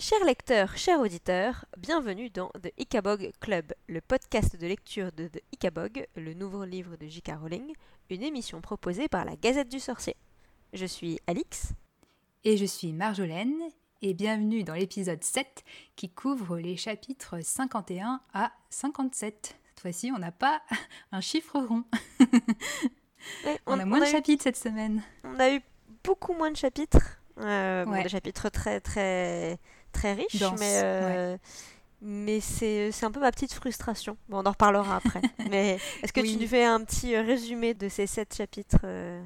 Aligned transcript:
Chers 0.00 0.24
lecteurs, 0.24 0.76
chers 0.76 1.00
auditeurs, 1.00 1.64
bienvenue 1.76 2.30
dans 2.30 2.50
The 2.62 2.72
Icabog 2.78 3.32
Club, 3.40 3.74
le 3.88 4.00
podcast 4.00 4.54
de 4.54 4.64
lecture 4.64 5.10
de 5.10 5.26
The 5.26 5.42
Icabog, 5.50 6.06
le 6.14 6.34
nouveau 6.34 6.64
livre 6.64 6.94
de 6.94 7.08
J.K. 7.08 7.32
Rowling, 7.40 7.72
une 8.08 8.22
émission 8.22 8.60
proposée 8.60 9.08
par 9.08 9.24
la 9.24 9.34
Gazette 9.34 9.68
du 9.68 9.80
Sorcier. 9.80 10.14
Je 10.72 10.86
suis 10.86 11.18
Alix. 11.26 11.72
Et 12.44 12.56
je 12.56 12.64
suis 12.64 12.92
Marjolaine, 12.92 13.60
et 14.00 14.14
bienvenue 14.14 14.62
dans 14.62 14.74
l'épisode 14.74 15.24
7 15.24 15.64
qui 15.96 16.08
couvre 16.08 16.58
les 16.58 16.76
chapitres 16.76 17.40
51 17.42 18.20
à 18.32 18.52
57. 18.70 19.56
Cette 19.64 19.80
fois-ci, 19.80 20.12
on 20.14 20.20
n'a 20.20 20.30
pas 20.30 20.62
un 21.10 21.20
chiffre 21.20 21.58
rond. 21.58 21.82
on, 23.66 23.80
a 23.80 23.84
moins 23.84 23.98
de 23.98 24.04
chapitres 24.04 24.44
cette 24.44 24.58
semaine. 24.58 25.02
On 25.24 25.40
a 25.40 25.52
eu 25.52 25.60
beaucoup 26.04 26.34
moins 26.34 26.52
de 26.52 26.56
chapitres. 26.56 27.18
Euh, 27.40 27.84
des 28.02 28.08
chapitres 28.08 28.48
très 28.48 28.80
très 28.80 29.58
très 29.98 30.14
riches, 30.14 30.42
mais 30.58 30.80
euh, 30.82 31.36
mais 32.00 32.40
c'est 32.40 32.92
un 33.02 33.10
peu 33.10 33.20
ma 33.20 33.32
petite 33.32 33.52
frustration. 33.52 34.16
Bon, 34.28 34.38
on 34.38 34.46
en 34.46 34.50
reparlera 34.50 34.96
après. 34.96 35.22
mais 35.50 35.78
est-ce 36.02 36.12
que 36.12 36.20
tu 36.20 36.36
nous 36.36 36.46
fais 36.46 36.64
un 36.64 36.82
petit 36.84 37.16
résumé 37.16 37.74
de 37.74 37.88
ces 37.88 38.06
sept 38.06 38.34
chapitres, 38.34 38.78
euh, 38.84 39.20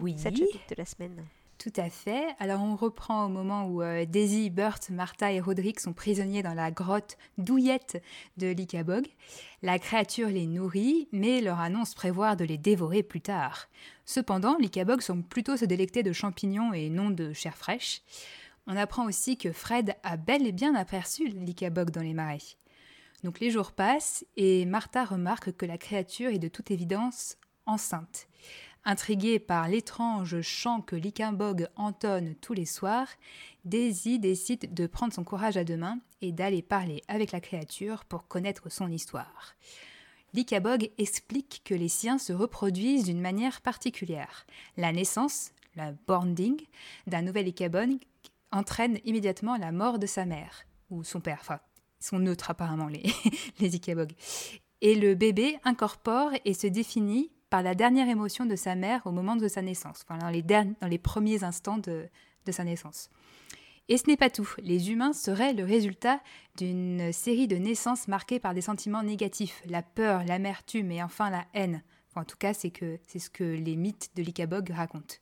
oui, 0.00 0.16
sept 0.18 0.36
chapitres 0.36 0.68
de 0.70 0.74
la 0.78 0.86
semaine? 0.86 1.24
Tout 1.58 1.72
à 1.76 1.88
fait. 1.90 2.26
Alors 2.38 2.62
on 2.62 2.76
reprend 2.76 3.24
au 3.24 3.28
moment 3.28 3.66
où 3.66 3.82
euh, 3.82 4.04
Daisy, 4.04 4.50
Bert, 4.50 4.78
Martha 4.90 5.32
et 5.32 5.40
Roderick 5.40 5.80
sont 5.80 5.94
prisonniers 5.94 6.42
dans 6.42 6.54
la 6.54 6.70
grotte 6.70 7.16
douillette 7.38 8.02
de 8.36 8.48
l'Icabog. 8.48 9.06
La 9.62 9.78
créature 9.78 10.28
les 10.28 10.46
nourrit, 10.46 11.08
mais 11.12 11.40
leur 11.40 11.60
annonce 11.60 11.94
prévoir 11.94 12.36
de 12.36 12.44
les 12.44 12.58
dévorer 12.58 13.02
plus 13.02 13.22
tard. 13.22 13.68
Cependant, 14.04 14.56
l'Icabog 14.60 15.00
semble 15.00 15.24
plutôt 15.24 15.56
se 15.56 15.64
délecter 15.64 16.02
de 16.02 16.12
champignons 16.12 16.72
et 16.72 16.88
non 16.88 17.10
de 17.10 17.32
chair 17.32 17.56
fraîche. 17.56 18.02
On 18.66 18.76
apprend 18.76 19.06
aussi 19.06 19.36
que 19.36 19.52
Fred 19.52 19.94
a 20.02 20.16
bel 20.16 20.46
et 20.46 20.52
bien 20.52 20.74
aperçu 20.74 21.28
l'Icabog 21.28 21.90
dans 21.90 22.02
les 22.02 22.14
marais. 22.14 22.38
Donc 23.22 23.40
les 23.40 23.50
jours 23.50 23.72
passent 23.72 24.24
et 24.36 24.66
Martha 24.66 25.04
remarque 25.04 25.52
que 25.52 25.66
la 25.66 25.78
créature 25.78 26.30
est 26.30 26.38
de 26.38 26.48
toute 26.48 26.70
évidence 26.70 27.36
enceinte. 27.66 28.28
Intriguée 28.84 29.40
par 29.40 29.66
l'étrange 29.68 30.40
chant 30.42 30.80
que 30.80 30.94
Liquimbog 30.94 31.68
entonne 31.74 32.36
tous 32.36 32.52
les 32.52 32.66
soirs, 32.66 33.08
Daisy 33.64 34.20
décide 34.20 34.72
de 34.74 34.86
prendre 34.86 35.12
son 35.12 35.24
courage 35.24 35.56
à 35.56 35.64
deux 35.64 35.76
mains 35.76 35.98
et 36.20 36.30
d'aller 36.30 36.62
parler 36.62 37.02
avec 37.08 37.32
la 37.32 37.40
créature 37.40 38.04
pour 38.04 38.28
connaître 38.28 38.70
son 38.70 38.92
histoire. 38.92 39.56
Likabog 40.34 40.90
explique 40.98 41.62
que 41.64 41.74
les 41.74 41.88
siens 41.88 42.18
se 42.18 42.32
reproduisent 42.32 43.04
d'une 43.04 43.20
manière 43.20 43.60
particulière. 43.60 44.46
La 44.76 44.92
naissance, 44.92 45.50
la 45.74 45.92
bonding, 46.06 46.60
d'un 47.08 47.22
nouvel 47.22 47.48
Ikabog 47.48 47.98
entraîne 48.56 48.98
immédiatement 49.04 49.56
la 49.56 49.72
mort 49.72 49.98
de 49.98 50.06
sa 50.06 50.24
mère, 50.24 50.66
ou 50.90 51.04
son 51.04 51.20
père, 51.20 51.38
enfin, 51.40 51.60
ils 52.00 52.06
sont 52.06 52.18
neutres 52.18 52.50
apparemment 52.50 52.88
les, 52.88 53.04
les. 53.60 53.70
Et 54.82 54.94
le 54.94 55.14
bébé 55.14 55.58
incorpore 55.64 56.30
et 56.44 56.54
se 56.54 56.66
définit 56.66 57.32
par 57.48 57.62
la 57.62 57.74
dernière 57.74 58.08
émotion 58.08 58.44
de 58.44 58.56
sa 58.56 58.74
mère 58.74 59.06
au 59.06 59.12
moment 59.12 59.36
de 59.36 59.48
sa 59.48 59.62
naissance, 59.62 60.04
dans, 60.08 60.28
les 60.28 60.42
dans 60.42 60.74
les 60.88 60.98
premiers 60.98 61.44
instants 61.44 61.78
de, 61.78 62.08
de 62.44 62.52
sa 62.52 62.64
naissance. 62.64 63.08
Et 63.88 63.98
ce 63.98 64.08
n'est 64.08 64.16
pas 64.16 64.30
tout. 64.30 64.52
Les 64.58 64.90
humains 64.90 65.12
seraient 65.12 65.52
le 65.52 65.64
résultat 65.64 66.20
d'une 66.56 67.12
série 67.12 67.46
de 67.46 67.56
naissances 67.56 68.08
marquées 68.08 68.40
par 68.40 68.52
des 68.52 68.60
sentiments 68.60 69.04
négatifs, 69.04 69.62
la 69.64 69.82
peur, 69.82 70.24
l'amertume 70.24 70.90
et 70.90 71.02
enfin 71.02 71.30
la 71.30 71.46
haine. 71.54 71.82
en 72.16 72.24
tout 72.24 72.36
cas, 72.36 72.52
c'est 72.52 72.72
ce 72.72 73.30
que 73.30 73.44
les 73.44 73.76
mythes 73.76 74.10
de 74.16 74.22
l'Ikabog 74.22 74.70
racontent. 74.70 75.14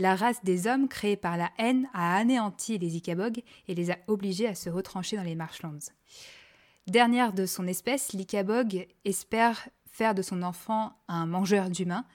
La 0.00 0.16
race 0.16 0.42
des 0.42 0.66
hommes 0.66 0.88
créée 0.88 1.18
par 1.18 1.36
la 1.36 1.50
haine 1.58 1.86
a 1.92 2.16
anéanti 2.16 2.78
les 2.78 2.96
Ikabog 2.96 3.42
et 3.68 3.74
les 3.74 3.90
a 3.90 3.98
obligés 4.06 4.46
à 4.46 4.54
se 4.54 4.70
retrancher 4.70 5.18
dans 5.18 5.22
les 5.22 5.34
marshlands. 5.34 5.90
Dernière 6.86 7.34
de 7.34 7.44
son 7.44 7.66
espèce, 7.66 8.14
l'Ikabog 8.14 8.88
espère 9.04 9.68
faire 9.92 10.14
de 10.14 10.22
son 10.22 10.42
enfant 10.42 10.94
un 11.08 11.26
mangeur 11.26 11.68
d'humains 11.68 12.06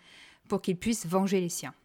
pour 0.49 0.63
qu'il 0.63 0.77
puisse 0.77 1.05
venger 1.05 1.39
les 1.39 1.49
siens. 1.49 1.75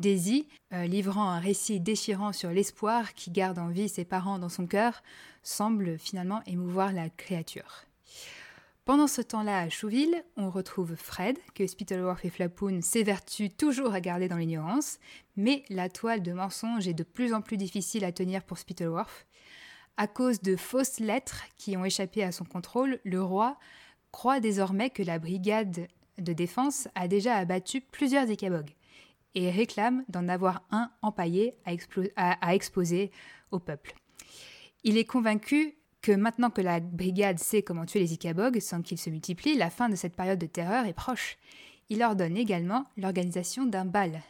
Daisy, 0.00 0.46
euh, 0.74 0.84
livrant 0.84 1.30
un 1.30 1.40
récit 1.40 1.80
déchirant 1.80 2.34
sur 2.34 2.50
l'espoir 2.50 3.14
qui 3.14 3.30
garde 3.30 3.58
en 3.58 3.68
vie 3.68 3.88
ses 3.88 4.04
parents 4.04 4.38
dans 4.38 4.50
son 4.50 4.66
cœur, 4.66 5.02
semble 5.42 5.98
finalement 5.98 6.42
émouvoir 6.44 6.92
la 6.92 7.08
créature. 7.08 7.86
Pendant 8.88 9.06
ce 9.06 9.20
temps-là, 9.20 9.58
à 9.58 9.68
Chouville, 9.68 10.24
on 10.38 10.48
retrouve 10.48 10.94
Fred, 10.96 11.36
que 11.54 11.66
Spittleworth 11.66 12.24
et 12.24 12.30
Flapoon 12.30 12.80
s'évertuent 12.80 13.50
toujours 13.50 13.92
à 13.92 14.00
garder 14.00 14.28
dans 14.28 14.38
l'ignorance, 14.38 14.98
mais 15.36 15.62
la 15.68 15.90
toile 15.90 16.22
de 16.22 16.32
mensonge 16.32 16.88
est 16.88 16.94
de 16.94 17.02
plus 17.02 17.34
en 17.34 17.42
plus 17.42 17.58
difficile 17.58 18.02
à 18.02 18.12
tenir 18.12 18.42
pour 18.42 18.56
Spittleworth. 18.56 19.26
À 19.98 20.06
cause 20.06 20.40
de 20.40 20.56
fausses 20.56 21.00
lettres 21.00 21.44
qui 21.58 21.76
ont 21.76 21.84
échappé 21.84 22.22
à 22.22 22.32
son 22.32 22.46
contrôle, 22.46 22.98
le 23.04 23.22
roi 23.22 23.58
croit 24.10 24.40
désormais 24.40 24.88
que 24.88 25.02
la 25.02 25.18
brigade 25.18 25.86
de 26.16 26.32
défense 26.32 26.88
a 26.94 27.08
déjà 27.08 27.36
abattu 27.36 27.82
plusieurs 27.82 28.30
Ikabog 28.30 28.70
et 29.34 29.50
réclame 29.50 30.02
d'en 30.08 30.28
avoir 30.28 30.62
un 30.70 30.90
empaillé 31.02 31.52
à, 31.66 32.54
exposer 32.54 33.10
au 33.50 33.58
peuple. 33.58 33.92
Il 34.82 34.96
est 34.96 35.04
convaincu 35.04 35.74
que 36.00 36.12
maintenant 36.12 36.50
que 36.50 36.60
la 36.60 36.80
brigade 36.80 37.38
sait 37.38 37.62
comment 37.62 37.86
tuer 37.86 38.00
les 38.00 38.12
Ikabog 38.14 38.60
sans 38.60 38.82
qu'ils 38.82 38.98
se 38.98 39.10
multiplient, 39.10 39.56
la 39.56 39.70
fin 39.70 39.88
de 39.88 39.96
cette 39.96 40.16
période 40.16 40.38
de 40.38 40.46
terreur 40.46 40.86
est 40.86 40.92
proche. 40.92 41.36
Il 41.88 42.02
ordonne 42.02 42.36
également 42.36 42.86
l'organisation 42.96 43.66
d'un 43.66 43.84
bal 43.84 44.22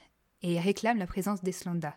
et 0.42 0.60
réclame 0.60 0.98
la 0.98 1.06
présence 1.06 1.42
d'Eslanda. 1.42 1.96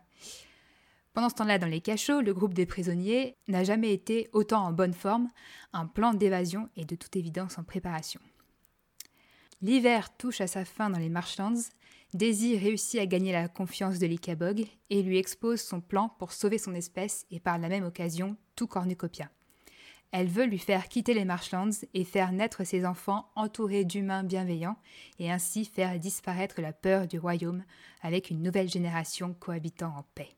Pendant 1.13 1.29
ce 1.29 1.35
temps-là, 1.35 1.59
dans 1.59 1.67
les 1.67 1.81
cachots, 1.81 2.21
le 2.21 2.33
groupe 2.33 2.53
des 2.53 2.65
prisonniers 2.65 3.35
n'a 3.47 3.63
jamais 3.63 3.93
été 3.93 4.29
autant 4.31 4.65
en 4.65 4.71
bonne 4.71 4.93
forme, 4.93 5.29
un 5.73 5.85
plan 5.85 6.13
d'évasion 6.13 6.69
est 6.77 6.89
de 6.89 6.95
toute 6.95 7.15
évidence 7.15 7.57
en 7.57 7.63
préparation. 7.63 8.21
L'hiver 9.61 10.15
touche 10.17 10.41
à 10.41 10.47
sa 10.47 10.65
fin 10.65 10.89
dans 10.89 10.97
les 10.97 11.09
Marshlands, 11.09 11.69
Daisy 12.13 12.57
réussit 12.57 12.99
à 12.99 13.05
gagner 13.05 13.31
la 13.31 13.47
confiance 13.47 13.99
de 13.99 14.05
l'Ikabog 14.05 14.65
et 14.89 15.01
lui 15.01 15.17
expose 15.17 15.61
son 15.61 15.79
plan 15.79 16.09
pour 16.17 16.33
sauver 16.33 16.57
son 16.57 16.73
espèce 16.73 17.25
et 17.29 17.39
par 17.39 17.57
la 17.57 17.69
même 17.69 17.85
occasion 17.85 18.35
tout 18.55 18.67
cornucopia. 18.67 19.29
Elle 20.11 20.27
veut 20.27 20.45
lui 20.45 20.59
faire 20.59 20.89
quitter 20.89 21.13
les 21.13 21.23
Marshlands 21.23 21.85
et 21.93 22.03
faire 22.03 22.33
naître 22.33 22.65
ses 22.65 22.85
enfants 22.85 23.29
entourés 23.35 23.85
d'humains 23.85 24.23
bienveillants 24.23 24.77
et 25.19 25.31
ainsi 25.31 25.63
faire 25.63 25.97
disparaître 25.99 26.59
la 26.59 26.73
peur 26.73 27.07
du 27.07 27.17
royaume 27.17 27.63
avec 28.01 28.29
une 28.29 28.43
nouvelle 28.43 28.69
génération 28.69 29.33
cohabitant 29.39 29.93
en 29.97 30.03
paix. 30.15 30.35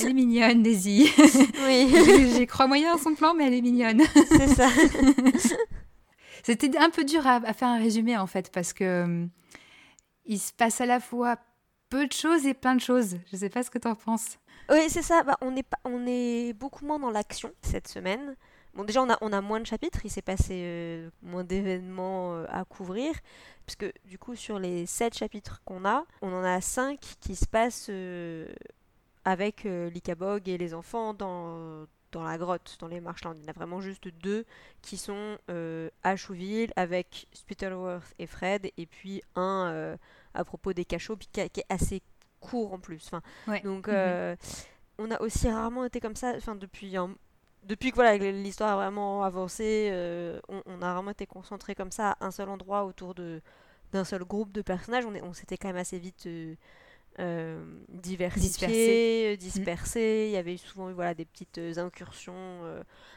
elle 0.00 0.06
est 0.08 0.12
mignonne, 0.12 0.62
Daisy. 0.62 1.10
Oui. 1.66 2.32
J'y 2.36 2.46
crois 2.46 2.66
moyen 2.66 2.94
à 2.94 2.98
son 2.98 3.14
plan, 3.14 3.34
mais 3.34 3.46
elle 3.46 3.54
est 3.54 3.62
mignonne. 3.62 4.02
C'est 4.28 4.48
ça. 4.48 4.68
C'était 6.44 6.76
un 6.76 6.90
peu 6.90 7.04
dur 7.04 7.26
à, 7.26 7.40
faire 7.52 7.68
un 7.68 7.78
résumé 7.78 8.16
en 8.16 8.26
fait, 8.26 8.52
parce 8.52 8.72
que 8.72 8.84
euh, 8.84 9.26
il 10.26 10.38
se 10.38 10.52
passe 10.52 10.80
à 10.80 10.86
la 10.86 11.00
fois 11.00 11.38
peu 11.88 12.06
de 12.06 12.12
choses 12.12 12.46
et 12.46 12.54
plein 12.54 12.74
de 12.74 12.80
choses. 12.80 13.16
Je 13.32 13.36
sais 13.36 13.48
pas 13.48 13.62
ce 13.62 13.70
que 13.70 13.78
tu 13.78 13.88
en 13.88 13.94
penses. 13.94 14.38
Oui, 14.70 14.88
c'est 14.88 15.02
ça. 15.02 15.22
Bah, 15.22 15.36
on, 15.40 15.56
est 15.56 15.66
on 15.84 16.06
est 16.06 16.52
beaucoup 16.54 16.84
moins 16.84 16.98
dans 16.98 17.10
l'action 17.10 17.52
cette 17.62 17.88
semaine. 17.88 18.36
Bon, 18.74 18.82
déjà, 18.82 19.02
on 19.02 19.10
a, 19.10 19.16
on 19.20 19.32
a 19.32 19.40
moins 19.40 19.60
de 19.60 19.66
chapitres, 19.66 20.00
il 20.04 20.10
s'est 20.10 20.22
passé 20.22 20.62
euh, 20.64 21.10
moins 21.22 21.44
d'événements 21.44 22.34
euh, 22.34 22.44
à 22.48 22.64
couvrir, 22.64 23.14
puisque 23.66 23.86
du 24.04 24.18
coup, 24.18 24.34
sur 24.34 24.58
les 24.58 24.84
7 24.84 25.16
chapitres 25.16 25.62
qu'on 25.64 25.84
a, 25.84 26.04
on 26.22 26.32
en 26.32 26.42
a 26.42 26.60
5 26.60 26.98
qui 27.20 27.36
se 27.36 27.46
passent 27.46 27.86
euh, 27.88 28.48
avec 29.24 29.64
l'Ikabog 29.64 30.48
et 30.48 30.58
les 30.58 30.74
enfants 30.74 31.14
dans, 31.14 31.86
dans 32.10 32.24
la 32.24 32.36
grotte, 32.36 32.76
dans 32.80 32.88
les 32.88 33.00
marshlands. 33.00 33.34
Il 33.34 33.42
y 33.42 33.44
en 33.44 33.48
a 33.48 33.52
vraiment 33.52 33.80
juste 33.80 34.08
deux 34.08 34.44
qui 34.82 34.96
sont 34.98 35.38
à 36.02 36.16
Chouville 36.16 36.72
avec 36.76 37.26
Spittleworth 37.32 38.12
et 38.18 38.26
Fred, 38.26 38.70
et 38.76 38.86
puis 38.86 39.22
un 39.34 39.96
à 40.34 40.44
propos 40.44 40.74
des 40.74 40.84
cachots, 40.84 41.16
qui, 41.16 41.40
est 41.40 41.64
assez 41.70 42.02
court 42.44 42.72
en 42.72 42.78
plus. 42.78 43.06
Enfin, 43.06 43.22
Donc, 43.64 43.88
mhm. 43.88 44.36
on 44.98 45.10
a 45.10 45.20
aussi 45.20 45.50
rarement 45.50 45.84
été 45.84 46.00
comme 46.00 46.16
ça, 46.16 46.34
enfin, 46.36 46.54
depuis 46.54 46.96
un 46.96 47.14
depuis 47.66 47.90
que 47.90 47.96
voilà, 47.96 48.16
l'histoire 48.16 48.72
a 48.72 48.76
vraiment 48.76 49.22
avancé, 49.24 49.88
euh, 49.90 50.40
on, 50.48 50.82
a 50.82 50.94
vraiment 50.94 51.10
été 51.10 51.26
concentré 51.26 51.74
comme 51.74 51.90
ça 51.90 52.12
à 52.12 52.26
un 52.26 52.30
seul 52.30 52.48
endroit 52.48 52.84
autour 52.84 53.14
de 53.14 53.40
d'un 53.92 54.04
seul 54.04 54.24
groupe 54.24 54.50
de 54.52 54.60
personnages. 54.60 55.04
On, 55.06 55.14
on 55.22 55.32
s'était 55.32 55.56
quand 55.56 55.68
même 55.68 55.76
assez 55.76 55.98
vite 55.98 56.26
euh, 56.26 56.54
euh 57.20 57.64
diversifié, 57.88 59.36
dispersé. 59.36 60.26
Il 60.28 60.32
y 60.32 60.36
avait 60.36 60.56
souvent 60.56 60.92
voilà, 60.92 61.14
des 61.14 61.24
petites 61.24 61.58
euh, 61.58 61.78
incursions 61.78 62.60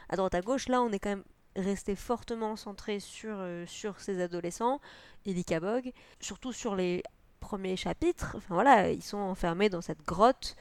à 0.08 0.16
droite 0.16 0.34
à 0.34 0.40
gauche. 0.40 0.68
Là, 0.68 0.82
on 0.82 0.90
est 0.90 0.98
quand 0.98 1.10
même 1.10 1.24
resté 1.56 1.96
fortement 1.96 2.54
centré 2.54 3.00
sur, 3.00 3.36
sur 3.66 3.98
ces 4.00 4.20
adolescents 4.22 4.80
et 5.26 5.34
l'Ikabog, 5.34 5.92
surtout 6.20 6.52
sur 6.52 6.76
les 6.76 7.02
premiers 7.48 7.76
chapitres. 7.76 8.34
Enfin 8.36 8.54
voilà, 8.54 8.90
ils 8.90 9.02
sont 9.02 9.16
enfermés 9.16 9.70
dans 9.70 9.80
cette 9.80 10.04
grotte. 10.04 10.54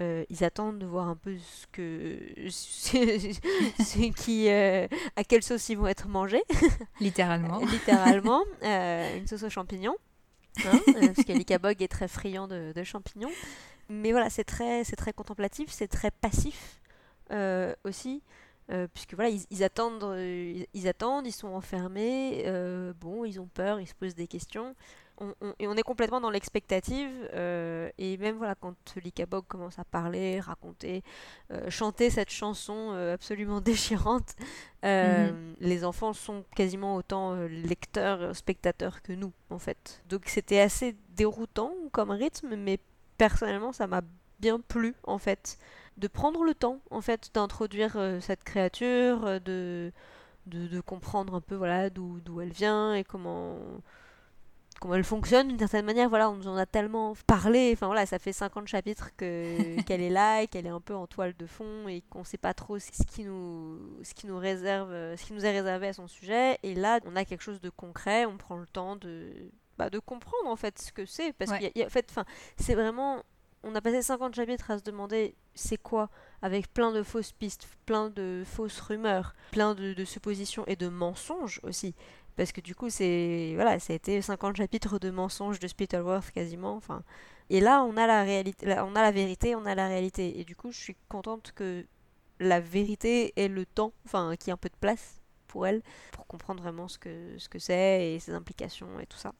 Euh, 0.00 0.24
ils 0.28 0.42
attendent 0.42 0.80
de 0.80 0.86
voir 0.86 1.06
un 1.08 1.14
peu 1.14 1.36
ce 1.38 1.68
que 1.68 2.18
c'est 2.50 4.10
qui 4.16 4.48
euh, 4.48 4.88
à 5.14 5.22
quelle 5.22 5.44
sauce 5.44 5.68
ils 5.68 5.78
vont 5.78 5.86
être 5.86 6.08
mangés 6.08 6.42
littéralement 6.98 7.60
littéralement 7.60 8.42
euh, 8.64 9.18
une 9.18 9.28
sauce 9.28 9.44
aux 9.44 9.50
champignons 9.50 9.96
hein, 10.64 10.80
parce 10.84 11.24
que 11.24 11.32
l'Ikabog 11.32 11.80
est 11.80 11.86
très 11.86 12.08
friand 12.08 12.48
de, 12.48 12.82
champignons. 12.82 13.30
Mais 13.88 14.10
voilà, 14.10 14.30
c'est 14.30 14.42
très, 14.42 14.82
c'est 14.82 14.96
très 14.96 15.12
contemplatif, 15.12 15.70
c'est 15.70 15.86
très 15.86 16.10
passif 16.10 16.80
aussi. 17.84 18.22
puisque 18.94 19.14
voilà, 19.14 19.30
ils, 19.30 19.62
attendent, 19.62 20.16
ils, 20.74 20.88
attendent, 20.88 21.26
ils 21.26 21.32
sont 21.32 21.48
enfermés, 21.48 22.44
bon, 23.00 23.24
ils 23.24 23.38
ont 23.40 23.46
peur, 23.46 23.78
ils 23.78 23.86
se 23.86 23.94
posent 23.94 24.16
des 24.16 24.26
questions 24.26 24.74
on, 25.18 25.34
et 25.58 25.68
on 25.68 25.74
est 25.74 25.82
complètement 25.82 26.20
dans 26.20 26.30
l'expectative. 26.30 27.10
Euh, 27.34 27.90
et 27.98 28.16
même 28.16 28.36
voilà, 28.36 28.54
quand 28.54 28.74
Lika 28.96 29.26
Bog 29.26 29.44
commence 29.46 29.78
à 29.78 29.84
parler, 29.84 30.40
raconter, 30.40 31.02
euh, 31.50 31.70
chanter 31.70 32.10
cette 32.10 32.30
chanson 32.30 32.90
euh, 32.92 33.14
absolument 33.14 33.60
déchirante, 33.60 34.34
mhm. 34.82 35.54
les 35.60 35.84
enfants 35.84 36.12
sont 36.12 36.44
quasiment 36.54 36.96
autant 36.96 37.34
lecteurs, 37.46 38.34
spectateurs 38.34 39.02
que 39.02 39.12
nous, 39.12 39.32
en 39.50 39.58
fait. 39.58 40.02
Donc 40.08 40.22
c'était 40.26 40.60
assez 40.60 40.96
déroutant 41.16 41.72
comme 41.92 42.10
rythme, 42.10 42.56
mais 42.56 42.78
personnellement, 43.18 43.72
ça 43.72 43.86
m'a 43.86 44.02
bien 44.40 44.60
plu, 44.60 44.94
en 45.04 45.18
fait, 45.18 45.58
de 45.96 46.08
prendre 46.08 46.42
le 46.42 46.54
temps, 46.54 46.80
en 46.90 47.00
fait, 47.00 47.30
d'introduire 47.34 47.96
cette 48.20 48.42
créature, 48.42 49.40
de, 49.40 49.92
de, 50.46 50.66
de, 50.66 50.80
comprendre 50.80 51.36
un 51.36 51.40
peu 51.40 51.54
voilà 51.54 51.88
d'où 51.88 52.40
elle 52.40 52.52
vient 52.52 52.94
et 52.94 53.04
comment 53.04 53.56
comment 54.80 54.94
elle 54.94 55.04
fonctionne 55.04 55.48
d'une 55.48 55.58
certaine 55.58 55.84
manière. 55.84 56.08
Voilà, 56.08 56.30
on 56.30 56.36
nous 56.36 56.48
en 56.48 56.56
a 56.56 56.66
tellement 56.66 57.14
parlé. 57.26 57.70
Enfin 57.72 57.86
voilà, 57.86 58.06
ça 58.06 58.18
fait 58.18 58.32
50 58.32 58.68
chapitres 58.68 59.10
que 59.16 59.80
qu'elle 59.86 60.00
est 60.00 60.10
là 60.10 60.42
et 60.42 60.46
qu'elle 60.46 60.66
est 60.66 60.70
un 60.70 60.80
peu 60.80 60.94
en 60.94 61.06
toile 61.06 61.34
de 61.36 61.46
fond 61.46 61.88
et 61.88 62.02
qu'on 62.10 62.24
sait 62.24 62.38
pas 62.38 62.54
trop 62.54 62.78
ce 62.78 62.90
qui 63.04 63.24
nous 63.24 63.78
ce 64.02 64.14
qui 64.14 64.26
nous 64.26 64.38
réserve, 64.38 64.90
ce 64.90 65.24
qui 65.24 65.32
nous 65.32 65.44
est 65.44 65.52
réservé 65.52 65.88
à 65.88 65.92
son 65.92 66.08
sujet. 66.08 66.58
Et 66.62 66.74
là, 66.74 67.00
on 67.04 67.16
a 67.16 67.24
quelque 67.24 67.42
chose 67.42 67.60
de 67.60 67.70
concret. 67.70 68.26
On 68.26 68.36
prend 68.36 68.56
le 68.56 68.66
temps 68.66 68.96
de 68.96 69.50
bah, 69.78 69.90
de 69.90 69.98
comprendre 69.98 70.48
en 70.48 70.56
fait 70.56 70.78
ce 70.78 70.92
que 70.92 71.06
c'est 71.06 71.32
parce 71.32 71.50
qu'en 71.50 71.56
en 71.56 71.90
fait, 71.90 72.06
enfin, 72.10 72.24
c'est 72.56 72.74
vraiment 72.74 73.22
on 73.64 73.74
a 73.74 73.80
passé 73.80 74.02
50 74.02 74.34
chapitres 74.34 74.70
à 74.70 74.78
se 74.78 74.84
demander 74.84 75.34
c'est 75.54 75.78
quoi, 75.78 76.10
avec 76.42 76.72
plein 76.72 76.92
de 76.92 77.02
fausses 77.02 77.32
pistes, 77.32 77.66
plein 77.86 78.10
de 78.10 78.42
fausses 78.44 78.80
rumeurs, 78.80 79.34
plein 79.52 79.74
de, 79.74 79.94
de 79.94 80.04
suppositions 80.04 80.64
et 80.66 80.76
de 80.76 80.88
mensonges 80.88 81.60
aussi 81.62 81.94
parce 82.36 82.52
que 82.52 82.60
du 82.60 82.74
coup 82.74 82.90
c'est 82.90 83.52
voilà 83.54 83.78
ça 83.78 83.92
a 83.92 83.96
été 83.96 84.20
50 84.20 84.56
chapitres 84.56 84.98
de 84.98 85.10
mensonges 85.10 85.58
de 85.58 85.68
Spittleworth 85.68 86.30
quasiment 86.30 86.74
enfin. 86.74 87.02
Et 87.50 87.60
là 87.60 87.82
on 87.84 87.96
a 87.96 88.06
la 88.06 88.22
réalité 88.22 88.66
on 88.80 88.96
a 88.96 89.02
la 89.02 89.10
vérité 89.12 89.54
on 89.54 89.66
a 89.66 89.74
la 89.74 89.88
réalité. 89.88 90.38
Et 90.40 90.44
du 90.44 90.56
coup 90.56 90.70
je 90.70 90.78
suis 90.78 90.96
contente 91.08 91.52
que 91.54 91.86
la 92.40 92.60
vérité 92.60 93.32
ait 93.36 93.48
le 93.48 93.64
temps 93.66 93.92
enfin 94.04 94.34
qu'il 94.36 94.48
y 94.48 94.50
ait 94.50 94.54
un 94.54 94.58
peu 94.58 94.68
de 94.68 94.76
place 94.80 95.20
pour 95.46 95.66
elle 95.66 95.82
pour 96.12 96.26
comprendre 96.26 96.62
vraiment 96.62 96.88
ce 96.88 96.98
que 96.98 97.38
ce 97.38 97.48
que 97.48 97.58
c'est 97.58 98.14
et 98.14 98.18
ses 98.18 98.32
implications 98.32 98.98
et 99.00 99.06
tout 99.06 99.18
ça. 99.18 99.32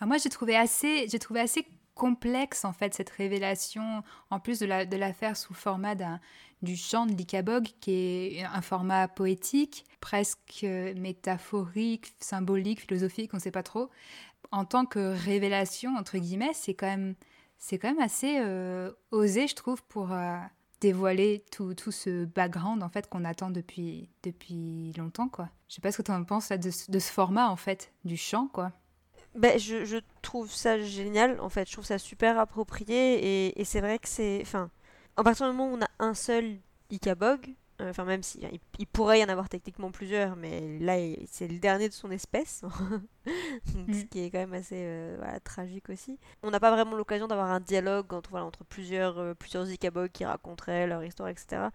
Moi 0.00 0.18
j'ai 0.18 0.30
trouvé 0.30 0.56
assez 0.56 1.06
j'ai 1.08 1.18
trouvé 1.18 1.40
assez 1.40 1.66
complexe 1.94 2.64
en 2.64 2.72
fait 2.72 2.94
cette 2.94 3.10
révélation 3.10 4.02
en 4.30 4.40
plus 4.40 4.58
de 4.58 4.66
la 4.66 4.86
de 4.86 4.96
la 4.96 5.12
sous 5.34 5.54
format 5.54 5.94
d'un 5.94 6.18
du 6.62 6.76
chant 6.76 7.06
de 7.06 7.12
l'Ikabog, 7.12 7.68
qui 7.80 7.92
est 7.92 8.44
un 8.44 8.60
format 8.60 9.08
poétique, 9.08 9.84
presque 10.00 10.66
métaphorique, 10.96 12.12
symbolique, 12.20 12.80
philosophique, 12.80 13.30
on 13.32 13.38
ne 13.38 13.42
sait 13.42 13.50
pas 13.50 13.62
trop. 13.62 13.90
En 14.52 14.64
tant 14.64 14.84
que 14.84 15.14
révélation, 15.24 15.96
entre 15.96 16.18
guillemets, 16.18 16.52
c'est 16.54 16.74
quand 16.74 16.86
même, 16.86 17.14
assez 18.00 18.38
euh, 18.40 18.90
osé, 19.10 19.46
je 19.46 19.54
trouve, 19.54 19.82
pour 19.84 20.12
euh, 20.12 20.36
dévoiler 20.80 21.44
tout, 21.52 21.74
tout, 21.74 21.92
ce 21.92 22.24
background 22.24 22.82
en 22.82 22.88
fait 22.88 23.08
qu'on 23.08 23.24
attend 23.24 23.50
depuis, 23.50 24.10
depuis 24.22 24.92
longtemps. 24.96 25.28
Quoi. 25.28 25.48
Je 25.68 25.76
sais 25.76 25.80
pas 25.80 25.92
ce 25.92 25.98
que 25.98 26.02
tu 26.02 26.10
en 26.10 26.24
penses 26.24 26.48
là, 26.50 26.58
de, 26.58 26.70
ce 26.70 27.12
format, 27.12 27.48
en 27.48 27.56
fait, 27.56 27.92
du 28.04 28.16
chant, 28.16 28.48
quoi. 28.48 28.72
Ben, 29.36 29.60
je, 29.60 29.84
je, 29.84 29.98
trouve 30.22 30.50
ça 30.50 30.80
génial, 30.80 31.40
en 31.40 31.48
fait. 31.48 31.68
Je 31.68 31.72
trouve 31.74 31.84
ça 31.84 31.98
super 31.98 32.38
approprié 32.38 33.46
et, 33.46 33.60
et 33.60 33.64
c'est 33.64 33.80
vrai 33.80 33.98
que 33.98 34.08
c'est... 34.08 34.44
à 35.20 35.24
partir 35.24 35.50
du 35.50 35.56
moment 35.56 35.72
où 35.72 35.76
on 35.76 35.82
a 35.82 35.90
un 35.98 36.14
seul 36.14 36.56
Ikabog, 36.90 37.54
euh, 37.80 37.90
enfin 37.90 38.04
même 38.04 38.22
si 38.22 38.40
il, 38.78 38.86
pourrait 38.86 39.20
y 39.20 39.24
en 39.24 39.28
avoir 39.28 39.48
techniquement 39.48 39.90
plusieurs, 39.90 40.34
mais 40.34 40.78
là 40.78 40.96
c'est 41.26 41.46
le 41.46 41.58
dernier 41.58 41.88
de 41.88 41.94
son 41.94 42.10
espèce, 42.10 42.62
ce 43.66 43.76
mm. 43.76 44.08
qui 44.08 44.20
est 44.24 44.30
quand 44.30 44.38
même 44.38 44.54
assez 44.54 44.78
euh, 44.78 45.38
tragique 45.44 45.90
aussi. 45.90 46.18
On 46.42 46.50
n'a 46.50 46.58
pas 46.58 46.70
vraiment 46.70 46.96
l'occasion 46.96 47.28
d'avoir 47.28 47.50
un 47.50 47.60
dialogue 47.60 48.12
entre, 48.14 48.30
voilà, 48.30 48.46
entre 48.46 48.64
plusieurs, 48.64 49.18
euh, 49.18 49.34
plusieurs 49.34 49.66
qui 50.12 50.24
raconteraient 50.24 50.86
leur 50.86 51.04
histoire, 51.04 51.28
etc. 51.28 51.68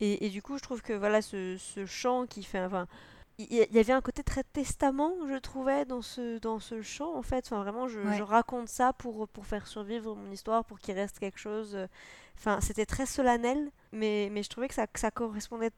Et, 0.00 0.26
et, 0.26 0.30
du 0.30 0.42
coup, 0.42 0.56
je 0.58 0.62
trouve 0.62 0.82
que 0.82 0.92
voilà 0.92 1.22
ce, 1.22 1.56
ce 1.58 1.84
chant 1.86 2.26
qui 2.26 2.42
fait, 2.42 2.62
enfin, 2.64 2.86
il 3.50 3.74
y 3.74 3.78
avait 3.78 3.92
un 3.92 4.00
côté 4.00 4.22
très 4.22 4.42
testament, 4.42 5.14
je 5.28 5.36
trouvais, 5.36 5.84
dans 5.84 6.02
ce, 6.02 6.38
dans 6.38 6.58
ce 6.58 6.82
chant, 6.82 7.14
en 7.16 7.22
fait. 7.22 7.44
Enfin, 7.46 7.62
vraiment, 7.62 7.88
je, 7.88 8.00
je 8.16 8.22
raconte 8.22 8.68
ça 8.68 8.92
pour, 8.92 9.28
pour 9.28 9.46
faire 9.46 9.66
survivre 9.66 10.14
mon 10.16 10.30
histoire, 10.30 10.64
pour 10.64 10.78
qu'il 10.78 10.94
reste 10.94 11.18
quelque 11.18 11.38
chose. 11.38 11.76
Enfin, 12.36 12.60
c'était 12.60 12.86
très 12.86 13.06
solennel, 13.06 13.70
mais, 13.92 14.28
mais 14.32 14.42
je 14.42 14.48
trouvais 14.48 14.68
que 14.68 14.74
ça, 14.74 14.86
que 14.86 14.98
ça 14.98 15.10
correspondait 15.10 15.70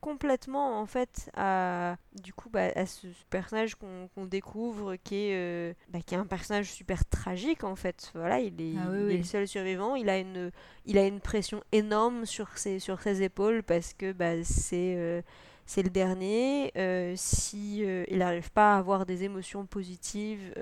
complètement 0.00 0.80
en 0.80 0.86
fait 0.86 1.30
à 1.36 1.96
du 2.22 2.32
coup 2.32 2.48
bah, 2.50 2.68
à 2.76 2.86
ce 2.86 3.06
personnage 3.30 3.74
qu'on 3.74 4.26
découvre 4.26 4.96
qui 4.96 5.16
est 5.16 5.34
euh, 5.34 5.74
bah, 5.88 5.98
qui 6.04 6.14
est 6.14 6.18
un 6.18 6.26
personnage 6.26 6.70
super 6.70 7.04
tragique 7.06 7.64
en 7.64 7.76
fait 7.76 8.12
voilà 8.14 8.38
il 8.38 8.60
est, 8.60 8.74
ah 8.78 8.88
le 8.88 9.22
seul 9.22 9.48
survivant 9.48 9.96
il 9.96 10.08
a 10.08 10.18
une 10.18 10.52
il 10.84 10.98
a 10.98 11.06
une 11.06 11.20
pression 11.20 11.62
énorme 11.72 12.24
sur 12.24 12.56
ses 12.56 12.78
sur 12.78 13.00
ses 13.00 13.22
épaules 13.22 13.62
parce 13.62 13.94
que 13.94 14.12
bah, 14.12 14.44
c'est 14.44 14.94
euh, 14.96 15.22
c'est 15.66 15.82
le 15.82 15.90
dernier 15.90 16.72
euh, 16.76 17.14
si 17.16 17.78
il 17.78 18.18
n'arrive 18.18 18.50
pas 18.52 18.76
à 18.76 18.78
avoir 18.78 19.04
des 19.04 19.24
émotions 19.24 19.66
positives 19.66 20.54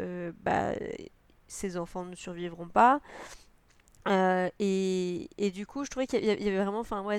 bah 0.43 0.73
ses 1.47 1.77
enfants 1.77 2.05
ne 2.05 2.17
survivront 2.17 2.69
pas 2.69 3.01
euh, 4.09 4.51
et, 4.59 5.29
et, 5.39 5.51
du 5.51 5.67
coup, 5.67 5.85
je 5.85 5.91
trouvais 5.91 6.07
qu'il 6.07 6.25
y, 6.25 6.31
avait 6.31 6.57
vraiment, 6.59 6.81
enfin 6.81 7.03
ouais, 7.03 7.19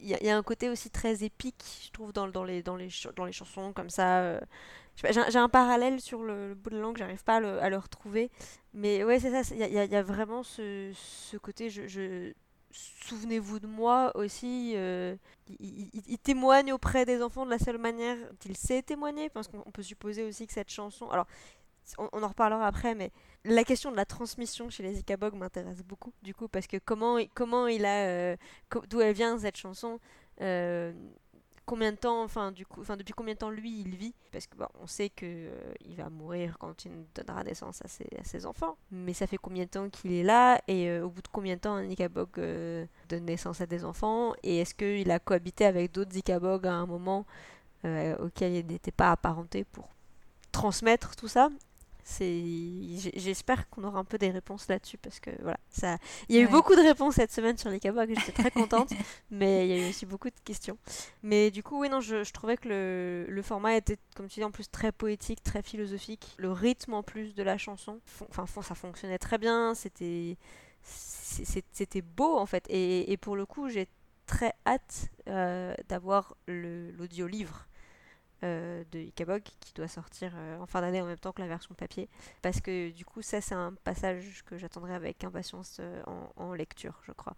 il 0.00 0.08
y, 0.08 0.30
a 0.30 0.36
un 0.36 0.42
côté 0.42 0.68
aussi 0.68 0.90
très 0.90 1.24
épique, 1.24 1.82
je 1.86 1.90
trouve, 1.90 2.12
dans, 2.12 2.28
dans, 2.28 2.44
les, 2.44 2.62
dans, 2.62 2.76
les, 2.76 2.88
dans 3.14 3.24
les 3.24 3.32
chansons 3.32 3.72
comme 3.72 3.90
ça. 3.90 4.20
Euh. 4.20 4.40
J'ai 5.02 5.38
un 5.38 5.48
parallèle 5.50 6.00
sur 6.00 6.22
le, 6.22 6.54
bout 6.54 6.70
de 6.70 6.78
langue, 6.78 6.96
j'arrive 6.96 7.22
pas 7.22 7.36
à 7.36 7.68
le, 7.68 7.76
retrouver. 7.76 8.30
Mais 8.72 9.04
ouais, 9.04 9.20
c'est 9.20 9.30
ça, 9.30 9.54
il 9.54 9.60
y, 9.60 9.96
a 9.96 10.02
vraiment 10.02 10.42
ce, 10.42 10.90
ce 10.94 11.36
côté, 11.36 11.68
souvenez-vous 12.76 13.60
de 13.60 13.66
moi 13.66 14.12
aussi. 14.14 14.72
Euh, 14.76 15.16
il, 15.60 16.18
témoigne 16.18 16.72
auprès 16.72 17.04
des 17.04 17.22
enfants 17.22 17.44
de 17.44 17.50
la 17.50 17.58
seule 17.58 17.78
manière 17.78 18.16
qu'il 18.40 18.56
sait 18.56 18.82
témoigner, 18.82 19.30
parce 19.30 19.48
qu'on 19.48 19.70
peut 19.70 19.82
supposer 19.82 20.24
aussi 20.24 20.46
que 20.46 20.52
cette 20.52 20.70
chanson. 20.70 21.08
Alors, 21.10 21.26
on, 21.98 22.22
en 22.22 22.28
reparlera 22.28 22.66
après, 22.66 22.94
mais 22.94 23.12
la 23.44 23.64
question 23.64 23.90
de 23.90 23.96
la 23.96 24.04
transmission 24.04 24.70
chez 24.70 24.82
les 24.82 24.98
Ikabog 24.98 25.34
m'intéresse 25.34 25.82
beaucoup, 25.82 26.12
du 26.22 26.34
coup, 26.34 26.48
parce 26.48 26.66
que 26.66 26.78
comment, 26.78 27.18
comment 27.34 27.66
il 27.68 27.84
a. 27.84 28.06
Euh, 28.06 28.36
d'où 28.88 29.00
elle 29.00 29.14
vient 29.14 29.38
cette 29.38 29.56
chanson 29.56 30.00
euh, 30.40 30.92
combien 31.66 31.92
de 31.92 31.96
temps, 31.96 32.22
enfin 32.22 32.52
du 32.52 32.64
coup, 32.64 32.80
enfin 32.80 32.96
depuis 32.96 33.12
combien 33.12 33.34
de 33.34 33.38
temps 33.38 33.50
lui 33.50 33.80
il 33.80 33.96
vit? 33.96 34.14
Parce 34.32 34.46
que 34.46 34.56
on 34.80 34.86
sait 34.86 35.10
que 35.10 35.26
euh, 35.26 35.74
va 35.96 36.08
mourir 36.08 36.56
quand 36.58 36.84
il 36.84 36.92
donnera 37.14 37.44
naissance 37.44 37.82
à 37.84 37.88
ses, 37.88 38.46
enfants, 38.46 38.76
mais 38.90 39.12
ça 39.12 39.26
fait 39.26 39.36
combien 39.36 39.64
de 39.64 39.70
temps 39.70 39.88
qu'il 39.90 40.12
est 40.12 40.22
là? 40.22 40.60
Et 40.68 40.98
au 41.00 41.10
bout 41.10 41.22
de 41.22 41.28
combien 41.28 41.56
de 41.56 41.60
temps 41.60 41.74
un 41.74 41.88
Ikabog 41.88 42.28
donne 43.08 43.24
naissance 43.24 43.60
à 43.60 43.66
des 43.66 43.84
enfants? 43.84 44.34
Et 44.42 44.58
est-ce 44.58 44.74
qu'il 44.74 45.10
a 45.10 45.18
cohabité 45.18 45.64
avec 45.66 45.92
d'autres 45.92 46.16
Ikabog 46.16 46.66
à 46.66 46.72
un 46.74 46.86
moment 46.86 47.26
auquel 47.84 48.54
il 48.54 48.66
n'était 48.66 48.90
pas 48.90 49.12
apparenté 49.12 49.64
pour 49.64 49.88
transmettre 50.52 51.16
tout 51.16 51.28
ça? 51.28 51.50
J'espère 52.08 53.68
qu'on 53.68 53.82
aura 53.82 53.98
un 53.98 54.04
peu 54.04 54.16
des 54.16 54.30
réponses 54.30 54.68
là-dessus 54.68 54.96
parce 54.96 55.18
que 55.18 55.30
voilà 55.42 55.58
ça 55.68 55.98
il 56.28 56.36
y 56.36 56.38
a 56.38 56.42
eu 56.42 56.46
beaucoup 56.46 56.76
de 56.76 56.80
réponses 56.80 57.14
cette 57.14 57.32
semaine 57.32 57.58
sur 57.58 57.68
les 57.68 57.80
que 57.80 57.90
j'étais 57.90 58.32
très 58.32 58.50
contente 58.50 58.90
mais 59.30 59.66
il 59.66 59.76
y 59.76 59.80
a 59.80 59.86
eu 59.86 59.90
aussi 59.90 60.06
beaucoup 60.06 60.28
de 60.28 60.40
questions. 60.44 60.78
Mais 61.22 61.50
du 61.50 61.62
coup 61.62 61.80
oui 61.80 61.88
non 61.88 62.00
je, 62.00 62.30
trouvais 62.32 62.56
que 62.56 62.68
le, 62.68 63.26
le, 63.28 63.42
format 63.42 63.76
était 63.76 63.98
comme 64.14 64.28
tu 64.28 64.40
dis 64.40 64.44
en 64.44 64.52
plus 64.52 64.70
très 64.70 64.92
poétique 64.92 65.42
très 65.42 65.62
philosophique. 65.62 66.34
Le 66.38 66.52
rythme 66.52 66.94
en 66.94 67.02
plus 67.02 67.34
de 67.34 67.42
la 67.42 67.58
chanson 67.58 68.00
enfin 68.28 68.62
ça 68.62 68.74
fonctionnait 68.74 69.18
très 69.18 69.38
bien 69.38 69.74
c'était 69.74 70.36
c'était 70.82 72.02
beau 72.02 72.38
en 72.38 72.46
fait. 72.46 72.64
Et, 72.68 73.10
et, 73.10 73.16
pour 73.16 73.34
le 73.34 73.46
coup 73.46 73.68
j'ai 73.68 73.88
très 74.26 74.52
hâte 74.64 75.10
euh, 75.28 75.74
d'avoir 75.88 76.36
l'audio 76.46 77.26
livre 77.26 77.66
euh, 78.44 78.84
de 78.92 78.98
Ikabog 78.98 79.42
qui 79.60 79.72
doit 79.72 79.88
sortir 79.88 80.30
euh, 80.36 80.58
en 80.58 80.66
fin 80.66 80.82
d'année 80.82 81.00
en 81.00 81.06
même 81.06 81.18
temps 81.18 81.32
que 81.32 81.40
la 81.40 81.48
version 81.48 81.74
papier. 81.74 82.06
Parce 82.42 82.60
que 82.60 82.90
du 82.90 83.02
coup, 83.06 83.22
ça, 83.22 83.40
c'est 83.40 83.54
un 83.54 83.72
passage 83.82 84.42
que 84.44 84.58
j'attendrai 84.58 84.94
avec 84.94 85.24
impatience 85.24 85.78
euh, 85.80 86.02
en, 86.36 86.52
lecture, 86.52 87.00
je 87.04 87.12
crois, 87.12 87.34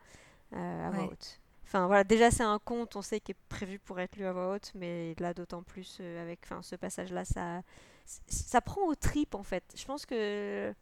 à 0.52 0.90
voix 0.90 1.04
haute. 1.04 1.40
Enfin 1.62 1.86
voilà, 1.86 2.02
déjà 2.02 2.32
c'est 2.32 2.42
un 2.42 2.58
conte, 2.58 2.96
on 2.96 3.02
sait, 3.02 3.20
qui 3.20 3.30
est 3.30 3.36
prévu 3.48 3.78
pour 3.78 4.00
être 4.00 4.16
lu 4.16 4.24
à 4.24 4.32
voix 4.32 4.54
haute, 4.54 4.72
mais 4.74 5.14
là 5.20 5.34
d'autant 5.34 5.62
plus 5.62 6.00
avec 6.00 6.40
enfin, 6.44 6.62
ce 6.62 6.74
passage-là, 6.74 7.24
ça, 7.24 7.62
ça 8.26 8.60
prend 8.60 8.82
aux 8.82 8.94
tripes 8.96 9.36
en 9.36 9.44
fait. 9.44 9.62
Je 9.76 9.84
pense 9.84 10.04
que. 10.04 10.74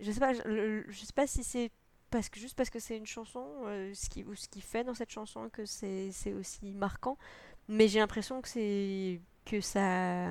Je 0.00 0.12
sais 0.12 0.20
pas, 0.20 0.32
je, 0.32 0.84
je 0.88 1.04
sais 1.04 1.12
pas 1.12 1.26
si 1.26 1.44
c'est 1.44 1.70
parce 2.10 2.30
que 2.30 2.40
juste 2.40 2.56
parce 2.56 2.70
que 2.70 2.78
c'est 2.78 2.96
une 2.96 3.06
chanson, 3.06 3.44
ce 3.92 4.08
qui, 4.08 4.24
ou 4.24 4.34
ce 4.34 4.48
qui 4.48 4.62
fait 4.62 4.84
dans 4.84 4.94
cette 4.94 5.10
chanson 5.10 5.50
que 5.50 5.66
c'est 5.66 6.32
aussi 6.32 6.72
marquant. 6.72 7.18
Mais 7.68 7.88
j'ai 7.88 7.98
l'impression 7.98 8.40
que 8.40 8.48
c'est 8.48 9.20
que 9.44 9.60
ça 9.60 10.30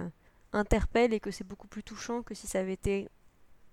interpelle 0.54 1.14
et 1.14 1.20
que 1.20 1.32
c'est 1.32 1.44
beaucoup 1.44 1.68
plus 1.68 1.84
touchant 1.84 2.24
que 2.24 2.34
si 2.34 2.48
ça 2.48 2.60
avait 2.60 2.74
été 2.74 3.10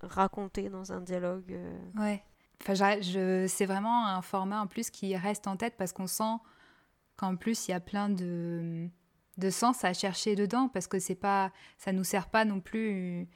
raconté 0.01 0.69
dans 0.69 0.93
un 0.93 1.01
dialogue. 1.01 1.53
euh. 1.53 1.81
Ouais. 1.97 2.23
Enfin, 2.63 2.99
c'est 3.03 3.67
vraiment 3.67 4.07
un 4.07 4.23
format 4.23 4.61
en 4.61 4.67
plus 4.67 4.91
qui 4.91 5.17
reste 5.17 5.47
en 5.47 5.57
tête 5.57 5.75
parce 5.77 5.93
qu'on 5.93 6.07
sent 6.07 6.37
qu'en 7.17 7.37
plus 7.37 7.69
il 7.69 7.73
y 7.73 7.75
a 7.75 7.81
plein 7.81 8.09
de, 8.09 8.89
de 9.39 9.51
sens 9.51 9.85
à 9.85 9.93
chercher 9.93 10.35
dedans 10.35 10.69
parce 10.69 10.87
que 10.87 10.99
c'est 10.99 11.15
pas, 11.15 11.53
ça 11.79 11.93
nous 11.93 12.05
sert 12.05 12.29
pas 12.29 12.45
non 12.45 12.61
plus 12.61 13.29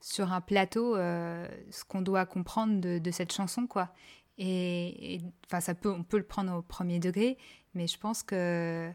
sur 0.00 0.32
un 0.32 0.40
plateau 0.40 0.96
euh, 0.96 1.46
ce 1.70 1.84
qu'on 1.84 2.02
doit 2.02 2.26
comprendre 2.26 2.80
de, 2.80 2.98
de, 2.98 3.10
cette 3.10 3.32
chanson 3.32 3.66
quoi. 3.66 3.92
Et, 4.38 5.14
et, 5.14 5.22
enfin 5.46 5.60
ça 5.60 5.74
peut, 5.74 5.90
on 5.90 6.02
peut 6.02 6.18
le 6.18 6.26
prendre 6.26 6.56
au 6.56 6.62
premier 6.62 6.98
degré, 6.98 7.38
mais 7.74 7.86
je 7.86 7.98
pense 7.98 8.22
que 8.22 8.90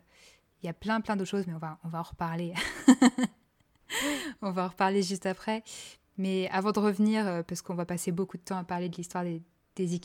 il 0.61 0.65
y 0.65 0.69
a 0.69 0.73
plein 0.73 1.01
plein 1.01 1.15
d'autres 1.15 1.29
choses, 1.29 1.47
mais 1.47 1.53
on 1.53 1.59
va, 1.59 1.79
on 1.83 1.89
va 1.89 1.99
en 1.99 2.03
reparler. 2.03 2.53
on 4.41 4.51
va 4.51 4.65
en 4.65 4.67
reparler 4.69 5.03
juste 5.03 5.25
après. 5.25 5.63
Mais 6.17 6.49
avant 6.51 6.71
de 6.71 6.79
revenir, 6.79 7.27
euh, 7.27 7.43
parce 7.43 7.61
qu'on 7.61 7.75
va 7.75 7.85
passer 7.85 8.11
beaucoup 8.11 8.37
de 8.37 8.41
temps 8.41 8.57
à 8.57 8.63
parler 8.63 8.89
de 8.89 8.95
l'histoire 8.95 9.23
des, 9.23 9.41
des 9.75 9.99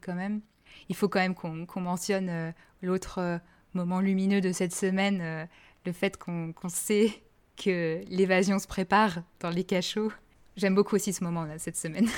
quand 0.00 0.14
même, 0.14 0.42
il 0.88 0.96
faut 0.96 1.08
quand 1.08 1.20
même 1.20 1.34
qu'on 1.34 1.66
qu 1.66 1.80
mentionne 1.80 2.28
euh, 2.28 2.52
l'autre 2.82 3.18
euh, 3.18 3.38
moment 3.74 4.00
lumineux 4.00 4.40
de 4.40 4.52
cette 4.52 4.74
semaine, 4.74 5.20
euh, 5.22 5.44
le 5.86 5.92
fait 5.92 6.16
qu'on 6.16 6.52
qu 6.52 6.68
sait 6.68 7.12
que 7.56 8.00
l'évasion 8.08 8.58
se 8.58 8.66
prépare 8.66 9.22
dans 9.40 9.50
les 9.50 9.64
cachots. 9.64 10.12
J'aime 10.56 10.74
beaucoup 10.74 10.96
aussi 10.96 11.12
ce 11.12 11.24
moment-là, 11.24 11.58
cette 11.58 11.76
semaine. 11.76 12.08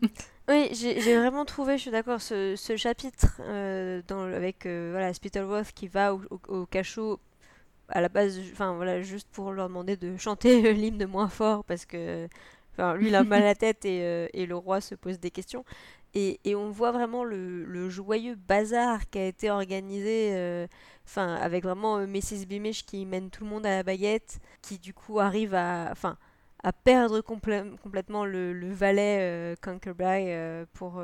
oui, 0.48 0.68
j'ai 0.72 1.16
vraiment 1.16 1.44
trouvé, 1.44 1.78
je 1.78 1.82
suis 1.82 1.90
d'accord, 1.90 2.20
ce, 2.20 2.54
ce, 2.56 2.76
chapitre 2.76 3.40
dans, 4.08 4.22
avec 4.22 4.66
voilà, 4.66 5.14
Spittleworth 5.14 5.72
qui 5.72 5.88
va 5.88 6.14
au, 6.14 6.20
au, 6.30 6.40
au, 6.48 6.66
cachot 6.66 7.18
à 7.88 8.00
la 8.00 8.08
base, 8.08 8.38
enfin 8.52 8.74
voilà, 8.74 9.02
juste 9.02 9.28
pour 9.30 9.52
leur 9.52 9.68
demander 9.68 9.96
de 9.96 10.16
chanter 10.16 10.72
l'hymne 10.74 11.06
moins 11.06 11.28
fort 11.28 11.64
parce 11.64 11.86
que 11.86 12.28
enfin, 12.72 12.94
lui 12.96 13.08
il 13.08 13.14
a 13.14 13.24
mal 13.24 13.42
à 13.42 13.46
la 13.46 13.54
tête 13.54 13.84
et, 13.84 14.02
euh, 14.02 14.28
et, 14.32 14.46
le 14.46 14.56
roi 14.56 14.80
se 14.80 14.94
pose 14.94 15.18
des 15.20 15.30
questions. 15.30 15.64
Et, 16.14 16.40
et 16.44 16.54
on 16.56 16.70
voit 16.70 16.92
vraiment 16.92 17.24
le, 17.24 17.64
le, 17.64 17.90
joyeux 17.90 18.36
bazar 18.36 19.10
qui 19.10 19.18
a 19.18 19.26
été 19.26 19.50
organisé, 19.50 20.30
euh, 20.32 20.66
avec 21.16 21.62
vraiment 21.62 21.98
euh, 21.98 22.06
Mrs. 22.06 22.46
Beamish 22.48 22.86
qui 22.86 23.04
mène 23.04 23.28
tout 23.30 23.44
le 23.44 23.50
monde 23.50 23.66
à 23.66 23.70
la 23.76 23.82
baguette, 23.82 24.38
qui 24.62 24.78
du 24.78 24.94
coup 24.94 25.20
arrive 25.20 25.54
à, 25.54 25.88
enfin 25.92 26.16
à 26.62 26.72
perdre 26.72 27.20
complè 27.20 27.62
complètement 27.82 28.24
le, 28.24 28.52
le 28.52 28.72
valet 28.72 29.18
euh, 29.20 30.66
pour 30.72 31.02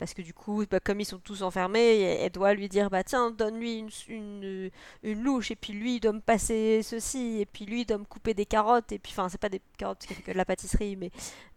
parce 0.00 0.14
que 0.14 0.22
du 0.22 0.34
coup 0.34 0.64
bah, 0.68 0.80
comme 0.80 0.98
ils 0.98 1.04
sont 1.04 1.18
tous 1.18 1.42
enfermés 1.42 2.00
elle 2.00 2.32
doit 2.32 2.54
lui 2.54 2.68
dire 2.68 2.90
bah 2.90 3.04
tiens 3.04 3.30
donne-lui 3.30 3.78
une, 3.78 3.90
une, 4.08 4.70
une, 5.02 5.22
louche 5.22 5.50
et 5.50 5.56
puis 5.56 5.74
lui 5.74 5.96
il 5.96 6.00
doit 6.00 6.12
me 6.12 6.20
passer 6.20 6.80
ceci 6.82 7.40
et 7.40 7.46
puis 7.46 7.66
lui 7.66 7.82
il 7.82 7.84
doit 7.84 7.98
me 7.98 8.04
couper 8.04 8.34
des 8.34 8.46
carottes 8.46 8.90
et 8.90 8.98
puis 8.98 9.12
enfin 9.12 9.28
c'est 9.28 9.40
pas 9.40 9.50
des 9.50 9.60
carottes 9.76 10.00
qui 10.00 10.14
fait 10.14 10.22
que 10.22 10.32
de 10.32 10.36
la 10.36 10.46
pâtisserie 10.46 10.96
mais 10.96 11.10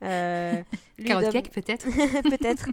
euh, 0.04 0.62
carotte 1.06 1.32
cake 1.32 1.52
peut-être. 1.52 1.88
Peut-être. 2.24 2.70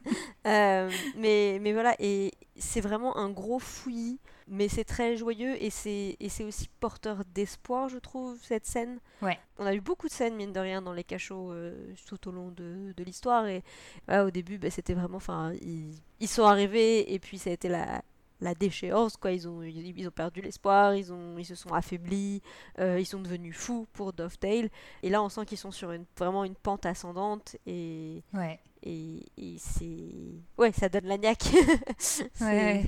Euh, 0.47 0.91
mais 1.17 1.59
mais 1.61 1.73
voilà 1.73 1.95
et 1.99 2.33
c'est 2.61 2.81
vraiment 2.81 3.17
un 3.17 3.31
gros 3.31 3.59
fouillis 3.59 4.21
mais 4.50 4.69
c'est 4.69 4.85
très 4.85 5.17
joyeux 5.17 5.62
et 5.62 5.71
c'est 5.71 6.17
et 6.19 6.29
c'est 6.29 6.45
aussi 6.45 6.69
porteur 6.81 7.25
d'espoir 7.35 7.88
je 7.88 7.99
trouve 7.99 8.38
cette 8.43 8.67
scène. 8.67 8.99
Ouais. 9.23 9.38
On 9.59 9.67
a 9.67 9.75
eu 9.75 9.81
beaucoup 9.81 10.09
de 10.09 10.12
scènes 10.12 10.35
mine 10.35 10.52
de 10.52 10.61
rien 10.61 10.83
dans 10.83 10.93
les 10.93 11.05
cachots 11.05 11.52
euh, 11.52 11.95
tout 12.07 12.29
au 12.29 12.33
long 12.33 12.50
de, 12.50 12.93
de 12.97 13.05
l'histoire 13.05 13.47
et 13.47 13.62
voilà, 14.07 14.26
au 14.26 14.31
début 14.31 14.59
bah, 14.59 14.71
c'était 14.71 14.95
vraiment 14.95 15.19
enfin 15.19 15.52
ils, 15.62 15.95
ils, 16.19 16.29
sont 16.29 16.45
arrivés 16.45 17.12
et 17.14 17.19
puis 17.21 17.38
ça 17.38 17.50
a 17.50 17.52
été 17.52 17.69
la 17.69 18.02
la 18.40 18.54
déchéance 18.54 19.16
quoi 19.16 19.32
ils 19.32 19.47
ont 19.49 19.62
ils, 19.62 19.99
ils 19.99 20.09
ont 20.09 20.12
perdu 20.12 20.40
l'espoir 20.40 20.94
ils 20.94 21.12
ont 21.12 21.38
ils 21.38 21.44
se 21.44 21.54
sont 21.54 21.70
affaiblis 21.70 22.42
euh, 22.78 22.99
ils 22.99 23.06
sont 23.06 23.20
devenus 23.20 23.56
fous 23.56 23.87
pour 23.92 24.12
Dovetail 24.12 24.70
et 25.02 25.11
là 25.11 25.23
on 25.23 25.28
sent 25.28 25.44
qu'ils 25.47 25.59
sont 25.59 25.70
sur 25.70 25.92
une 25.92 26.04
vraiment 26.16 26.44
une 26.44 26.54
pente 26.54 26.87
ascendante 26.87 27.56
et 27.66 28.23
ouais 28.35 28.59
et, 28.82 29.26
et 29.37 29.56
c'est 29.59 30.40
ouais 30.59 30.73
ça 30.73 30.88
donne 30.88 31.06
la 31.06 31.18
niaque 31.18 31.44
ouais 32.40 32.87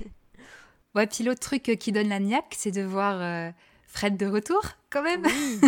Ouais, 0.94 1.06
puis 1.06 1.24
l'autre 1.24 1.40
truc 1.40 1.62
qui 1.78 1.90
donne 1.90 2.08
la 2.08 2.20
niaque, 2.20 2.54
c'est 2.56 2.70
de 2.70 2.82
voir 2.82 3.20
euh, 3.20 3.50
Fred 3.86 4.16
de 4.16 4.26
retour, 4.26 4.62
quand 4.90 5.02
même. 5.02 5.24
Oui. 5.24 5.60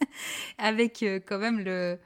Avec 0.58 1.02
euh, 1.02 1.20
quand 1.24 1.38
même 1.38 1.60
le, 1.60 1.98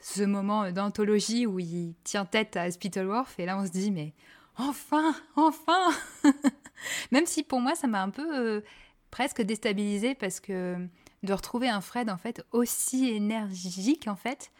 ce 0.00 0.22
moment 0.22 0.70
d'anthologie 0.70 1.46
où 1.46 1.58
il 1.58 1.94
tient 2.02 2.24
tête 2.24 2.56
à 2.56 2.70
Spittleworth. 2.70 3.38
Et 3.38 3.44
là, 3.44 3.58
on 3.58 3.66
se 3.66 3.70
dit, 3.70 3.90
mais 3.90 4.14
enfin, 4.56 5.14
enfin 5.36 5.90
Même 7.10 7.26
si 7.26 7.42
pour 7.42 7.60
moi, 7.60 7.74
ça 7.74 7.86
m'a 7.86 8.02
un 8.02 8.10
peu 8.10 8.36
euh, 8.36 8.60
presque 9.10 9.42
déstabilisé 9.42 10.14
parce 10.14 10.40
que 10.40 10.76
de 11.22 11.32
retrouver 11.32 11.68
un 11.68 11.80
Fred, 11.80 12.10
en 12.10 12.16
fait, 12.16 12.44
aussi 12.50 13.10
énergique, 13.10 14.08
en 14.08 14.16
fait, 14.16 14.50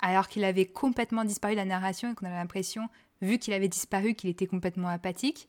alors 0.00 0.28
qu'il 0.28 0.44
avait 0.44 0.66
complètement 0.66 1.24
disparu 1.24 1.54
de 1.54 1.58
la 1.58 1.64
narration 1.64 2.12
et 2.12 2.14
qu'on 2.14 2.26
avait 2.26 2.36
l'impression, 2.36 2.88
vu 3.20 3.38
qu'il 3.38 3.52
avait 3.52 3.68
disparu, 3.68 4.14
qu'il 4.14 4.30
était 4.30 4.46
complètement 4.46 4.88
apathique. 4.88 5.48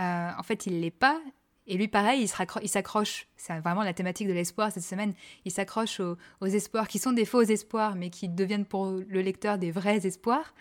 Euh, 0.00 0.30
en 0.36 0.42
fait, 0.42 0.66
il 0.66 0.80
l'est 0.80 0.90
pas. 0.90 1.20
Et 1.66 1.76
lui, 1.76 1.86
pareil, 1.88 2.28
il 2.62 2.68
s'accroche. 2.68 3.28
C'est 3.36 3.58
vraiment 3.60 3.84
la 3.84 3.92
thématique 3.92 4.26
de 4.26 4.32
l'espoir 4.32 4.72
cette 4.72 4.82
semaine. 4.82 5.14
Il 5.44 5.52
s'accroche 5.52 6.00
aux, 6.00 6.46
espoirs 6.46 6.88
qui 6.88 6.98
sont 6.98 7.12
des 7.12 7.24
faux 7.24 7.42
espoirs, 7.42 7.94
mais 7.94 8.10
qui 8.10 8.28
deviennent 8.28 8.64
pour 8.64 8.86
le 8.86 9.20
lecteur 9.22 9.58
des 9.58 9.70
vrais 9.70 10.04
espoirs. 10.06 10.54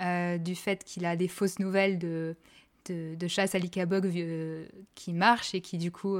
Euh, 0.00 0.38
du 0.38 0.56
fait 0.56 0.82
qu'il 0.82 1.04
a 1.06 1.14
des 1.14 1.28
fausses 1.28 1.60
nouvelles 1.60 1.98
de, 1.98 2.36
de, 2.88 3.28
chasse 3.28 3.54
à 3.54 3.58
l'Ikabog 3.58 4.06
euh, 4.06 4.66
qui 4.96 5.12
marchent 5.12 5.54
et 5.54 5.60
qui, 5.60 5.78
du 5.78 5.92
coup, 5.92 6.18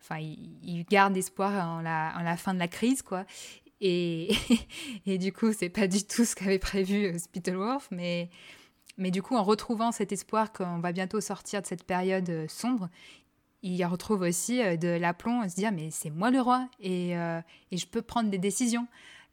enfin, 0.00 0.18
il, 0.18 0.84
garde 0.88 1.16
espoir 1.16 1.68
en 1.68 1.82
la, 1.82 2.14
en 2.16 2.22
la 2.22 2.36
fin 2.36 2.54
de 2.54 2.58
la 2.58 2.68
crise, 2.68 3.02
quoi. 3.02 3.26
Et, 3.80 4.30
et 5.06 5.18
du 5.18 5.32
coup, 5.32 5.52
c'est 5.52 5.68
pas 5.68 5.88
du 5.88 6.04
tout 6.04 6.24
ce 6.24 6.34
qu'avait 6.34 6.58
prévu 6.58 7.18
Spittleworth, 7.18 7.88
mais. 7.90 8.30
Mais 8.98 9.10
du 9.10 9.22
coup, 9.22 9.34
en 9.34 9.44
retrouvant 9.44 9.92
cet 9.92 10.12
espoir 10.12 10.52
qu'on 10.52 10.78
va 10.78 10.92
bientôt 10.92 11.22
sortir 11.22 11.62
de 11.62 11.66
cette 11.66 11.84
période 11.84 12.46
sombre, 12.50 12.90
il 13.62 13.84
retrouve 13.84 14.22
aussi 14.22 14.58
de 14.78 14.88
l'aplomb, 14.88 15.46
se 15.48 15.54
dire 15.54 15.72
mais 15.72 15.90
c'est 15.90 16.10
moi 16.10 16.30
le 16.30 16.40
roi 16.40 16.68
et, 16.80 17.16
euh, 17.16 17.40
et, 17.70 17.76
je 17.76 17.86
peux 17.86 18.02
prendre 18.02 18.30
des 18.30 18.38
décisions. 18.38 18.86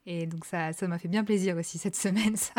Et 0.06 0.26
donc 0.26 0.46
ça 0.46 0.74
ça 0.74 0.88
m'a 0.88 1.00
fait 1.00 1.08
bien 1.08 1.24
plaisir 1.24 1.58
aussi 1.58 1.78
cette 1.78 1.96
semaine, 2.06 2.36
ça. 2.36 2.54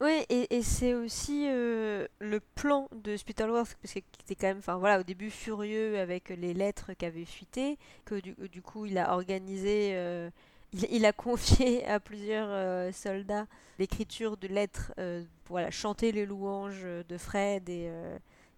Oui, 0.00 0.24
et, 0.28 0.56
et 0.56 0.62
c'est 0.62 0.92
aussi 0.94 1.46
euh, 1.48 2.06
le 2.18 2.40
plan 2.40 2.88
de 2.92 3.16
Spittleworth, 3.16 3.76
parce 3.80 3.94
qu'il 3.94 4.02
était 4.24 4.34
quand 4.34 4.48
même, 4.48 4.58
enfin 4.58 4.76
voilà, 4.76 5.00
au 5.00 5.02
début 5.04 5.30
furieux 5.30 5.98
avec 5.98 6.30
les 6.30 6.52
lettres 6.52 6.92
qui 6.94 7.06
avaient 7.06 7.24
fuité, 7.24 7.78
que 8.04 8.16
du, 8.16 8.62
coup 8.62 8.86
il 8.86 8.98
a 8.98 9.12
organisé... 9.12 9.92
Euh, 9.94 10.30
il, 10.72 11.06
a 11.06 11.12
confié 11.12 11.86
à 11.86 12.00
plusieurs 12.00 12.48
euh, 12.50 12.90
soldats 12.90 13.46
l'écriture 13.78 14.36
de 14.36 14.48
lettres 14.48 14.92
pour 15.44 15.54
voilà, 15.54 15.70
chanter 15.70 16.10
les 16.10 16.26
louanges 16.26 16.84
de 16.84 17.16
Fred 17.16 17.68
et, 17.68 17.88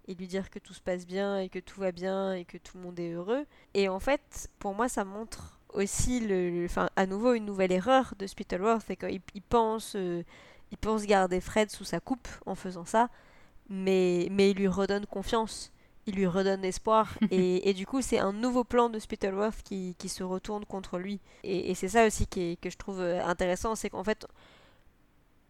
et, 0.09 0.14
lui 0.14 0.26
dire 0.26 0.49
que 0.49 0.59
tout 0.59 0.73
se 0.73 0.80
passe 0.80 1.06
bien 1.06 1.38
et 1.38 1.50
que 1.50 1.59
tout 1.59 1.80
va 1.80 1.92
bien 1.92 2.33
et 2.33 2.47
que 2.47 2.56
tout 2.56 2.78
le 2.78 2.85
monde 2.85 2.99
est 2.99 3.12
heureux. 3.12 3.45
Et 3.75 3.90
en 3.90 4.00
fait, 4.00 4.49
pour 4.59 4.75
moi, 4.75 4.88
ça 4.88 5.04
montre 5.04 5.61
aussi, 5.75 6.21
le, 6.21 6.66
à 6.97 7.06
nouveau, 7.06 7.35
une 7.35 7.45
nouvelle 7.45 7.73
erreur 7.73 8.14
de 8.18 8.26
Spittleworth, 8.26 8.85
c'est 8.87 8.97
qu'il 8.97 9.21
il 9.35 9.42
pense, 9.42 9.95
il 10.73 10.78
pense 10.78 11.04
garder 11.06 11.40
Fred 11.40 11.70
sous 11.70 11.85
sa 11.85 12.00
coupe 12.00 12.28
en 12.46 12.54
faisant 12.54 12.85
ça, 12.85 13.08
mais, 13.68 14.28
mais 14.30 14.50
il 14.50 14.56
lui 14.56 14.68
redonne 14.68 15.06
confiance 15.06 15.73
il 16.08 16.14
lui 16.14 16.26
redonne 16.28 16.64
espoir. 16.64 17.18
et, 17.32 17.68
et, 17.68 17.75
du 17.75 17.85
coup, 17.85 18.00
c'est 18.00 18.20
un 18.20 18.32
nouveau 18.32 18.62
plan 18.62 18.88
de 18.88 19.00
Spittleworth 19.00 19.62
qui, 19.64 19.96
qui 19.99 20.08
se 20.08 20.23
retourne 20.23 20.64
contre 20.64 20.99
lui. 20.99 21.18
Et, 21.42 21.73
et 21.73 21.75
c'est 21.75 21.88
ça 21.88 22.06
aussi 22.06 22.28
qui 22.28 22.52
est, 22.52 22.61
que 22.61 22.70
je 22.70 22.76
trouve 22.76 23.00
intéressant, 23.00 23.75
c'est 23.75 23.90
qu'en 23.90 24.04
fait, 24.04 24.25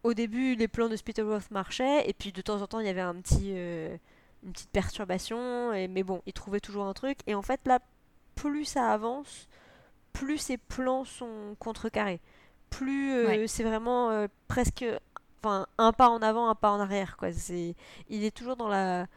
au 0.03 0.13
début, 0.13 0.55
les 0.55 0.67
plans 0.67 0.89
de 0.89 0.95
Spittleworth 0.95 1.51
marchaient, 1.51 2.09
et 2.09 2.13
puis 2.13 2.31
de 2.31 2.41
temps 2.41 2.61
en 2.61 2.67
temps, 2.67 2.79
il 2.79 2.85
y 2.85 2.89
avait 2.89 3.01
un 3.01 3.15
petit, 3.15 3.51
euh, 3.53 3.95
une 4.43 4.51
petite 4.51 4.71
perturbation, 4.71 5.73
et, 5.73 5.87
mais 5.87 6.03
bon, 6.03 6.21
il 6.25 6.33
trouvait 6.33 6.59
toujours 6.59 6.85
un 6.85 6.93
truc. 6.93 7.19
Et 7.27 7.35
en 7.35 7.41
fait, 7.41 7.59
là, 7.65 7.79
plus 8.35 8.65
ça 8.65 8.91
avance, 8.91 9.47
plus 10.13 10.37
ses 10.37 10.57
plans 10.57 11.03
sont 11.03 11.55
contrecarrés. 11.59 12.21
Plus 12.69 13.13
euh, 13.13 13.27
ouais. 13.27 13.47
c'est 13.47 13.63
vraiment 13.63 14.09
euh, 14.09 14.27
presque 14.47 14.85
enfin, 15.43 15.67
un 15.77 15.91
pas 15.91 16.09
en 16.09 16.21
avant, 16.21 16.49
un 16.49 16.55
pas 16.55 16.71
en 16.71 16.79
arrière. 16.79 17.17
Quoi. 17.17 17.31
C'est, 17.31 17.75
il 18.09 18.23
est 18.23 18.35
toujours 18.35 18.55
dans 18.55 18.67
la 18.67 19.07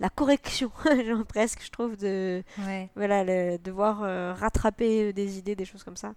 la 0.00 0.08
correction, 0.08 0.72
genre 1.06 1.24
presque, 1.26 1.62
je 1.62 1.70
trouve, 1.70 1.96
de 1.96 2.42
ouais. 2.66 2.90
voilà, 2.96 3.22
le, 3.22 3.58
devoir 3.58 4.02
euh, 4.02 4.32
rattraper 4.32 5.12
des 5.12 5.38
idées, 5.38 5.54
des 5.54 5.66
choses 5.66 5.84
comme 5.84 5.96
ça. 5.96 6.14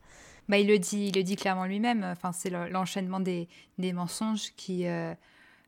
Bah, 0.47 0.57
il 0.57 0.67
le 0.67 0.79
dit, 0.79 1.07
il 1.07 1.15
le 1.15 1.23
dit 1.23 1.35
clairement 1.35 1.65
lui-même. 1.65 2.03
Enfin, 2.03 2.31
c'est 2.31 2.49
l'enchaînement 2.49 3.19
des, 3.19 3.47
des, 3.77 3.93
mensonges 3.93 4.51
qui, 4.55 4.87
euh, 4.87 5.13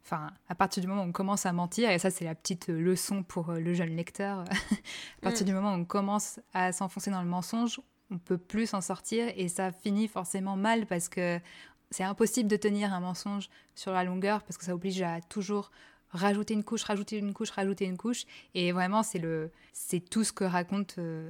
enfin, 0.03 0.31
à 0.47 0.55
partir 0.55 0.81
du 0.81 0.87
moment 0.87 1.03
où 1.03 1.07
on 1.07 1.11
commence 1.11 1.45
à 1.45 1.53
mentir, 1.53 1.89
et 1.89 1.99
ça 1.99 2.09
c'est 2.09 2.25
la 2.25 2.35
petite 2.35 2.67
leçon 2.67 3.21
pour 3.21 3.49
euh, 3.49 3.59
le 3.59 3.73
jeune 3.73 3.95
lecteur, 3.95 4.39
à 5.19 5.21
partir 5.21 5.43
mm. 5.43 5.47
du 5.47 5.53
moment 5.53 5.73
où 5.73 5.77
on 5.77 5.85
commence 5.85 6.39
à 6.53 6.71
s'enfoncer 6.71 7.11
dans 7.11 7.21
le 7.21 7.29
mensonge, 7.29 7.81
on 8.11 8.17
peut 8.17 8.37
plus 8.37 8.67
s'en 8.67 8.81
sortir 8.81 9.27
et 9.35 9.47
ça 9.47 9.71
finit 9.71 10.07
forcément 10.07 10.55
mal 10.55 10.85
parce 10.85 11.09
que 11.09 11.39
c'est 11.91 12.03
impossible 12.03 12.49
de 12.49 12.55
tenir 12.55 12.93
un 12.93 12.99
mensonge 12.99 13.49
sur 13.75 13.91
la 13.91 14.03
longueur 14.03 14.43
parce 14.43 14.57
que 14.57 14.65
ça 14.65 14.73
oblige 14.73 15.01
à 15.01 15.21
toujours 15.21 15.71
rajouter 16.09 16.53
une 16.53 16.63
couche, 16.63 16.83
rajouter 16.83 17.17
une 17.17 17.33
couche, 17.33 17.51
rajouter 17.51 17.85
une 17.85 17.97
couche. 17.97 18.25
Et 18.53 18.71
vraiment, 18.71 19.03
c'est 19.03 19.19
le, 19.19 19.51
c'est 19.73 19.99
tout 19.99 20.23
ce 20.23 20.31
que 20.31 20.43
racontent 20.43 20.95
euh, 20.97 21.29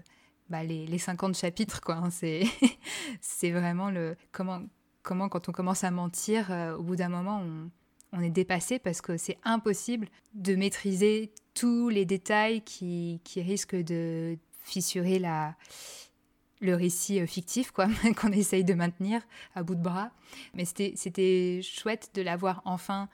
bah, 0.49 0.63
les, 0.63 0.85
les 0.85 0.97
50 0.97 1.35
chapitres. 1.35 1.81
Hein. 1.87 2.09
C'est, 2.11 2.43
c'est 3.21 3.51
vraiment 3.51 3.89
le, 3.89 4.15
comment, 4.31 4.61
comment 5.01 5.29
quand 5.29 5.49
on 5.49 5.51
commence 5.51 5.83
à 5.83 5.91
mentir, 5.91 6.51
au 6.77 6.83
bout 6.83 6.95
d'un 6.95 7.09
moment, 7.09 7.43
on, 8.11 8.21
est 8.21 8.29
dépassé 8.29 8.79
parce 8.79 9.01
que 9.01 9.17
c'est 9.17 9.37
impossible 9.43 10.07
de 10.33 10.55
maîtriser 10.55 11.33
tous 11.53 11.89
les 11.89 12.05
détails 12.05 12.61
qui 12.61 13.19
risquent 13.35 13.75
de 13.75 14.37
fissurer 14.65 15.19
la, 15.19 15.55
le 16.65 16.75
récit 16.75 17.25
fictif 17.27 17.71
quoi 17.71 17.87
qu'on 18.17 18.31
essaye 18.31 18.63
de 18.63 18.73
maintenir 18.73 19.21
à 19.55 19.63
bout 19.63 19.75
de 19.75 19.81
bras. 19.81 20.11
Mais 20.53 20.65
c'était 20.65 21.61
chouette 21.63 22.11
de 22.13 22.21
l'avoir 22.21 22.61
enfin 22.65 23.09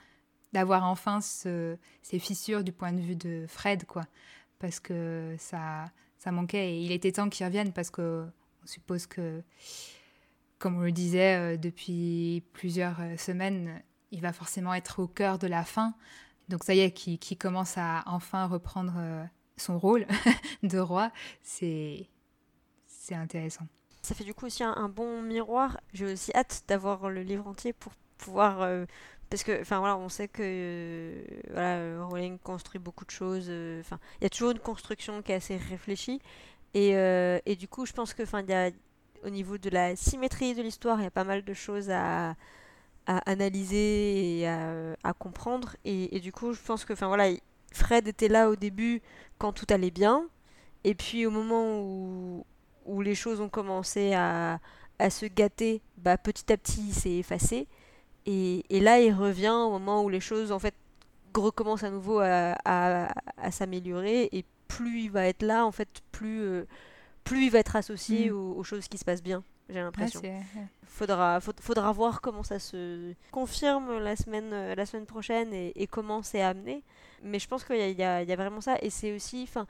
d'avoir 0.54 0.86
enfin 0.86 1.22
ce, 1.22 1.78
ces 2.02 2.20
fissures 2.20 2.64
du 2.64 2.74
point 2.74 2.92
de 2.92 3.00
vue 3.00 3.16
de 3.16 3.46
Fred 3.48 3.86
quoi 3.86 4.04
parce 4.60 4.80
que 4.80 5.36
ça 5.40 5.92
ça 6.18 6.32
manquait 6.32 6.74
et 6.74 6.82
il 6.82 6.92
était 6.92 7.14
temps 7.14 7.30
qu'il 7.30 7.46
revienne 7.46 7.72
parce 7.72 7.90
que 7.90 8.26
on 8.64 8.68
suppose 8.68 9.08
que 9.08 9.44
comme 10.62 10.78
on 10.78 10.82
le 10.82 10.92
disait 10.92 11.36
euh, 11.36 11.58
depuis 11.58 12.44
plusieurs 12.54 13.02
euh, 13.02 13.18
semaines, 13.18 13.82
il 14.12 14.22
va 14.22 14.32
forcément 14.32 14.74
être 14.74 15.00
au 15.00 15.08
cœur 15.08 15.40
de 15.40 15.48
la 15.48 15.64
fin. 15.64 15.96
Donc 16.50 16.64
ça 16.64 16.76
y 16.76 16.80
est, 16.80 16.92
qui, 16.92 17.18
qui 17.18 17.36
commence 17.36 17.78
à 17.78 18.04
enfin 18.06 18.46
reprendre 18.46 18.94
euh, 18.98 19.26
son 19.58 19.80
rôle 19.80 20.06
de 20.64 20.78
roi, 20.78 21.12
c'est 21.42 22.08
intéressant. 23.16 23.68
Ça 24.02 24.16
fait 24.16 24.24
du 24.24 24.34
coup 24.34 24.48
aussi 24.48 24.64
un, 24.64 24.90
bon 24.90 25.22
miroir. 25.22 25.80
J'ai 25.94 26.14
aussi 26.14 26.32
hâte 26.34 26.64
d'avoir 26.68 27.10
le 27.10 27.22
livre 27.22 27.48
entier 27.48 27.74
pour 27.74 27.94
pouvoir 28.18 28.62
euh, 28.62 28.86
parce 29.30 29.44
que 29.44 29.62
enfin 29.62 29.80
voilà 29.80 29.98
on 29.98 30.10
sait 30.10 30.28
que 30.28 30.42
euh, 30.44 31.24
voilà 31.50 32.06
Rowling 32.06 32.38
construit 32.38 32.80
beaucoup 32.80 33.04
de 33.04 33.10
choses 33.10 33.48
euh, 33.50 33.80
enfin 33.82 34.00
il 34.20 34.26
y 34.26 34.28
a 34.28 34.30
toujours 34.30 34.52
une 34.52 34.60
construction 34.60 35.24
qui 35.24 35.32
est 35.32 35.36
assez 35.36 35.58
réfléchie 35.58 36.22
et, 36.76 36.92
et 36.92 37.56
du 37.56 37.68
coup 37.68 37.88
je 37.88 37.94
pense 37.94 38.14
que 38.14 38.22
enfin 38.22 38.42
il 38.42 38.52
y 38.52 38.74
au 39.26 39.30
niveau 39.30 39.58
de 39.58 39.70
la 39.72 39.96
symétrie 39.96 40.54
de 40.54 40.62
l'histoire 40.62 41.00
il 41.00 41.04
y 41.04 41.08
a 41.08 41.12
pas 41.12 41.24
mal 41.24 41.44
de 41.44 41.54
choses 41.54 41.90
à, 41.90 42.36
à 43.08 43.18
analyser 43.30 44.40
et 44.40 44.48
à, 44.48 44.96
à 45.04 45.14
comprendre 45.14 45.76
et, 45.84 46.16
et, 46.16 46.20
du 46.20 46.32
coup 46.32 46.54
je 46.54 46.62
pense 46.62 46.86
que 46.86 46.94
enfin 46.94 47.08
voilà 47.08 47.30
Fred 47.74 48.08
était 48.08 48.28
là 48.28 48.50
au 48.50 48.56
début 48.56 49.02
quand 49.40 49.52
tout 49.52 49.66
allait 49.70 49.92
bien 49.92 50.28
et 50.84 50.96
puis 50.96 51.26
au 51.26 51.32
moment 51.32 51.82
où, 51.82 52.46
où 52.92 53.02
les 53.02 53.16
choses 53.16 53.40
ont 53.40 53.50
commencé 53.50 54.14
à, 54.14 54.60
à 55.00 55.10
se 55.10 55.26
gâter, 55.26 55.82
bah, 55.98 56.18
petit 56.18 56.52
à 56.52 56.58
petit, 56.58 56.82
il 56.90 56.94
s'est 56.94 57.18
effacé. 57.18 57.68
Et, 58.26 58.66
et, 58.70 58.82
là, 58.82 59.00
il 59.00 59.14
revient 59.14 59.50
au 59.50 59.72
moment 59.72 60.04
où 60.04 60.10
les 60.10 60.20
choses, 60.20 60.52
en 60.52 60.60
fait, 60.60 60.76
recommencent 61.34 61.84
à 61.84 61.90
nouveau 61.90 62.20
à, 62.20 62.56
à, 62.66 63.08
à 63.38 63.52
s'améliorer. 63.52 64.30
Et 64.34 64.46
plus 64.68 65.04
il 65.04 65.12
va 65.12 65.26
être 65.26 65.42
là, 65.42 65.66
en 65.66 65.72
fait, 65.72 65.88
plus, 66.12 66.42
euh, 66.42 66.68
plus 67.24 67.46
il 67.46 67.52
va 67.52 67.60
être 67.60 67.78
associé 67.78 68.30
mm. 68.30 68.36
aux, 68.36 68.64
choses 68.64 68.88
qui 68.90 68.98
se 68.98 69.06
passent 69.06 69.24
bien, 69.24 69.42
j'ai 69.70 69.80
l'impression. 69.80 70.22
faudra, 70.86 71.40
faudra 71.40 71.92
voir 71.94 72.20
comment 72.20 72.44
ça 72.44 72.60
se 72.60 73.14
confirme 73.32 74.00
la 74.00 74.18
semaine, 74.18 74.52
euh, 74.52 74.76
la 74.76 74.86
semaine 74.86 75.06
prochaine 75.06 75.54
et, 75.54 75.72
et 75.76 75.88
comment 75.88 76.24
c'est 76.24 76.42
amené. 76.42 76.84
Mais 77.24 77.40
je 77.40 77.48
pense 77.48 77.64
qu'il 77.64 77.78
y, 77.78 77.92
y, 77.92 77.96
y 77.96 78.04
a, 78.04 78.36
vraiment 78.36 78.62
ça. 78.62 78.78
Et 78.82 78.90
c'est 78.90 79.16
aussi... 79.16 79.44
enfin 79.44 79.66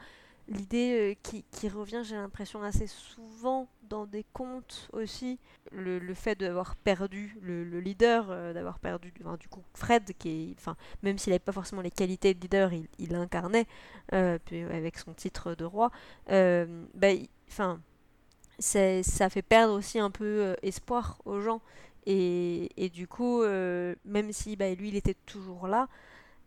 l'idée 0.47 1.15
euh, 1.15 1.41
qui, 1.51 1.69
revient, 1.69 2.01
j'ai 2.03 2.15
l'impression, 2.15 2.61
assez 2.63 2.87
souvent 2.87 3.67
dans 3.83 4.05
des 4.05 4.25
contes 4.33 4.89
aussi, 4.93 5.39
le, 5.71 6.13
fait 6.13 6.39
d'avoir 6.39 6.75
perdu 6.75 7.37
le, 7.41 7.63
leader, 7.79 8.27
euh, 8.29 8.53
d'avoir 8.53 8.79
perdu 8.79 9.11
du 9.11 9.47
coup 9.49 9.63
Fred, 9.73 10.13
qui 10.17 10.55
enfin, 10.57 10.75
même 11.03 11.17
s'il 11.17 11.31
n'avait 11.31 11.39
pas 11.39 11.51
forcément 11.51 11.81
les 11.81 11.91
qualités 11.91 12.33
de 12.33 12.39
leader, 12.39 12.73
il, 12.73 12.87
il 12.99 13.11
l'incarnait 13.11 13.67
euh, 14.13 14.37
avec 14.71 14.97
son 14.97 15.13
titre 15.13 15.55
de 15.55 15.65
roi. 15.65 15.91
bah, 16.27 17.07
enfin, 17.49 17.81
ça 18.59 19.29
fait 19.29 19.41
perdre 19.41 19.73
aussi 19.73 19.99
un 19.99 20.11
peu 20.11 20.55
espoir 20.61 21.21
aux 21.25 21.41
gens. 21.41 21.61
Et, 22.07 22.69
et 22.77 22.89
du 22.89 23.07
coup, 23.07 23.43
même 23.43 24.31
si 24.31 24.55
bah, 24.55 24.73
lui, 24.73 24.89
il 24.89 24.95
était 24.95 25.17
toujours 25.25 25.67
là, 25.67 25.87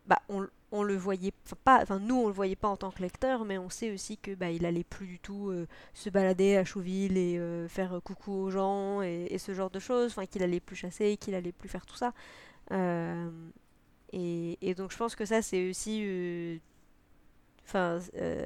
bah, 0.07 0.21
on, 0.29 0.47
on 0.75 0.83
le 0.83 0.95
voyait 0.95 1.33
pas, 1.63 1.81
enfin 1.81 1.99
nous 1.99 2.15
on 2.15 2.27
le 2.27 2.33
voyait 2.33 2.55
pas 2.55 2.67
en 2.67 2.75
tant 2.75 2.91
que 2.91 3.01
lecteur, 3.01 3.45
mais 3.45 3.57
on 3.57 3.69
sait 3.69 3.91
aussi 3.91 4.17
que 4.17 4.35
bah, 4.35 4.51
il 4.51 4.65
allait 4.65 4.83
plus 4.83 5.07
du 5.07 5.19
tout 5.19 5.49
euh, 5.49 5.67
se 5.93 6.09
balader 6.09 6.57
à 6.57 6.65
Chouville 6.65 7.17
et 7.17 7.37
euh, 7.37 7.67
faire 7.67 7.99
coucou 8.03 8.33
aux 8.33 8.51
gens 8.51 9.01
et, 9.01 9.37
ce 9.37 9.53
genre 9.53 9.69
de 9.69 9.79
choses, 9.79 10.11
enfin 10.11 10.25
qu'il 10.25 10.43
allait 10.43 10.59
plus 10.59 10.75
chasser, 10.75 11.17
qu'il 11.17 11.33
allait 11.35 11.51
plus 11.51 11.69
faire 11.69 11.85
tout 11.85 11.95
ça. 11.95 12.13
Euh, 12.71 13.29
et, 14.11 14.73
donc 14.75 14.91
je 14.91 14.97
pense 14.97 15.15
que 15.15 15.25
ça 15.25 15.41
c'est 15.41 15.69
aussi 15.69 16.61
enfin 17.65 17.99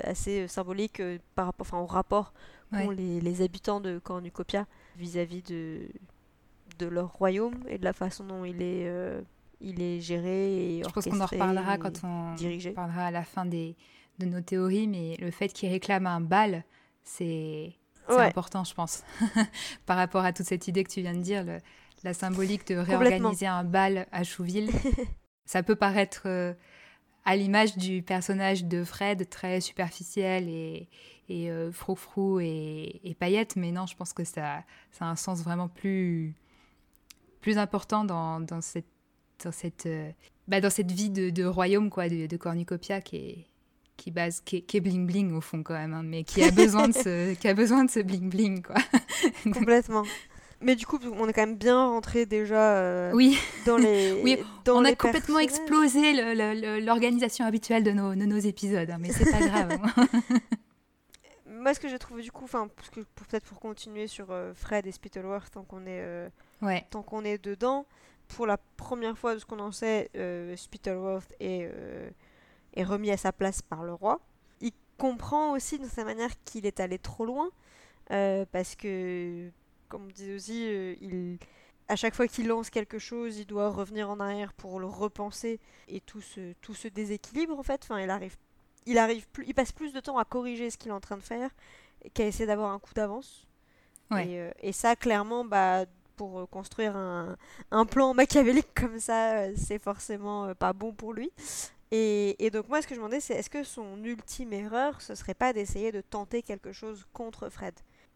assez 0.03 0.47
symbolique 0.47 1.01
par 1.35 1.47
rapport, 1.47 1.67
enfin 1.67 1.79
au 1.79 1.85
rapport 1.85 2.33
qu'ont 2.71 2.91
les, 2.91 3.41
habitants 3.41 3.79
de 3.81 3.99
Cornucopia 3.99 4.67
vis-à-vis 4.97 5.41
de 5.43 5.87
de 6.77 6.85
leur 6.85 7.13
royaume 7.13 7.55
et 7.67 7.77
de 7.77 7.83
la 7.83 7.93
façon 7.93 8.23
dont 8.23 8.45
il 8.45 8.61
est 8.61 8.89
il 9.61 9.81
est 9.81 9.99
géré 9.99 10.77
et 10.77 10.83
Je 10.83 10.89
pense 10.89 11.05
qu'on 11.05 11.19
en 11.19 11.25
reparlera 11.25 11.77
quand 11.77 12.03
on 12.03 12.35
parlera 12.73 13.05
à 13.05 13.11
la 13.11 13.23
fin 13.23 13.45
des, 13.45 13.75
de 14.19 14.25
nos 14.25 14.41
théories, 14.41 14.87
mais 14.87 15.15
le 15.19 15.31
fait 15.31 15.49
qu'il 15.49 15.69
réclame 15.69 16.07
un 16.07 16.21
bal, 16.21 16.63
c'est 17.03 17.73
important, 18.07 18.63
je 18.63 18.73
pense, 18.73 19.03
par 19.85 19.97
rapport 19.97 20.23
à 20.23 20.33
toute 20.33 20.45
cette 20.45 20.67
idée 20.67 20.83
que 20.83 20.91
tu 20.91 21.01
viens 21.01 21.13
de 21.13 21.21
dire, 21.21 21.43
le, 21.43 21.59
la 22.03 22.13
symbolique 22.13 22.67
de 22.67 22.75
réorganiser 22.75 23.47
un 23.47 23.63
bal 23.63 24.07
à 24.11 24.23
Chouville. 24.23 24.71
ça 25.45 25.63
peut 25.63 25.75
paraître 25.75 26.23
euh, 26.25 26.53
à 27.25 27.35
l'image 27.35 27.77
du 27.77 28.01
personnage 28.01 28.65
de 28.65 28.83
Fred, 28.83 29.29
très 29.29 29.61
superficiel 29.61 30.47
et, 30.47 30.89
et 31.27 31.51
euh, 31.51 31.71
froufrou 31.71 32.39
et, 32.39 33.01
et 33.03 33.13
paillette, 33.13 33.55
mais 33.55 33.71
non, 33.71 33.85
je 33.85 33.95
pense 33.95 34.13
que 34.13 34.23
ça, 34.23 34.63
ça 34.91 35.05
a 35.05 35.07
un 35.09 35.15
sens 35.15 35.43
vraiment 35.43 35.67
plus, 35.67 36.33
plus 37.41 37.57
important 37.57 38.05
dans, 38.05 38.39
dans 38.39 38.61
cette 38.61 38.87
dans 39.43 39.51
cette, 39.51 39.85
euh, 39.85 40.09
bah, 40.47 40.61
dans 40.61 40.69
cette 40.69 40.91
vie 40.91 41.09
de, 41.09 41.45
royaume 41.45 41.89
quoi, 41.89 42.09
de, 42.09 42.37
Cornucopia 42.37 43.01
qui 43.01 43.15
est, 43.17 43.45
qui 43.97 44.11
base 44.11 44.41
qui 44.41 44.57
est, 44.57 44.79
bling 44.79 45.05
bling 45.05 45.33
au 45.33 45.41
fond 45.41 45.61
quand 45.61 45.73
même 45.73 45.93
hein, 45.93 46.03
mais 46.03 46.23
qui 46.23 46.43
a 46.43 46.51
besoin 46.51 46.87
de 46.87 46.93
ce 46.93 47.33
qui 47.39 47.47
a 47.47 47.53
besoin 47.53 47.85
de 47.85 47.91
ce 47.91 47.99
bling 47.99 48.29
bling 48.29 48.61
quoi 48.61 48.75
complètement 49.53 50.03
mais 50.61 50.75
du 50.75 50.85
coup 50.85 50.99
on 51.03 51.27
est 51.27 51.33
quand 51.33 51.45
même 51.45 51.57
bien 51.57 51.85
rentré 51.85 52.25
déjà 52.25 52.77
euh, 52.77 53.11
oui 53.13 53.37
dans 53.65 53.77
les 53.77 54.13
oui 54.23 54.37
on 54.67 54.85
a 54.85 54.95
complètement 54.95 55.39
explosé 55.39 56.13
l'organisation 56.81 57.45
habituelle 57.45 57.83
de 57.83 57.91
nos, 57.91 58.15
de 58.15 58.25
nos 58.25 58.39
épisodes 58.39 58.89
hein, 58.89 58.97
mais 58.99 59.11
c'est 59.11 59.29
pas 59.29 59.45
grave 59.45 59.79
hein. 59.83 60.07
moi 61.45 61.73
ce 61.73 61.79
que 61.79 61.89
j'ai 61.89 61.99
trouvé 61.99 62.23
du 62.23 62.31
coup 62.31 62.45
enfin 62.45 62.69
peut-être 63.15 63.45
pour 63.45 63.59
continuer 63.59 64.07
sur 64.07 64.31
euh, 64.31 64.53
Fred 64.53 64.87
et 64.87 64.91
Spittleworth 64.91 65.51
tant 65.51 65.63
qu'on 65.63 65.85
est 65.85 66.29
ouais. 66.61 66.85
tant 66.89 67.03
qu'on 67.03 67.23
est 67.23 67.37
dedans 67.43 67.85
pour 68.29 68.45
la 68.45 68.57
première 68.77 69.17
fois 69.17 69.33
de 69.33 69.39
ce 69.39 69.45
qu'on 69.45 69.59
en 69.59 69.71
sait, 69.71 70.09
euh, 70.15 70.55
Spittleworth 70.55 71.33
est, 71.39 71.69
euh, 71.73 72.09
est, 72.75 72.83
remis 72.83 73.11
à 73.11 73.17
sa 73.17 73.33
place 73.33 73.61
par 73.61 73.83
le 73.83 73.93
roi. 73.93 74.21
Il 74.61 74.71
comprend 74.97 75.51
aussi 75.51 75.79
de 75.79 75.87
sa 75.87 76.05
manière 76.05 76.29
qu'il 76.45 76.65
est 76.65 76.79
allé 76.79 76.97
trop 76.99 77.25
loin, 77.25 77.49
euh, 78.11 78.45
parce 78.51 78.75
que, 78.75 79.49
comme 79.89 80.05
on 80.05 80.07
disait 80.07 80.35
aussi, 80.35 80.63
il, 81.01 81.37
à 81.87 81.95
chaque 81.95 82.15
fois 82.15 82.27
qu'il 82.27 82.47
lance 82.47 82.69
quelque 82.69 82.99
chose, 82.99 83.37
il 83.39 83.45
doit 83.45 83.69
revenir 83.69 84.09
en 84.09 84.19
arrière 84.19 84.53
pour 84.53 84.79
le 84.79 84.85
repenser, 84.85 85.59
et 85.87 85.99
tout 85.99 86.21
se, 86.21 86.53
tout 86.61 86.75
se 86.75 86.87
déséquilibre 86.87 87.57
en 87.57 87.63
fait. 87.63 87.81
Enfin, 87.83 87.99
il 87.99 88.09
arrive, 88.09 88.37
il 88.85 88.99
arrive 88.99 89.27
plus, 89.29 89.45
il 89.47 89.55
passe 89.55 89.71
plus 89.71 89.91
de 89.91 89.99
temps 89.99 90.17
à 90.17 90.25
corriger 90.25 90.69
ce 90.69 90.77
qu'il 90.77 90.89
est 90.89 90.93
en 90.93 91.01
train 91.01 91.17
de 91.17 91.23
faire 91.23 91.49
qu'à 92.13 92.25
essayer 92.25 92.45
d'avoir 92.45 92.71
un 92.71 92.79
coup 92.79 92.93
d'avance. 92.93 93.45
Et, 94.17 94.39
et, 94.63 94.71
ça, 94.71 94.95
clairement, 94.95 95.45
bah, 95.45 95.85
pour 96.19 96.37
euh, 96.37 96.45
construire 96.47 96.97
un, 96.97 97.85
plan 97.85 98.13
machiavélique 98.13 98.73
comme 98.75 98.99
ça, 98.99 99.37
euh, 99.37 99.53
c'est 99.55 99.79
forcément 99.79 100.47
euh, 100.47 100.53
pas 100.53 100.73
bon 100.73 100.91
pour 100.91 101.13
lui. 101.13 101.31
Et, 101.91 102.49
donc 102.51 102.67
moi, 102.67 102.81
ce 102.81 102.87
que 102.87 102.93
je 102.93 102.99
me 102.99 103.05
demandais, 103.05 103.21
c'est 103.21 103.35
est-ce 103.35 103.49
que 103.49 103.63
son 103.63 104.03
ultime 104.03 104.51
erreur, 104.51 105.01
ce 105.01 105.15
serait 105.15 105.33
pas 105.33 105.53
d'essayer 105.53 105.93
de 105.93 106.01
tenter 106.01 106.43
quelque 106.43 106.73
chose 106.73 107.07
contre 107.13 107.49
Fred? 107.49 107.73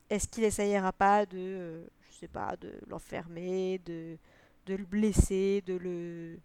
Est-ce 0.10 0.28
qu'il 0.28 0.44
essayera 0.44 0.92
pas 0.92 1.26
de, 1.26 1.82
je 2.12 2.16
sais 2.20 2.28
pas, 2.28 2.58
de 2.60 2.74
l'enfermer, 2.88 3.80
de, 3.86 4.18
de 4.66 4.76
le 4.76 4.84
blesser, 4.84 5.64
de 5.66 5.76
le... 5.76 6.38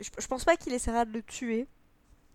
Je, 0.00 0.10
je 0.18 0.26
pense 0.26 0.44
pas 0.44 0.56
qu'il 0.56 0.74
essaiera 0.74 1.06
de 1.06 1.12
le 1.14 1.22
tuer, 1.22 1.66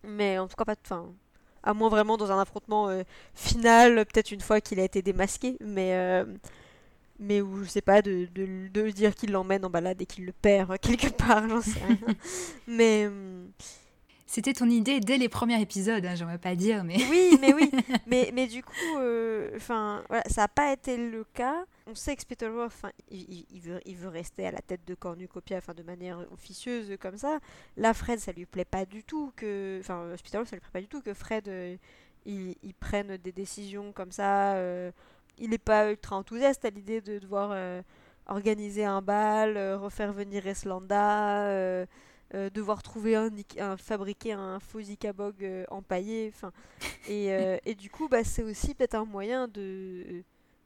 mais 0.04 0.40
en 0.40 0.48
tout 0.48 0.56
cas 0.56 0.66
pas 0.66 0.76
de... 0.76 0.82
Fin, 0.84 1.14
à 1.62 1.76
moins 1.76 1.90
vraiment 1.90 2.18
dans 2.18 2.32
un 2.32 2.40
affrontement 2.40 2.90
final, 3.36 4.06
peut-être 4.08 4.32
une 4.32 4.42
fois 4.42 4.60
qu'il 4.60 4.80
a 4.80 4.84
été 4.84 5.04
démasqué, 5.04 5.56
mais 5.62 6.26
mais 7.20 7.42
où 7.42 7.64
je 7.64 7.70
sais 7.70 7.82
pas 7.82 8.02
de, 8.02 8.28
de, 8.34 8.68
de 8.68 8.90
dire 8.90 9.16
qu'il 9.16 9.32
l'emmène 9.32 9.66
en 9.66 9.70
balade 9.70 10.02
et 10.02 10.06
qu'il 10.06 10.26
le 10.26 10.34
perd 10.34 10.78
quelque 10.82 11.08
part 11.08 11.48
j'en 11.48 11.62
sais 11.62 11.80
rien. 11.80 12.16
Mais 12.68 13.08
hum, 13.08 13.50
c'était 14.26 14.54
ton 14.54 14.70
idée 14.70 15.00
dès 15.00 15.18
les 15.18 15.30
premiers 15.30 15.62
épisodes 15.62 16.06
hein, 16.06 16.16
j'aimerais 16.16 16.38
pas 16.38 16.56
dire 16.56 16.84
mais 16.84 16.98
oui 17.10 17.38
mais 17.40 17.54
oui. 17.54 17.72
Mais, 18.08 18.32
mais 18.34 18.48
du 18.48 18.64
coup 18.64 18.98
euh, 18.98 19.52
enfin 19.56 20.04
voilà, 20.10 20.24
ça 20.28 20.42
n'a 20.42 20.48
pas 20.48 20.74
été 20.74 20.98
le 20.98 21.24
cas. 21.34 21.66
On 21.88 21.96
sait 21.96 22.16
que 22.16 22.22
Spittleworth 22.22 22.86
il, 23.10 23.46
il, 23.52 23.62
veut, 23.62 23.80
il 23.86 23.96
veut 23.96 24.10
rester 24.10 24.48
à 24.48 24.52
la 24.52 24.62
tête 24.62 24.82
de 24.86 24.96
Cornucopia 24.96 25.58
enfin 25.58 25.74
de 25.74 25.84
manière 25.84 26.20
officieuse 26.32 26.96
comme 27.00 27.18
ça. 27.18 27.40
Là 27.78 27.94
Fred 27.94 28.20
ça 28.20 28.32
lui 28.32 28.46
plaît 28.46 28.66
pas 28.66 28.86
du 28.86 29.04
tout 29.04 29.32
que 29.36 29.80
enfin 29.80 30.16
Spittleworth 30.18 30.50
ça 30.50 30.56
lui 30.56 30.62
plaît 30.62 30.70
pas 30.74 30.82
du 30.82 30.88
tout 30.88 31.02
que 31.02 31.14
Fred 31.14 31.48
euh, 31.48 31.78
il, 32.26 32.56
il, 32.64 32.74
prenne 32.74 33.18
des 33.18 33.32
décisions 33.32 33.92
comme 33.92 34.12
ça 34.12 34.56
euh, 34.56 34.92
il 35.38 35.50
n'est 35.50 35.58
pas 35.58 35.92
ultra 35.92 36.16
enthousiaste 36.16 36.66
à 36.66 36.70
l'idée 36.70 37.02
de 37.02 37.20
devoir 37.20 37.52
euh, 37.54 37.82
organiser 38.28 38.86
un 38.86 39.02
bal, 39.02 39.58
refaire 39.76 40.14
venir 40.14 40.48
Eslanda, 40.48 41.86
devoir 42.34 42.84
trouver 42.84 43.16
un, 43.16 43.30
un, 43.60 43.78
fabriquer 43.78 44.34
un 44.34 44.60
faux 44.60 44.80
Ikabog 44.80 45.48
empaillé, 45.70 46.32
enfin, 46.34 46.52
et, 47.08 47.28
et, 47.66 47.76
du 47.76 47.90
coup, 47.90 48.10
bah, 48.10 48.24
c'est 48.24 48.44
aussi 48.44 48.74
peut-être 48.74 48.96
un 48.96 49.06
moyen 49.06 49.48
de, 49.48 50.24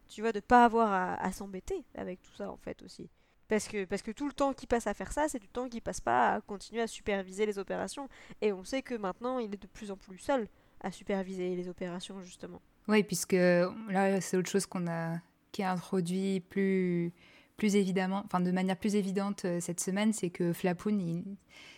tu 0.07 0.21
vois, 0.21 0.31
de 0.31 0.39
pas 0.39 0.65
avoir 0.65 0.91
à, 0.91 1.15
à 1.15 1.31
s'embêter 1.31 1.83
avec 1.95 2.21
tout 2.21 2.33
ça 2.35 2.49
en 2.49 2.57
fait 2.57 2.81
aussi. 2.81 3.09
Parce 3.49 3.67
que, 3.67 3.83
parce 3.85 4.03
que 4.03 4.11
tout 4.11 4.27
le 4.27 4.33
temps 4.33 4.53
qu'il 4.53 4.67
passe 4.67 4.85
à 4.85 4.93
faire 4.93 5.11
ça, 5.11 5.27
c'est 5.27 5.39
du 5.39 5.49
temps 5.49 5.67
qu'il 5.67 5.81
passe 5.81 5.99
pas 5.99 6.35
à 6.35 6.41
continuer 6.41 6.83
à 6.83 6.87
superviser 6.87 7.47
les 7.47 7.57
opérations. 7.57 8.07
Et 8.41 8.53
on 8.53 8.63
sait 8.63 8.83
que 8.83 8.93
maintenant, 8.93 9.39
il 9.39 9.51
est 9.51 9.61
de 9.61 9.67
plus 9.67 9.89
en 9.89 9.97
plus 9.97 10.19
seul 10.19 10.47
à 10.81 10.91
superviser 10.91 11.55
les 11.55 11.67
opérations, 11.67 12.21
justement. 12.21 12.61
Oui, 12.89 13.03
puisque 13.03 13.33
là, 13.33 14.19
c'est 14.19 14.35
autre 14.35 14.49
chose 14.49 14.65
qu'on 14.65 14.87
a, 14.87 15.19
qui 15.51 15.61
a 15.61 15.71
introduit 15.71 16.39
plus, 16.39 17.13
plus 17.55 17.75
évidemment, 17.75 18.23
enfin 18.25 18.39
de 18.39 18.49
manière 18.49 18.77
plus 18.77 18.95
évidente 18.95 19.45
euh, 19.45 19.59
cette 19.59 19.79
semaine, 19.79 20.11
c'est 20.11 20.31
que 20.31 20.53
Flapoon, 20.53 21.23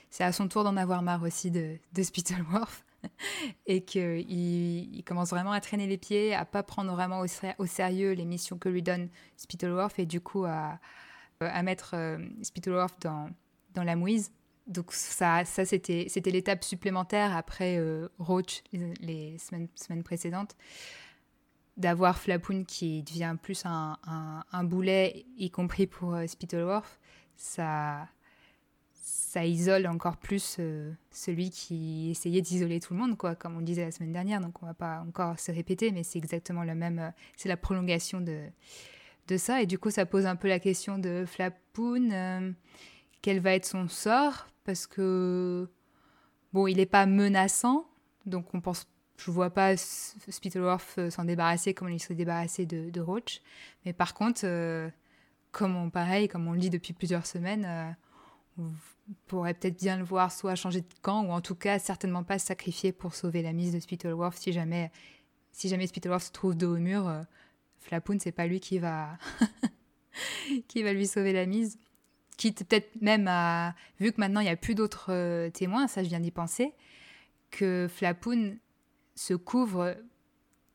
c'est 0.10 0.24
à 0.24 0.32
son 0.32 0.48
tour 0.48 0.64
d'en 0.64 0.78
avoir 0.78 1.02
marre 1.02 1.24
aussi 1.24 1.52
de, 1.52 1.76
de 1.94 2.04
Spittleworth. 2.04 2.86
et 3.66 3.84
qu'il 3.84 4.30
il 4.30 5.04
commence 5.04 5.32
vraiment 5.32 5.52
à 5.52 5.60
traîner 5.60 5.88
les 5.88 5.98
pieds, 5.98 6.34
à 6.34 6.46
pas 6.46 6.64
prendre 6.64 6.94
vraiment 6.94 7.20
au, 7.58 7.66
sérieux 7.66 8.12
les 8.14 8.26
missions 8.26 8.58
que 8.58 8.70
lui 8.70 8.84
donne 8.84 9.10
Spittleworth 9.38 10.00
et 10.00 10.06
du 10.06 10.22
coup 10.22 10.46
à, 10.46 10.80
euh, 11.42 11.50
à 11.52 11.64
mettre 11.64 11.96
euh, 11.96 12.20
Spittleworth 12.44 13.02
dans, 13.02 13.30
dans 13.74 13.84
la 13.84 13.98
mouise. 13.98 14.32
Donc 14.68 14.94
ça, 14.94 15.44
ça 15.46 15.66
c'était, 15.66 16.06
c'était 16.08 16.32
l'étape 16.32 16.64
supplémentaire 16.64 17.36
après 17.36 17.78
euh, 17.78 18.08
Roach 18.20 18.64
les, 18.72 19.38
semaines, 19.38 19.68
semaines, 19.76 20.04
précédentes, 20.04 20.56
d'avoir 21.78 22.18
Flapoon 22.18 22.64
qui 22.64 23.04
devient 23.04 23.36
plus 23.42 23.64
un, 23.66 23.98
un, 24.04 24.64
boulet, 24.64 25.26
y 25.38 25.50
compris 25.50 25.88
pour 25.88 26.14
euh, 26.14 26.28
Spittleworth. 26.28 27.00
Ça, 27.36 28.08
ça 28.94 29.46
isole 29.46 29.88
encore 29.88 30.18
plus 30.18 30.60
celui 31.10 31.50
qui 31.50 32.12
essayait 32.12 32.42
d'isoler 32.42 32.80
tout 32.80 32.94
le 32.94 33.00
monde, 33.00 33.18
quoi, 33.18 33.34
comme 33.34 33.58
on 33.58 33.62
disait 33.62 33.86
la 33.86 33.92
semaine 33.92 34.12
dernière. 34.12 34.42
Donc 34.42 34.62
on 34.62 34.68
va 34.68 34.76
pas 34.76 35.02
encore 35.08 35.40
se 35.40 35.52
répéter, 35.52 35.92
mais 35.92 36.04
c'est 36.04 36.20
exactement 36.20 36.64
le 36.64 36.76
même. 36.76 37.14
c'est 37.36 37.50
la 37.50 37.58
prolongation 37.58 38.22
de, 38.22 38.44
de 39.28 39.38
ça. 39.38 39.62
Et 39.62 39.66
du 39.66 39.80
coup, 39.80 39.90
ça 39.90 40.06
pose 40.06 40.28
un 40.28 40.36
peu 40.36 40.48
la 40.48 40.60
question 40.60 41.00
de 41.00 41.26
Flapoon. 41.26 42.54
Euh, 43.22 43.28
quel 43.32 43.40
va 43.40 43.54
être 43.54 43.66
son 43.66 43.88
sort 43.88 44.48
Parce 44.64 44.88
que, 44.88 45.70
bon, 46.54 46.68
il 46.68 46.78
n'est 46.78 46.86
pas 46.86 47.06
menaçant. 47.06 47.88
Donc, 48.26 48.54
on 48.54 48.62
pense, 48.62 48.88
je 49.18 49.32
vois 49.32 49.50
pas 49.50 49.76
Spittleworth 49.78 50.96
euh, 50.98 51.10
s'en 51.10 51.26
débarrasser 51.26 51.74
comme 51.74 51.90
il 51.90 52.00
serait 52.00 52.16
débarrassé 52.16 52.66
de, 52.66 53.02
Roach. 53.02 53.42
Mais 53.86 53.94
par 53.94 54.14
contre, 54.14 54.42
euh, 54.44 54.90
comme 55.52 55.76
on, 55.76 55.90
pareil, 55.90 56.28
comme 56.28 56.48
on 56.48 56.54
le 56.54 56.60
dit 56.60 56.70
depuis 56.70 56.94
plusieurs 56.94 57.26
semaines, 57.26 57.96
on 58.58 58.70
pourrait 59.28 59.54
peut-être 59.54 59.78
bien 59.78 59.98
le 59.98 60.04
voir 60.04 60.32
soit 60.32 60.56
changer 60.56 60.82
de 60.82 60.88
camp 61.02 61.26
ou 61.26 61.32
en 61.32 61.42
tout 61.42 61.56
cas 61.56 61.80
certainement 61.80 62.24
pas 62.24 62.40
se 62.40 62.48
sacrifier 62.48 62.92
pour 62.92 63.16
sauver 63.16 63.42
la 63.42 63.52
mise 63.52 63.74
de 63.74 63.80
Spittleworth 63.80 64.38
si 64.38 64.54
jamais, 64.54 64.92
si 65.52 65.68
jamais 65.68 65.88
Spittleworth 65.88 66.24
se 66.24 66.32
trouve 66.32 66.56
dos 66.56 66.76
au 66.76 66.80
mur 66.80 67.12
Flapoun, 67.80 68.20
c'est 68.20 68.32
pas 68.32 68.48
lui 68.48 68.60
qui 68.60 68.80
va 68.80 69.18
qui 70.68 70.84
va 70.84 70.94
lui 70.94 71.08
sauver 71.08 71.34
la 71.34 71.46
mise. 71.46 71.78
Quitte 72.42 72.64
peut-être 72.64 73.00
même 73.02 73.28
à 73.28 73.76
vu 74.00 74.12
que 74.12 74.20
maintenant 74.20 74.40
il 74.40 74.46
n'y 74.46 74.50
a 74.50 74.56
plus 74.56 74.74
d'autres 74.74 75.14
euh, 75.14 75.52
témoins, 75.52 75.88
ça 75.88 76.02
je 76.02 76.10
viens 76.10 76.20
d'y 76.20 76.32
penser, 76.32 76.74
que 77.52 77.88
Flapoun 77.88 78.58
se 79.14 79.36
couvre 79.36 79.96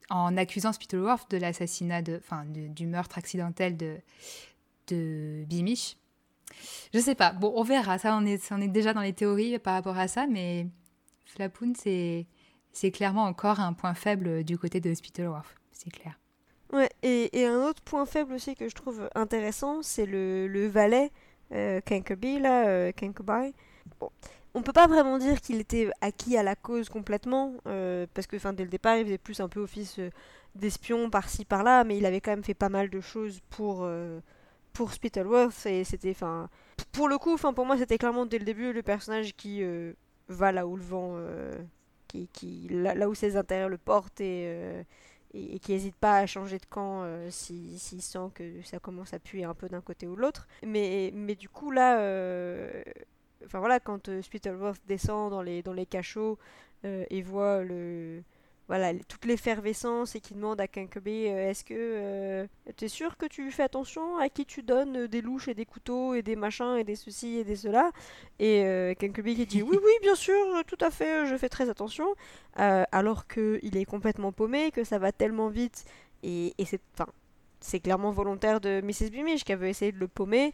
en 0.09 0.37
accusant 0.37 0.73
Spittleworth 0.73 1.29
de 1.29 1.39
l'assassinat 1.39 2.03
enfin, 2.19 2.45
du 2.47 2.87
meurtre 2.87 3.19
accidentel 3.19 3.77
de 3.77 3.97
de 4.87 5.43
Bimish. 5.49 5.97
Je 6.95 7.01
sais 7.01 7.17
pas. 7.17 7.33
Bon, 7.33 7.53
on 7.57 7.65
verra. 7.65 7.99
Ça, 7.99 8.17
on 8.17 8.25
est, 8.25 8.53
est 8.53 8.69
déjà 8.69 8.95
dans 8.95 9.01
les 9.01 9.13
théories 9.13 9.59
par 9.59 9.75
rapport 9.75 9.99
à 9.99 10.07
ça, 10.07 10.29
mais 10.29 10.69
Flapoun, 11.25 11.75
c'est 11.75 12.91
clairement 12.93 13.25
encore 13.25 13.59
un 13.59 13.73
point 13.73 13.95
faible 13.95 14.45
du 14.45 14.57
côté 14.57 14.79
de 14.79 14.95
Spittleworth. 14.95 15.53
C'est 15.73 15.91
clair. 15.91 16.17
Ouais, 16.73 16.91
et, 17.03 17.45
un 17.45 17.61
autre 17.65 17.83
point 17.83 18.07
faible 18.07 18.35
aussi 18.35 18.55
que 18.55 18.69
je 18.69 18.75
trouve 18.77 19.11
intéressant, 19.17 19.83
c'est 19.83 20.07
le 20.07 20.69
valet 20.69 21.11
euh, 21.53 21.81
là, 22.41 22.67
euh, 22.69 22.93
Bon, 24.01 24.11
on 24.55 24.63
peut 24.63 24.73
pas 24.73 24.87
vraiment 24.87 25.19
dire 25.19 25.41
qu'il 25.41 25.61
était 25.61 25.91
acquis 26.01 26.37
à 26.37 26.43
la 26.43 26.57
cause 26.57 26.89
complètement, 26.89 27.53
euh, 27.67 28.07
parce 28.15 28.27
que 28.27 28.37
dès 28.53 28.65
le 28.65 28.71
départ, 28.71 28.97
il 28.97 29.05
faisait 29.05 29.19
plus 29.19 29.41
un 29.41 29.49
peu 29.49 29.61
office 29.61 29.99
euh, 29.99 30.11
d'espion 30.55 31.11
par-ci 31.11 31.45
par-là, 31.45 31.85
mais 31.85 31.99
il 31.99 32.07
avait 32.07 32.23
quand 32.23 32.31
même 32.31 32.43
fait 32.43 32.55
pas 32.55 32.71
mal 32.71 32.89
de 32.89 33.01
choses 33.01 33.41
pour, 33.51 33.81
euh, 33.83 34.19
pour 34.73 34.93
Spittleworth, 34.95 35.67
et 35.67 35.85
c'était, 35.85 36.11
enfin, 36.11 36.49
pour 36.91 37.07
le 37.07 37.19
coup, 37.19 37.35
enfin 37.35 37.53
pour 37.53 37.67
moi, 37.67 37.77
c'était 37.77 37.99
clairement 37.99 38.25
dès 38.25 38.39
le 38.39 38.47
début 38.47 38.73
le 38.73 38.83
personnage 38.83 39.37
qui 39.37 39.63
va 40.29 40.53
là 40.53 40.67
où 40.67 40.77
le 40.77 40.83
vent, 40.83 41.19
qui, 42.09 42.29
qui 42.33 42.69
là, 42.71 42.95
là, 42.95 43.09
où 43.11 43.15
ses 43.15 43.37
intérêts 43.37 43.69
le 43.69 43.79
portent 43.79 44.21
et 44.23 44.85
et, 45.37 45.59
qui 45.59 45.73
n'hésite 45.73 45.97
pas 45.97 46.19
à 46.19 46.27
changer 46.27 46.59
de 46.59 46.67
camp 46.67 47.03
euh, 47.03 47.29
s'il 47.31 47.79
sent 47.79 48.31
que 48.35 48.63
ça 48.63 48.79
commence 48.79 49.13
à 49.13 49.19
puer 49.19 49.45
un 49.45 49.55
peu 49.55 49.69
d'un 49.69 49.81
côté 49.81 50.07
ou 50.07 50.17
de 50.17 50.21
l'autre. 50.21 50.49
Mais, 50.65 51.11
mais 51.15 51.35
du 51.35 51.49
coup, 51.49 51.71
là, 51.71 52.01
euh, 52.01 52.83
enfin 53.45 53.59
voilà, 53.59 53.81
quand 53.81 54.09
euh, 54.09 54.23
Spittleworth 54.23 54.81
descend 54.87 55.31
dans 55.31 55.43
les, 55.43 55.63
dans 55.63 55.73
les 55.73 55.87
cachots 55.87 56.39
et 56.85 57.21
voit 57.21 57.65
le, 57.65 58.23
voilà, 58.69 58.93
toute 59.07 59.25
l'effervescence 59.27 60.17
et 60.17 60.21
qui 60.21 60.35
demande 60.35 60.61
à 60.61 60.67
Kankebe 60.67 61.07
euh, 61.07 61.51
est-ce 61.51 61.65
que 61.65 61.75
euh, 61.77 62.47
tu 62.77 62.87
es 62.87 62.89
sûr 62.89 63.17
que 63.17 63.27
tu 63.27 63.51
fais 63.53 63.63
attention 63.63 64.19
à 64.19 64.29
qui 64.29 64.45
tu 64.45 64.63
donnes 64.63 64.97
euh, 64.97 65.09
des 65.09 65.21
louches 65.21 65.47
et 65.47 65.55
des 65.55 65.65
couteaux 65.65 66.15
et 66.15 66.23
des 66.23 66.35
machins 66.35 66.77
et 66.77 66.83
des 66.83 66.97
ceci 66.97 67.37
et 67.37 67.45
des 67.45 67.55
cela? 67.55 67.93
Et 68.41 68.65
euh, 68.65 68.95
Kankebe 68.95 69.35
qui 69.35 69.47
dit 69.47 69.63
oui 69.63 69.79
oui 69.81 69.93
bien 70.03 70.17
sûr 70.17 70.35
tout 70.67 70.79
à 70.81 70.91
fait 70.91 71.27
je 71.27 71.37
fais 71.37 71.49
très 71.49 71.71
attention 71.71 72.07
alors 72.55 73.27
que 73.27 73.61
il 73.63 73.77
est 73.77 73.85
complètement 73.85 74.33
paumé 74.33 74.71
que 74.71 74.83
ça 74.83 74.99
va 74.99 75.13
tellement 75.13 75.49
vite 75.49 75.85
et, 76.23 76.55
et 76.59 76.65
c'est 76.65 76.81
enfin 76.95 77.07
c'est 77.61 77.81
clairement 77.81 78.11
volontaire 78.11 78.61
de 78.61 78.81
Mrs. 78.81 79.11
Bimish 79.11 79.45
qui 79.45 79.53
avait 79.53 79.71
essayé 79.71 79.93
de 79.93 79.99
le 79.99 80.09
paumer 80.09 80.53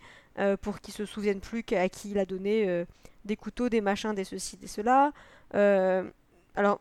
pour 0.62 0.80
qu'il 0.80 0.92
se 0.94 1.04
souvienne 1.04 1.40
plus 1.40 1.64
à 1.72 1.88
qui 1.88 2.10
il 2.10 2.18
a 2.18 2.24
donné 2.24 2.84
des 3.24 3.36
couteaux, 3.36 3.68
des 3.68 3.80
machins, 3.80 4.14
des 4.14 4.24
ceci, 4.24 4.56
des 4.56 4.66
cela. 4.66 5.12
alors, 5.52 6.80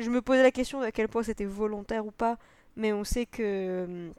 je 0.00 0.10
me 0.10 0.22
posais 0.22 0.42
la 0.42 0.50
question 0.50 0.80
à 0.80 0.90
quel 0.92 1.08
point 1.08 1.22
c'était 1.22 1.44
volontaire 1.44 2.06
ou 2.06 2.10
pas, 2.10 2.38
mais 2.76 2.92
on 2.92 3.04
sait 3.04 3.26
que 3.26 4.10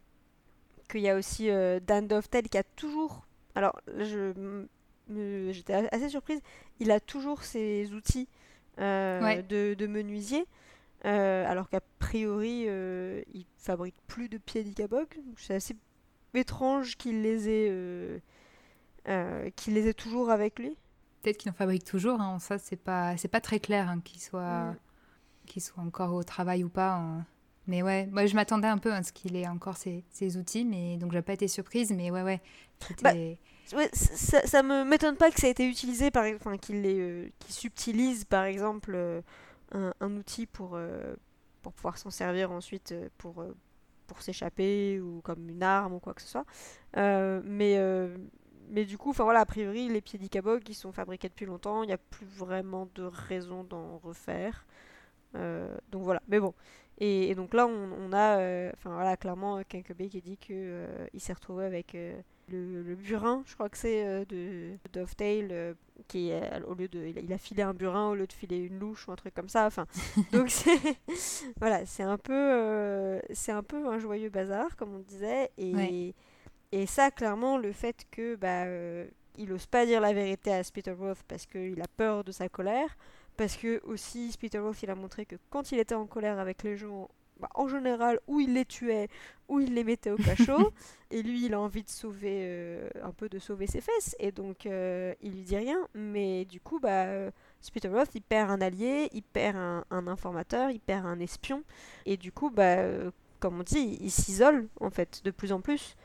qu'il 0.90 1.02
y 1.02 1.10
a 1.10 1.16
aussi 1.16 1.50
euh, 1.50 1.80
Dan 1.80 2.08
Dovetail 2.08 2.44
qui 2.44 2.58
a 2.58 2.64
toujours. 2.64 3.26
Alors, 3.56 3.80
je 3.98 4.34
j'étais 5.52 5.74
assez 5.74 6.10
surprise. 6.10 6.40
Il 6.80 6.92
a 6.92 7.00
toujours 7.02 7.44
ses 7.44 7.92
outils 7.94 8.30
euh, 8.80 9.42
de, 9.42 9.74
de, 9.74 9.88
menuisier, 9.88 10.46
euh, 11.04 11.46
alors 11.50 11.68
qu'a 11.70 11.82
priori, 12.00 12.68
il 13.34 13.46
fabrique 13.58 13.96
plus 14.08 14.30
de 14.30 14.38
pieds 14.38 14.64
d'Ikabog. 14.64 15.08
C'est 15.38 15.56
assez 15.56 15.76
étrange 16.34 16.96
qu'il 16.98 17.22
les 17.24 17.50
ait 17.50 18.22
qu'il 19.56 19.74
les 19.74 19.88
ait 19.88 19.94
toujours 19.94 20.30
avec 20.30 20.60
lui. 20.60 20.78
Peut-être 21.22 21.38
qu'il 21.38 21.52
en 21.52 21.54
fabrique 21.54 21.84
toujours. 21.84 22.22
Hein. 22.22 22.40
Ça, 22.40 22.58
c'est 22.58 22.78
pas 22.78 23.18
c'est 23.18 23.28
pas 23.28 23.42
très 23.42 23.60
clair 23.60 23.90
hein, 23.90 24.00
qu'il 24.04 24.22
soit. 24.22 24.72
Mm 24.72 24.76
qu'il 25.52 25.62
soit 25.62 25.84
encore 25.84 26.14
au 26.14 26.24
travail 26.24 26.64
ou 26.64 26.70
pas. 26.70 27.02
Mais 27.68 27.84
ouais, 27.84 28.08
moi 28.08 28.26
je 28.26 28.36
m'attendais 28.36 28.68
un 28.68 28.78
peu 28.78 28.92
à 28.92 29.04
ce 29.04 29.12
qu'il 29.12 29.36
ait 29.36 29.48
encore 29.48 29.78
ses, 29.78 30.04
outils, 30.38 30.66
mais 30.66 30.98
donc 30.98 31.12
j'ai 31.12 31.22
pas 31.22 31.34
été 31.34 31.48
surprise, 31.48 31.92
mais 31.92 32.10
ouais, 32.10 32.24
ouais. 32.24 32.42
Bah, 33.04 33.14
ça, 33.94 34.46
ça 34.48 34.64
me 34.64 34.84
m'étonne 34.84 35.16
pas 35.16 35.30
que 35.30 35.40
ça 35.40 35.48
ait 35.48 35.52
été 35.52 35.70
utilisé, 35.70 36.10
par 36.10 36.26
enfin 36.36 36.58
qu'il 36.58 36.82
euh, 36.86 37.30
subtilise 37.48 38.26
par 38.26 38.46
exemple 38.46 38.94
euh, 38.96 39.22
un, 39.74 40.16
outil 40.18 40.48
pour, 40.48 40.72
euh, 40.74 41.16
pour 41.62 41.72
pouvoir 41.72 41.98
s'en 41.98 42.10
servir 42.10 42.52
ensuite 42.52 42.94
pour, 43.20 43.46
pour 44.08 44.22
s'échapper 44.22 45.00
ou 45.00 45.22
comme 45.22 45.48
une 45.48 45.64
arme 45.64 45.94
ou 45.94 46.00
quoi 46.00 46.14
que 46.14 46.22
ce 46.22 46.28
soit. 46.28 46.46
mais 46.96 47.78
mais 48.72 48.86
du 48.86 48.98
coup, 48.98 49.12
voilà, 49.12 49.42
a 49.42 49.46
priori, 49.46 49.90
les 49.90 50.00
pieds 50.00 50.18
d'Ikabog, 50.18 50.64
qui 50.64 50.74
sont 50.74 50.94
fabriqués 50.94 51.28
depuis 51.28 51.46
longtemps, 51.46 51.84
il 51.84 51.88
n'y 51.88 51.94
a 51.94 51.98
plus 51.98 52.26
vraiment 52.26 52.88
de 52.96 53.04
raison 53.04 53.66
d'en 53.66 53.98
refaire. 53.98 54.66
Euh, 55.36 55.76
donc 55.92 56.04
voilà, 56.04 56.22
mais 56.28 56.40
bon. 56.40 56.54
Et, 57.00 57.34
donc 57.34 57.56
là, 57.56 57.66
on, 57.66 58.14
a, 58.14 58.38
euh, 58.38 58.72
enfin 58.76 58.94
voilà, 58.94 59.18
clairement, 59.18 59.60
Kankebe 59.68 60.08
qui 60.08 60.22
dit 60.22 60.38
qu'il 60.38 60.56
euh, 60.56 61.08
il 61.14 61.20
s'est 61.20 61.34
retrouvé 61.34 61.66
avec 61.66 61.98
le, 62.48 62.96
burin, 62.96 63.42
je 63.48 63.56
crois 63.56 63.70
que 63.70 63.78
c'est 63.78 64.26
de, 64.28 64.78
Dovetail, 64.94 65.74
qui 66.08 66.32
au 66.68 66.76
lieu 66.76 66.88
de, 66.88 67.14
il 67.18 67.34
a, 67.34 67.38
filé 67.40 67.64
un 67.64 67.74
burin 67.74 68.10
au 68.10 68.16
lieu 68.16 68.28
de 68.28 68.34
filer 68.34 68.58
une 68.58 68.78
louche 68.78 69.08
ou 69.08 69.12
un 69.12 69.16
truc 69.16 69.34
comme 69.34 69.50
ça. 69.50 69.66
Enfin, 69.66 69.88
donc 70.32 70.52
c'est, 70.52 70.78
voilà, 71.60 71.88
c'est 71.88 72.04
un 72.04 72.20
peu, 72.20 73.20
c'est 73.34 73.52
un 73.52 73.64
peu 73.64 73.88
un 73.88 73.98
joyeux 73.98 74.30
bazar, 74.30 74.76
comme 74.76 74.94
on 74.94 75.00
disait, 75.00 75.50
et, 75.58 76.14
et 76.72 76.86
ça, 76.86 77.10
clairement, 77.10 77.58
le 77.58 77.72
fait 77.72 78.06
que 78.12 78.36
bah, 78.36 78.68
il 79.38 79.52
ose 79.54 79.66
pas 79.66 79.86
dire 79.86 80.02
la 80.02 80.14
vérité 80.14 80.54
à 80.54 80.64
Spittleworth 80.64 81.24
parce 81.28 81.46
qu'il 81.46 81.82
a 81.82 81.88
peur 81.98 82.24
de 82.24 82.32
sa 82.32 82.48
colère 82.50 82.96
parce 83.42 83.58
que 83.58 83.82
aussi 83.86 84.32
Spittleworth 84.32 84.84
il 84.84 84.92
a 84.92 84.94
montré 84.94 85.26
que 85.26 85.36
quand 85.50 85.72
il 85.72 85.80
était 85.80 85.96
en 85.96 86.06
colère 86.06 86.38
avec 86.38 86.62
les 86.62 86.78
gens, 86.78 87.10
bah, 87.40 87.50
en 87.56 87.68
général, 87.68 88.20
ou 88.28 88.40
il 88.40 88.54
les 88.54 88.66
tuait, 88.66 89.08
ou 89.48 89.60
il 89.60 89.74
les 89.74 89.84
mettait 89.84 90.12
au 90.12 90.16
cachot. 90.16 90.72
et 91.10 91.24
lui, 91.24 91.48
il 91.48 91.56
a 91.56 91.60
envie 91.60 91.82
de 91.82 91.90
sauver, 91.90 92.42
euh, 92.44 92.88
un 93.02 93.10
peu 93.10 93.30
de 93.30 93.40
sauver 93.40 93.66
ses 93.66 93.82
fesses, 93.82 94.16
et 94.20 94.32
donc 94.32 94.68
euh, 94.68 95.16
il 95.24 95.32
lui 95.32 95.42
dit 95.42 95.58
rien. 95.58 95.80
Mais 95.96 96.46
du 96.46 96.60
coup, 96.60 96.80
bah, 96.80 97.08
Roth, 97.86 98.12
il 98.14 98.22
perd 98.22 98.52
un 98.52 98.62
allié, 98.62 99.10
il 99.12 99.24
perd 99.24 99.58
un, 99.58 100.08
informateur, 100.08 100.70
il 100.70 100.80
perd 100.80 101.08
un 101.08 101.20
espion, 101.20 101.64
et 102.06 102.18
du 102.18 102.32
coup, 102.32 102.52
bah, 102.52 102.78
comme 103.40 103.60
on 103.60 103.64
dit, 103.64 103.98
il 104.02 104.12
s'isole 104.12 104.68
en 104.80 104.92
fait 104.92 105.22
de 105.24 105.32
plus 105.32 105.52
en 105.52 105.62
plus. 105.62 105.96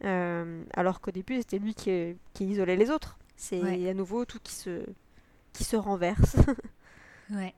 alors 0.00 1.00
qu'au 1.00 1.10
début, 1.10 1.38
c'était 1.38 1.58
lui 1.58 1.74
qui, 1.74 2.14
qui 2.34 2.44
isolait 2.44 2.76
les 2.76 2.92
autres. 2.92 3.18
C'est 3.34 3.88
à 3.90 3.94
nouveau 3.94 4.24
tout 4.26 4.38
qui 4.40 4.54
se, 4.54 4.86
qui 5.52 5.64
se 5.64 5.74
renverse. 5.74 6.36
ouais. 7.30 7.54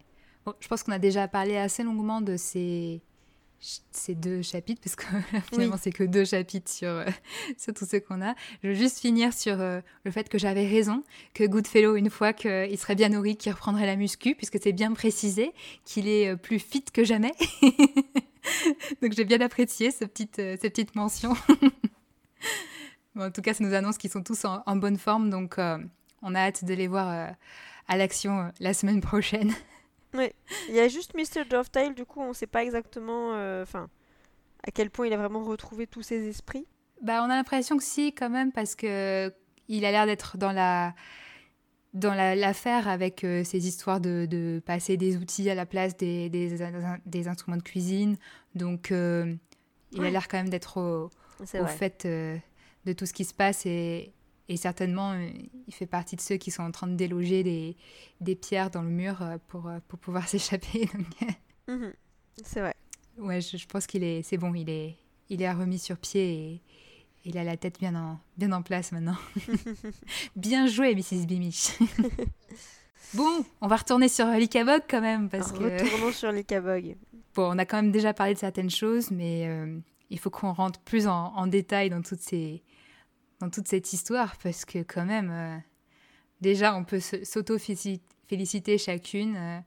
je 0.60 0.68
pense 0.68 0.82
qu'on 0.82 0.92
a 0.92 0.98
déjà 0.98 1.28
parlé 1.28 1.56
assez 1.56 1.82
longuement 1.82 2.20
de 2.20 2.36
ces, 2.36 3.00
ces 3.90 4.14
deux 4.14 4.42
chapitres, 4.42 4.80
parce 4.82 4.96
que 4.96 5.04
finalement, 5.52 5.76
c'est 5.80 5.92
que 5.92 6.04
deux 6.04 6.24
chapitres 6.24 6.70
sur, 6.70 6.88
euh, 6.88 7.06
sur 7.58 7.74
tout 7.74 7.86
ce 7.86 7.96
qu'on 7.96 8.22
a. 8.22 8.34
Je 8.62 8.68
veux 8.68 8.74
juste 8.74 8.98
finir 8.98 9.32
sur 9.32 9.60
euh, 9.60 9.80
le 10.04 10.10
fait 10.10 10.28
que 10.28 10.38
j'avais 10.38 10.66
raison, 10.66 11.04
que 11.34 11.44
Goodfellow, 11.44 11.96
une 11.96 12.10
fois 12.10 12.32
qu'il 12.32 12.78
serait 12.78 12.94
bien 12.94 13.08
nourri, 13.08 13.36
qu'il 13.36 13.52
reprendrait 13.52 13.86
la 13.86 13.96
muscu, 13.96 14.34
puisque 14.34 14.58
c'est 14.62 14.72
bien 14.72 14.92
précisé 14.92 15.52
qu'il 15.84 16.08
est 16.08 16.32
euh, 16.32 16.36
plus 16.36 16.58
fit 16.58 16.84
que 16.84 17.04
jamais. 17.04 17.32
Donc 19.02 19.12
j'ai 19.12 19.24
bien 19.24 19.40
apprécié 19.40 19.90
ce 19.90 20.04
petite, 20.04 20.36
cette 20.36 20.60
petite 20.60 20.94
mention. 20.94 21.34
en 23.18 23.30
tout 23.30 23.42
cas, 23.42 23.54
ça 23.54 23.64
nous 23.64 23.74
annonce 23.74 23.98
qu'ils 23.98 24.10
sont 24.10 24.22
tous 24.22 24.44
en, 24.44 24.76
bonne 24.76 24.98
forme, 24.98 25.30
donc 25.30 25.58
euh, 25.58 25.78
on 26.22 26.34
a 26.34 26.40
hâte 26.40 26.64
de 26.64 26.74
les 26.74 26.86
voir 26.86 27.08
euh, 27.08 27.32
à 27.88 27.96
l'action 27.96 28.40
euh, 28.40 28.48
la 28.60 28.74
semaine 28.74 29.00
prochaine. 29.00 29.52
Oui, 30.14 30.30
il 30.70 30.74
y 30.74 30.80
a 30.80 30.88
juste 30.88 31.12
Mr. 31.12 31.44
Dovetail, 31.44 31.92
du 31.92 32.06
coup, 32.06 32.22
on 32.22 32.28
ne 32.28 32.32
sait 32.32 32.46
pas 32.46 32.64
exactement 32.64 33.32
enfin 33.60 33.90
à 34.66 34.70
quel 34.70 34.88
point 34.88 35.08
il 35.08 35.12
a 35.12 35.18
vraiment 35.18 35.44
retrouvé 35.44 35.86
tous 35.86 36.00
ses 36.00 36.26
esprits. 36.26 36.66
Bah, 37.02 37.22
on 37.22 37.28
a 37.28 37.36
l'impression 37.36 37.76
que 37.76 37.82
si, 37.82 38.14
quand 38.14 38.30
même, 38.30 38.50
parce 38.50 38.76
que 38.76 39.30
il 39.68 39.84
a 39.84 39.90
l'air 39.90 40.06
d'être 40.06 40.38
dans 40.38 40.52
la 40.52 40.94
dans 41.92 42.14
l'affaire 42.14 42.88
avec 42.88 43.26
ces 43.44 43.68
histoires 43.68 44.00
de, 44.00 44.26
de, 44.30 44.62
passer 44.64 44.96
des 44.96 45.18
outils 45.18 45.50
à 45.50 45.54
la 45.54 45.66
place 45.66 45.98
des, 45.98 46.30
des, 46.30 46.56
des 47.04 47.28
instruments 47.28 47.58
de 47.58 47.62
cuisine. 47.62 48.16
Donc, 48.54 48.88
il 48.90 50.04
a 50.04 50.10
l'air 50.10 50.28
quand 50.28 50.38
même 50.38 50.48
d'être 50.48 50.78
au, 50.80 51.10
au 51.40 51.66
fait 51.66 52.06
de 52.06 52.92
tout 52.94 53.04
ce 53.04 53.12
qui 53.12 53.26
se 53.26 53.34
passe 53.34 53.66
et, 53.66 54.14
certainement 54.54 55.12
euh, 55.12 55.28
il 55.66 55.74
fait 55.74 55.86
partie 55.86 56.14
de 56.14 56.20
ceux 56.20 56.36
qui 56.36 56.52
sont 56.52 56.62
en 56.62 56.70
train 56.70 56.86
de 56.86 56.94
déloger 56.94 57.42
des, 57.42 57.76
des 58.20 58.36
pierres 58.36 58.70
dans 58.70 58.82
le 58.82 58.90
mur 58.90 59.20
euh, 59.20 59.38
pour, 59.48 59.66
euh, 59.66 59.78
pour 59.88 59.98
pouvoir 59.98 60.28
s'échapper. 60.28 60.88
Mhm. 61.66 61.92
C'est 62.44 62.60
vrai. 62.60 62.74
Ouais, 63.18 63.40
je, 63.40 63.66
pense 63.66 63.86
qu'il 63.86 64.04
est, 64.04 64.22
c'est 64.22 64.36
bon, 64.36 64.54
il 64.54 64.70
est, 64.70 64.96
il 65.30 65.42
est 65.42 65.50
remis 65.50 65.78
sur 65.78 65.96
pied 65.96 66.34
et, 66.34 66.62
il 67.28 67.36
a 67.38 67.42
la 67.42 67.56
tête 67.56 67.80
bien 67.80 67.96
en, 67.96 68.20
bien 68.36 68.52
en 68.52 68.62
place 68.62 68.92
maintenant. 68.92 69.16
bien 70.36 70.68
joué, 70.68 70.94
Mrs. 70.94 71.26
Bimish. 71.26 71.76
bon, 73.14 73.44
on 73.60 73.66
va 73.66 73.74
retourner 73.74 74.08
sur 74.08 74.26
Likabog 74.26 74.82
quand 74.88 75.00
même 75.00 75.28
parce 75.28 75.50
que. 75.50 75.64
Retournons 75.64 76.12
sur 76.12 76.30
Likabog. 76.30 76.94
Bon, 77.34 77.52
on 77.52 77.58
a 77.58 77.64
quand 77.64 77.78
même 77.78 77.90
déjà 77.90 78.14
parlé 78.14 78.34
de 78.34 78.38
certaines 78.38 78.70
choses, 78.70 79.10
mais 79.10 79.50
il 80.08 80.20
faut 80.20 80.30
qu'on 80.30 80.52
rentre 80.52 80.78
plus 80.78 81.08
en, 81.08 81.34
en, 81.34 81.48
détail 81.48 81.90
dans 81.90 82.00
toutes 82.00 82.20
ces, 82.20 82.62
dans 83.40 83.50
toute 83.50 83.68
cette 83.68 83.92
histoire 83.92 84.36
parce 84.42 84.64
que 84.64 84.78
quand 84.78 85.04
même, 85.04 85.30
euh, 85.30 85.56
déjà, 86.40 86.74
on 86.74 86.84
peut 86.84 87.00
s'auto-féliciter 87.00 88.78
chacune. 88.78 89.36
Euh, 89.36 89.58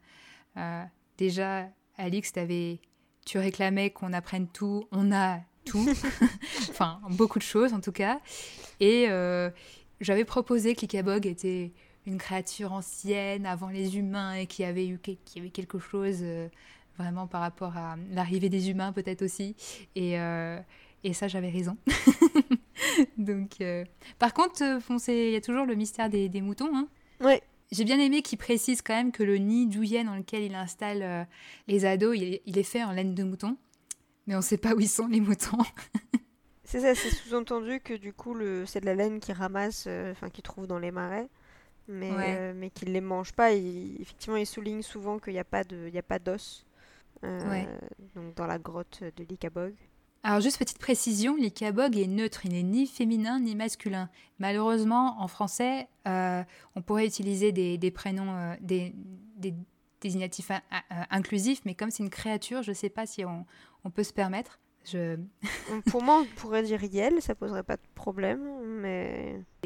euh, 0.57 0.83
déjà, 1.17 1.67
Alix, 1.97 2.35
avais, 2.37 2.79
tu 3.25 3.37
réclamais 3.37 3.91
qu'on 3.91 4.13
apprenne 4.13 4.47
tout, 4.47 4.87
on 4.91 5.11
a 5.11 5.39
tout, 5.65 5.87
enfin 6.69 6.99
beaucoup 7.11 7.39
de 7.39 7.43
choses 7.43 7.73
en 7.73 7.81
tout 7.81 7.91
cas. 7.91 8.19
Et 8.79 9.07
j'avais 9.99 10.25
proposé 10.25 10.75
que 10.75 10.81
l'Ikabog 10.81 11.27
était 11.27 11.73
une 12.05 12.17
créature 12.17 12.71
ancienne 12.71 13.45
avant 13.45 13.67
les 13.67 13.97
humains 13.97 14.33
et 14.33 14.47
qui 14.47 14.63
avait 14.63 14.87
eu 14.87 14.99
qui 14.99 15.39
avait 15.39 15.49
quelque 15.49 15.77
chose 15.77 16.23
vraiment 16.97 17.27
par 17.27 17.41
rapport 17.41 17.75
à 17.75 17.97
l'arrivée 18.11 18.47
des 18.47 18.69
humains 18.69 18.93
peut-être 18.93 19.21
aussi. 19.21 19.57
Et, 19.95 20.13
et 21.03 21.13
ça, 21.13 21.27
j'avais 21.27 21.49
raison. 21.49 21.77
Donc, 23.17 23.61
euh, 23.61 23.85
Par 24.17 24.33
contre, 24.33 24.63
euh, 24.63 24.79
il 25.07 25.31
y 25.31 25.35
a 25.35 25.41
toujours 25.41 25.65
le 25.65 25.75
mystère 25.75 26.09
des, 26.09 26.29
moutons. 26.41 26.75
Hein. 26.75 26.87
Ouais. 27.21 27.41
J'ai 27.71 27.83
bien 27.83 27.99
aimé 27.99 28.21
qu'il 28.21 28.37
précise 28.37 28.81
quand 28.81 28.95
même 28.95 29.11
que 29.11 29.23
le 29.23 29.37
nid 29.37 29.67
douillet 29.67 30.03
dans 30.03 30.15
lequel 30.15 30.43
il 30.43 30.55
installe 30.55 31.03
euh, 31.03 31.23
les 31.67 31.85
ados, 31.85 32.17
il, 32.17 32.57
est 32.57 32.63
fait 32.63 32.83
en 32.83 32.91
laine 32.91 33.13
de 33.13 33.23
mouton. 33.23 33.57
Mais 34.25 34.35
on 34.35 34.39
ne 34.39 34.43
sait 34.43 34.57
pas 34.57 34.73
où 34.73 34.79
ils 34.79 34.89
sont, 34.89 35.07
les 35.07 35.21
moutons. 35.21 35.57
c'est 36.63 36.81
ça, 36.81 36.95
c'est 36.95 37.09
sous-entendu 37.09 37.79
que 37.79 37.93
du 37.93 38.13
coup, 38.13 38.33
le... 38.33 38.65
c'est 38.65 38.79
de 38.81 38.85
la 38.85 38.95
laine 38.95 39.19
qu'ils 39.19 39.35
ramassent, 39.35 39.87
enfin 40.11 40.29
qu'ils 40.29 40.43
trouvent 40.43 40.67
dans 40.67 40.79
les 40.79 40.91
marais. 40.91 41.29
Mais, 41.87 42.53
mais 42.53 42.69
qu'ils 42.69 42.89
ne 42.89 42.93
les 42.93 43.01
mangent 43.01 43.33
pas. 43.33 43.51
effectivement, 43.51 44.37
il 44.37 44.45
souligne 44.45 44.83
souvent 44.83 45.17
qu'il 45.17 45.33
n'y 45.33 45.39
a 45.39 45.43
pas 45.43 45.63
d'os. 46.19 46.65
Donc 47.23 48.35
dans 48.35 48.45
la 48.45 48.59
grotte 48.59 49.03
de 49.03 49.23
l'Ikabog. 49.23 49.73
Alors 50.23 50.41
juste 50.41 50.57
petite 50.57 50.79
précision, 50.79 51.35
l'ikabog 51.35 51.97
est 51.97 52.07
neutre, 52.07 52.45
il 52.45 52.51
n'est 52.51 52.63
ni 52.63 52.87
féminin 52.87 53.39
ni 53.39 53.55
masculin. 53.55 54.09
Malheureusement, 54.37 55.21
en 55.21 55.27
français, 55.27 55.87
euh, 56.07 56.43
on 56.75 56.81
pourrait 56.81 57.05
utiliser 57.05 57.51
des, 57.51 57.91
prénoms, 57.91 58.35
euh, 58.35 58.55
des, 58.59 58.93
désignatifs 60.01 60.51
inclusifs, 61.09 61.61
mais 61.65 61.73
comme 61.73 61.91
c'est 61.91 62.03
une 62.03 62.09
créature, 62.09 62.63
je 62.63 62.71
ne 62.71 62.75
sais 62.75 62.89
pas 62.89 63.05
si 63.05 63.23
on 63.25 63.89
peut 63.89 64.03
se 64.03 64.13
permettre. 64.13 64.59
Pour 65.89 66.03
moi, 66.03 66.21
on 66.21 66.25
pourrait 66.39 66.63
dire 66.63 66.83
Yel, 66.83 67.21
ça 67.21 67.35
poserait 67.35 67.63
pas 67.63 67.77
de 67.77 67.81
problème, 67.95 68.41
mais... 68.81 69.18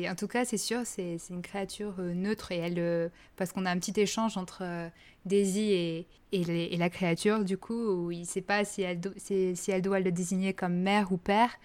Et 0.04 0.10
en 0.10 0.16
tout 0.16 0.28
cas, 0.28 0.44
c'est 0.44 0.58
sûr, 0.58 0.82
c'est 0.84 1.18
une 1.30 1.42
créature 1.42 1.96
euh, 2.00 2.14
neutre, 2.14 2.52
et 2.52 2.58
elle, 2.58 2.78
euh, 2.78 3.08
parce 3.38 3.54
qu'on 3.54 3.66
a 3.66 3.72
un 3.72 3.80
petit 3.80 3.98
échange 4.02 4.36
entre 4.36 4.64
euh, 4.64 4.90
Daisy 5.24 5.72
et, 5.72 6.08
et, 6.34 6.76
la 6.76 6.90
créature, 6.90 7.46
du 7.46 7.58
coup, 7.58 7.74
où 7.74 8.12
il 8.12 8.26
sait 8.26 8.42
pas 8.42 8.66
si 8.66 8.82
elle, 8.82 9.00
si, 9.16 9.72
elle 9.72 9.82
doit 9.82 10.02
le 10.02 10.12
désigner 10.12 10.54
comme 10.54 10.76
mère 10.76 11.14
ou 11.14 11.18
père, 11.18 11.58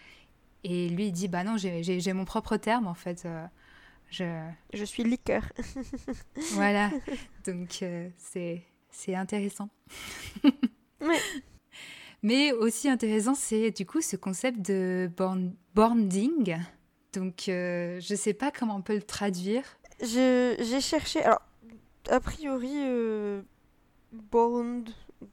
et 0.63 0.89
lui, 0.89 1.07
il 1.07 1.13
dit, 1.13 1.27
bah 1.27 1.43
non, 1.43 1.57
j'ai 1.57 2.13
mon 2.13 2.25
propre 2.25 2.57
terme, 2.59 2.87
en 2.87 2.95
fait. 2.95 3.27
je... 4.09 4.25
je 4.73 4.85
suis 4.85 5.03
liqueur. 5.03 5.43
voilà, 6.53 6.93
donc 7.45 7.85
c'est 8.09 9.15
intéressant. 9.15 9.69
ouais. 11.01 11.19
Mais 12.23 12.53
aussi 12.53 12.89
intéressant, 12.89 13.35
c'est 13.35 13.73
du 13.73 13.85
coup 13.85 14.01
ce 14.01 14.15
concept 14.15 14.61
de 14.61 15.11
bonding. 15.75 16.57
Donc, 17.13 17.49
euh, 17.49 18.01
je 18.01 18.13
ne 18.13 18.19
sais 18.19 18.35
pas 18.35 18.51
comment 18.51 18.77
on 18.77 18.83
peut 18.83 18.95
le 18.95 19.03
traduire. 19.03 19.65
J'ai 20.01 20.81
cherché. 20.81 21.23
Alors, 21.23 21.43
a 22.09 22.21
priori, 22.21 22.73
euh. 22.75 23.43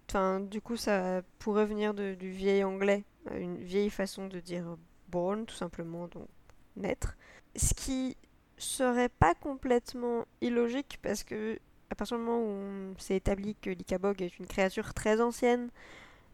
Enfin, 0.09 0.39
du 0.39 0.61
coup, 0.61 0.77
ça 0.77 1.21
pourrait 1.39 1.65
venir 1.65 1.93
du 1.93 2.31
vieil 2.31 2.63
anglais. 2.63 3.03
Euh, 3.31 3.39
une 3.39 3.57
vieille 3.57 3.89
façon 3.89 4.27
de 4.27 4.39
dire 4.39 4.77
born, 5.09 5.45
tout 5.45 5.55
simplement, 5.55 6.07
donc 6.07 6.27
naître. 6.75 7.15
Ce 7.55 7.73
qui 7.73 8.17
serait 8.57 9.09
pas 9.09 9.35
complètement 9.35 10.25
illogique 10.41 10.99
parce 11.01 11.23
que 11.23 11.59
à 11.89 11.95
partir 11.95 12.17
du 12.17 12.23
moment 12.23 12.39
où 12.39 12.49
on 12.49 12.93
s'est 12.97 13.15
établi 13.15 13.55
que 13.55 13.69
l'Ikabog 13.69 14.21
est 14.21 14.39
une 14.39 14.47
créature 14.47 14.93
très 14.93 15.21
ancienne, 15.21 15.69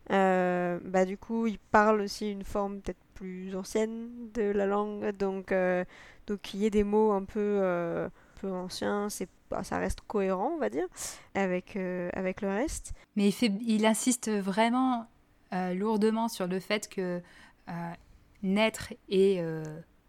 euh, 0.10 0.80
bah, 0.84 1.06
du 1.06 1.18
coup, 1.18 1.48
il 1.48 1.60
parle 1.60 2.02
aussi 2.02 2.32
une 2.32 2.44
forme 2.44 2.82
peut-être 2.82 3.00
plus 3.14 3.56
ancienne 3.56 4.10
de 4.34 4.44
la 4.44 4.66
langue, 4.66 5.12
donc 5.12 5.52
euh, 5.52 5.86
donc 6.28 6.42
qu'il 6.42 6.62
y 6.62 6.66
ait 6.66 6.72
des 6.72 6.84
mots 6.84 7.12
un 7.12 7.24
peu, 7.24 7.40
euh, 7.40 8.10
peu 8.40 8.52
anciens, 8.52 9.10
c'est 9.10 9.30
bah, 9.50 9.64
ça 9.64 9.78
reste 9.78 10.02
cohérent, 10.02 10.54
on 10.56 10.58
va 10.58 10.70
dire, 10.70 10.88
avec, 11.36 11.76
avec 12.14 12.42
le 12.42 12.48
reste. 12.48 12.94
Mais 13.16 13.28
il, 13.28 13.32
fait, 13.34 13.52
il 13.68 13.86
insiste 13.86 14.30
vraiment 14.30 15.08
lourdement 15.52 16.30
sur 16.30 16.48
le 16.48 16.62
fait 16.62 16.88
que 16.88 17.22
naître 18.42 18.94
et 19.10 19.42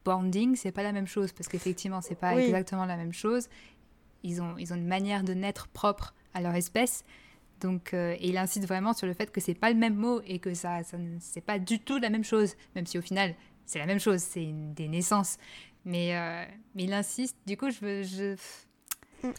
bonding, 0.05 0.55
c'est 0.55 0.71
pas 0.71 0.85
la 0.85 0.93
même 0.93 1.09
chose, 1.09 1.33
parce 1.33 1.49
qu'effectivement, 1.49 2.01
c'est 2.01 2.15
pas 2.15 2.37
exactement 2.37 2.87
la 2.87 2.97
même 2.97 3.13
chose. 3.13 3.49
Ils 4.23 4.41
ont, 4.41 4.57
ils 4.57 4.73
ont 4.73 4.77
une 4.77 4.87
manière 4.87 5.25
de 5.25 5.35
naître 5.35 5.67
propre 5.67 6.15
à 6.35 6.41
leur 6.41 6.55
espèce, 6.55 7.05
donc, 7.63 7.95
euh, 7.95 8.17
il 8.21 8.37
insiste 8.37 8.67
vraiment 8.67 8.93
sur 8.93 9.07
le 9.07 9.15
fait 9.15 9.31
que 9.31 9.41
c'est 9.41 9.55
pas 9.55 9.71
le 9.71 9.77
même 9.77 9.95
mot 9.95 10.21
et 10.27 10.39
que 10.39 10.53
ça, 10.53 10.83
ça 10.83 10.97
c'est 11.21 11.41
pas 11.41 11.59
du 11.59 11.79
tout 11.79 11.99
la 11.99 12.11
même 12.11 12.25
chose, 12.25 12.57
même 12.75 12.87
si 12.87 12.99
au 12.99 13.03
final 13.03 13.35
c'est 13.65 13.79
la 13.79 13.87
même 13.87 14.01
chose, 14.01 14.21
c'est 14.21 14.51
des 14.53 14.89
naissances. 14.89 15.39
Mais, 15.85 16.17
euh, 16.17 16.45
mais 16.75 16.85
il 16.85 16.93
insiste. 16.93 17.37
Du 17.47 17.57
coup, 17.57 17.71
je, 17.71 18.03
je... 18.03 18.37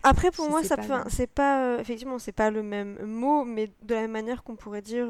Après, 0.02 0.32
pour 0.32 0.50
moi, 0.50 0.64
ça 0.64 0.78
c'est 1.10 1.28
pas 1.28 1.66
euh, 1.66 1.80
effectivement, 1.80 2.18
c'est 2.18 2.32
pas 2.32 2.50
le 2.50 2.64
même 2.64 3.06
mot, 3.06 3.44
mais 3.44 3.70
de 3.82 3.94
la 3.94 4.02
même 4.02 4.12
manière 4.12 4.44
qu'on 4.44 4.56
pourrait 4.56 4.82
dire, 4.82 5.08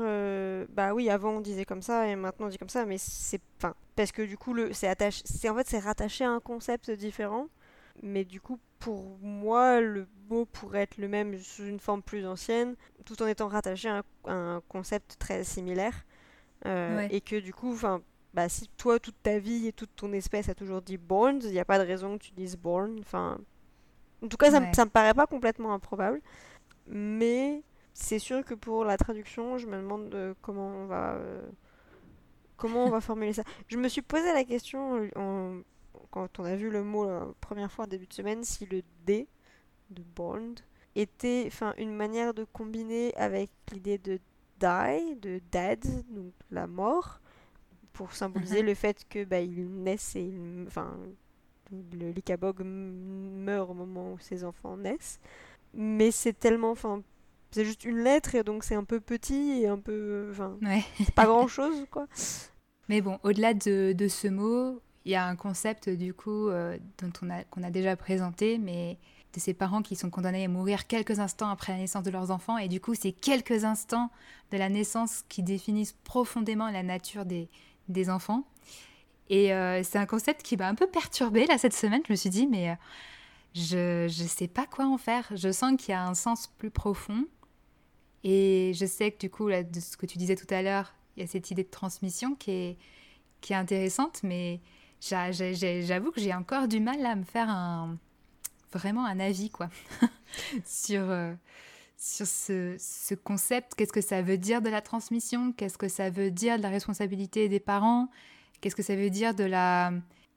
bah 0.69 0.93
oui, 0.93 1.09
avant 1.09 1.33
on 1.37 1.41
disait 1.41 1.65
comme 1.65 1.83
ça 1.83 2.07
et 2.07 2.15
maintenant 2.15 2.47
on 2.47 2.49
dit 2.49 2.57
comme 2.57 2.69
ça, 2.69 2.85
mais 2.85 2.97
c'est, 2.97 3.41
enfin, 3.57 3.75
parce 3.95 4.11
que 4.11 4.23
du 4.23 4.37
coup, 4.37 4.53
le, 4.53 4.73
c'est 4.73 4.87
attaché, 4.87 5.21
c'est 5.25 5.49
en 5.49 5.55
fait 5.55 5.67
c'est 5.67 5.79
rattaché 5.79 6.23
à 6.23 6.31
un 6.31 6.39
concept 6.39 6.89
différent. 6.89 7.47
Mais 8.01 8.25
du 8.25 8.41
coup, 8.41 8.59
pour 8.79 9.17
moi, 9.21 9.79
le 9.79 10.07
mot 10.29 10.45
pourrait 10.45 10.81
être 10.81 10.97
le 10.97 11.07
même 11.07 11.37
sous 11.37 11.63
une 11.63 11.79
forme 11.79 12.01
plus 12.01 12.25
ancienne, 12.25 12.75
tout 13.05 13.21
en 13.21 13.27
étant 13.27 13.47
rattaché 13.47 13.87
à 13.87 14.03
un, 14.25 14.61
concept 14.67 15.17
très 15.19 15.43
similaire. 15.43 16.05
Euh, 16.65 17.07
et 17.11 17.21
que 17.21 17.39
du 17.39 17.53
coup, 17.53 17.77
bah, 18.33 18.49
si 18.49 18.67
toi, 18.77 18.99
toute 18.99 19.21
ta 19.21 19.37
vie 19.39 19.67
et 19.67 19.73
toute 19.73 19.95
ton 19.95 20.11
espèce 20.13 20.49
a 20.49 20.55
toujours 20.55 20.81
dit 20.81 20.97
born, 20.97 21.39
il 21.43 21.51
n'y 21.51 21.59
a 21.59 21.65
pas 21.65 21.79
de 21.79 21.85
raison 21.85 22.17
que 22.17 22.23
tu 22.23 22.31
dises 22.31 22.57
born. 22.57 22.97
Enfin, 22.99 23.37
en 24.23 24.27
tout 24.27 24.37
cas, 24.37 24.51
ça, 24.51 24.59
me 24.59 24.89
paraît 24.89 25.13
pas 25.13 25.27
complètement 25.27 25.73
improbable. 25.73 26.21
Mais 26.87 27.63
c'est 27.93 28.19
sûr 28.19 28.43
que 28.43 28.53
pour 28.53 28.85
la 28.85 28.97
traduction, 28.97 29.57
je 29.57 29.67
me 29.67 29.77
demande 29.77 30.13
euh, 30.15 30.33
comment 30.41 30.67
on 30.67 30.85
va. 30.87 31.13
Euh, 31.13 31.41
comment 32.57 32.85
on 32.85 32.89
va 32.89 33.01
formuler 33.01 33.33
ça 33.33 33.43
Je 33.67 33.77
me 33.77 33.87
suis 33.87 34.01
posé 34.01 34.33
la 34.33 34.43
question 34.43 35.09
quand 36.13 36.39
on 36.39 36.43
a 36.43 36.55
vu 36.55 36.69
le 36.69 36.83
mot 36.83 37.05
la 37.05 37.27
première 37.41 37.71
fois 37.71 37.85
en 37.85 37.87
début 37.87 38.05
de 38.05 38.13
semaine 38.13 38.43
si 38.43 38.67
le 38.67 38.83
D 39.03 39.27
de 39.89 40.03
Bond 40.15 40.53
était 40.95 41.45
enfin 41.47 41.73
une 41.79 41.95
manière 41.95 42.35
de 42.35 42.43
combiner 42.43 43.15
avec 43.15 43.49
l'idée 43.71 43.97
de 43.97 44.19
die, 44.59 45.15
de 45.15 45.41
dead, 45.51 45.81
donc 46.11 46.33
la 46.51 46.67
mort, 46.67 47.19
pour 47.93 48.13
symboliser 48.13 48.61
mhm. 48.61 48.67
le 48.67 48.73
fait 48.75 49.07
que 49.09 49.23
bah, 49.23 49.39
il 49.39 49.67
naissent 49.67 50.15
et 50.15 50.31
enfin 50.67 50.95
le 51.71 52.11
Likabog 52.11 52.61
meurt 52.63 53.71
au 53.71 53.73
moment 53.73 54.13
où 54.13 54.19
ses 54.19 54.43
enfants 54.43 54.77
naissent. 54.77 55.19
Mais 55.73 56.11
c'est 56.11 56.33
tellement, 56.33 56.69
enfin, 56.69 57.01
c'est 57.49 57.65
juste 57.65 57.85
une 57.85 58.03
lettre 58.03 58.35
et 58.35 58.43
donc 58.43 58.63
c'est 58.63 58.75
un 58.75 58.83
peu 58.83 58.99
petit 58.99 59.61
et 59.63 59.67
un 59.67 59.79
peu, 59.79 60.27
enfin, 60.29 60.59
pas 61.15 61.25
grand 61.25 61.47
chose 61.47 61.87
quoi. 61.89 62.05
Mais 62.89 63.01
bon, 63.01 63.17
au-delà 63.23 63.55
de, 63.55 63.93
de, 63.93 64.07
ce 64.07 64.27
mot, 64.27 64.79
il 65.05 65.11
y 65.11 65.15
a 65.15 65.25
un 65.25 65.35
concept 65.35 65.89
du 65.89 66.13
coup 66.13 66.47
euh, 66.47 66.77
dont 67.01 67.11
on 67.21 67.29
a 67.29 67.43
qu'on 67.45 67.63
a 67.63 67.69
déjà 67.69 67.95
présenté, 67.95 68.57
mais 68.57 68.97
de 69.33 69.39
ces 69.39 69.53
parents 69.53 69.81
qui 69.81 69.95
sont 69.95 70.09
condamnés 70.09 70.45
à 70.45 70.47
mourir 70.47 70.87
quelques 70.87 71.19
instants 71.19 71.49
après 71.49 71.73
la 71.73 71.79
naissance 71.79 72.03
de 72.03 72.11
leurs 72.11 72.31
enfants, 72.31 72.57
et 72.57 72.67
du 72.67 72.79
coup 72.79 72.95
c'est 72.95 73.11
quelques 73.11 73.63
instants 73.63 74.11
de 74.51 74.57
la 74.57 74.69
naissance 74.69 75.23
qui 75.29 75.43
définissent 75.43 75.95
profondément 76.03 76.69
la 76.69 76.83
nature 76.83 77.25
des, 77.25 77.49
des 77.89 78.09
enfants. 78.09 78.43
Et 79.29 79.53
euh, 79.53 79.81
c'est 79.83 79.97
un 79.97 80.05
concept 80.05 80.43
qui 80.43 80.57
m'a 80.57 80.67
un 80.67 80.75
peu 80.75 80.87
perturbée 80.87 81.45
là 81.47 81.57
cette 81.57 81.73
semaine. 81.73 82.01
Je 82.07 82.13
me 82.13 82.15
suis 82.15 82.29
dit, 82.29 82.45
mais 82.45 82.69
euh, 82.69 82.75
je 83.55 84.03
ne 84.03 84.27
sais 84.27 84.47
pas 84.47 84.65
quoi 84.65 84.85
en 84.85 84.97
faire. 84.97 85.27
Je 85.35 85.51
sens 85.51 85.73
qu'il 85.77 85.89
y 85.89 85.93
a 85.93 86.05
un 86.05 86.13
sens 86.13 86.47
plus 86.57 86.69
profond. 86.69 87.25
Et 88.23 88.73
je 88.75 88.85
sais 88.85 89.11
que 89.11 89.19
du 89.19 89.29
coup, 89.29 89.47
là, 89.47 89.63
de 89.63 89.79
ce 89.79 89.97
que 89.97 90.05
tu 90.05 90.17
disais 90.17 90.35
tout 90.35 90.51
à 90.53 90.61
l'heure, 90.61 90.93
il 91.15 91.21
y 91.21 91.23
a 91.23 91.27
cette 91.27 91.51
idée 91.51 91.63
de 91.63 91.69
transmission 91.69 92.35
qui 92.35 92.51
est, 92.51 92.77
qui 93.41 93.53
est 93.53 93.55
intéressante, 93.55 94.21
mais 94.23 94.59
j'avoue 95.09 96.11
que 96.11 96.21
j'ai 96.21 96.33
encore 96.33 96.67
du 96.67 96.79
mal 96.79 97.05
à 97.05 97.15
me 97.15 97.23
faire 97.23 97.49
vraiment 98.71 99.05
un 99.05 99.19
avis 99.19 99.49
quoi, 99.49 99.69
sur, 100.65 101.09
euh, 101.09 101.33
sur 101.97 102.25
ce, 102.25 102.75
ce 102.79 103.15
concept. 103.15 103.75
Qu'est-ce 103.75 103.93
que 103.93 104.01
ça 104.01 104.21
veut 104.21 104.37
dire 104.37 104.61
de 104.61 104.69
la 104.69 104.81
transmission? 104.81 105.53
Qu'est-ce 105.53 105.77
que 105.77 105.87
ça 105.87 106.09
veut 106.09 106.31
dire 106.31 106.57
de 106.57 106.63
la 106.63 106.69
responsabilité 106.69 107.49
des 107.49 107.59
parents? 107.59 108.09
Qu'est-ce 108.61 108.75
que 108.75 108.83
ça 108.83 108.95
veut 108.95 109.09
dire 109.09 109.35
de 109.35 109.43
la, 109.43 109.91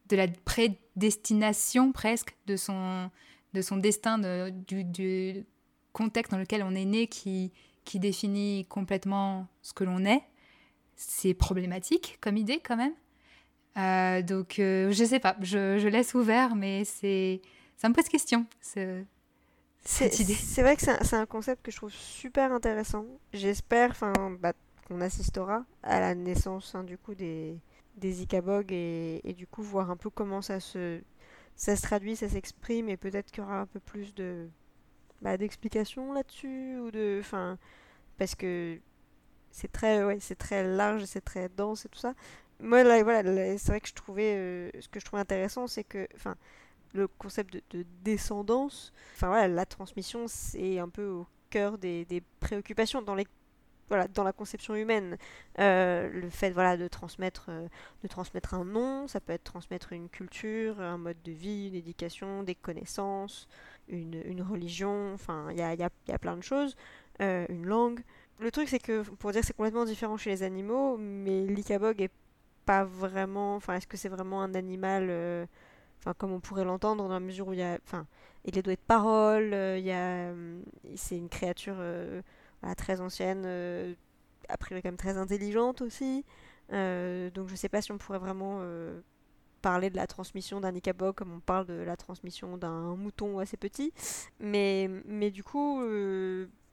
de 0.09 0.17
la 0.17 0.29
prédestination 0.29 1.93
presque 1.93 2.37
de 2.47 2.57
son, 2.57 3.11
de 3.55 3.63
son 3.63 3.77
destin, 3.77 4.19
de, 4.19 4.51
du, 4.51 4.85
du, 4.85 5.45
contexte 5.93 6.33
dans 6.33 6.39
lequel 6.39 6.63
on 6.63 6.75
est 6.75 6.85
né 6.85 7.07
qui, 7.07 7.53
qui 7.85 7.99
définit 7.99 8.67
complètement 8.69 9.47
ce 9.63 9.73
que 9.73 9.85
l'on 9.85 10.05
est? 10.05 10.23
C'est 10.95 11.35
problématique 11.35 12.19
comme 12.21 12.37
idée 12.37 12.61
quand 12.61 12.77
même? 12.77 12.93
Euh, 13.77 14.23
donc, 14.23 14.59
euh, 14.59 14.91
je 14.91 15.05
sais 15.05 15.21
pas, 15.21 15.37
je, 15.41 15.79
je 15.79 15.89
laisse 15.89 16.15
ouvert, 16.15 16.55
mais 16.55 16.85
c'est 16.85 17.41
ça 17.77 17.89
me 17.89 17.95
pose 17.95 18.09
question. 18.09 18.47
C'est 18.61 19.05
vrai 20.63 20.77
que 20.77 20.83
c'est 20.83 21.15
un, 21.15 21.21
un, 21.21 21.27
concept 21.27 21.63
que 21.63 21.71
je 21.71 21.77
trouve 21.77 21.93
super 21.93 22.53
intéressant. 22.53 23.05
J'espère 23.33 23.95
bah, 24.41 24.55
qu'on 24.89 25.01
assistera 25.01 25.65
à 25.83 26.01
la 26.01 26.15
naissance 26.15 26.75
hein, 26.75 26.85
du 26.85 26.97
coup 26.97 27.15
des, 27.15 27.59
des 27.97 28.23
et, 28.23 29.35
du 29.37 29.47
coup 29.47 29.63
voir 29.63 29.91
un 29.91 29.97
peu 29.97 30.11
comment 30.11 30.43
ça 30.43 30.61
se, 30.61 31.01
ça 31.55 31.77
se 31.77 31.83
traduit, 31.83 32.17
ça 32.17 32.29
s'exprime 32.29 32.89
et 32.89 32.97
peut-être 32.97 33.31
qu'il 33.31 33.43
y 33.43 33.47
aura 33.47 33.61
un 33.61 33.67
peu 33.67 33.81
plus 33.81 34.15
de 34.15 34.49
bah, 35.23 35.37
d'explications 35.37 36.13
là-dessus 36.13 36.79
ou 36.79 36.91
de 36.91 37.19
enfin 37.21 37.59
parce 38.19 38.35
que 38.35 38.79
c'est 39.51 39.73
très 39.73 40.05
ouais, 40.05 40.19
c'est 40.21 40.37
très 40.37 40.65
large, 40.65 41.05
c'est 41.05 41.25
très 41.25 41.49
dense 41.49 41.87
et 41.87 41.89
tout 41.89 41.99
ça. 41.99 42.15
Moi 42.61 42.83
là 42.85 43.03
voilà, 43.03 43.23
c'est 43.59 43.69
vrai 43.69 43.81
que 43.81 43.89
je 43.89 43.95
trouvais 43.95 44.35
euh, 44.35 44.71
ce 44.81 44.89
que 44.89 44.99
je 44.99 45.05
trouvais 45.05 45.21
intéressant 45.21 45.67
c'est 45.67 45.85
que 45.85 46.09
enfin 46.15 46.37
le 46.95 47.07
concept 47.07 47.53
de, 47.53 47.63
de 47.71 47.87
descendance, 48.03 48.93
enfin 49.15 49.29
voilà, 49.29 49.49
la 49.49 49.67
transmission 49.67 50.27
c'est 50.27 50.79
un 50.79 50.89
peu 50.89 51.07
au 51.07 51.27
cœur 51.51 51.77
des, 51.77 52.07
des 52.07 52.23
préoccupations 52.41 53.03
dans 53.03 53.15
les 53.15 53.27
voilà, 53.89 54.09
dans 54.09 54.25
la 54.25 54.33
conception 54.33 54.75
humaine, 54.75 55.17
euh, 55.61 56.11
le 56.11 56.29
fait 56.29 56.51
voilà, 56.51 56.77
de, 56.77 56.89
transmettre, 56.89 57.47
euh, 57.51 57.69
de 58.03 58.09
transmettre 58.09 58.55
un 58.55 58.65
nom, 58.65 59.07
ça 59.07 59.21
peut 59.21 59.33
être 59.33 59.45
transmettre 59.45 59.93
une 59.93 60.09
culture, 60.09 60.81
un 60.81 60.99
mode 60.99 61.23
de 61.23 61.31
vie, 61.31 61.69
une 61.69 61.75
éducation, 61.77 62.43
des 62.43 62.57
connaissances, 62.57 63.47
une, 63.89 64.21
une 64.25 64.43
religion, 64.43 65.13
enfin 65.15 65.49
il 65.53 65.59
y 65.59 65.63
a, 65.63 65.75
y, 65.75 65.85
a, 65.85 65.91
y 66.09 66.13
a, 66.13 66.19
plein 66.19 66.37
de 66.37 66.43
choses, 66.43 66.75
une 67.21 67.67
langue. 67.67 68.01
Le 68.41 68.51
truc 68.51 68.69
c'est 68.69 68.81
que, 68.81 69.03
pour 69.03 69.31
dire 69.31 69.45
c'est 69.45 69.55
complètement 69.57 69.85
différent 69.85 70.17
chez 70.17 70.31
les 70.31 70.43
animaux, 70.43 70.97
mais 70.99 71.47
l'ikabog 71.47 72.01
est 72.03 72.11
pas 72.67 72.85
vraiment, 72.85 73.57
enfin 73.57 73.75
est-ce 73.77 73.87
que 73.87 73.97
c'est 73.97 74.09
vraiment 74.09 74.43
un 74.43 74.55
animal, 74.55 75.05
enfin 76.01 76.15
comme 76.19 76.33
on 76.33 76.41
pourrait 76.41 76.65
l'entendre 76.65 77.05
dans 77.05 77.13
la 77.13 77.21
mesure 77.21 77.49
où 77.49 77.53
il 77.53 77.61
y 77.61 77.63
a, 77.63 77.79
enfin 77.85 78.07
il 78.45 78.59
est 78.59 78.63
doué 78.63 78.77
de 78.77 78.81
parole, 78.87 79.55
il 79.79 79.85
y 79.85 79.93
a, 79.93 80.33
c'est 80.97 81.17
une 81.17 81.29
créature 81.29 81.77
très 82.75 83.01
ancienne, 83.01 83.45
euh, 83.47 83.95
a 84.49 84.57
priori 84.57 84.83
quand 84.83 84.89
même 84.89 84.97
très 84.97 85.17
intelligente 85.17 85.83
aussi. 85.83 86.25
Euh, 86.73 87.31
donc 87.31 87.49
je 87.49 87.55
sais 87.55 87.69
pas 87.69 87.81
si 87.81 87.93
on 87.93 87.99
pourrait 87.99 88.19
vraiment 88.19 88.59
euh, 88.61 89.01
parler 89.63 89.89
de 89.89 89.97
la 89.97 90.07
transmission 90.07 90.61
d'un 90.61 90.75
Ikabog 90.75 91.15
comme 91.15 91.33
on 91.33 91.41
parle 91.41 91.67
de 91.67 91.75
la 91.75 91.97
transmission 91.97 92.57
d'un 92.57 92.97
mouton 92.97 93.39
assez 93.39 93.57
petit. 93.57 93.93
Mais, 94.41 94.91
mais 95.05 95.31
du 95.31 95.45
coup, 95.45 95.81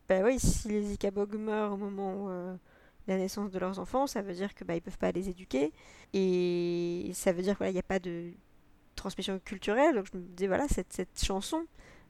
bah 0.10 0.22
oui, 0.24 0.40
si 0.40 0.70
les 0.70 0.94
Ikabog 0.94 1.36
meurent 1.36 1.74
au 1.74 1.78
moment 1.78 2.30
de 2.30 2.58
la 3.08 3.18
naissance 3.18 3.52
de 3.52 3.60
leurs 3.60 3.80
enfants, 3.80 4.08
ça 4.08 4.22
veut 4.22 4.34
dire 4.34 4.54
que 4.56 4.64
bah, 4.64 4.76
ils 4.76 4.82
peuvent 4.82 4.98
pas 4.98 5.12
les 5.12 5.30
éduquer. 5.30 5.72
Et 6.14 7.12
ça 7.14 7.32
veut 7.32 7.42
dire 7.42 7.58
qu'il 7.58 7.72
n'y 7.72 7.80
a 7.80 7.84
pas 7.84 8.00
de 8.00 8.32
transmission 8.96 9.40
culturelle. 9.40 9.96
Donc 9.96 10.08
je 10.12 10.18
me 10.18 10.24
dis, 10.24 10.48
voilà, 10.48 10.68
cette, 10.68 10.94
cette 10.94 11.24
chanson, 11.24 11.66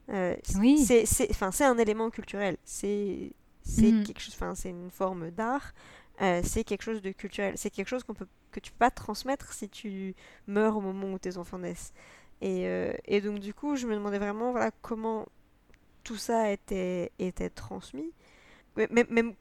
oui. 0.07 0.85
c'est 0.85 1.63
un 1.63 1.77
élément 1.77 2.09
culturel. 2.09 2.57
C'est 2.63 3.33
c'est 3.63 3.91
mhm. 3.91 4.03
quelque 4.03 4.19
chose, 4.19 4.33
enfin 4.35 4.55
c'est 4.55 4.69
une 4.69 4.91
forme 4.91 5.31
d'art, 5.31 5.73
euh, 6.21 6.41
c'est 6.43 6.63
quelque 6.63 6.81
chose 6.83 7.01
de 7.01 7.11
culturel, 7.11 7.53
c'est 7.57 7.69
quelque 7.69 7.87
chose 7.87 8.03
qu'on 8.03 8.13
peut 8.13 8.27
que 8.51 8.59
tu 8.59 8.71
peux 8.71 8.77
pas 8.77 8.91
transmettre 8.91 9.51
si 9.53 9.67
tu 9.67 10.15
meurs 10.45 10.77
au 10.77 10.81
moment 10.81 11.11
où 11.11 11.17
tes 11.17 11.37
enfants 11.37 11.57
naissent. 11.57 11.91
Et, 12.41 12.67
euh, 12.67 12.93
et 13.05 13.19
donc 13.21 13.39
du 13.39 13.53
coup, 13.53 13.75
je 13.75 13.87
me 13.87 13.95
demandais 13.95 14.19
vraiment 14.19 14.51
voilà 14.51 14.69
comment 14.81 15.25
tout 16.03 16.17
ça 16.17 16.51
était 16.51 17.11
était 17.19 17.49
transmis, 17.49 18.11
même, 18.75 19.07
même 19.09 19.33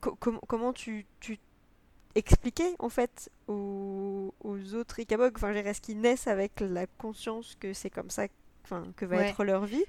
comment 0.46 0.72
tu, 0.72 1.06
tu 1.20 1.38
expliquais 2.14 2.74
en 2.78 2.88
fait 2.88 3.30
aux, 3.48 4.34
aux 4.40 4.74
autres 4.74 5.00
Ikabog, 5.00 5.32
enfin 5.36 5.52
est-ce 5.52 5.80
qu'ils 5.80 6.00
naissent 6.00 6.26
avec 6.26 6.60
la 6.60 6.86
conscience 6.86 7.56
que 7.58 7.72
c'est 7.72 7.90
comme 7.90 8.10
ça, 8.10 8.26
enfin 8.64 8.92
que 8.96 9.04
va 9.04 9.26
être 9.26 9.44
leur 9.44 9.64
vie, 9.64 9.84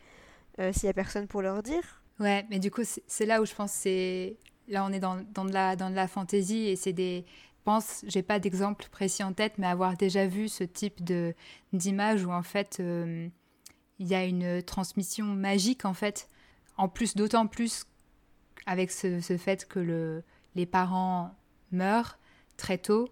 euh, 0.60 0.72
s'il 0.72 0.86
y 0.86 0.90
a 0.90 0.94
personne 0.94 1.28
pour 1.28 1.42
leur 1.42 1.62
dire? 1.64 2.02
Ouais, 2.20 2.46
mais 2.50 2.60
du 2.60 2.72
coup, 2.72 2.84
c'est 3.08 3.26
là 3.26 3.42
où 3.42 3.46
je 3.46 3.54
pense 3.54 3.72
c'est. 3.72 4.38
Là, 4.68 4.86
on 4.86 4.94
est 4.94 5.00
dans, 5.00 5.22
dans, 5.34 5.46
de 5.46 5.52
la, 5.52 5.76
dans 5.76 5.90
de 5.90 5.96
la 5.96 6.08
fantaisie 6.08 6.68
et 6.68 6.76
c'est 6.76 6.94
des. 6.94 7.26
Je 7.28 7.64
pense, 7.66 8.04
j'ai 8.08 8.24
pas 8.24 8.40
d'exemple 8.40 8.88
précis 8.92 9.24
en 9.24 9.34
tête, 9.34 9.54
mais 9.58 9.68
avoir 9.68 9.96
déjà 9.96 10.28
vu 10.28 10.50
ce 10.50 10.66
type 10.66 11.02
d'image 11.72 12.26
où 12.26 12.32
en 12.32 12.44
fait 12.44 12.78
euh, 12.82 13.30
il 14.00 14.08
y 14.08 14.16
a 14.16 14.26
une 14.26 14.62
transmission 14.62 15.26
magique 15.26 15.86
en 15.86 15.94
fait, 15.94 16.30
en 16.78 16.90
plus 16.90 17.16
d'autant 17.16 17.48
plus 17.48 17.86
avec 18.66 18.92
ce, 18.92 19.20
ce, 19.22 19.38
fait 19.38 19.68
que 19.68 19.80
le, 19.80 20.24
les 20.56 20.66
parents 20.66 21.36
meurent 21.72 22.18
très 22.58 22.78
tôt 22.78 23.10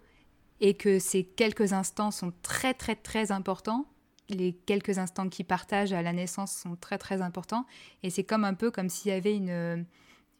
et 0.60 0.74
que 0.74 0.98
ces 0.98 1.24
quelques 1.24 1.72
instants 1.72 2.10
sont 2.10 2.32
très 2.42 2.74
très 2.74 2.94
très 2.94 3.32
importants 3.32 3.86
les 4.28 4.52
quelques 4.52 4.98
instants 4.98 5.28
qu'ils 5.28 5.46
partagent 5.46 5.92
à 5.92 6.02
la 6.02 6.12
naissance 6.12 6.52
sont 6.52 6.76
très 6.76 6.98
très 6.98 7.22
importants. 7.22 7.66
Et 8.02 8.10
c'est 8.10 8.24
comme 8.24 8.44
un 8.44 8.54
peu 8.54 8.70
comme 8.70 8.88
s'il 8.88 9.10
y 9.10 9.14
avait 9.14 9.36
une, 9.36 9.84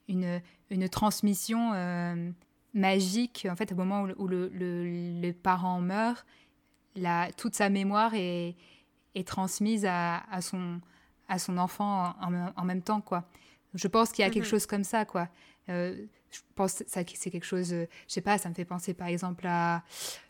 une, 0.09 0.89
transmission 0.89 1.73
euh, 1.75 2.31
magique. 2.75 3.47
En 3.51 3.57
fait, 3.57 3.73
au 3.73 3.75
moment 3.75 4.07
où, 4.17 4.29
le, 4.29 5.33
parent 5.33 5.81
meurt, 5.81 6.27
toute 7.37 7.55
sa 7.55 7.69
mémoire 7.69 8.15
est, 8.15 8.57
est 9.15 9.27
transmise 9.27 9.87
à, 9.87 10.19
à, 10.31 10.41
son, 10.41 10.81
à 11.29 11.39
son 11.39 11.59
enfant 11.59 12.15
en, 12.21 12.53
en, 12.57 12.65
même 12.65 12.83
temps. 12.83 13.01
quoi. 13.01 13.25
Je 13.75 13.89
pense 13.89 14.11
qu'il 14.11 14.25
y 14.25 14.27
a 14.27 14.31
quelque 14.31 14.45
mhm. 14.45 14.51
chose 14.51 14.67
comme 14.67 14.85
ça. 14.85 15.05
quoi. 15.05 15.29
Euh, 15.69 16.07
je 16.33 16.41
pense 16.55 16.79
que 16.79 16.85
c'est 16.89 17.31
quelque 17.31 17.45
chose, 17.45 17.73
euh, 17.73 17.87
je 18.09 18.15
sais 18.15 18.21
pas, 18.21 18.39
ça 18.39 18.49
me 18.49 18.55
fait 18.55 18.65
penser 18.65 18.95
par 18.95 19.09
exemple 19.09 19.47
à. 19.47 19.83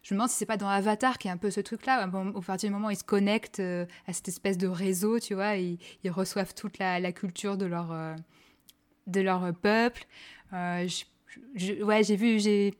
Je 0.03 0.13
me 0.15 0.19
demande 0.19 0.31
si 0.31 0.37
c'est 0.37 0.47
pas 0.47 0.57
dans 0.57 0.69
Avatar 0.69 1.17
qui 1.17 1.29
a 1.29 1.33
un 1.33 1.37
peu 1.37 1.51
ce 1.51 1.61
truc-là. 1.61 2.09
Au 2.35 2.41
partir 2.41 2.69
du 2.69 2.75
moment 2.75 2.89
où 2.89 2.91
ils 2.91 2.97
se 2.97 3.05
connectent 3.05 3.61
euh, 3.61 3.87
à 4.07 4.13
cette 4.13 4.29
espèce 4.29 4.59
de 4.59 4.67
réseau, 4.67 5.21
tu 5.21 5.35
vois, 5.35 5.57
ils, 5.57 5.79
ils 6.03 6.11
reçoivent 6.11 6.55
toute 6.55 6.79
la, 6.79 7.13
culture 7.13 7.57
de 7.57 7.67
leur, 7.67 7.93
euh, 7.93 8.15
de 9.07 9.21
leur 9.21 9.55
peuple. 9.55 10.05
ouais, 10.53 10.87
j'ai 12.03 12.17
vu, 12.17 12.41
j'ai 12.41 12.75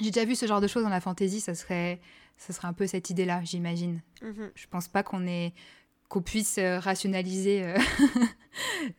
déjà 0.00 0.24
vu 0.24 0.36
ce 0.36 0.46
genre 0.46 0.60
de 0.60 0.68
choses 0.68 0.84
dans 0.84 0.88
la 0.88 1.00
fantasy, 1.00 1.40
ça 1.40 1.54
serait, 1.54 2.00
ça 2.36 2.52
serait 2.52 2.68
un 2.68 2.72
peu 2.72 2.86
cette 2.86 3.10
idée-là, 3.10 3.42
j'imagine. 3.42 4.00
Mm-hmm. 4.22 4.50
Je 4.54 4.66
pense 4.68 4.86
pas 4.86 5.02
qu'on 5.02 5.26
est 5.26 5.52
qu'on 6.12 6.20
puisse 6.20 6.58
euh, 6.58 6.78
rationaliser 6.78 7.62
euh, 7.62 7.78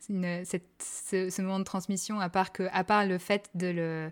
ce, 0.00 1.42
moment 1.42 1.60
de 1.60 1.64
transmission, 1.64 2.18
à 2.18 2.28
part, 2.28 2.50
que, 2.50 2.64
à 2.72 2.82
part 2.82 3.06
le 3.06 3.18
fait 3.18 3.50
de 3.54 3.68
le, 3.68 4.10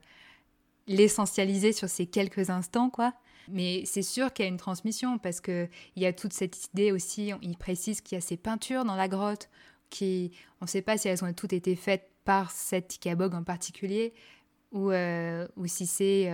l'essentialiser 0.87 1.73
sur 1.73 1.89
ces 1.89 2.07
quelques 2.07 2.49
instants, 2.49 2.91
quoi. 2.91 3.13
Mais 3.49 3.83
c'est 3.87 4.03
sûr 4.03 4.33
qu'il 4.33 4.45
y 4.45 4.47
a 4.47 4.49
une 4.49 4.57
transmission 4.57 5.19
parce 5.19 5.41
qu'il 5.41 5.69
y 5.97 6.07
a 6.07 6.13
toute 6.13 6.33
cette 6.33 6.67
idée 6.67 6.93
aussi, 6.93 7.33
il 7.43 7.57
précise 7.57 8.01
qu'il 8.03 8.15
y 8.15 8.19
a 8.19 8.21
ces 8.21 8.37
peintures 8.37 8.85
dans 8.85 8.95
la 8.95 9.09
grotte, 9.09 9.51
qui, 9.91 10.31
on 10.61 10.67
ne 10.67 10.71
sait 10.71 10.81
pas 10.81 10.97
si 10.97 11.09
elles 11.09 11.25
ont 11.25 11.33
toutes 11.33 11.53
été 11.53 11.75
faites 11.75 12.09
par 12.25 12.53
cette 12.53 12.95
Ikabog 12.95 13.35
en 13.35 13.43
particulier, 13.43 14.15
ou, 14.71 14.93
euh, 14.93 15.49
ou 15.57 15.67
si 15.67 15.89
c'est 15.89 16.31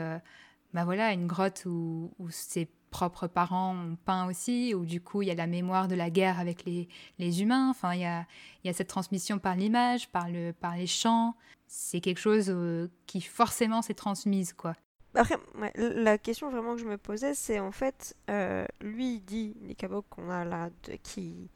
bah 0.74 0.84
voilà, 0.84 1.14
une 1.14 1.26
grotte 1.26 1.64
où, 1.64 2.12
où 2.18 2.28
c'est 2.28 2.68
propres 2.90 3.26
parents 3.26 3.74
ont 3.74 3.96
peint 4.04 4.26
aussi, 4.26 4.74
ou 4.74 4.84
du 4.84 5.00
coup 5.00 5.22
il 5.22 5.28
y 5.28 5.30
a 5.30 5.34
la 5.34 5.46
mémoire 5.46 5.88
de 5.88 5.94
la 5.94 6.10
guerre 6.10 6.38
avec 6.38 6.64
les, 6.64 6.88
les 7.18 7.42
humains, 7.42 7.70
enfin 7.70 7.94
il 7.94 8.00
y 8.00 8.04
a, 8.04 8.26
y 8.64 8.68
a, 8.68 8.72
cette 8.72 8.88
transmission 8.88 9.38
par 9.38 9.56
l'image, 9.56 10.08
par, 10.08 10.28
le, 10.28 10.52
par 10.52 10.76
les 10.76 10.86
chants, 10.86 11.34
c'est 11.66 12.00
quelque 12.00 12.20
chose 12.20 12.46
euh, 12.48 12.88
qui 13.06 13.20
forcément 13.20 13.82
s'est 13.82 13.94
transmise 13.94 14.52
quoi. 14.52 14.74
Après, 15.14 15.36
la 15.74 16.18
question 16.18 16.50
vraiment 16.50 16.74
que 16.74 16.80
je 16.80 16.86
me 16.86 16.98
posais, 16.98 17.34
c'est 17.34 17.58
en 17.58 17.72
fait, 17.72 18.14
euh, 18.30 18.66
lui 18.80 19.14
il 19.14 19.20
dit, 19.20 19.56
Nikabok, 19.62 20.04
qu'on 20.10 20.30
a 20.30 20.44
là, 20.44 20.68
de, 20.84 20.92
qui, 21.02 21.50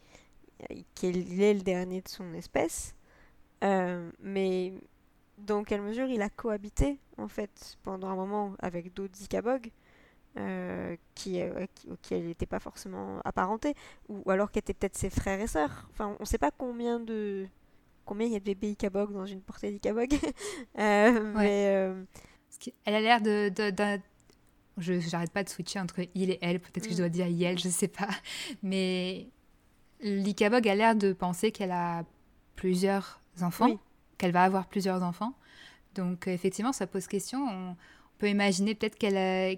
qu'il 0.94 1.40
est 1.40 1.54
le 1.54 1.60
dernier 1.60 2.00
de 2.00 2.08
son 2.08 2.32
espèce, 2.34 2.94
euh, 3.62 4.10
mais 4.20 4.72
dans 5.38 5.64
quelle 5.64 5.82
mesure 5.82 6.06
il 6.08 6.22
a 6.22 6.28
cohabité 6.28 6.98
en 7.18 7.28
fait 7.28 7.76
pendant 7.82 8.08
un 8.08 8.16
moment 8.16 8.54
avec 8.58 8.92
d'autres 8.94 9.20
Ikabog 9.22 9.70
euh, 10.38 10.96
qui, 11.14 11.40
euh, 11.40 11.66
il 12.10 12.26
n'était 12.26 12.46
pas 12.46 12.60
forcément 12.60 13.20
apparenté, 13.24 13.74
ou, 14.08 14.30
alors 14.30 14.50
qui 14.50 14.58
étaient 14.58 14.74
peut-être 14.74 14.96
ses 14.96 15.10
frères 15.10 15.40
et 15.40 15.46
sœurs. 15.46 15.88
Enfin, 15.90 16.16
on 16.18 16.22
ne 16.22 16.26
sait 16.26 16.38
pas 16.38 16.50
combien 16.50 17.00
de 17.00 17.46
combien 18.04 18.26
il 18.26 18.32
y 18.32 18.36
a 18.36 18.40
de 18.40 18.44
bébés 18.44 18.70
Ikabog 18.70 19.12
dans 19.12 19.26
une 19.26 19.40
portée 19.40 19.70
d'Ikabog. 19.70 20.12
euh, 20.78 21.32
mais 21.36 21.66
euh, 21.68 22.02
elle 22.84 22.94
a 22.94 23.00
l'air 23.00 23.20
de, 23.20 23.48
de, 23.48 24.00
je 24.78 24.98
j'arrête 25.00 25.30
pas 25.30 25.44
de 25.44 25.48
switcher 25.48 25.80
entre 25.80 26.00
il 26.14 26.30
et 26.30 26.38
elle. 26.40 26.60
Peut-être 26.60 26.84
que 26.84 26.90
je 26.90 26.94
mm. 26.94 26.98
dois 26.98 27.08
dire 27.08 27.26
il, 27.26 27.58
je 27.58 27.68
sais 27.68 27.88
pas. 27.88 28.08
Mais 28.62 29.28
l'Ikabog 30.00 30.66
a 30.66 30.74
l'air 30.74 30.96
de 30.96 31.12
penser 31.12 31.52
qu'elle 31.52 31.72
a 31.72 32.04
plusieurs 32.56 33.20
enfants, 33.40 33.78
qu'elle 34.18 34.32
va 34.32 34.42
avoir 34.42 34.66
plusieurs 34.66 35.02
enfants. 35.02 35.34
Donc 35.94 36.26
effectivement, 36.26 36.72
ça 36.72 36.86
pose 36.86 37.06
question. 37.06 37.46
On, 37.48 37.76
peut 38.18 38.28
imaginer 38.28 38.76
peut-être 38.76 38.96
qu'elle 38.98 39.16
a 39.16 39.52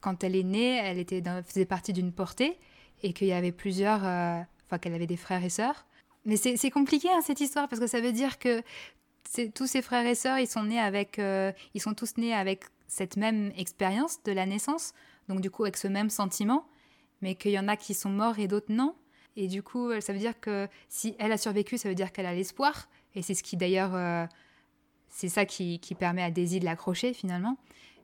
quand 0.00 0.24
elle 0.24 0.36
est 0.36 0.42
née, 0.42 0.76
elle 0.76 1.04
faisait 1.44 1.66
partie 1.66 1.92
d'une 1.92 2.12
portée 2.12 2.58
et 3.02 3.12
qu'il 3.12 3.28
y 3.28 3.32
avait 3.32 3.52
plusieurs, 3.52 4.00
euh, 4.04 4.40
qu'elle 4.80 4.94
avait 4.94 5.06
des 5.06 5.16
frères 5.16 5.44
et 5.44 5.50
sœurs. 5.50 5.86
Mais 6.24 6.36
c'est 6.36 6.70
compliqué 6.70 7.08
hein, 7.10 7.20
cette 7.22 7.40
histoire 7.40 7.68
parce 7.68 7.80
que 7.80 7.86
ça 7.86 8.00
veut 8.00 8.12
dire 8.12 8.38
que 8.38 8.62
tous 9.54 9.66
ses 9.66 9.80
frères 9.80 10.06
et 10.06 10.14
sœurs, 10.14 10.38
ils 10.38 10.46
sont 10.46 10.64
nés 10.64 10.80
avec, 10.80 11.18
euh, 11.18 11.52
ils 11.74 11.80
sont 11.80 11.94
tous 11.94 12.16
nés 12.18 12.34
avec 12.34 12.64
cette 12.88 13.16
même 13.16 13.52
expérience 13.56 14.22
de 14.24 14.32
la 14.32 14.44
naissance, 14.44 14.92
donc 15.28 15.40
du 15.40 15.50
coup 15.50 15.62
avec 15.62 15.76
ce 15.76 15.88
même 15.88 16.10
sentiment, 16.10 16.66
mais 17.22 17.36
qu'il 17.36 17.52
y 17.52 17.58
en 17.58 17.68
a 17.68 17.76
qui 17.76 17.94
sont 17.94 18.10
morts 18.10 18.38
et 18.38 18.48
d'autres 18.48 18.72
non. 18.72 18.94
Et 19.36 19.46
du 19.46 19.62
coup, 19.62 19.98
ça 20.00 20.12
veut 20.12 20.18
dire 20.18 20.38
que 20.40 20.68
si 20.88 21.14
elle 21.18 21.32
a 21.32 21.38
survécu, 21.38 21.78
ça 21.78 21.88
veut 21.88 21.94
dire 21.94 22.12
qu'elle 22.12 22.26
a 22.26 22.34
l'espoir. 22.34 22.88
Et 23.14 23.22
c'est 23.22 23.34
ce 23.34 23.42
qui 23.42 23.56
d'ailleurs, 23.56 23.94
euh, 23.94 24.26
c'est 25.08 25.28
ça 25.28 25.44
qui, 25.44 25.80
permet 25.98 26.22
à 26.22 26.30
Daisy 26.30 26.60
de 26.60 26.64
l'accrocher 26.64 27.12
finalement. 27.12 27.56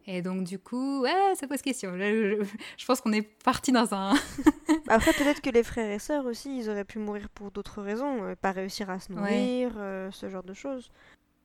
Et 0.09 0.23
donc, 0.23 0.45
du 0.45 0.59
coup, 0.59 1.03
ouais, 1.03 1.35
ça 1.35 1.49
pose 1.49 1.63
question. 1.63 1.97
Je, 1.97 2.87
pense 2.87 3.01
qu'on 3.01 3.13
est 3.13 3.23
parti 3.23 3.73
dans 3.73 3.93
un. 3.93 4.15
Après, 4.89 5.13
peut-être 5.13 5.41
que 5.41 5.51
les 5.51 5.65
frères 5.65 5.91
et 5.91 5.99
sœurs 5.99 6.27
aussi, 6.27 6.59
ils 6.59 6.71
auraient 6.71 6.85
pu 6.85 7.01
mourir 7.01 7.29
pour 7.29 7.51
d'autres 7.51 7.83
raisons, 7.83 8.23
euh, 8.23 8.35
pas 8.37 8.53
réussir 8.53 8.89
à 8.89 9.01
se 9.01 9.13
nourrir, 9.13 9.73
euh, 9.77 10.11
ce 10.13 10.29
genre 10.29 10.45
de 10.45 10.55
choses. 10.55 10.93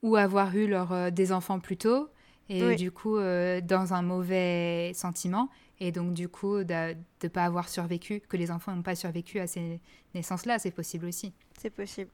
Ou 0.03 0.16
avoir 0.16 0.55
eu 0.55 0.68
leur, 0.68 0.91
euh, 0.91 1.09
des 1.09 1.32
enfants 1.32 1.59
plus 1.59 1.78
tôt, 1.78 2.09
et 2.49 2.76
du 2.76 2.91
coup, 2.91 3.18
dans 3.18 3.93
un 3.93 4.01
mauvais 4.01 4.91
sentiment. 4.93 5.49
Et 5.80 5.91
donc, 5.93 6.14
du 6.14 6.28
coup, 6.28 6.64
de 6.64 6.95
ne 7.24 7.28
pas 7.30 7.45
avoir 7.45 7.70
survécu, 7.70 8.20
que 8.20 8.36
les 8.36 8.51
enfants 8.51 8.76
n'ont 8.76 8.84
pas 8.84 8.95
survécu 8.95 9.39
à 9.39 9.47
ces 9.47 9.80
naissances-là, 10.14 10.59
c'est 10.59 10.72
possible 10.72 11.05
aussi. 11.05 11.34
C'est 11.57 11.70
possible. 11.70 12.12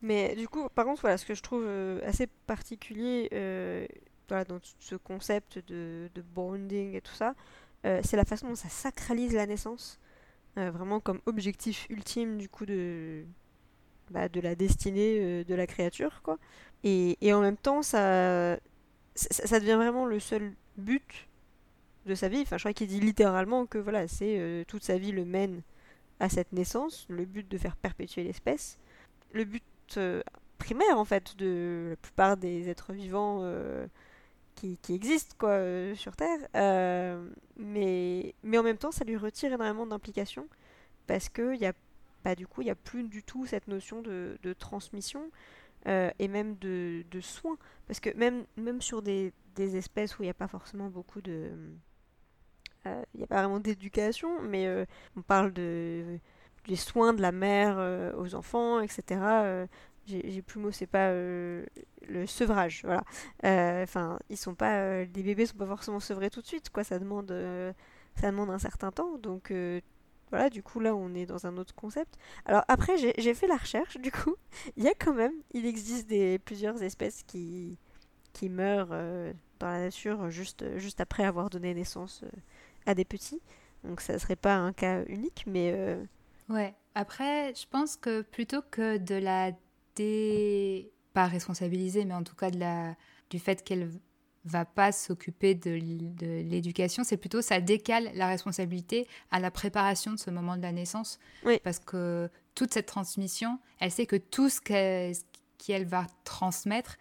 Mais 0.00 0.34
du 0.36 0.48
coup, 0.48 0.68
par 0.74 0.86
contre, 0.86 1.02
voilà, 1.02 1.18
ce 1.18 1.26
que 1.26 1.34
je 1.34 1.42
trouve 1.42 1.66
assez 2.02 2.26
particulier 2.46 3.28
voilà, 4.28 4.44
dans 4.44 4.58
ce 4.78 4.96
concept 4.96 5.58
de, 5.66 6.10
de 6.14 6.22
bonding 6.22 6.94
et 6.94 7.00
tout 7.00 7.14
ça, 7.14 7.34
euh, 7.84 8.00
c'est 8.02 8.16
la 8.16 8.24
façon 8.24 8.48
dont 8.48 8.54
ça 8.54 8.68
sacralise 8.68 9.34
la 9.34 9.46
naissance, 9.46 9.98
euh, 10.58 10.70
vraiment 10.70 11.00
comme 11.00 11.20
objectif 11.26 11.86
ultime 11.90 12.38
du 12.38 12.48
coup 12.48 12.64
de, 12.64 13.24
bah, 14.10 14.28
de 14.28 14.40
la 14.40 14.54
destinée 14.54 15.18
euh, 15.20 15.44
de 15.44 15.54
la 15.54 15.66
créature, 15.66 16.22
quoi. 16.22 16.38
Et, 16.82 17.18
et 17.20 17.32
en 17.32 17.40
même 17.40 17.56
temps, 17.56 17.82
ça, 17.82 18.58
ça, 19.14 19.60
devient 19.60 19.74
vraiment 19.74 20.06
le 20.06 20.20
seul 20.20 20.54
but 20.76 21.28
de 22.06 22.14
sa 22.14 22.28
vie. 22.28 22.40
Enfin, 22.42 22.58
je 22.58 22.62
crois 22.62 22.72
qu'il 22.74 22.88
dit 22.88 23.00
littéralement 23.00 23.66
que 23.66 23.78
voilà, 23.78 24.06
c'est 24.08 24.64
toute 24.68 24.84
sa 24.84 24.98
vie 24.98 25.12
le 25.12 25.24
mène 25.24 25.62
à 26.20 26.28
cette 26.28 26.52
naissance, 26.52 27.06
le 27.08 27.24
but 27.24 27.48
de 27.48 27.56
faire 27.56 27.76
perpétuer 27.76 28.22
l'espèce. 28.24 28.78
Le 29.32 29.44
but 29.44 29.98
primaire 30.58 30.98
en 30.98 31.06
fait 31.06 31.36
de 31.36 31.88
la 31.90 31.96
plupart 31.96 32.36
des 32.36 32.68
êtres 32.68 32.92
vivants 32.92 33.42
qui, 34.54 34.78
qui 34.78 34.94
existe 34.94 35.36
quoi, 35.38 35.50
euh, 35.50 35.94
sur 35.94 36.16
Terre. 36.16 36.38
Euh, 36.56 37.28
mais, 37.56 38.34
mais 38.42 38.58
en 38.58 38.62
même 38.62 38.78
temps, 38.78 38.92
ça 38.92 39.04
lui 39.04 39.16
retire 39.16 39.52
énormément 39.52 39.86
d'implications 39.86 40.48
parce 41.06 41.28
qu'il 41.28 41.56
y 41.56 41.66
a 41.66 41.72
bah, 42.24 42.34
du 42.34 42.46
coup, 42.46 42.62
il 42.62 42.64
n'y 42.64 42.70
a 42.70 42.74
plus 42.74 43.02
du 43.02 43.22
tout 43.22 43.44
cette 43.44 43.68
notion 43.68 44.00
de, 44.00 44.38
transmission 44.58 45.30
euh, 45.86 46.10
et 46.18 46.26
même 46.26 46.56
de, 46.56 47.04
de, 47.10 47.20
soins. 47.20 47.58
Parce 47.86 48.00
que 48.00 48.08
même, 48.16 48.46
même 48.56 48.80
sur 48.80 49.02
des, 49.02 49.34
des 49.56 49.76
espèces 49.76 50.18
où 50.18 50.22
il 50.22 50.26
n'y 50.26 50.30
a 50.30 50.34
pas 50.34 50.48
forcément 50.48 50.88
beaucoup 50.88 51.20
de... 51.20 51.50
Il 52.86 53.18
n'y 53.18 53.24
a 53.24 53.26
pas 53.26 53.40
vraiment 53.40 53.60
d'éducation, 53.60 54.42
mais 54.42 54.86
on 55.16 55.22
parle 55.22 55.52
de, 55.54 56.18
des 56.66 56.76
soins 56.76 57.14
de 57.14 57.22
la 57.22 57.32
mère 57.32 57.78
aux 58.18 58.34
enfants, 58.34 58.80
etc 58.80 59.66
j'ai 60.06 60.42
plus 60.42 60.60
mot, 60.60 60.70
c'est 60.70 60.86
pas 60.86 61.08
euh, 61.10 61.64
le 62.08 62.26
sevrage, 62.26 62.82
voilà. 62.84 63.04
Euh, 63.44 63.82
enfin, 63.82 64.18
ils 64.28 64.36
sont 64.36 64.54
pas, 64.54 64.78
euh, 64.80 65.06
les 65.14 65.22
bébés 65.22 65.46
sont 65.46 65.56
pas 65.56 65.66
forcément 65.66 66.00
sevrés 66.00 66.30
tout 66.30 66.40
de 66.40 66.46
suite, 66.46 66.70
quoi. 66.70 66.84
Ça 66.84 66.98
demande, 66.98 67.28
ça 68.16 68.30
demande 68.30 68.50
un 68.50 68.58
certain 68.58 68.92
temps, 68.92 69.18
donc 69.18 69.52
voilà. 70.30 70.50
Du 70.50 70.62
coup, 70.62 70.80
là, 70.80 70.94
on 70.94 71.14
est 71.14 71.26
dans 71.26 71.46
un 71.46 71.56
autre 71.56 71.74
concept. 71.74 72.18
Alors 72.44 72.64
après, 72.68 72.96
j'ai 72.96 73.34
fait 73.34 73.46
la 73.46 73.56
recherche. 73.56 73.96
Du 73.98 74.10
coup, 74.10 74.34
il 74.76 74.84
y 74.84 74.88
a 74.88 74.94
quand 74.94 75.14
même, 75.14 75.34
il 75.52 75.66
existe 75.66 76.08
des 76.08 76.38
plusieurs 76.38 76.82
espèces 76.82 77.22
qui 77.24 77.78
qui 78.32 78.48
meurent 78.48 78.88
dans 78.88 79.68
la 79.68 79.78
nature 79.80 80.28
juste 80.28 80.64
juste 80.78 81.00
après 81.00 81.24
avoir 81.24 81.50
donné 81.50 81.72
naissance 81.74 82.24
à 82.86 82.94
des 82.94 83.04
petits. 83.04 83.40
Donc 83.84 84.00
ça 84.00 84.18
serait 84.18 84.36
pas 84.36 84.56
un 84.56 84.72
cas 84.72 85.04
unique, 85.06 85.44
mais 85.46 85.98
Ouais. 86.48 86.74
Après, 86.94 87.52
je 87.54 87.66
pense 87.68 87.96
que 87.96 88.22
plutôt 88.22 88.62
que 88.62 88.98
de 88.98 89.16
la 89.16 89.52
pas 91.12 91.26
responsabilisée, 91.26 92.04
mais 92.04 92.14
en 92.14 92.24
tout 92.24 92.34
cas 92.34 92.50
de 92.50 92.58
la, 92.58 92.96
du 93.30 93.38
fait 93.38 93.62
qu'elle 93.64 93.90
va 94.44 94.64
pas 94.64 94.92
s'occuper 94.92 95.54
de, 95.54 95.70
l'éducation, 95.70 97.02
c'est 97.02 97.16
plutôt 97.16 97.40
ça 97.40 97.60
décale 97.60 98.10
la 98.14 98.26
responsabilité 98.26 99.06
à 99.30 99.40
la 99.40 99.50
préparation 99.50 100.12
de 100.12 100.18
ce 100.18 100.30
moment 100.30 100.56
de 100.56 100.62
la 100.62 100.72
naissance. 100.72 101.18
Parce 101.62 101.78
que 101.78 102.30
toute 102.54 102.74
cette 102.74 102.86
transmission, 102.86 103.58
elle 103.80 103.90
sait 103.90 104.06
que 104.06 104.16
tout 104.16 104.48
ce 104.48 104.60
qu'elle 104.60 105.86
va 105.86 106.06
transmettre, 106.24 106.96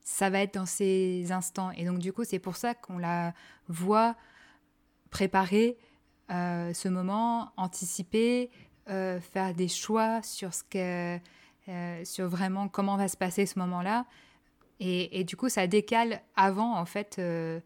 ça 0.00 0.30
va 0.30 0.40
être 0.40 0.54
dans 0.54 0.66
ces 0.66 1.30
instants. 1.30 1.70
Et 1.72 1.84
donc 1.84 1.98
du 1.98 2.12
coup, 2.12 2.24
c'est 2.24 2.38
pour 2.38 2.56
ça 2.56 2.74
qu'on 2.74 2.98
la 2.98 3.32
voit 3.68 4.16
préparer 5.10 5.78
euh, 6.30 6.72
ce 6.74 6.88
moment, 6.88 7.52
anticiper, 7.56 8.50
euh, 8.88 9.20
faire 9.20 9.54
des 9.54 9.68
choix 9.68 10.22
sur 10.22 10.52
ce 10.52 10.64
que 10.64 11.18
euh, 11.68 12.02
sur 12.04 12.28
vraiment 12.28 12.68
comment 12.68 12.96
va 12.96 13.08
se 13.08 13.16
passer 13.16 13.44
ce 13.44 13.58
moment-là. 13.58 14.06
Et, 14.80 15.24
du 15.24 15.36
coup, 15.36 15.48
ça 15.48 15.66
décale 15.66 16.22
avant, 16.36 16.78
en 16.78 16.86
fait, 16.86 17.16
euh, 17.18 17.58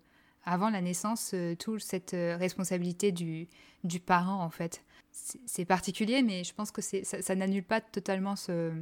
avant 0.44 0.70
la 0.70 0.80
naissance, 0.80 1.32
euh, 1.34 1.54
toute 1.54 1.82
cette 1.82 2.12
responsabilité 2.12 3.12
du, 3.12 3.48
du 3.84 4.00
parent, 4.00 4.42
en 4.42 4.48
fait. 4.48 4.82
C'est 5.10 5.66
particulier, 5.66 6.22
mais 6.22 6.42
je 6.42 6.54
pense 6.54 6.70
que 6.70 6.80
ça, 6.80 7.34
n'annule 7.34 7.64
pas 7.64 7.82
totalement 7.82 8.34
ce, 8.34 8.72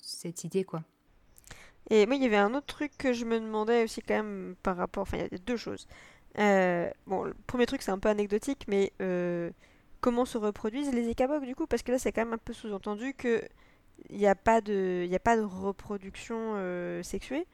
cette 0.00 0.42
idée, 0.42 0.64
quoi. 0.64 0.82
Et 1.90 2.06
moi, 2.06 2.16
il 2.16 2.22
y 2.22 2.26
avait 2.26 2.36
un 2.36 2.54
autre 2.54 2.66
truc 2.66 2.90
que 2.98 3.12
je 3.12 3.24
me 3.24 3.38
demandais 3.38 3.84
aussi 3.84 4.02
quand 4.02 4.16
même 4.16 4.56
par 4.64 4.76
rapport... 4.76 5.02
Enfin, 5.02 5.18
il 5.18 5.32
y 5.32 5.34
a 5.36 5.38
deux 5.38 5.56
choses. 5.56 5.86
Bon, 7.06 7.22
le 7.22 7.34
premier 7.46 7.66
truc, 7.66 7.82
c'est 7.82 7.92
un 7.92 8.00
peu 8.00 8.08
anecdotique, 8.08 8.64
mais 8.66 8.92
comment 10.00 10.24
se 10.24 10.38
reproduisent 10.38 10.92
les 10.92 11.08
Ikabogs 11.08 11.46
du 11.46 11.54
coup? 11.54 11.68
Parce 11.68 11.84
que 11.84 11.92
là, 11.92 12.00
c'est 12.00 12.10
quand 12.10 12.24
même 12.24 12.34
un 12.34 12.38
peu 12.38 12.52
sous-entendu 12.52 13.14
que 13.14 13.40
il 14.10 14.18
n'y 14.18 14.26
a 14.26 14.34
pas 14.34 14.60
de, 14.60 15.04
il 15.06 15.14
a 15.14 15.18
pas 15.18 15.36
de 15.36 15.42
reproduction 15.42 16.54
euh, 16.56 17.02
sexuée. 17.02 17.46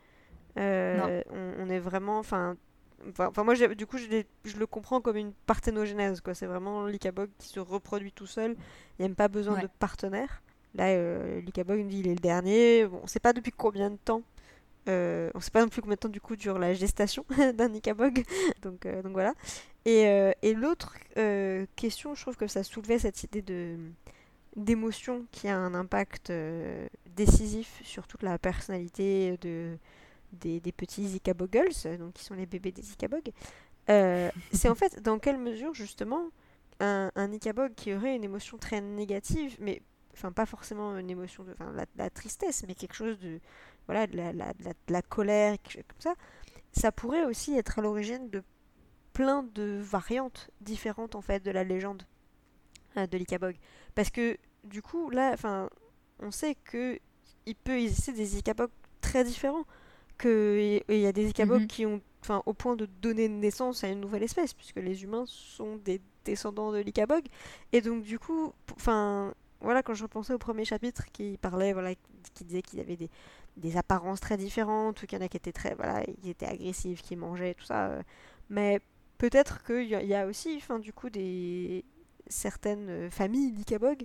On, 0.57 1.23
on, 1.31 1.71
est 1.71 1.79
vraiment, 1.79 2.19
enfin, 2.19 2.57
Enfin, 3.19 3.43
moi, 3.43 3.55
du 3.55 3.87
coup, 3.87 3.99
je, 3.99 4.23
je, 4.45 4.57
le 4.57 4.67
comprends 4.67 5.01
comme 5.01 5.17
une 5.17 5.33
parthénogenèse. 5.47 6.21
Quoi. 6.21 6.35
C'est 6.35 6.47
vraiment 6.47 6.87
l'Ikabog 6.87 7.31
qui 7.39 7.49
se 7.49 7.59
reproduit 7.59 8.13
tout 8.13 8.27
seul. 8.27 8.55
Il 8.99 9.07
n'a 9.07 9.15
pas 9.15 9.29
besoin 9.29 9.61
de 9.61 9.69
partenaire. 9.79 10.43
Là, 10.75 10.89
euh, 10.89 11.41
l'Ikabog 11.41 11.87
dit 11.87 11.99
il 12.01 12.09
est 12.09 12.15
le 12.15 12.21
dernier. 12.21 12.87
Bon, 12.87 12.99
on 13.01 13.03
ne 13.03 13.09
sait 13.09 13.21
pas 13.21 13.33
depuis 13.33 13.51
combien 13.51 13.91
de 13.91 13.97
temps. 13.97 14.23
Euh, 14.89 15.31
on 15.35 15.39
ne 15.39 15.43
sait 15.43 15.51
pas 15.51 15.61
non 15.61 15.69
plus 15.69 15.81
combien 15.81 15.95
de 15.95 16.01
temps 16.01 16.09
du 16.09 16.21
coup 16.21 16.35
dure 16.35 16.59
la 16.59 16.75
gestation 16.75 17.25
d'un 17.55 17.73
Ikabog. 17.73 18.25
donc, 18.63 18.87
euh, 18.87 19.03
donc 19.03 19.13
voilà. 19.13 19.35
Et, 19.85 20.07
euh, 20.07 20.33
et 20.43 20.55
l'autre 20.55 20.97
question, 21.77 22.15
je 22.15 22.23
trouve 22.23 22.37
que 22.37 22.47
ça 22.47 22.63
soulevait 22.63 22.99
cette 22.99 23.23
idée 23.23 23.43
de 23.43 23.77
d'émotion 24.57 25.27
qui 25.31 25.49
a 25.49 25.57
un 25.57 25.75
impact 25.75 26.33
décisif 27.15 27.81
sur 27.85 28.07
toute 28.07 28.23
la 28.23 28.39
personnalité 28.39 29.37
de 29.39 29.79
des, 30.33 30.73
petits 30.73 31.07
Zikaboggles, 31.07 31.99
donc 31.99 32.15
qui 32.15 32.25
sont 32.25 32.35
les 32.35 32.47
bébés 32.47 32.73
des 32.73 32.83
Zikabog, 32.83 33.31
euh, 33.91 34.31
c'est 34.53 34.69
en 34.69 34.75
fait 34.75 35.03
dans 35.03 35.19
quelle 35.19 35.39
mesure 35.39 35.75
justement 35.75 36.31
un, 36.81 37.11
un 37.15 37.31
qui 37.77 37.95
aurait 37.95 38.17
une 38.17 38.25
émotion 38.25 38.59
très 38.59 38.81
négative, 38.81 39.57
mais 39.61 39.83
enfin 40.15 40.33
pas 40.33 40.47
forcément 40.47 40.97
une 40.99 41.11
émotion 41.11 41.45
de 41.45 41.55
la, 41.75 41.87
la, 41.97 42.11
tristesse, 42.11 42.65
mais 42.67 42.75
quelque 42.75 42.95
chose 42.95 43.19
de 43.19 43.41
voilà 43.87 44.07
de 44.07 44.17
la, 44.17 44.33
la, 44.33 44.53
la 44.89 45.03
colère, 45.03 45.57
comme 45.63 46.01
ça, 46.01 46.15
ça 46.73 46.93
pourrait 46.93 47.25
aussi 47.25 47.57
être 47.57 47.79
à 47.79 47.83
l'origine 47.83 48.31
de 48.31 48.43
plein 49.13 49.43
de 49.43 49.79
variantes 49.81 50.51
différentes 50.61 51.15
en 51.15 51.21
fait 51.21 51.41
de 51.41 51.51
la 51.51 51.65
légende 51.65 52.03
euh, 52.97 53.07
de 53.07 53.19
l'Ikabog. 53.19 53.57
Parce 53.95 54.11
que 54.11 54.37
du 54.65 54.83
coup 54.83 55.11
là, 55.11 55.31
enfin, 55.33 55.69
on 56.21 56.31
sait 56.31 56.55
que 56.55 56.99
il 57.47 57.57
peut 57.57 57.79
exister 57.79 58.13
des 58.13 58.39
Ikabog 58.39 58.71
très 59.01 59.25
différents 59.25 59.65
qu'il 60.19 60.83
y 60.89 61.07
a 61.07 61.13
des 61.13 61.29
Ikabogs 61.31 61.63
mhm. 61.63 61.67
qui 61.67 61.87
ont, 61.87 62.01
enfin, 62.23 62.43
au 62.47 62.55
point 62.55 62.77
de 62.77 62.87
donner 62.87 63.29
naissance 63.29 63.83
à 63.85 63.89
une 63.89 64.01
nouvelle 64.01 64.23
espèce, 64.23 64.55
puisque 64.55 64.77
les 64.77 65.03
humains 65.03 65.25
sont 65.27 65.77
des 65.77 66.01
descendants 66.25 66.73
de 66.73 66.79
l'Ikabog. 66.79 67.25
Et 67.73 67.81
donc, 67.81 68.05
du 68.05 68.19
coup, 68.19 68.53
enfin, 68.77 69.35
voilà, 69.61 69.83
quand 69.83 69.95
je 69.95 70.05
repensais 70.05 70.33
au 70.33 70.39
premier 70.39 70.65
chapitre 70.65 71.05
qui 71.13 71.39
parlait, 71.39 71.73
voilà, 71.73 71.95
qui 72.35 72.45
disait 72.45 72.63
qu'il 72.63 72.79
y 72.79 72.83
avait 72.83 72.97
des, 72.97 73.11
des 73.57 73.77
apparences 73.77 74.21
très 74.21 74.37
différentes, 74.37 75.03
ou 75.03 75.07
qu'il 75.07 75.19
y 75.19 75.23
en 75.23 75.25
a 75.25 75.29
qui 75.29 75.37
étaient 75.37 75.53
très, 75.53 75.75
voilà, 75.75 76.05
qui 76.05 76.31
étaient 76.31 76.47
agressifs, 76.47 77.03
qui 77.03 77.17
mangeaient, 77.17 77.55
tout 77.55 77.65
ça. 77.65 77.87
Euh, 77.87 78.03
mais 78.49 78.81
peut-être 79.19 79.65
qu'il 79.65 79.85
y, 79.85 80.07
y, 80.07 80.15
a 80.15 80.27
aussi, 80.27 80.57
enfin, 80.57 80.79
du 80.79 80.93
coup, 80.93 81.11
des 81.11 81.85
certaines 82.29 83.11
familles 83.11 83.53
d'Ikabog 83.53 84.05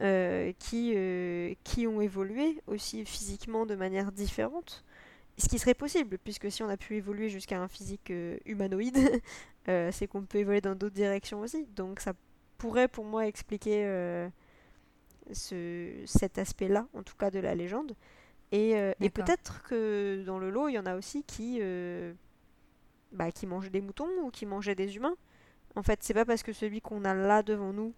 euh, 0.00 0.52
qui, 0.58 0.92
euh, 0.96 1.54
qui 1.64 1.86
ont 1.86 2.00
évolué 2.00 2.62
aussi 2.66 3.04
physiquement 3.04 3.66
de 3.66 3.74
manière 3.74 4.12
différente 4.12 4.84
ce 5.38 5.48
qui 5.48 5.58
serait 5.58 5.74
possible, 5.74 6.18
puisque 6.18 6.50
si 6.50 6.62
on 6.62 6.68
a 6.68 6.76
pu 6.76 6.96
évoluer 6.96 7.28
jusqu'à 7.28 7.60
un 7.60 7.68
physique 7.68 8.10
euh, 8.10 8.38
humanoïde, 8.46 8.96
euh, 9.68 9.90
c'est 9.92 10.06
qu'on 10.06 10.22
peut 10.22 10.38
évoluer 10.38 10.60
dans 10.60 10.74
d'autres 10.74 10.94
directions 10.94 11.40
aussi. 11.40 11.66
Donc 11.76 12.00
ça 12.00 12.14
pourrait 12.58 12.88
pour 12.88 13.04
moi 13.04 13.26
expliquer 13.26 13.84
euh, 13.84 14.28
ce, 15.32 15.92
cet 16.06 16.38
aspect-là, 16.38 16.86
en 16.94 17.02
tout 17.02 17.16
cas 17.16 17.30
de 17.30 17.38
la 17.38 17.54
légende. 17.54 17.94
Et, 18.52 18.74
et 19.00 19.10
peut-être 19.10 19.64
que 19.64 20.22
dans 20.24 20.38
le 20.38 20.50
lot, 20.50 20.68
il 20.68 20.74
y 20.74 20.78
en 20.78 20.86
a 20.86 20.94
aussi 20.94 21.24
qui, 21.24 21.60
bah, 23.10 23.32
qui 23.32 23.44
mangeaient 23.44 23.70
des 23.70 23.80
moutons 23.80 24.08
ou 24.22 24.30
qui 24.30 24.46
mangeaient 24.46 24.76
des 24.76 24.94
humains. 24.94 25.16
En 25.76 25.82
fait, 25.82 26.00
c'est 26.02 26.14
pas 26.14 26.24
parce 26.24 26.42
que 26.42 26.52
celui 26.52 26.80
qu'on 26.80 27.04
a 27.04 27.14
là 27.14 27.42
devant 27.42 27.72
nous, 27.72 27.94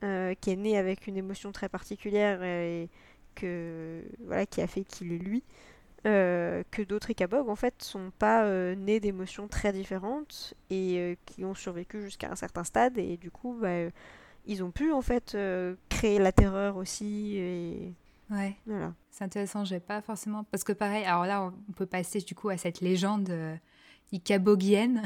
qui 0.00 0.50
est 0.50 0.56
né 0.56 0.78
avec 0.78 1.06
une 1.06 1.16
émotion 1.16 1.50
très 1.50 1.68
particulière 1.68 2.42
et 2.44 2.88
que 3.34 4.02
voilà, 4.24 4.46
qui 4.46 4.60
a 4.60 4.66
fait 4.66 4.84
qu'il 4.84 5.12
est 5.12 5.18
lui, 5.18 5.42
euh, 6.06 6.62
que 6.70 6.80
d'autres 6.82 7.10
Ikabogs 7.10 7.48
en 7.48 7.56
fait 7.56 7.82
sont 7.82 8.12
pas 8.20 8.44
euh, 8.44 8.76
nés 8.76 9.00
d'émotions 9.00 9.48
très 9.48 9.72
différentes 9.72 10.54
et 10.70 10.96
euh, 10.98 11.16
qui 11.26 11.44
ont 11.44 11.54
survécu 11.54 12.00
jusqu'à 12.00 12.30
un 12.30 12.36
certain 12.36 12.62
stade 12.62 12.98
et 12.98 13.16
du 13.16 13.32
coup 13.32 13.58
bah, 13.60 13.90
ils 14.46 14.62
ont 14.62 14.70
pu 14.70 14.92
en 14.92 15.02
fait 15.02 15.36
créer 15.88 16.20
la 16.20 16.30
terreur 16.30 16.76
aussi 16.76 17.36
et 17.36 17.94
ouais. 18.30 18.54
voilà. 18.66 18.94
C'est 19.10 19.24
intéressant 19.24 19.64
j'ai 19.64 19.80
pas 19.80 20.00
forcément 20.00 20.44
parce 20.44 20.62
que 20.62 20.72
pareil 20.72 21.04
alors 21.04 21.26
là 21.26 21.52
on 21.68 21.72
peut 21.72 21.86
passer 21.86 22.20
du 22.20 22.36
coup 22.36 22.48
à 22.48 22.56
cette 22.56 22.80
légende 22.80 23.32
ikabogienne 24.12 25.02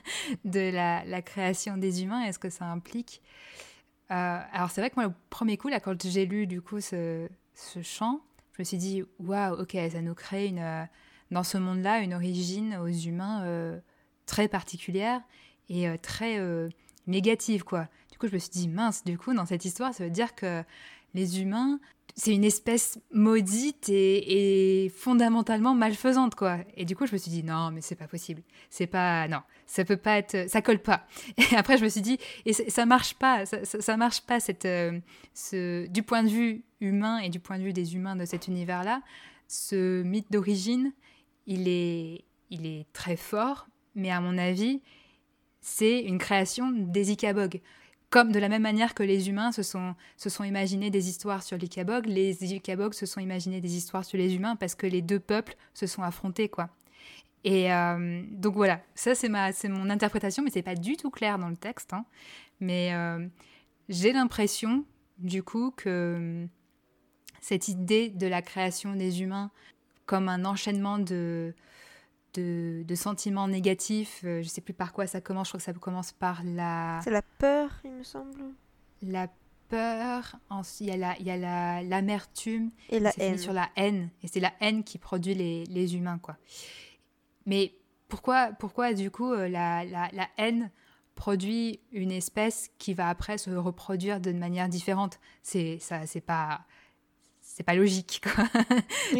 de 0.44 0.70
la, 0.70 1.22
création 1.22 1.76
des 1.76 2.02
humains 2.02 2.22
est-ce 2.22 2.38
que 2.38 2.50
ça 2.50 2.66
implique 2.66 3.22
alors 4.08 4.70
c'est 4.70 4.80
vrai 4.80 4.90
que 4.90 4.96
moi 4.96 5.06
le 5.06 5.14
premier 5.30 5.56
coup 5.56 5.68
là 5.68 5.80
quand 5.80 6.06
j'ai 6.06 6.26
lu 6.26 6.46
du 6.46 6.62
coup 6.62 6.80
ce, 6.80 7.28
ce 7.54 7.82
chant 7.82 8.20
je 8.56 8.62
me 8.62 8.64
suis 8.64 8.78
dit, 8.78 9.04
waouh, 9.18 9.60
ok, 9.60 9.76
ça 9.92 10.00
nous 10.00 10.14
crée 10.14 10.46
une, 10.46 10.60
euh, 10.60 10.84
dans 11.30 11.42
ce 11.42 11.58
monde-là 11.58 11.98
une 12.00 12.14
origine 12.14 12.76
aux 12.76 12.88
humains 12.88 13.42
euh, 13.44 13.78
très 14.24 14.48
particulière 14.48 15.20
et 15.68 15.86
euh, 15.88 15.98
très 16.00 16.40
négative, 17.06 17.64
quoi. 17.64 17.88
Du 18.10 18.16
coup, 18.16 18.28
je 18.28 18.32
me 18.32 18.38
suis 18.38 18.48
dit, 18.48 18.68
mince, 18.68 19.04
du 19.04 19.18
coup, 19.18 19.34
dans 19.34 19.44
cette 19.44 19.66
histoire, 19.66 19.92
ça 19.92 20.04
veut 20.04 20.10
dire 20.10 20.34
que 20.34 20.64
les 21.14 21.40
humains, 21.40 21.80
c'est 22.14 22.34
une 22.34 22.44
espèce 22.44 22.98
maudite 23.12 23.90
et, 23.90 24.90
fondamentalement 24.96 25.74
malfaisante, 25.74 26.34
quoi. 26.34 26.58
Et 26.74 26.86
du 26.86 26.96
coup, 26.96 27.06
je 27.06 27.12
me 27.12 27.18
suis 27.18 27.30
dit, 27.30 27.42
non, 27.42 27.70
mais 27.70 27.82
c'est 27.82 27.94
pas 27.94 28.08
possible. 28.08 28.42
C'est 28.70 28.86
pas, 28.86 29.28
non, 29.28 29.40
ça 29.66 29.84
peut 29.84 29.98
pas 29.98 30.16
être, 30.18 30.48
ça 30.48 30.62
colle 30.62 30.78
pas. 30.78 31.06
Et 31.52 31.56
après, 31.56 31.76
je 31.76 31.84
me 31.84 31.88
suis 31.90 32.00
dit, 32.00 32.18
et 32.46 32.52
ça 32.52 32.86
marche 32.86 33.14
pas, 33.14 33.44
ça, 33.44 33.96
marche 33.96 34.22
pas, 34.22 34.40
cette, 34.40 34.66
ce, 35.34 35.86
du 35.88 36.02
point 36.02 36.22
de 36.22 36.28
vue 36.28 36.64
humain 36.80 37.18
et 37.18 37.28
du 37.28 37.40
point 37.40 37.58
de 37.58 37.64
vue 37.64 37.72
des 37.72 37.94
humains 37.94 38.16
de 38.16 38.24
cet 38.24 38.48
univers-là, 38.48 39.02
ce 39.48 40.02
mythe 40.02 40.30
d'origine, 40.30 40.92
il 41.46 41.68
est, 41.68 42.24
il 42.50 42.66
est 42.66 42.86
très 42.92 43.16
fort, 43.16 43.68
mais 43.94 44.10
à 44.10 44.20
mon 44.20 44.38
avis, 44.38 44.80
c'est 45.60 46.00
une 46.00 46.18
création 46.18 46.70
des 46.70 47.10
Ikabog. 47.10 47.60
Comme 48.16 48.32
de 48.32 48.38
la 48.38 48.48
même 48.48 48.62
manière 48.62 48.94
que 48.94 49.02
les 49.02 49.28
humains 49.28 49.52
se 49.52 49.62
sont, 49.62 49.94
se 50.16 50.42
imaginés 50.42 50.88
des 50.88 51.10
histoires 51.10 51.42
sur 51.42 51.58
l'Ikabog, 51.58 52.06
les 52.06 52.54
Ikabog 52.54 52.94
se 52.94 53.04
sont 53.04 53.20
imaginés 53.20 53.60
des 53.60 53.76
histoires 53.76 54.06
sur 54.06 54.16
les 54.16 54.34
humains 54.34 54.56
parce 54.56 54.74
que 54.74 54.86
les 54.86 55.02
deux 55.02 55.20
peuples 55.20 55.54
se 55.74 55.86
sont 55.86 56.02
affrontés, 56.02 56.48
quoi. 56.48 56.70
Et 57.44 57.70
euh, 57.70 58.22
donc 58.30 58.54
voilà, 58.54 58.80
ça 58.94 59.14
c'est 59.14 59.28
ma, 59.28 59.52
c'est 59.52 59.68
mon 59.68 59.90
interprétation, 59.90 60.42
mais 60.42 60.48
c'est 60.48 60.62
pas 60.62 60.76
du 60.76 60.96
tout 60.96 61.10
clair 61.10 61.38
dans 61.38 61.50
le 61.50 61.58
texte. 61.58 61.92
Hein. 61.92 62.06
Mais 62.58 62.94
euh, 62.94 63.28
j'ai 63.90 64.14
l'impression, 64.14 64.86
du 65.18 65.42
coup, 65.42 65.70
que 65.76 66.46
cette 67.42 67.68
idée 67.68 68.08
de 68.08 68.26
la 68.26 68.40
création 68.40 68.96
des 68.96 69.20
humains 69.20 69.50
comme 70.06 70.30
un 70.30 70.46
enchaînement 70.46 70.98
de, 70.98 71.52
de, 72.38 72.94
sentiments 72.94 73.48
négatifs. 73.48 74.22
Euh, 74.24 74.42
je 74.42 74.46
ne 74.46 74.50
sais 74.50 74.60
plus 74.60 74.74
par 74.74 74.92
quoi 74.92 75.06
ça 75.06 75.20
commence, 75.20 75.48
je 75.48 75.50
crois 75.50 75.58
que 75.58 75.64
ça 75.64 75.72
commence 75.72 76.12
par 76.12 76.42
la... 76.44 77.00
C'est 77.02 77.10
la 77.10 77.22
peur, 77.22 77.70
il 77.84 77.92
me 77.92 78.02
semble. 78.02 78.40
La 79.02 79.28
peur, 79.68 80.36
il 80.80 80.86
y 80.86 80.90
a 80.90 80.96
la, 80.96 81.18
il 81.18 81.26
y 81.26 81.30
a 81.30 81.82
l'amertume 81.82 82.70
et 82.88 83.00
la 83.00 83.12
haine. 83.18 83.38
sur 83.38 83.52
la 83.52 83.68
haine 83.76 84.10
et 84.22 84.28
c'est 84.28 84.40
la 84.40 84.52
haine 84.60 84.84
qui 84.84 84.98
produit 84.98 85.34
les, 85.34 85.64
les, 85.64 85.96
humains 85.96 86.18
quoi. 86.18 86.36
Mais 87.46 87.74
pourquoi 88.08 88.52
pourquoi 88.52 88.94
du 88.94 89.10
coup 89.10 89.32
euh, 89.32 89.48
la, 89.48 89.84
la, 89.84 90.08
la, 90.12 90.28
haine 90.38 90.70
produit 91.14 91.80
une 91.92 92.12
espèce 92.12 92.70
qui 92.78 92.94
va 92.94 93.08
après 93.08 93.38
se 93.38 93.50
reproduire 93.50 94.20
d'une 94.20 94.38
manière 94.38 94.68
différente? 94.68 95.18
C'est 95.42 95.78
ça 95.80 96.06
c'est 96.06 96.20
pas 96.20 96.60
c'est 97.46 97.62
pas 97.62 97.74
logique. 97.74 98.22
Quoi. 98.22 98.44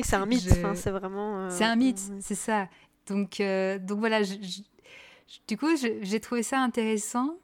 c'est 0.02 0.16
un 0.16 0.26
mythe, 0.26 0.52
c'est 0.74 0.90
vraiment. 0.90 1.38
Euh, 1.38 1.50
c'est 1.50 1.64
un 1.64 1.76
mythe, 1.76 2.00
c'est 2.20 2.34
ça. 2.34 2.68
Donc, 3.06 3.40
euh, 3.40 3.78
donc 3.78 3.98
voilà, 3.98 4.22
du 5.48 5.56
coup, 5.56 5.68
j'ai 5.76 6.20
trouvé 6.20 6.42
ça 6.42 6.60
intéressant 6.60 7.36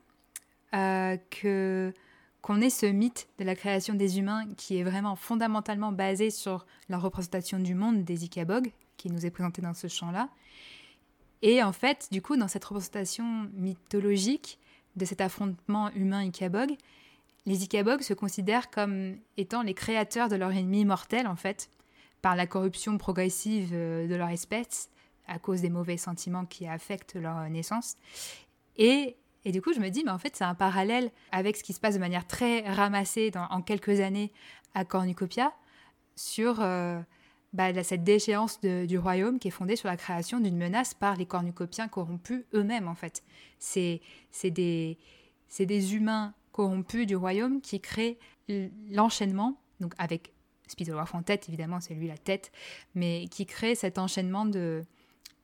euh, 0.75 1.17
que 1.31 1.93
qu'on 2.41 2.61
ait 2.61 2.71
ce 2.71 2.87
mythe 2.87 3.29
de 3.39 3.45
la 3.45 3.55
création 3.55 3.95
des 3.95 4.19
humains 4.19 4.47
qui 4.57 4.77
est 4.77 4.83
vraiment 4.83 5.15
fondamentalement 5.15 5.93
basé 5.93 6.31
sur 6.31 6.67
la 6.89 6.99
représentation 6.99 7.61
du 7.61 7.77
monde 7.77 8.03
des 8.03 8.25
Ikabog, 8.25 8.73
qui 8.97 9.11
nous 9.11 9.25
est 9.25 9.31
présenté 9.31 9.63
dans 9.63 9.75
ce 9.75 9.87
champ-là. 9.87 10.29
Et 11.43 11.63
en 11.63 11.73
fait, 11.73 12.09
du 12.11 12.21
coup, 12.21 12.37
dans 12.37 12.49
cette 12.49 12.65
représentation 12.65 13.49
mythologique 13.55 14.59
de 14.97 15.05
cet 15.05 15.21
affrontement 15.21 15.93
humain-Ikabog, 15.93 16.77
les 17.47 17.63
Ikabog 17.63 18.03
se 18.03 18.13
considèrent 18.13 18.71
comme 18.71 19.17
étant 19.37 19.63
les 19.63 19.75
créateurs 19.75 20.29
de 20.29 20.35
leur 20.35 20.51
ennemi 20.51 20.85
mortel, 20.85 21.29
en 21.29 21.37
fait, 21.37 21.71
par 22.23 22.35
la 22.35 22.47
corruption 22.47 22.99
progressive 22.99 23.71
euh, 23.73 24.09
de 24.09 24.15
leur 24.15 24.29
espèce, 24.29 24.91
à 25.27 25.39
cause 25.39 25.61
des 25.61 25.71
mauvais 25.71 25.97
sentiments 25.97 26.45
qui 26.45 26.67
affectent 26.67 27.15
leur 27.15 27.49
naissance. 27.49 27.97
Et, 28.77 29.17
et 29.45 29.53
du 29.53 29.63
coup, 29.63 29.73
je 29.73 29.81
me 29.81 29.89
dis, 29.89 30.05
mais 30.05 30.11
en 30.11 30.19
fait, 30.19 30.37
c'est 30.37 30.45
un 30.45 30.55
parallèle 30.55 31.11
avec 31.31 31.57
ce 31.57 31.63
qui 31.63 31.73
se 31.73 31.81
passe 31.81 31.95
de 31.95 32.01
manière 32.01 32.27
très 32.27 32.61
ramassée 32.69 33.31
en 33.35 33.63
quelques 33.63 34.01
années 34.01 34.33
à 34.75 34.85
Cornucopia 34.85 35.53
sur 36.17 36.61
euh, 36.61 37.01
bah, 37.53 37.83
cette 37.83 38.05
déchéance 38.05 38.61
du 38.61 38.99
royaume 38.99 39.39
qui 39.39 39.49
est 39.49 39.53
fondée 39.53 39.77
sur 39.77 39.89
la 39.89 39.97
création 39.97 40.41
d'une 40.41 40.57
menace 40.57 40.95
par 40.95 41.17
les 41.17 41.27
cornucopiens 41.27 41.89
corrompus 41.89 42.45
eux-mêmes, 42.55 42.89
en 42.89 42.95
fait. 42.95 43.23
C'est 43.59 44.01
des, 44.45 44.99
des 45.59 45.95
humains 45.95 46.35
corrompus 46.53 47.07
du 47.07 47.17
royaume 47.17 47.61
qui 47.61 47.81
créent 47.81 48.19
l'enchaînement, 48.91 49.61
donc 49.81 49.95
avec 49.99 50.33
Spittleworth 50.69 51.15
en 51.15 51.23
tête, 51.23 51.49
évidemment, 51.49 51.81
c'est 51.81 51.95
lui 51.95 52.09
la 52.09 52.17
tête, 52.17 52.53
mais 52.95 53.27
qui 53.31 53.47
crée 53.47 53.75
cet 53.75 53.99
enchaînement 53.99 54.47
de, 54.47 54.83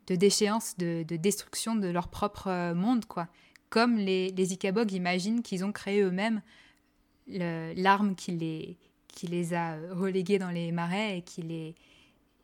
de 0.09 0.14
déchéance, 0.14 0.76
de, 0.78 1.04
destruction 1.04 1.76
de 1.76 1.88
leur 1.88 2.09
propre 2.09 2.48
euh, 2.48 2.74
monde, 2.74 3.04
quoi. 3.04 3.28
Comme 3.70 3.96
les, 3.96 4.30
les 4.30 4.54
imaginent 4.94 5.42
qu'ils 5.42 5.64
ont 5.64 5.72
créé 5.72 6.00
eux-mêmes 6.00 6.40
l'arme 7.26 8.14
qui 8.14 8.32
les, 8.32 8.78
qui 9.09 9.26
les 9.26 9.52
a 9.52 9.76
relégués 9.90 10.38
dans 10.38 10.48
les 10.48 10.72
marais 10.72 11.18
et 11.18 11.22
qui 11.22 11.42
les, 11.42 11.74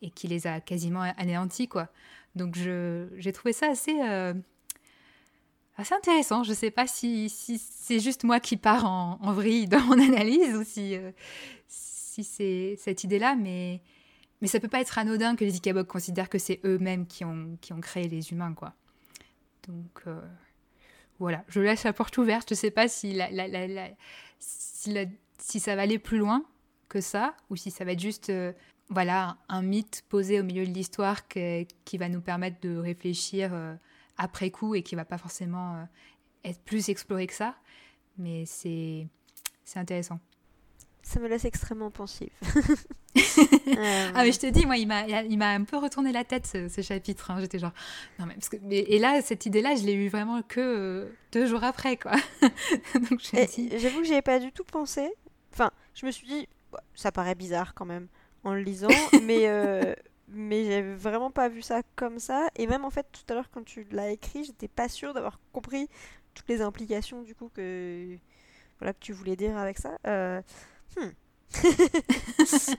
et 0.02 0.10
qui 0.10 0.28
les 0.28 0.46
a 0.46 0.60
quasiment 0.60 1.00
anéantis, 1.16 1.66
quoi. 1.66 1.88
Donc 2.34 2.56
j'ai 2.56 3.32
trouvé 3.32 3.54
ça 3.54 3.70
assez, 3.70 3.98
euh, 4.02 4.34
assez 5.78 5.94
intéressant. 5.94 6.42
Je 6.42 6.50
ne 6.50 6.54
sais 6.56 6.70
pas 6.70 6.86
si, 6.86 7.30
si 7.30 7.58
c'est 7.58 8.00
juste 8.00 8.24
moi 8.24 8.38
qui 8.40 8.58
pars 8.58 8.84
en, 8.84 9.18
en, 9.22 9.32
vrille 9.32 9.66
dans 9.66 9.80
mon 9.80 9.98
analyse 9.98 10.54
ou 10.54 10.64
si, 10.64 10.96
euh, 10.96 11.12
si 11.68 12.24
c'est 12.24 12.76
cette 12.78 13.04
idée-là, 13.04 13.34
mais, 13.36 13.80
mais 14.44 14.48
ça 14.48 14.60
peut 14.60 14.68
pas 14.68 14.82
être 14.82 14.98
anodin 14.98 15.36
que 15.36 15.44
les 15.46 15.56
Ikabog 15.56 15.86
considèrent 15.86 16.28
que 16.28 16.36
c'est 16.36 16.60
eux-mêmes 16.66 17.06
qui 17.06 17.24
ont, 17.24 17.56
créé 17.80 18.08
les 18.08 18.30
humains, 18.30 18.52
quoi. 18.52 18.74
Donc 19.66 20.02
euh, 20.06 20.20
voilà, 21.18 21.42
je 21.48 21.60
laisse 21.60 21.84
la 21.84 21.94
porte 21.94 22.18
ouverte. 22.18 22.50
Je 22.50 22.54
sais 22.54 22.70
pas 22.70 22.86
si, 22.86 23.18
ça 25.38 25.76
va 25.76 25.80
aller 25.80 25.98
plus 25.98 26.18
loin 26.18 26.44
que 26.90 27.00
ça, 27.00 27.34
ou 27.48 27.56
si 27.56 27.70
ça 27.70 27.86
va 27.86 27.92
être 27.92 28.00
juste 28.00 28.28
euh, 28.28 28.52
voilà, 28.90 29.38
un 29.48 29.62
mythe 29.62 30.04
posé 30.10 30.38
au 30.40 30.42
milieu 30.42 30.66
de 30.66 30.72
l'histoire 30.72 31.26
qui 31.26 31.96
va 31.96 32.10
nous 32.10 32.20
permettre 32.20 32.60
de 32.60 32.76
réfléchir 32.76 33.48
euh, 33.54 33.74
après 34.18 34.50
coup 34.50 34.74
et 34.74 34.82
qui 34.82 34.94
va 34.94 35.06
pas 35.06 35.16
forcément 35.16 35.88
être 36.44 36.60
plus 36.60 36.90
exploré 36.90 37.26
que 37.26 37.32
ça. 37.32 37.56
Mais 38.18 38.44
c'est 38.44 39.08
intéressant 39.74 40.20
ça 41.04 41.20
me 41.20 41.28
laisse 41.28 41.44
extrêmement 41.44 41.90
pensive. 41.90 42.30
Ah 44.16 44.22
mais 44.24 44.32
je 44.32 44.40
te 44.40 44.46
dis, 44.46 44.66
moi, 44.66 44.76
il 44.76 44.86
m'a, 44.88 45.06
il 45.06 45.38
m'a 45.38 45.50
un 45.50 45.62
peu 45.64 45.76
retourné 45.76 46.10
la 46.10 46.24
tête 46.24 46.46
ce, 46.46 46.82
chapitre. 46.82 47.30
Hein. 47.30 47.38
J'étais 47.40 47.58
genre, 47.58 47.72
non 48.18 48.26
mais 48.26 48.34
parce 48.34 48.48
que, 48.48 48.56
et 48.70 48.98
là, 48.98 49.22
cette 49.22 49.46
idée-là, 49.46 49.76
je 49.76 49.84
l'ai 49.84 49.94
eu 49.94 50.08
vraiment 50.08 50.42
que 50.42 50.60
euh, 50.60 51.08
deux 51.32 51.46
jours 51.46 51.62
après, 51.62 51.96
quoi. 51.96 52.12
Donc 53.10 53.20
j'avoue 53.20 54.00
que 54.00 54.04
j'y 54.04 54.12
avais 54.12 54.22
pas 54.22 54.40
du 54.40 54.50
tout 54.52 54.64
pensé. 54.64 55.12
Enfin, 55.52 55.70
je 55.94 56.06
me 56.06 56.10
suis 56.10 56.26
dit, 56.26 56.48
ça 56.94 57.12
paraît 57.12 57.34
bizarre 57.36 57.74
quand 57.74 57.84
même 57.84 58.08
en 58.42 58.52
le 58.54 58.60
lisant, 58.60 58.88
mais 59.22 59.46
euh, 59.48 59.94
mais 60.28 60.64
j'avais 60.64 60.94
vraiment 60.94 61.30
pas 61.30 61.48
vu 61.48 61.62
ça 61.62 61.82
comme 61.96 62.18
ça. 62.18 62.48
Et 62.56 62.66
même 62.66 62.84
en 62.84 62.90
fait, 62.90 63.06
tout 63.12 63.32
à 63.32 63.34
l'heure 63.34 63.50
quand 63.50 63.64
tu 63.64 63.86
l'as 63.90 64.10
écrit, 64.10 64.44
j'étais 64.44 64.68
pas 64.68 64.88
sûre 64.88 65.14
d'avoir 65.14 65.38
compris 65.52 65.88
toutes 66.34 66.48
les 66.48 66.62
implications 66.62 67.22
du 67.22 67.34
coup 67.34 67.48
que 67.54 68.16
voilà 68.80 68.92
que 68.92 68.98
tu 69.00 69.12
voulais 69.12 69.36
dire 69.36 69.56
avec 69.56 69.78
ça. 69.78 69.98
Hmm. 70.96 71.10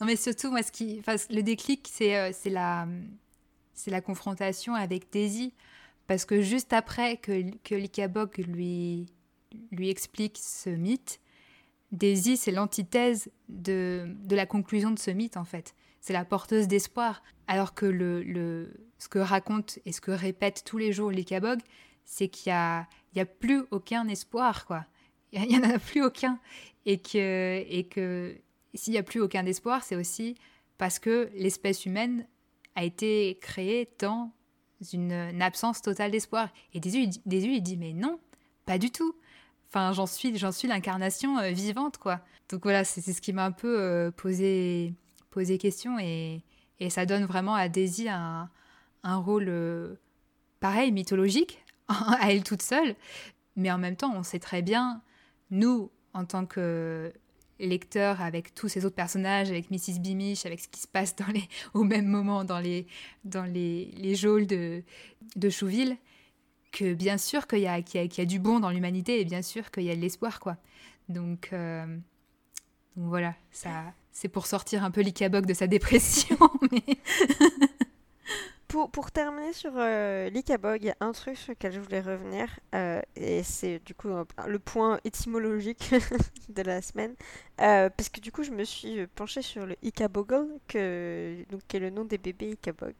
non, 0.00 0.06
mais 0.06 0.16
surtout, 0.16 0.50
moi, 0.50 0.62
ce 0.62 0.72
qui, 0.72 1.02
le 1.30 1.42
déclic, 1.42 1.88
c'est 1.92 2.16
euh, 2.16 2.30
c'est 2.32 2.50
la, 2.50 4.00
confrontation 4.00 4.74
avec 4.74 5.10
Daisy. 5.12 5.54
Parce 6.06 6.24
que 6.24 6.42
juste 6.42 6.72
après 6.72 7.16
que, 7.18 7.50
que 7.62 8.42
lui, 8.42 9.06
explique 9.80 10.38
ce 10.38 10.70
mythe, 10.70 11.20
Daisy, 11.92 12.36
c'est 12.36 12.52
l'antithèse 12.52 13.30
de, 13.48 14.16
la 14.28 14.46
conclusion 14.46 14.90
de 14.90 14.98
ce 14.98 15.10
mythe, 15.10 15.36
en 15.36 15.44
fait. 15.44 15.74
C'est 16.00 16.12
la 16.12 16.24
porteuse 16.24 16.68
d'espoir. 16.68 17.22
Alors 17.46 17.74
que 17.74 17.90
ce 18.98 19.08
que 19.08 19.18
raconte 19.18 19.78
et 19.84 19.92
ce 19.92 20.00
que 20.00 20.10
répète 20.10 20.62
tous 20.64 20.78
les 20.78 20.92
jours 20.92 21.10
Likabog, 21.10 21.60
c'est 22.04 22.28
qu'il 22.28 22.50
n'y 22.50 22.56
a, 22.56 22.86
a 23.16 23.24
plus 23.24 23.64
aucun 23.70 24.08
espoir, 24.08 24.66
quoi. 24.66 24.84
Il 25.32 25.42
n'y 25.42 25.58
en 25.58 25.70
a 25.70 25.78
plus 25.78 26.02
aucun 26.02 26.38
et 26.86 26.98
que, 26.98 27.64
et 27.68 27.84
que 27.84 28.36
s'il 28.74 28.92
n'y 28.92 28.98
a 28.98 29.02
plus 29.02 29.20
aucun 29.20 29.46
espoir, 29.46 29.82
c'est 29.82 29.96
aussi 29.96 30.36
parce 30.78 30.98
que 30.98 31.30
l'espèce 31.34 31.86
humaine 31.86 32.26
a 32.74 32.84
été 32.84 33.38
créée 33.40 33.88
dans 33.98 34.32
une, 34.92 35.12
absence 35.42 35.82
totale 35.82 36.10
d'espoir. 36.10 36.48
Et 36.72 36.80
Désu, 36.80 37.02
il, 37.02 37.12
il 37.26 37.62
dit 37.62 37.76
mais 37.76 37.92
non, 37.92 38.18
pas 38.66 38.78
du 38.78 38.90
tout. 38.90 39.14
Enfin, 39.68 39.92
j'en 39.92 40.06
suis, 40.06 40.36
j'en 40.36 40.52
suis 40.52 40.66
l'incarnation 40.66 41.38
euh, 41.38 41.50
vivante, 41.50 41.98
quoi. 41.98 42.20
Donc 42.48 42.62
voilà, 42.64 42.82
c'est 42.82 43.00
ce 43.00 43.20
qui 43.20 43.32
m'a 43.32 43.44
un 43.44 43.52
peu 43.52 43.78
euh, 43.78 44.10
posé, 44.10 44.94
posé 45.30 45.58
question 45.58 45.98
et, 46.00 46.42
et, 46.80 46.90
ça 46.90 47.06
donne 47.06 47.24
vraiment 47.24 47.54
à 47.54 47.68
Daisy 47.68 48.08
un, 48.08 48.50
un 49.04 49.16
rôle 49.16 49.46
euh, 49.48 49.94
pareil, 50.58 50.90
mythologique, 50.90 51.64
à 51.88 52.32
elle 52.32 52.42
toute 52.42 52.62
seule. 52.62 52.96
Mais 53.54 53.70
en 53.70 53.78
même 53.78 53.96
temps, 53.96 54.12
on 54.14 54.24
sait 54.24 54.40
très 54.40 54.62
bien, 54.62 55.02
nous, 55.50 55.90
en 56.14 56.24
tant 56.24 56.46
que 56.46 57.12
lecteur 57.58 58.20
avec 58.20 58.54
tous 58.54 58.68
ces 58.68 58.84
autres 58.84 58.96
personnages, 58.96 59.50
avec 59.50 59.70
Mrs. 59.70 59.98
Bimish, 60.00 60.46
avec 60.46 60.60
ce 60.60 60.68
qui 60.68 60.80
se 60.80 60.88
passe 60.88 61.14
au 61.74 61.84
même 61.84 62.06
moment 62.06 62.44
dans 62.44 62.58
les, 62.58 62.86
dans 63.24 63.44
les, 63.44 63.90
les 63.96 64.14
geôles 64.14 64.46
de, 64.46 64.82
de 65.36 65.50
Chouville, 65.50 65.96
que 66.72 66.94
bien 66.94 67.18
sûr 67.18 67.46
qu'il 67.46 67.60
y, 67.60 67.66
a, 67.66 67.82
qu'il 67.82 68.00
y, 68.00 68.20
a, 68.20 68.24
du 68.24 68.38
bon 68.38 68.60
dans 68.60 68.70
l'humanité 68.70 69.20
et 69.20 69.24
bien 69.24 69.42
sûr 69.42 69.70
qu'il 69.70 69.84
y 69.84 69.90
a 69.90 69.96
de 69.96 70.00
l'espoir. 70.00 70.40
quoi. 70.40 70.56
Donc, 71.08 71.50
euh, 71.52 71.84
voilà, 72.96 73.34
ça, 73.50 73.92
c'est 74.12 74.28
pour 74.28 74.46
sortir 74.46 74.84
un 74.84 74.90
peu 74.90 75.00
l'Ikabok 75.00 75.46
de 75.46 75.54
sa 75.54 75.66
dépression. 75.66 76.38
pour, 78.70 79.10
terminer 79.10 79.52
sur 79.52 79.72
euh, 79.74 80.30
l'Ikabog, 80.30 80.78
il 80.82 80.86
y 80.86 80.90
a 80.90 80.96
un 81.00 81.10
truc 81.10 81.36
sur 81.36 81.50
lequel 81.50 81.72
je 81.72 81.80
voulais 81.80 82.00
revenir, 82.00 82.48
euh, 82.74 83.00
et 83.16 83.42
c'est 83.42 83.80
du 83.84 83.94
coup 83.94 84.08
le 84.46 84.58
point 84.60 85.00
étymologique 85.04 85.92
de 86.48 86.62
la 86.62 86.80
semaine, 86.80 87.14
euh, 87.60 87.90
parce 87.90 88.08
que 88.08 88.20
du 88.20 88.30
coup 88.30 88.44
je 88.44 88.52
me 88.52 88.62
suis 88.62 89.06
penchée 89.08 89.42
sur 89.42 89.66
le 89.66 89.74
Ikaboggle, 89.82 90.46
que, 90.68 91.44
donc, 91.50 91.62
qui 91.66 91.76
est 91.76 91.80
le 91.80 91.90
nom 91.90 92.04
des 92.04 92.18
bébés 92.18 92.50
Ikabog, 92.52 92.94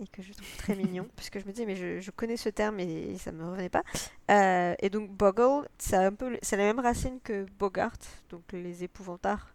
et 0.00 0.08
que 0.08 0.22
je 0.22 0.32
trouve 0.32 0.56
très 0.56 0.74
mignon, 0.74 1.06
parce 1.16 1.30
que 1.30 1.38
je 1.38 1.46
me 1.46 1.52
dis 1.52 1.66
mais 1.66 1.76
je, 2.00 2.10
connais 2.10 2.36
ce 2.36 2.48
terme 2.48 2.80
et, 2.80 3.16
ça 3.18 3.30
me 3.30 3.48
revenait 3.48 3.70
pas. 3.70 3.84
et 4.28 4.90
donc 4.90 5.10
Boggle, 5.10 5.68
c'est 5.78 5.96
un 5.96 6.12
peu 6.12 6.36
c'est 6.42 6.56
la 6.56 6.64
même 6.64 6.80
racine 6.80 7.20
que 7.22 7.46
Bogart, 7.60 7.96
donc 8.28 8.42
les 8.52 8.82
épouvantards 8.82 9.54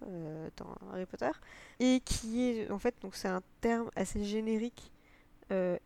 dans 0.56 0.94
Harry 0.94 1.06
Potter, 1.06 1.32
et 1.82 2.00
qui 2.06 2.52
est 2.52 2.72
en 2.72 2.80
fait 2.80 2.96
donc 3.02 3.16
c'est 3.16 3.28
un 3.28 3.42
terme 3.60 3.90
assez 3.98 4.24
générique 4.24 4.94
euh, 4.96 4.97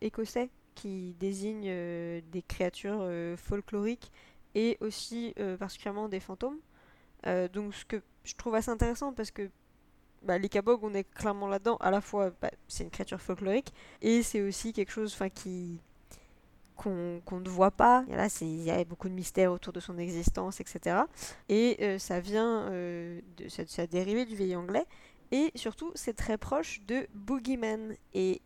écossais 0.00 0.50
qui 0.74 1.14
désigne 1.18 1.66
euh, 1.66 2.20
des 2.30 2.42
créatures 2.42 3.00
euh, 3.02 3.36
folkloriques 3.36 4.10
et 4.54 4.76
aussi 4.80 5.34
particulièrement 5.58 6.10
des 6.10 6.20
fantômes. 6.20 6.58
donc 7.54 7.74
ce 7.74 7.86
que 7.86 8.02
je 8.22 8.34
trouve 8.34 8.54
assez 8.54 8.70
intéressant 8.70 9.14
parce 9.14 9.30
que 9.30 9.48
bah, 10.22 10.36
les 10.36 10.50
on 10.82 10.92
est 10.92 11.04
clairement 11.04 11.48
là-dedans. 11.48 11.78
À 11.78 11.90
la 11.90 12.02
fois, 12.02 12.32
bah, 12.42 12.50
c'est 12.68 12.84
une 12.84 12.90
créature 12.90 13.18
folklorique 13.18 13.72
et 14.02 14.22
c'est 14.22 14.42
aussi 14.42 14.74
quelque 14.74 14.92
chose 14.92 15.16
qui 15.34 15.80
qu'on 16.76 17.22
ne 17.30 17.48
voit 17.48 17.70
pas. 17.70 18.04
Il 18.42 18.62
y 18.62 18.70
a 18.70 18.84
beaucoup 18.84 19.08
de 19.08 19.14
mystères 19.14 19.52
autour 19.52 19.72
de 19.72 19.80
son 19.80 19.96
existence, 19.96 20.60
etc. 20.60 20.96
Et 21.48 21.98
ça 21.98 22.20
vient 22.20 22.68
de 22.68 23.48
ça, 23.48 23.66
ça 23.66 23.82
a 23.82 23.86
dérivé 23.86 24.26
du 24.26 24.36
vieil 24.36 24.54
anglais. 24.54 24.84
Et 25.30 25.50
surtout, 25.54 25.92
c'est 25.94 26.14
très 26.14 26.36
proche 26.36 26.82
de 26.86 27.06
Boogeyman. 27.14 27.96
Et 28.12 28.42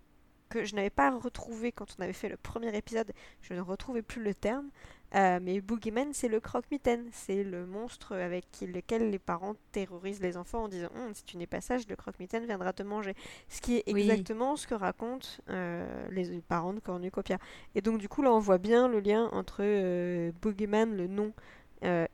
que 0.48 0.64
je 0.64 0.74
n'avais 0.74 0.90
pas 0.90 1.10
retrouvé 1.10 1.72
quand 1.72 1.96
on 1.98 2.02
avait 2.02 2.12
fait 2.12 2.28
le 2.28 2.36
premier 2.36 2.74
épisode, 2.76 3.12
je 3.42 3.54
ne 3.54 3.60
retrouvais 3.60 4.02
plus 4.02 4.22
le 4.22 4.34
terme. 4.34 4.70
Euh, 5.14 5.38
mais 5.40 5.60
Boogeyman, 5.60 6.12
c'est 6.12 6.28
le 6.28 6.40
croque-mitaine, 6.40 7.06
c'est 7.12 7.44
le 7.44 7.64
monstre 7.64 8.16
avec 8.16 8.44
lequel 8.60 9.10
les 9.10 9.20
parents 9.20 9.54
terrorisent 9.70 10.20
les 10.20 10.36
enfants 10.36 10.64
en 10.64 10.68
disant 10.68 10.88
hum, 10.96 11.14
si 11.14 11.22
tu 11.24 11.36
n'es 11.36 11.46
pas 11.46 11.60
sage, 11.60 11.86
le 11.88 11.94
croque-mitaine 11.94 12.44
viendra 12.44 12.72
te 12.72 12.82
manger. 12.82 13.14
Ce 13.48 13.60
qui 13.60 13.76
est 13.76 13.84
exactement 13.86 14.56
ce 14.56 14.66
que 14.66 14.74
racontent 14.74 15.28
euh, 15.48 16.08
les 16.10 16.40
parents 16.40 16.72
de 16.72 16.80
Cornucopia. 16.80 17.38
Et 17.74 17.82
donc, 17.82 17.98
du 17.98 18.08
coup, 18.08 18.22
là, 18.22 18.32
on 18.32 18.40
voit 18.40 18.58
bien 18.58 18.88
le 18.88 18.98
lien 19.00 19.28
entre 19.32 19.58
euh, 19.60 20.32
Boogeyman, 20.42 20.96
le 20.96 21.06
nom, 21.06 21.32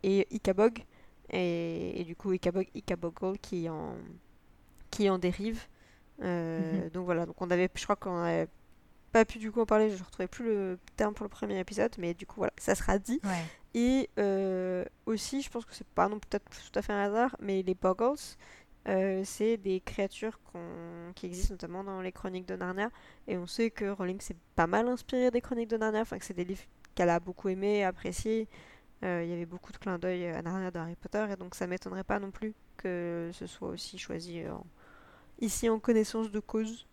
et 0.03 0.27
Ikabog, 0.31 0.85
et, 1.31 2.01
et, 2.01 2.05
du 2.05 2.15
coup, 2.15 2.33
Ikabog, 2.33 2.69
Ikabogol 2.75 3.39
qui 3.39 3.71
en, 3.71 3.95
qui 4.91 5.09
en 5.09 5.19
dérive. 5.19 5.67
Euh, 6.21 6.85
mhm. 6.85 6.91
Donc 6.91 7.05
voilà, 7.05 7.27
donc 7.27 7.41
on 7.41 7.51
avait, 7.51 7.71
je 7.75 7.85
crois 7.85 7.97
qu'on 7.97 8.23
n'avait 8.23 8.49
pas 9.13 9.25
pu 9.25 9.39
du 9.39 9.53
coup 9.53 9.61
en 9.61 9.67
parler, 9.67 9.91
je 9.91 9.99
ne 9.99 10.05
retrouvais 10.05 10.29
plus 10.29 10.45
le 10.45 10.79
terme 10.97 11.15
pour 11.15 11.25
le 11.25 11.31
premier 11.31 11.59
épisode, 11.59 11.95
mais 11.99 12.15
du 12.15 12.27
coup 12.27 12.37
voilà, 12.37 12.53
ça 12.59 12.75
sera 12.75 12.99
dit. 12.99 13.21
Et 13.75 14.11
euh, 14.19 14.85
aussi, 15.07 15.43
je 15.43 15.51
pense 15.51 15.65
que 15.65 15.75
c'est 15.75 15.87
pas 15.87 16.09
non 16.09 16.19
peut-être 16.19 16.45
tout 16.51 16.79
à 16.79 16.83
fait 16.83 16.93
un 16.93 17.01
hasard, 17.01 17.37
mais 17.41 17.63
les 17.63 17.75
Boggles, 17.75 18.17
euh, 18.89 19.23
c'est 19.25 19.57
des 19.57 19.81
créatures 19.81 20.39
qui 21.15 21.27
existent 21.27 21.55
notamment 21.55 21.85
dans 21.85 22.01
les 22.01 22.13
chroniques 22.13 22.47
de 22.47 22.57
Narnia. 22.57 22.91
Et 23.29 23.37
on 23.37 23.47
sait 23.47 23.71
que 23.71 23.91
Rowling 23.91 24.21
s'est 24.21 24.37
pas 24.57 24.67
mal 24.67 24.89
inspiré 24.89 25.31
des 25.31 25.41
chroniques 25.41 25.71
de 25.71 25.77
Narnia, 25.77 26.03
enfin 26.03 26.19
que 26.19 26.25
c'est 26.25 26.35
des 26.35 26.45
livres 26.45 26.65
qu'elle 26.95 27.11
a 27.11 27.21
beaucoup 27.21 27.49
aimé 27.49 27.85
apprécié. 27.85 28.49
Il 29.03 29.27
y 29.27 29.33
avait 29.33 29.47
beaucoup 29.47 29.73
de 29.73 29.79
clins 29.79 29.99
d'œil 29.99 30.27
à 30.27 30.43
Narnia 30.43 30.71
de 30.71 30.79
Harry 30.79 30.95
Potter, 30.95 31.27
et 31.31 31.37
donc 31.37 31.57
ça 31.57 31.67
m'étonnerait 31.67 32.05
pas 32.05 32.21
non 32.21 32.31
plus 32.31 32.55
que 32.77 33.31
ce 33.33 33.47
soit 33.47 33.69
aussi 33.69 33.99
choisi 33.99 34.47
en 34.49 34.65
ici 35.43 35.69
en 35.69 35.79
connaissance 35.79 36.31
de 36.31 36.41
cause. 36.41 36.87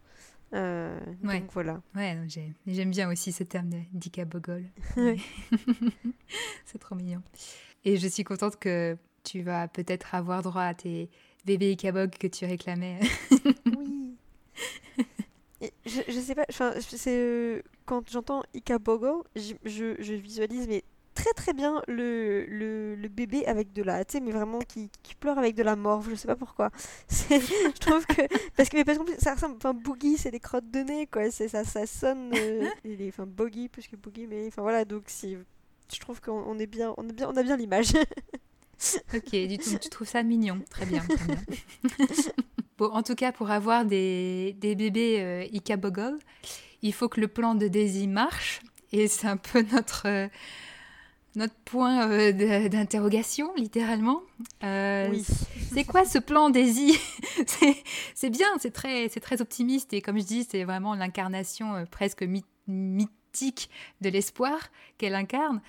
Euh, 0.54 1.00
ouais. 1.24 1.39
Donc 1.39 1.52
voilà. 1.54 1.82
Ouais, 1.95 2.18
j'aime 2.68 2.89
bien 2.89 3.10
aussi 3.10 3.32
ce 3.32 3.43
terme 3.43 3.70
de 3.70 3.80
dicabogol. 3.93 4.66
c'est 6.66 6.80
trop 6.80 6.95
mignon. 6.95 7.22
Et 7.86 7.97
je 7.97 8.08
suis 8.08 8.24
contente 8.24 8.58
que 8.58 8.97
tu 9.24 9.41
vas 9.41 9.68
peut-être 9.68 10.16
avoir 10.16 10.41
droit 10.41 10.64
à 10.64 10.74
tes 10.74 11.10
bébés 11.45 11.72
Icabog 11.72 12.10
que 12.12 12.28
tu 12.28 12.45
réclamais. 12.45 13.00
oui. 13.78 14.16
je, 15.86 16.02
je 16.08 16.20
sais 16.20 16.36
pas, 16.36 16.45
c'est 16.50 17.10
euh, 17.10 17.62
quand 17.86 18.10
j'entends 18.10 18.43
Ikabogo, 18.54 19.24
je, 19.36 19.54
je, 19.64 20.14
visualise 20.14 20.68
mais 20.68 20.84
très 21.20 21.34
très 21.34 21.53
bien 21.53 21.82
le, 21.88 22.45
le, 22.45 22.95
le 22.95 23.07
bébé 23.09 23.45
avec 23.45 23.74
de 23.74 23.84
la, 23.84 24.05
tu 24.05 24.13
sais, 24.13 24.20
mais 24.22 24.32
vraiment 24.32 24.59
qui, 24.59 24.89
qui, 25.03 25.15
pleure 25.15 25.38
avec 25.38 25.55
de 25.55 25.63
la 25.63 25.76
morve, 25.76 26.09
je 26.09 26.15
sais 26.15 26.28
pas 26.28 26.38
pourquoi. 26.38 26.70
Je 27.09 27.80
trouve 27.80 28.05
que, 28.05 28.22
parce 28.55 28.70
que, 28.70 28.78
mais 28.78 28.86
parce 28.86 28.97
que 28.99 29.03
ça 29.20 29.34
ressemble, 29.34 29.55
enfin, 29.57 29.74
Boogie, 29.74 30.17
c'est 30.17 30.32
des 30.32 30.39
crottes 30.39 30.72
de 30.72 30.80
nez, 30.80 31.07
quoi, 31.07 31.30
c'est 31.30 31.49
ça, 31.49 31.65
ça 31.65 31.86
sonne, 31.86 32.32
euh, 32.36 32.67
enfin, 33.09 33.26
Boogie 33.26 33.67
plus 33.67 33.88
que 33.88 33.97
Boogie, 33.97 34.28
mais, 34.28 34.47
enfin 34.47 34.61
voilà, 34.61 34.86
donc 34.86 35.03
si, 35.07 35.36
je 35.93 35.99
trouve 35.99 36.22
qu'on 36.22 36.57
est 36.57 36.67
bien, 36.67 36.93
on 36.97 37.07
est 37.09 37.13
bien, 37.13 37.30
on 37.30 37.36
a 37.36 37.43
bien 37.43 37.57
l'image. 37.57 37.91
ok, 39.13 39.30
du 39.30 39.57
tout, 39.57 39.78
tu 39.78 39.89
trouves 39.89 40.07
ça 40.07 40.24
mignon, 40.24 40.61
très 40.70 40.86
bien. 40.86 41.01
Très 41.01 41.26
bien. 41.26 41.43
bon, 42.78 42.91
en 42.91 43.03
tout 43.03 43.15
cas, 43.15 43.34
pour 43.34 43.51
avoir 43.51 43.84
des, 43.84 44.55
des 44.59 44.76
bébés 44.76 45.20
euh, 45.20 45.43
Ikabogol, 45.51 46.17
il 46.82 46.93
faut 46.93 47.09
que 47.09 47.20
le 47.20 47.28
plan 47.28 47.55
de 47.55 47.67
Daisy 47.67 48.07
marche, 48.07 48.61
et 48.93 49.09
c'est 49.09 49.28
un 49.28 49.38
peu 49.38 49.63
notre... 49.74 50.30
Notre 51.36 51.54
point 51.66 52.10
euh, 52.10 52.70
d'interrogation, 52.70 53.54
littéralement. 53.56 54.22
Euh, 54.64 55.10
oui. 55.12 55.24
C'est 55.72 55.84
quoi 55.84 56.04
ce 56.04 56.18
plan 56.18 56.50
Daisy 56.50 56.98
C'est 58.16 58.30
bien, 58.30 58.48
c'est 58.60 58.72
très, 58.72 59.08
très 59.10 59.42
optimiste 59.42 59.94
et 59.94 60.02
comme 60.02 60.18
je 60.18 60.26
dis, 60.26 60.48
c'est 60.50 60.64
vraiment 60.64 60.96
l'incarnation 60.96 61.76
euh, 61.76 61.86
presque 61.86 62.26
mythique 62.68 63.70
de 64.02 64.10
l'espoir 64.10 64.58
qu'elle 64.98 65.14
incarne. 65.14 65.62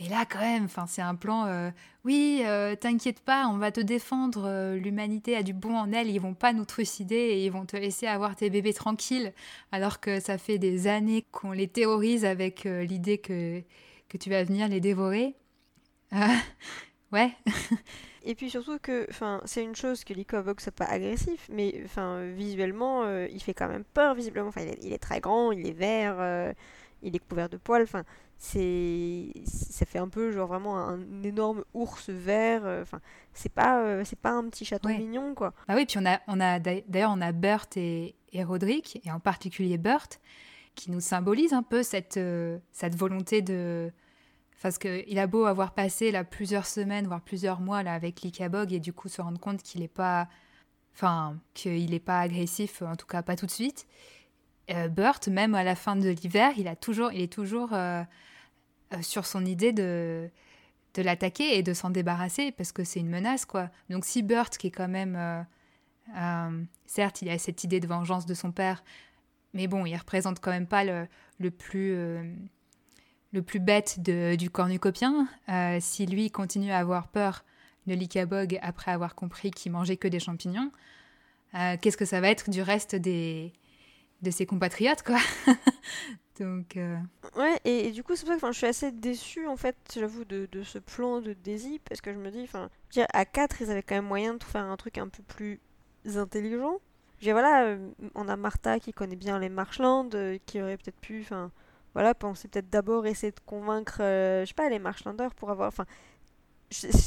Mais 0.00 0.08
là, 0.08 0.24
quand 0.28 0.40
même, 0.40 0.68
c'est 0.88 1.02
un 1.02 1.14
plan. 1.14 1.72
oui, 2.04 2.42
t'inquiète 2.80 3.20
pas, 3.20 3.48
on 3.48 3.56
va 3.56 3.72
te 3.72 3.80
défendre. 3.80 4.74
L'humanité 4.74 5.34
a 5.34 5.42
du 5.42 5.54
bon 5.54 5.74
en 5.74 5.90
elle. 5.90 6.10
Ils 6.10 6.18
vont 6.18 6.34
pas 6.34 6.52
nous 6.52 6.66
trucider 6.66 7.16
et 7.16 7.46
ils 7.46 7.50
vont 7.50 7.64
te 7.64 7.78
laisser 7.78 8.06
avoir 8.06 8.36
tes 8.36 8.50
bébés 8.50 8.74
tranquilles. 8.74 9.32
Alors 9.72 9.98
que 9.98 10.20
ça 10.20 10.36
fait 10.36 10.58
des 10.58 10.86
années 10.86 11.24
qu'on 11.32 11.52
les 11.52 11.66
terrorise 11.66 12.26
avec 12.26 12.64
l'idée 12.64 13.16
que 13.16 13.62
que 14.08 14.16
tu 14.16 14.30
vas 14.30 14.44
venir 14.44 14.68
les 14.68 14.80
dévorer. 14.80 15.34
Euh, 16.12 16.16
ouais. 17.12 17.32
Et 18.24 18.34
puis 18.34 18.50
surtout 18.50 18.78
que, 18.80 19.06
enfin, 19.08 19.40
c'est 19.44 19.62
une 19.62 19.76
chose 19.76 20.04
que 20.04 20.12
l'Icobog 20.12 20.60
soit 20.60 20.72
pas 20.72 20.86
agressif, 20.86 21.48
mais 21.50 21.80
enfin, 21.84 22.24
visuellement, 22.24 23.04
euh, 23.04 23.28
il 23.30 23.40
fait 23.40 23.54
quand 23.54 23.68
même 23.68 23.84
peur 23.84 24.14
visiblement. 24.14 24.48
Enfin, 24.48 24.62
il 24.82 24.92
est, 24.92 24.98
très 24.98 25.20
grand, 25.20 25.52
il 25.52 25.66
est 25.66 25.72
vert, 25.72 26.16
euh, 26.18 26.52
il 27.02 27.14
est 27.14 27.20
couvert 27.20 27.48
de 27.48 27.56
poils. 27.56 27.82
Enfin, 27.82 28.02
c'est, 28.36 29.32
ça 29.44 29.86
fait 29.86 29.98
un 29.98 30.08
peu 30.08 30.32
genre 30.32 30.48
vraiment 30.48 30.76
un 30.76 31.22
énorme 31.22 31.64
ours 31.72 32.10
vert. 32.10 32.64
Enfin, 32.82 33.00
c'est 33.32 33.52
pas, 33.52 34.04
c'est 34.04 34.18
pas 34.18 34.32
un 34.32 34.48
petit 34.48 34.64
chaton 34.64 34.88
mignon 34.88 35.34
quoi. 35.34 35.54
Ah 35.68 35.76
oui, 35.76 35.86
puis 35.86 35.98
on 35.98 36.06
a, 36.06 36.20
on 36.26 36.40
a 36.40 36.58
d'ailleurs 36.58 37.12
on 37.14 37.20
a 37.20 37.30
Burt 37.32 37.76
et, 37.76 38.16
et 38.32 38.44
Roderick, 38.44 39.00
et 39.06 39.10
en 39.12 39.20
particulier 39.20 39.78
Burt, 39.78 40.20
qui 40.76 40.92
nous 40.92 41.00
symbolise 41.00 41.52
un 41.52 41.64
peu 41.64 41.82
cette, 41.82 42.18
euh, 42.18 42.58
cette 42.70 42.94
volonté 42.94 43.42
de... 43.42 43.90
Parce 44.62 44.78
qu'il 44.78 45.18
a 45.18 45.26
beau 45.26 45.44
avoir 45.44 45.72
passé 45.72 46.10
là, 46.10 46.24
plusieurs 46.24 46.66
semaines, 46.66 47.06
voire 47.06 47.20
plusieurs 47.20 47.60
mois 47.60 47.82
là, 47.82 47.94
avec 47.94 48.22
l'Ikabog 48.22 48.72
et 48.72 48.80
du 48.80 48.92
coup 48.92 49.08
se 49.08 49.20
rendre 49.20 49.40
compte 49.40 49.62
qu'il 49.62 49.80
n'est 49.80 49.88
pas... 49.88 50.28
Enfin, 50.94 51.36
qu'il 51.52 52.00
pas 52.00 52.20
agressif, 52.20 52.80
en 52.82 52.96
tout 52.96 53.06
cas 53.06 53.22
pas 53.22 53.36
tout 53.36 53.46
de 53.46 53.50
suite. 53.50 53.86
Euh, 54.70 54.88
Burt, 54.88 55.28
même 55.28 55.54
à 55.54 55.62
la 55.62 55.74
fin 55.74 55.94
de 55.94 56.08
l'hiver, 56.08 56.52
il, 56.56 56.62
il 56.62 57.20
est 57.20 57.32
toujours 57.32 57.70
euh, 57.72 58.02
sur 59.02 59.26
son 59.26 59.44
idée 59.44 59.72
de, 59.72 60.30
de 60.94 61.02
l'attaquer 61.02 61.58
et 61.58 61.62
de 61.62 61.74
s'en 61.74 61.90
débarrasser 61.90 62.50
parce 62.50 62.72
que 62.72 62.82
c'est 62.82 63.00
une 63.00 63.10
menace, 63.10 63.44
quoi. 63.44 63.68
Donc 63.90 64.04
si 64.04 64.22
Burt, 64.22 64.56
qui 64.56 64.68
est 64.68 64.70
quand 64.70 64.88
même... 64.88 65.46
certes, 66.86 67.20
il 67.22 67.28
a 67.28 67.38
cette 67.38 67.62
idée 67.62 67.80
de 67.80 67.86
vengeance 67.86 68.24
de 68.24 68.34
son 68.34 68.50
père, 68.50 68.82
mais 69.56 69.66
bon, 69.66 69.86
il 69.86 69.96
représente 69.96 70.38
quand 70.40 70.50
même 70.50 70.66
pas 70.66 70.84
le, 70.84 71.08
le 71.38 71.50
plus, 71.50 71.92
euh, 71.94 72.22
le 73.32 73.42
plus 73.42 73.58
bête 73.58 74.00
de, 74.00 74.36
du 74.36 74.50
cornucopien. 74.50 75.28
Euh, 75.48 75.78
si 75.80 76.06
lui 76.06 76.30
continue 76.30 76.70
à 76.70 76.78
avoir 76.78 77.08
peur 77.08 77.44
de 77.86 77.94
l'Ikabog 77.94 78.58
après 78.62 78.92
avoir 78.92 79.14
compris 79.14 79.50
qu'il 79.50 79.72
mangeait 79.72 79.96
que 79.96 80.08
des 80.08 80.20
champignons, 80.20 80.70
euh, 81.54 81.76
qu'est-ce 81.80 81.96
que 81.96 82.04
ça 82.04 82.20
va 82.20 82.28
être 82.28 82.50
du 82.50 82.60
reste 82.60 82.94
des, 82.94 83.52
de 84.22 84.30
ses 84.30 84.44
compatriotes, 84.44 85.02
quoi 85.02 85.18
Donc. 86.38 86.78
Ouais, 87.34 87.58
et, 87.64 87.92
du 87.92 88.02
coup, 88.02 88.14
c'est 88.14 88.26
pour 88.26 88.34
ça 88.38 88.48
que 88.48 88.52
je 88.52 88.58
suis 88.58 88.66
assez 88.66 88.92
déçue, 88.92 89.46
en 89.46 89.56
fait, 89.56 89.74
j'avoue, 89.94 90.26
de, 90.26 90.46
de, 90.52 90.62
ce 90.62 90.78
plan 90.78 91.22
de 91.22 91.32
Daisy, 91.32 91.80
parce 91.88 92.02
que 92.02 92.12
je 92.12 92.18
me 92.18 92.30
dis, 92.30 92.42
enfin, 92.42 92.68
à 93.14 93.24
4, 93.24 93.62
ils 93.62 93.70
avaient 93.70 93.82
quand 93.82 93.94
même 93.94 94.04
moyen 94.04 94.34
de 94.34 94.44
faire 94.44 94.64
un 94.64 94.76
truc 94.76 94.98
un 94.98 95.08
peu 95.08 95.22
plus 95.22 95.60
intelligent 96.14 96.78
voilà, 97.22 97.64
euh, 97.64 97.90
on 98.14 98.28
a 98.28 98.36
Martha 98.36 98.78
qui 98.78 98.92
connaît 98.92 99.16
bien 99.16 99.38
les 99.38 99.48
Marshlands, 99.48 100.10
euh, 100.14 100.38
qui 100.46 100.60
aurait 100.60 100.76
peut-être 100.76 101.00
pu, 101.00 101.22
enfin, 101.22 101.50
voilà, 101.94 102.14
penser 102.14 102.48
peut-être 102.48 102.70
d'abord 102.70 103.06
essayer 103.06 103.32
de 103.32 103.40
convaincre, 103.44 103.98
euh, 104.00 104.42
je 104.42 104.48
sais 104.48 104.54
pas, 104.54 104.68
les 104.68 104.78
Marshlanders 104.78 105.34
pour 105.34 105.50
avoir, 105.50 105.68
enfin, 105.68 105.86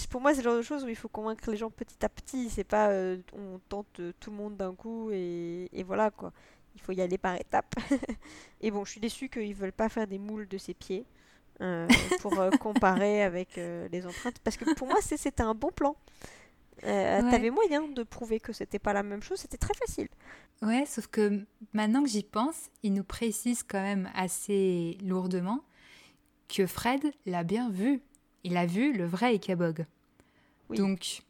pour 0.09 0.21
moi 0.21 0.33
c'est 0.33 0.41
le 0.41 0.49
genre 0.49 0.57
de 0.57 0.61
choses 0.61 0.85
où 0.85 0.87
il 0.87 0.95
faut 0.95 1.09
convaincre 1.09 1.51
les 1.51 1.57
gens 1.57 1.69
petit 1.69 2.03
à 2.03 2.09
petit, 2.09 2.49
c'est 2.49 2.63
pas 2.63 2.91
on 3.33 3.59
tente 3.67 4.01
tout 4.19 4.31
le 4.31 4.37
monde 4.37 4.55
d'un 4.55 4.73
coup 4.73 5.11
et, 5.11 5.69
et, 5.73 5.83
voilà 5.83 6.11
quoi. 6.11 6.31
Il 6.75 6.81
faut 6.81 6.93
y 6.93 7.01
aller 7.01 7.17
par 7.17 7.35
étapes. 7.35 7.75
et 8.61 8.71
bon, 8.71 8.85
je 8.85 8.91
suis 8.91 9.01
déçue 9.01 9.27
qu'ils 9.27 9.53
veulent 9.53 9.73
pas 9.73 9.89
faire 9.89 10.07
des 10.07 10.17
moules 10.17 10.47
de 10.47 10.57
ses 10.57 10.73
pieds. 10.73 11.05
pour 12.21 12.33
comparer 12.61 13.21
avec 13.21 13.57
les 13.57 14.05
empreintes 14.05 14.39
parce 14.45 14.55
que 14.55 14.73
pour 14.75 14.87
moi 14.87 14.99
c'était 15.01 15.43
un 15.43 15.53
bon 15.53 15.71
plan 15.71 15.97
euh, 16.83 17.21
T'avais 17.29 17.49
moyen 17.49 17.87
de 17.87 18.03
prouver 18.03 18.39
que 18.39 18.53
c'était 18.53 18.79
pas 18.79 18.93
la 18.93 19.03
même 19.03 19.21
chose, 19.21 19.39
c'était 19.39 19.57
très 19.57 19.73
facile. 19.73 20.07
Ouais, 20.61 20.85
sauf 20.85 21.07
que 21.07 21.45
maintenant 21.73 22.03
que 22.03 22.09
j'y 22.09 22.23
pense, 22.23 22.69
il 22.83 22.93
nous 22.93 23.03
précise 23.03 23.63
quand 23.63 23.81
même 23.81 24.09
assez 24.13 24.97
lourdement 25.03 25.63
que 26.49 26.65
Fred 26.65 27.01
l'a 27.25 27.43
bien 27.43 27.69
vu. 27.69 28.01
Il 28.43 28.57
a 28.57 28.65
vu 28.65 28.93
le 28.93 29.05
vrai 29.05 29.35
Ikabog. 29.35 29.85
Donc, 30.69 31.23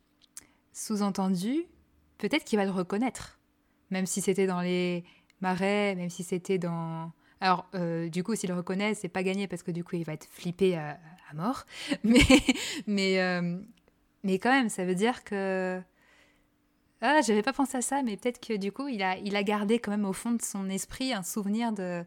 sous-entendu, 0.74 1.66
peut-être 2.18 2.44
qu'il 2.44 2.58
va 2.58 2.66
le 2.66 2.72
reconnaître. 2.72 3.40
Même 3.92 4.06
si 4.06 4.22
c'était 4.22 4.48
dans 4.48 4.62
les 4.62 5.04
marais, 5.42 5.96
même 5.96 6.10
si 6.10 6.24
c'était 6.24 6.58
dans... 6.58 7.12
Alors, 7.42 7.68
euh, 7.74 8.10
du 8.10 8.24
coup, 8.24 8.36
s'il 8.36 8.50
le 8.50 8.56
reconnaît, 8.56 8.94
c'est 8.94 9.08
pas 9.08 9.24
gagné 9.24 9.48
parce 9.48 9.64
que 9.64 9.72
du 9.72 9.84
coup, 9.84 9.96
il 9.96 10.04
va 10.04 10.14
être 10.14 10.28
flippé 10.30 10.76
à, 10.76 11.00
mort. 11.36 11.66
Mais, 12.04 12.24
mais 12.88 13.22
euh, 13.22 13.60
mais 14.24 14.40
quand 14.40 14.52
même, 14.52 14.70
ça 14.70 14.86
veut 14.86 14.96
dire 14.96 15.24
que. 15.24 15.82
Ah, 17.02 17.22
j'avais 17.22 17.44
pas 17.44 17.54
pensé 17.54 17.78
à 17.78 17.82
ça, 17.82 18.04
mais 18.04 18.18
peut-être 18.18 18.46
que 18.46 18.58
du 18.58 18.74
coup, 18.74 18.90
il 18.90 19.02
a, 19.02 19.18
il 19.18 19.36
a 19.38 19.44
gardé 19.44 19.80
quand 19.80 19.92
même 19.92 20.06
au 20.06 20.12
fond 20.12 20.32
de 20.32 20.42
son 20.42 20.70
esprit 20.70 21.14
un 21.14 21.24
souvenir 21.24 21.72
de 21.72 22.04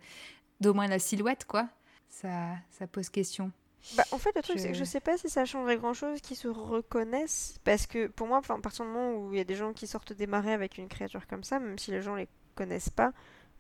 d'au 0.60 0.74
moins 0.74 0.86
la 0.86 0.98
silhouette, 0.98 1.44
quoi. 1.46 1.68
Ça, 2.08 2.56
ça 2.70 2.86
pose 2.86 3.08
question. 3.08 3.50
Bah, 3.96 4.04
en 4.12 4.18
fait, 4.18 4.30
le 4.36 4.42
truc, 4.42 4.60
c'est 4.60 4.68
que 4.68 4.74
je 4.74 4.84
sais 4.84 5.00
pas 5.00 5.18
si 5.18 5.28
ça 5.28 5.44
changerait 5.44 5.76
grand-chose 5.76 6.20
qu'ils 6.20 6.36
se 6.36 6.46
reconnaissent, 6.48 7.56
parce 7.64 7.86
que 7.86 8.06
pour 8.06 8.28
moi, 8.28 8.40
à 8.48 8.58
partir 8.58 8.84
du 8.84 8.90
moment 8.90 9.16
où 9.16 9.32
il 9.32 9.38
y 9.38 9.40
a 9.40 9.44
des 9.44 9.56
gens 9.56 9.72
qui 9.72 9.86
sortent 9.86 10.12
des 10.12 10.26
marais 10.26 10.52
avec 10.52 10.78
une 10.78 10.88
créature 10.88 11.26
comme 11.26 11.42
ça, 11.42 11.58
même 11.58 11.78
si 11.78 11.90
les 11.90 12.00
gens 12.00 12.14
les 12.14 12.28
connaissent 12.54 12.90
pas, 12.90 13.12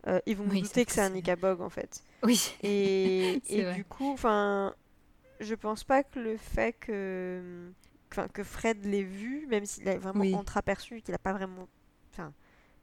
euh, 0.06 0.20
ils 0.26 0.36
vont 0.36 0.44
douter 0.44 0.84
que 0.84 0.92
c'est 0.92 1.00
un 1.00 1.10
Nikabog, 1.10 1.60
en 1.60 1.70
fait. 1.70 2.04
Oui. 2.22 2.54
Et, 2.62 3.42
et 3.48 3.72
du 3.72 3.84
coup, 3.84 4.12
enfin, 4.12 4.74
je 5.40 5.54
pense 5.54 5.82
pas 5.82 6.04
que 6.04 6.20
le 6.20 6.36
fait 6.36 6.72
que 6.74 7.72
enfin, 8.12 8.28
que 8.28 8.44
Fred 8.44 8.84
l'ait 8.84 9.02
vu, 9.02 9.46
même 9.48 9.64
s'il 9.64 9.88
a 9.88 9.98
vraiment 9.98 10.24
entreaperçu 10.38 11.00
qu'il 11.00 11.12
n'a 11.12 11.18
pas 11.18 11.32
vraiment. 11.32 11.68
Enfin, 12.12 12.32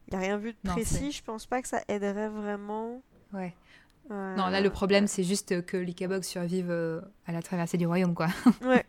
il 0.07 0.13
n'a 0.15 0.19
rien 0.19 0.38
vu 0.38 0.53
de 0.53 0.69
précis, 0.69 1.11
je 1.11 1.23
pense 1.23 1.45
pas 1.45 1.61
que 1.61 1.67
ça 1.67 1.82
aiderait 1.88 2.30
vraiment. 2.30 3.01
Ouais. 3.34 3.53
non, 4.09 4.47
là, 4.47 4.59
le 4.59 4.69
problème, 4.69 5.07
c'est 5.07 5.23
juste 5.23 5.63
que 5.65 5.77
l'Ikabog 5.77 6.23
survive 6.23 6.71
euh, 6.71 7.01
à 7.27 7.32
la 7.32 7.41
traversée 7.41 7.77
du 7.77 7.86
royaume, 7.86 8.15
quoi. 8.15 8.27
ouais. 8.63 8.86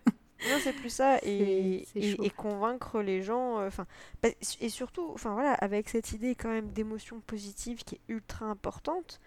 Non, 0.48 0.56
c'est 0.62 0.72
plus 0.72 0.88
ça. 0.88 1.18
Et, 1.22 1.86
et, 1.94 2.30
convaincre 2.30 3.02
les 3.02 3.20
gens. 3.20 3.58
Euh, 3.58 3.66
enfin 3.66 3.86
et 4.60 4.68
surtout, 4.70 5.10
enfin 5.12 5.34
voilà, 5.34 5.52
avec 5.52 5.90
cette 5.90 6.12
idée 6.12 6.34
quand 6.34 6.48
même 6.48 6.70
d'émotion 6.70 7.20
positive 7.20 7.84
qui 7.84 7.96
est 7.96 8.00
ultra 8.08 8.46
importante. 8.46 9.20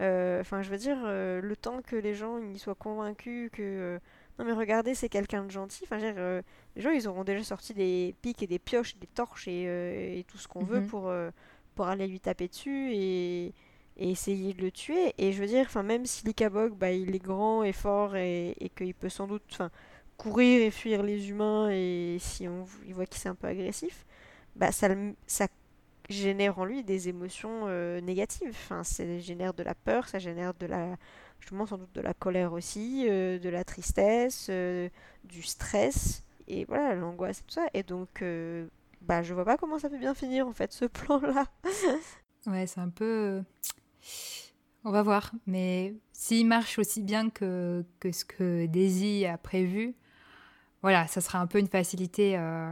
Euh, 0.00 0.40
enfin, 0.40 0.62
je 0.62 0.70
veux 0.70 0.76
dire, 0.78 0.98
le 1.04 1.54
temps 1.54 1.80
que 1.82 1.94
les 1.94 2.14
gens 2.14 2.38
ils 2.38 2.58
soient 2.58 2.74
convaincus 2.74 3.50
que 3.52 4.00
non 4.38 4.44
mais 4.44 4.52
regardez, 4.52 4.94
c'est 4.94 5.08
quelqu'un 5.08 5.44
de 5.44 5.50
gentil. 5.50 5.84
Enfin, 5.84 6.00
euh, 6.02 6.42
les 6.74 6.82
gens, 6.82 6.90
ils 6.90 7.08
auront 7.08 7.24
déjà 7.24 7.42
sorti 7.42 7.72
des 7.72 8.14
pics 8.20 8.42
et 8.42 8.46
des 8.46 8.58
pioches, 8.58 8.96
des 8.98 9.06
torches 9.06 9.48
et, 9.48 9.64
euh, 9.66 10.22
tout 10.28 10.36
ce 10.36 10.46
qu'on 10.46 10.64
veut 10.64 10.80
mhm. 10.80 10.86
pour, 10.88 11.08
euh, 11.08 11.30
pour 11.74 11.86
aller 11.86 12.06
lui 12.06 12.20
taper 12.20 12.48
dessus 12.48 12.92
et, 12.92 13.54
essayer 13.98 14.52
de 14.52 14.60
le 14.60 14.70
tuer. 14.70 15.14
Et 15.16 15.32
je 15.32 15.40
veux 15.40 15.46
dire, 15.46 15.64
enfin, 15.66 15.82
même 15.82 16.04
si 16.04 16.26
l'Ikabog, 16.26 16.74
bah, 16.74 16.92
il 16.92 17.14
est 17.14 17.18
grand 17.18 17.62
et 17.64 17.72
fort 17.72 18.14
et, 18.14 18.54
et 18.60 18.68
qu'il 18.68 18.92
peut 18.94 19.08
sans 19.08 19.26
doute 19.26 19.42
enfin, 19.52 19.70
courir 20.18 20.60
et 20.60 20.70
fuir 20.70 21.02
les 21.02 21.30
humains 21.30 21.70
et 21.70 22.18
si 22.20 22.46
on 22.46 22.66
il 22.86 22.92
voit 22.92 23.06
qu'il 23.06 23.26
est 23.26 23.30
un 23.30 23.34
peu 23.34 23.46
agressif, 23.46 24.04
bah, 24.54 24.70
ça, 24.70 24.88
ça 25.26 25.48
génère 26.10 26.58
en 26.58 26.66
lui 26.66 26.84
des 26.84 27.08
émotions 27.08 27.68
négatives. 28.02 28.50
Enfin, 28.50 28.84
ça 28.84 29.18
génère 29.18 29.54
de 29.54 29.62
la 29.62 29.74
peur, 29.74 30.08
ça 30.08 30.18
génère 30.18 30.52
de 30.52 30.66
la, 30.66 30.98
justement 31.40 31.66
sans 31.66 31.78
doute 31.78 31.94
de 31.94 32.00
la 32.00 32.14
colère 32.14 32.52
aussi, 32.52 33.04
de 33.06 33.48
la 33.48 33.64
tristesse, 33.64 34.50
du 35.24 35.42
stress 35.42 36.24
et 36.48 36.64
voilà 36.64 36.94
l'angoisse 36.94 37.40
et 37.40 37.42
tout 37.42 37.54
ça. 37.54 37.66
Et 37.74 37.82
donc, 37.82 38.22
bah, 39.02 39.22
je 39.22 39.34
vois 39.34 39.44
pas 39.44 39.56
comment 39.56 39.78
ça 39.78 39.88
peut 39.88 39.98
bien 39.98 40.14
finir 40.14 40.46
en 40.48 40.52
fait 40.52 40.72
ce 40.72 40.84
plan-là. 40.86 41.46
ouais, 42.46 42.66
c'est 42.66 42.80
un 42.80 42.88
peu. 42.88 43.42
On 44.84 44.90
va 44.90 45.02
voir. 45.02 45.32
Mais 45.46 45.94
s'il 46.12 46.46
marche 46.46 46.78
aussi 46.78 47.02
bien 47.02 47.30
que, 47.30 47.84
que 48.00 48.12
ce 48.12 48.24
que 48.24 48.66
Daisy 48.66 49.26
a 49.26 49.36
prévu, 49.36 49.94
voilà, 50.82 51.06
ça 51.08 51.20
sera 51.20 51.40
un 51.40 51.46
peu 51.46 51.58
une 51.58 51.66
facilité 51.66 52.38
euh, 52.38 52.70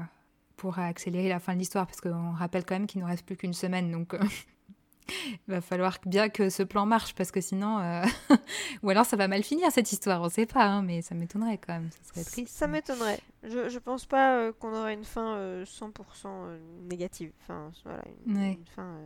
pour 0.57 0.79
accélérer 0.79 1.29
la 1.29 1.41
fin 1.41 1.55
de 1.55 1.59
l'histoire, 1.59 1.87
parce 1.87 2.01
qu'on 2.01 2.33
rappelle 2.33 2.65
quand 2.65 2.77
même 2.77 2.87
qu'il 2.87 3.01
ne 3.01 3.05
nous 3.05 3.11
reste 3.11 3.27
plus 3.27 3.37
qu'une 3.37 3.55
semaine, 3.55 3.91
donc 3.91 4.15
euh, 4.15 4.21
il 5.09 5.39
va 5.49 5.61
falloir 5.61 5.99
bien 6.07 6.29
que 6.29 6.51
ce 6.51 6.63
plan 6.63 6.87
marche, 6.87 7.15
parce 7.15 7.31
que 7.31 7.41
sinon, 7.41 7.79
euh, 7.79 8.05
ou 8.83 8.91
alors 8.91 9.07
ça 9.07 9.17
va 9.17 9.29
mal 9.29 9.43
finir 9.43 9.71
cette 9.71 9.93
histoire, 9.93 10.21
on 10.21 10.25
ne 10.25 10.31
sait 10.31 10.47
pas, 10.47 10.65
hein, 10.65 10.83
mais 10.83 11.03
ça 11.03 11.15
m'étonnerait 11.15 11.59
quand 11.59 11.75
même, 11.75 11.91
ça 11.91 12.13
serait 12.13 12.25
triste. 12.25 12.57
Ça 12.57 12.67
m'étonnerait. 12.67 13.21
Je, 13.43 13.73
ne 13.73 13.79
pense 13.79 14.07
pas 14.07 14.53
qu'on 14.53 14.75
aurait 14.75 14.95
une 14.95 15.05
fin 15.05 15.63
100% 15.65 16.27
négative. 16.89 17.33
Enfin, 17.43 17.71
voilà, 17.85 18.03
une 18.27 18.65
fin 18.75 18.97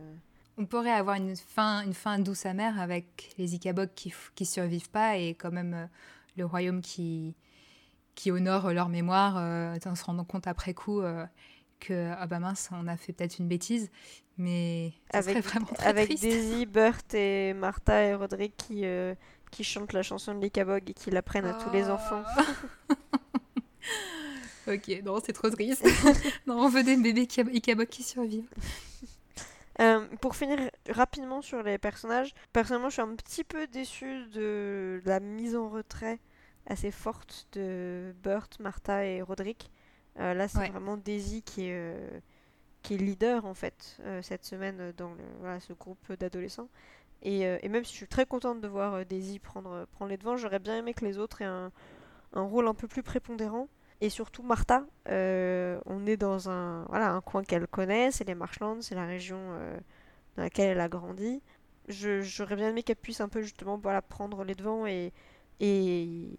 on 0.59 0.65
pourrait 0.65 0.91
avoir 0.91 1.15
une 1.15 1.37
fin, 1.37 1.83
une 1.85 1.93
fin 1.93 2.19
douce 2.19 2.45
amère 2.45 2.79
avec 2.79 3.33
les 3.37 3.55
Ikaboks 3.55 3.95
qui, 3.95 4.13
qui 4.35 4.45
survivent 4.45 4.89
pas 4.89 5.17
et 5.17 5.33
quand 5.33 5.51
même 5.51 5.73
euh, 5.73 5.85
le 6.35 6.45
royaume 6.45 6.81
qui, 6.81 7.33
qui 8.13 8.29
honore 8.29 8.73
leur 8.73 8.89
mémoire 8.89 9.37
euh, 9.37 9.77
en 9.85 9.95
se 9.95 10.03
rendant 10.03 10.25
compte 10.25 10.47
après 10.47 10.73
coup 10.73 10.99
euh, 10.99 11.25
que 11.79 12.11
ah 12.17 12.27
bah 12.27 12.39
mince 12.39 12.69
on 12.71 12.87
a 12.87 12.97
fait 12.97 13.13
peut-être 13.13 13.39
une 13.39 13.47
bêtise 13.47 13.89
mais 14.37 14.93
ça 15.11 15.19
avec, 15.19 15.43
vraiment 15.43 15.65
très 15.65 15.87
avec 15.87 16.19
Daisy, 16.19 16.65
Bert 16.65 17.01
et 17.13 17.53
Martha 17.53 18.03
et 18.03 18.13
Roderick 18.13 18.55
qui, 18.55 18.85
qui 19.51 19.63
chantent 19.63 19.93
la 19.93 20.03
chanson 20.03 20.33
de 20.33 20.41
l'Ikabog 20.41 20.89
et 20.89 20.93
qui 20.93 21.11
l'apprennent 21.11 21.45
à 21.45 21.53
tous 21.53 21.69
les 21.71 21.83
ah. 21.83 21.95
enfants. 21.95 22.23
ok, 24.67 25.01
non, 25.03 25.19
c'est 25.23 25.33
trop 25.33 25.49
triste. 25.49 25.85
non, 26.47 26.59
on 26.59 26.69
veut 26.69 26.83
des 26.83 26.97
bébés 26.97 27.27
Ikabog 27.53 27.87
qui 27.87 28.03
survivent. 28.03 28.49
Euh, 29.81 30.05
pour 30.19 30.35
finir 30.35 30.59
rapidement 30.89 31.41
sur 31.41 31.63
les 31.63 31.77
personnages, 31.77 32.33
personnellement, 32.51 32.89
je 32.89 32.95
suis 32.95 33.01
un 33.01 33.15
petit 33.15 33.45
peu 33.45 33.65
déçue 33.65 34.25
de 34.25 35.01
la 35.05 35.21
mise 35.21 35.55
en 35.55 35.69
retrait 35.69 36.19
assez 36.67 36.91
forte 36.91 37.47
de 37.53 38.13
Burt, 38.21 38.59
Martha 38.59 39.05
et 39.05 39.21
Roderick. 39.21 39.71
Euh, 40.17 40.33
là, 40.33 40.47
c'est 40.47 40.67
vraiment 40.69 40.97
Daisy 40.97 41.41
qui 41.43 41.67
est, 41.67 41.73
euh, 41.73 42.19
qui 42.81 42.95
est 42.95 42.97
leader 42.97 43.45
en 43.45 43.53
fait 43.53 43.99
cette 44.21 44.45
semaine 44.45 44.93
dans 44.97 45.15
ce 45.59 45.73
groupe 45.73 46.13
d'adolescents. 46.13 46.69
Et, 47.21 47.67
même 47.67 47.83
si 47.83 47.91
je 47.91 47.97
suis 47.97 48.07
très 48.07 48.25
contente 48.25 48.61
de 48.61 48.67
voir 48.67 49.05
Daisy 49.05 49.39
prendre, 49.39 49.85
prendre 49.91 50.09
les 50.09 50.17
devants, 50.17 50.37
j'aurais 50.37 50.59
bien 50.59 50.77
aimé 50.77 50.93
que 50.93 51.05
les 51.05 51.17
autres 51.17 51.41
aient 51.41 51.45
un, 51.45 51.71
un 52.33 52.41
rôle 52.41 52.67
un 52.67 52.73
peu 52.73 52.87
plus 52.87 53.03
prépondérant. 53.03 53.67
Et 54.01 54.09
surtout 54.09 54.43
Martha, 54.43 54.85
euh, 55.09 55.79
on 55.85 56.05
est 56.05 56.15
dans 56.15 56.49
un, 56.49 56.85
voilà, 56.85 57.11
un 57.11 57.21
coin 57.21 57.43
qu'elle 57.43 57.67
connaît, 57.67 58.11
c'est 58.11 58.23
les 58.23 58.35
Marshlands, 58.35 58.81
c'est 58.81 58.95
la 58.95 59.05
région 59.05 59.37
euh, 59.39 59.77
dans 60.37 60.43
laquelle 60.43 60.69
elle 60.69 60.79
a 60.79 60.87
grandi. 60.87 61.41
J'aurais 61.89 62.55
bien 62.55 62.69
aimé 62.69 62.83
qu'elle 62.83 62.95
puisse 62.95 63.19
un 63.19 63.27
peu 63.27 63.41
justement 63.41 63.77
voilà, 63.77 64.01
prendre 64.01 64.43
les 64.45 64.55
devants 64.55 64.85
et, 64.85 65.11
et, 65.59 66.29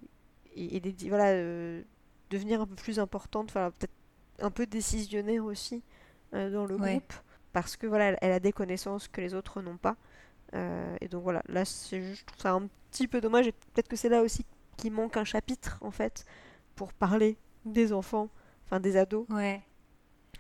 et, 0.57 0.81
voilà, 1.09 1.33
euh, 1.33 1.83
devenir 2.31 2.61
un 2.61 2.67
peu 2.67 2.75
plus 2.75 2.99
importante, 2.99 3.53
peut-être 3.53 3.93
un 4.41 4.51
peu 4.51 4.67
décisionnaire 4.67 5.45
aussi 5.45 5.83
dans 6.33 6.67
le 6.67 6.77
groupe. 6.77 7.13
Parce 7.53 7.77
que 7.77 7.87
voilà, 7.87 8.17
elle, 8.23 8.33
a 8.33 8.41
des 8.41 8.53
connaissances 8.53 9.09
que 9.09 9.21
les 9.21 9.35
autres 9.35 9.61
n'ont 9.61 9.77
pas. 9.77 9.97
et 10.55 11.09
donc 11.09 11.23
voilà, 11.23 11.43
là 11.49 11.65
c'est 11.65 12.01
juste, 12.01 12.29
ça 12.39 12.53
un 12.53 12.69
petit 12.91 13.09
peu 13.09 13.21
dommage 13.21 13.47
et 13.49 13.53
peut-être 13.53 13.89
que 13.89 13.97
c'est 13.97 14.09
là 14.09 14.23
aussi 14.23 14.45
qu'il 14.77 14.93
manque 14.93 15.17
un 15.17 15.25
chapitre 15.25 15.79
en 15.81 15.91
fait 15.91 16.25
pour 16.75 16.93
parler 16.93 17.37
des 17.65 17.93
enfants, 17.93 18.29
enfin 18.65 18.81
des 18.81 18.97
ados. 18.97 19.27
Ouais. 19.29 19.63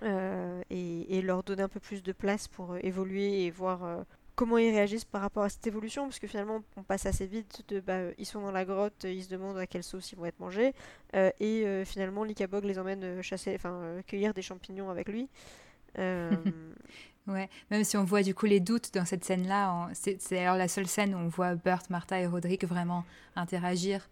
Euh, 0.03 0.63
et, 0.71 1.21
leur 1.21 1.43
donner 1.43 1.63
un 1.63 1.69
peu 1.69 1.81
plus 1.81 2.03
de 2.03 2.13
place 2.13 2.49
pour 2.49 2.73
euh, 2.73 2.79
évoluer 2.83 3.45
et 3.45 3.51
voir 3.51 3.85
euh, 3.85 4.03
comment 4.41 4.57
ils 4.57 4.71
réagissent 4.71 5.05
par 5.05 5.21
rapport 5.21 5.43
à 5.43 5.51
cette 5.51 5.67
évolution, 5.67 6.05
parce 6.05 6.19
que 6.19 6.27
finalement 6.27 6.63
on 6.79 6.83
passe 6.83 7.05
assez 7.05 7.27
vite 7.27 7.63
de 7.69 7.79
bah, 7.79 7.99
ils 8.17 8.25
sont 8.25 8.41
dans 8.41 8.51
la 8.51 8.65
grotte, 8.65 9.05
ils 9.05 9.25
se 9.25 9.29
demandent 9.29 9.59
à 9.59 9.67
quelle 9.67 9.83
sauce 9.83 10.13
ils 10.13 10.17
vont 10.17 10.25
être 10.25 10.41
mangés, 10.41 10.73
et 11.13 11.83
finalement 11.85 12.25
Likabog 12.25 12.65
les 12.65 12.79
emmène 12.79 13.21
chasser, 13.21 13.55
enfin 13.55 14.01
cueillir 14.07 14.33
des 14.33 14.41
champignons 14.41 14.89
avec 14.89 15.11
lui. 15.11 15.29
ouais, 15.99 17.51
même 17.71 17.85
si 17.85 17.99
on 17.99 18.05
voit 18.05 18.23
du 18.23 18.35
coup 18.35 18.47
les 18.47 18.61
doutes 18.61 18.95
dans 18.95 19.05
cette 19.05 19.27
scène-là, 19.27 19.91
c'est 19.93 20.39
alors 20.39 20.57
la 20.57 20.69
seule 20.69 20.87
scène 20.87 21.15
où 21.15 21.19
on 21.19 21.29
voit 21.29 21.55
Burt, 21.55 21.91
Martha 21.91 22.19
et 22.19 22.27
Roderick 22.27 22.65
vraiment 22.65 23.05
interagir 23.37 24.09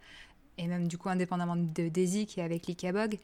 et 0.59 0.67
même 0.67 0.89
du 0.89 0.99
coup 0.99 1.09
indépendamment 1.09 1.57
de 1.57 1.89
Daisy 1.89 2.27
qui 2.27 2.41
est 2.41 2.43
avec 2.43 2.67
l'Ikabog. 2.67 3.19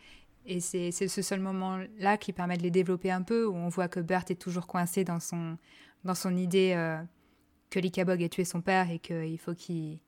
Et 0.46 0.60
c'est 0.60 0.90
ce 0.90 1.22
seul 1.22 1.40
moment-là 1.40 2.16
qui 2.16 2.32
permet 2.32 2.56
de 2.56 2.62
les 2.62 2.70
développer 2.70 3.10
un 3.10 3.22
peu, 3.22 3.46
où 3.46 3.54
on 3.54 3.68
voit 3.68 3.88
que 3.88 4.00
Bert 4.00 4.24
est 4.28 4.40
toujours 4.40 4.66
coincé 4.66 5.02
dans 5.02 5.18
son, 5.18 5.56
dans 6.04 6.14
son 6.14 6.36
idée 6.36 6.72
euh, 6.76 7.00
que 7.70 7.78
l'Ikabog 7.78 8.22
ait 8.22 8.28
tué 8.28 8.44
son 8.44 8.60
père 8.60 8.90
et 8.90 8.98
qu'il 8.98 9.38
faut 9.38 9.54
qu'il 9.54 9.98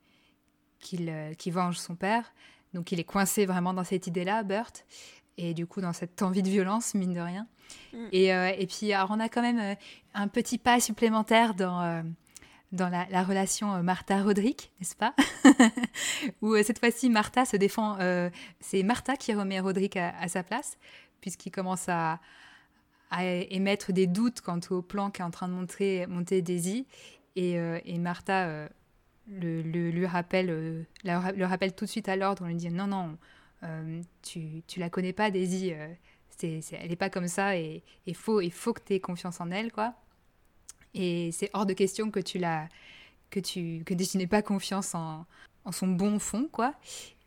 euh, 1.09 1.35
qu'il 1.35 1.53
venge 1.53 1.79
son 1.79 1.97
père. 1.97 2.33
Donc 2.75 2.93
il 2.93 3.01
est 3.01 3.05
coincé 3.05 3.47
vraiment 3.47 3.73
dans 3.73 3.85
cette 3.85 4.07
idée-là, 4.07 4.43
Bert, 4.43 4.73
et 5.39 5.55
du 5.55 5.67
coup 5.67 5.81
dans 5.81 5.93
cette 5.93 6.21
envie 6.23 6.43
de 6.43 6.49
violence, 6.49 6.95
mine 6.95 7.15
de 7.15 7.21
rien. 7.21 7.47
Mm. 7.93 8.07
Et, 8.13 8.35
euh, 8.35 8.53
et, 8.57 8.67
puis 8.67 8.93
alors, 8.93 9.11
on 9.11 9.21
a 9.21 9.29
quand 9.29 9.43
même 9.43 9.77
un 10.15 10.29
petit 10.29 10.59
pas 10.59 10.79
supplémentaire 10.81 11.55
dans 11.55 12.05
dans 12.73 12.89
la, 12.89 13.23
relation 13.23 13.75
euh, 13.75 13.83
Martha-Roderick, 13.83 14.73
n'est-ce 14.81 14.97
pas? 14.97 15.15
Où 16.43 16.55
euh, 16.55 16.63
cette 16.63 16.79
fois-ci, 16.79 17.11
Martha 17.11 17.45
se 17.45 17.57
défend. 17.57 17.99
Euh, 18.01 18.31
c'est 18.61 18.83
Martha 18.83 19.17
qui 19.17 19.35
remet 19.35 19.61
Roderick 19.61 19.97
à, 19.97 20.29
sa 20.29 20.43
place, 20.43 20.79
puisqu'il 21.21 21.51
commence 21.51 21.89
à, 21.89 22.21
émettre 23.13 23.93
des 23.93 24.07
doutes 24.07 24.41
quant 24.41 24.61
au 24.71 24.83
plan 24.83 25.11
qu'est 25.11 25.23
en 25.23 25.31
train 25.31 25.49
de 25.49 25.55
montrer, 25.55 26.07
monter 26.07 26.43
Daisy. 26.43 26.87
Et, 27.37 27.53
et 27.55 27.99
Martha 27.99 28.69
le, 29.29 29.61
lui 29.63 30.07
rappelle, 30.07 30.87
le 31.05 31.45
rappelle 31.45 31.75
tout 31.75 31.85
de 31.85 31.91
suite 31.91 32.09
à 32.09 32.17
l'ordre. 32.17 32.43
On 32.45 32.49
lui 32.49 32.55
dit 32.55 32.71
Non, 32.71 32.87
non, 32.87 33.19
tu, 34.23 34.63
tu 34.67 34.81
la 34.81 34.91
connais 34.91 35.13
pas, 35.13 35.31
Daisy. 35.31 35.73
c'est 36.39 36.63
elle 36.73 36.89
n'est 36.89 36.97
pas 36.97 37.11
comme 37.11 37.29
ça 37.29 37.57
et 37.57 37.83
il 38.07 38.15
faut, 38.15 38.41
il 38.41 38.53
faut 38.53 38.73
que 38.73 38.81
tu 38.85 38.95
aies 38.95 39.01
confiance 39.01 39.41
en 39.41 39.51
elle, 39.51 39.73
quoi. 39.73 39.95
Et 40.97 41.31
c'est 41.33 41.51
hors 41.53 41.67
de 41.67 41.75
question 41.75 42.11
que 42.11 42.21
tu 42.21 42.39
la 42.39 42.69
que 43.31 43.39
tu 43.41 43.83
que 43.85 43.95
tu 43.95 44.17
n'aies 44.19 44.27
pas 44.27 44.43
confiance 44.43 44.95
en, 44.95 45.27
en, 45.65 45.73
son 45.73 45.89
bon 45.89 46.19
fond, 46.19 46.49
quoi. 46.51 46.75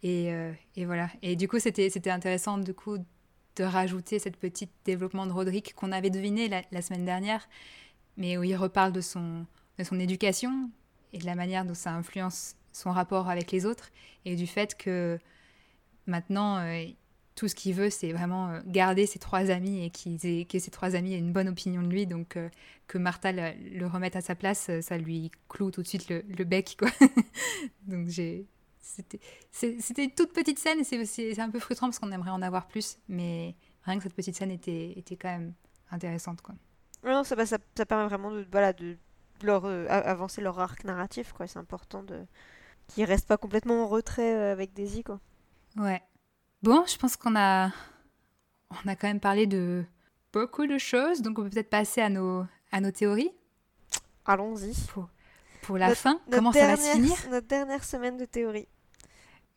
Et, 0.01 0.33
euh, 0.33 0.51
et 0.75 0.85
voilà. 0.85 1.09
Et 1.21 1.35
du 1.35 1.47
coup, 1.47 1.59
c'était 1.59 1.89
c'était 1.89 2.09
intéressant 2.09 2.57
du 2.57 2.73
coup 2.73 2.97
de 3.59 3.63
rajouter 3.65 4.19
cette 4.19 4.37
petite 4.37 4.71
développement 4.85 5.27
de 5.27 5.33
Roderick 5.33 5.75
qu'on 5.75 5.91
avait 5.91 6.09
deviné 6.09 6.47
la, 6.47 6.81
semaine 6.81 7.05
dernière, 7.05 7.47
mais 8.17 8.37
où 8.37 8.43
il 8.43 8.55
reparle 8.55 8.93
de 8.93 9.01
son 9.01 9.45
de 9.77 9.83
son 9.83 9.99
éducation 9.99 10.69
et 11.13 11.19
de 11.19 11.25
la 11.25 11.35
manière 11.35 11.65
dont 11.65 11.73
ça 11.73 11.93
influence 11.93 12.55
son 12.73 12.91
rapport 12.91 13.29
avec 13.29 13.51
les 13.51 13.65
autres 13.65 13.89
et 14.25 14.35
du 14.35 14.45
fait 14.45 14.75
que 14.75 15.17
maintenant 16.05 16.57
euh, 16.57 16.85
tout 17.35 17.47
ce 17.47 17.55
qu'il 17.55 17.73
veut, 17.73 17.89
c'est 17.89 18.11
vraiment 18.11 18.49
euh, 18.49 18.59
garder 18.65 19.05
ses 19.05 19.19
trois 19.19 19.49
amis 19.49 19.85
et 19.85 19.89
qu 19.89 20.45
que 20.45 20.59
ses 20.59 20.71
trois 20.71 20.95
amis 20.95 21.13
aient 21.13 21.19
une 21.19 21.31
bonne 21.31 21.47
opinion 21.47 21.81
de 21.81 21.87
lui. 21.87 22.05
Donc, 22.05 22.35
euh, 22.35 22.49
que 22.87 22.97
Martha 22.97 23.31
le, 23.31 23.85
remette 23.87 24.17
à 24.17 24.21
sa 24.21 24.35
place, 24.35 24.69
ça 24.81 24.97
lui 24.97 25.31
cloue 25.47 25.71
tout 25.71 25.81
de 25.81 25.87
suite 25.87 26.09
le, 26.09 26.43
bec, 26.43 26.75
quoi. 26.77 26.89
donc, 27.87 28.09
j'ai. 28.09 28.45
C'était 28.79 30.03
une 30.03 30.11
toute 30.11 30.33
petite 30.33 30.59
scène, 30.59 30.83
c'est 30.83 31.39
un 31.39 31.49
peu 31.49 31.59
frustrant 31.59 31.87
parce 31.87 31.99
qu'on 31.99 32.11
aimerait 32.11 32.31
en 32.31 32.41
avoir 32.41 32.67
plus, 32.67 32.97
mais 33.07 33.55
rien 33.83 33.97
que 33.97 34.03
cette 34.03 34.13
petite 34.13 34.35
scène 34.35 34.51
était, 34.51 34.93
était 34.97 35.15
quand 35.15 35.29
même 35.29 35.53
intéressante, 35.91 36.41
quoi. 36.41 36.55
Non, 37.03 37.23
ça, 37.23 37.35
ça, 37.45 37.57
ça 37.75 37.85
permet 37.85 38.05
vraiment 38.05 38.31
de, 38.31 38.45
voilà, 38.51 38.73
de 38.73 38.97
leur, 39.43 39.65
avancer 39.65 40.41
leur 40.41 40.59
arc 40.59 40.83
narratif, 40.83 41.33
quoi. 41.33 41.47
C'est 41.47 41.59
important 41.59 42.03
de 42.03 42.25
qu'ils 42.87 43.05
restent 43.05 43.27
pas 43.27 43.37
complètement 43.37 43.83
en 43.83 43.87
retrait 43.87 44.33
avec 44.33 44.73
Daisy, 44.73 45.03
quoi. 45.03 45.19
Ouais. 45.77 46.01
Bon, 46.61 46.83
je 46.85 46.97
pense 46.97 47.15
qu'on 47.15 47.35
a, 47.35 47.71
on 48.71 48.87
a 48.87 48.95
quand 48.95 49.07
même 49.07 49.19
parlé 49.19 49.47
de 49.47 49.85
beaucoup 50.33 50.67
de 50.67 50.77
choses, 50.77 51.21
donc 51.21 51.39
on 51.39 51.43
peut 51.43 51.49
peut-être 51.49 51.69
passer 51.69 52.01
à 52.01 52.09
nos, 52.09 52.45
à 52.71 52.81
nos 52.81 52.91
théories. 52.91 53.31
Allons-y. 54.25 54.73
Pour, 55.69 55.77
la 55.77 55.93
fin, 55.93 56.19
comment 56.31 56.51
ça 56.51 56.65
va 56.65 56.77
se 56.77 56.93
finir? 56.93 57.15
Notre 57.29 57.45
dernière 57.45 57.83
semaine 57.83 58.17
de 58.17 58.25
théorie. 58.25 58.67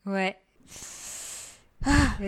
Ouais. 0.05 0.37
Ah. 1.87 2.19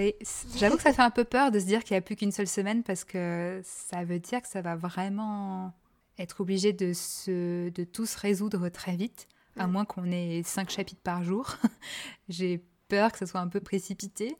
J'avoue 0.56 0.76
que 0.76 0.82
ça 0.82 0.94
fait 0.94 1.02
un 1.02 1.10
peu 1.10 1.24
peur 1.24 1.50
de 1.50 1.58
se 1.58 1.66
dire 1.66 1.84
qu'il 1.84 1.92
n'y 1.92 1.98
a 1.98 2.00
plus 2.00 2.16
qu'une 2.16 2.32
seule 2.32 2.48
semaine 2.48 2.82
parce 2.82 3.04
que 3.04 3.60
ça 3.62 4.02
veut 4.04 4.20
dire 4.20 4.40
que 4.40 4.48
ça 4.48 4.62
va 4.62 4.74
vraiment 4.74 5.74
être 6.18 6.40
obligé 6.40 6.72
de, 6.72 6.94
se, 6.94 7.68
de 7.68 7.84
tout 7.84 8.06
se 8.06 8.18
résoudre 8.18 8.70
très 8.70 8.96
vite, 8.96 9.28
à 9.58 9.66
mm. 9.66 9.70
moins 9.70 9.84
qu'on 9.84 10.10
ait 10.10 10.40
cinq 10.46 10.70
chapitres 10.70 11.02
par 11.02 11.22
jour. 11.22 11.54
J'ai 12.30 12.64
peur 12.88 13.12
que 13.12 13.18
ça 13.18 13.26
soit 13.26 13.40
un 13.40 13.48
peu 13.48 13.60
précipité. 13.60 14.34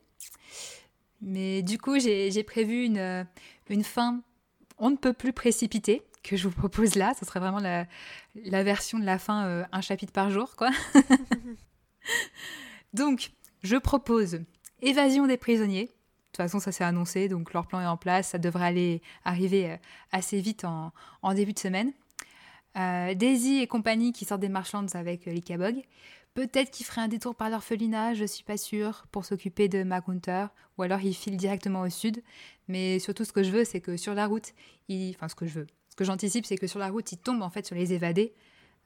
Mais 1.21 1.61
du 1.61 1.77
coup, 1.77 1.99
j'ai 1.99 2.43
prévu 2.43 2.85
une, 2.85 3.27
une 3.69 3.83
fin 3.83 4.23
on 4.77 4.89
ne 4.89 4.97
peut 4.97 5.13
plus 5.13 5.33
précipiter, 5.33 6.03
que 6.29 6.37
je 6.37 6.47
vous 6.47 6.55
propose 6.55 6.95
là. 6.95 7.13
Ce 7.19 7.25
serait 7.25 7.39
vraiment 7.39 7.59
la, 7.59 7.85
la 8.35 8.63
version 8.63 8.99
de 8.99 9.05
la 9.05 9.19
fin, 9.19 9.45
euh, 9.45 9.63
un 9.71 9.81
chapitre 9.81 10.13
par 10.13 10.29
jour, 10.29 10.55
quoi. 10.55 10.69
donc, 12.93 13.31
je 13.63 13.77
propose 13.77 14.41
Évasion 14.81 15.25
des 15.25 15.37
prisonniers. 15.37 15.85
De 15.85 16.37
toute 16.37 16.37
façon, 16.37 16.59
ça 16.59 16.71
s'est 16.71 16.83
annoncé, 16.83 17.29
donc 17.29 17.53
leur 17.53 17.65
plan 17.65 17.79
est 17.79 17.85
en 17.85 17.97
place. 17.97 18.29
Ça 18.29 18.37
devrait 18.37 18.65
aller 18.65 19.01
arriver 19.23 19.71
euh, 19.71 19.77
assez 20.11 20.41
vite 20.41 20.65
en, 20.65 20.91
en 21.21 21.33
début 21.33 21.53
de 21.53 21.59
semaine. 21.59 21.93
Euh, 22.77 23.13
Daisy 23.13 23.59
et 23.59 23.67
compagnie 23.67 24.11
qui 24.11 24.25
sortent 24.25 24.41
des 24.41 24.49
Marshlands 24.49 24.87
avec 24.93 25.27
euh, 25.27 25.57
Bog. 25.57 25.81
Peut-être 26.33 26.71
qu'il 26.71 26.85
ferait 26.85 27.01
un 27.01 27.07
détour 27.07 27.35
par 27.35 27.49
l'orphelinat, 27.49 28.15
je 28.15 28.25
suis 28.25 28.43
pas 28.43 28.57
sûre, 28.57 29.05
pour 29.11 29.23
s'occuper 29.23 29.69
de 29.69 29.83
Magunter, 29.83 30.47
ou 30.77 30.83
alors 30.83 30.99
il 30.99 31.13
file 31.13 31.37
directement 31.37 31.81
au 31.81 31.89
sud. 31.89 32.21
Mais 32.67 32.99
surtout, 32.99 33.23
ce 33.23 33.31
que 33.31 33.41
je 33.41 33.51
veux, 33.51 33.63
c'est 33.63 33.79
que 33.79 33.95
sur 33.95 34.13
la 34.13 34.27
route, 34.27 34.53
enfin 34.91 35.29
ce 35.29 35.35
que 35.35 35.45
je 35.45 35.59
veux, 35.59 35.67
ce 35.95 35.97
que 35.97 36.03
j'anticipe, 36.03 36.45
c'est 36.45 36.57
que 36.57 36.67
sur 36.67 36.77
la 36.77 36.89
route, 36.89 37.09
il 37.13 37.17
tombe 37.17 37.41
en 37.41 37.49
fait 37.49 37.65
sur 37.65 37.73
les 37.73 37.93
évadés, 37.93 38.33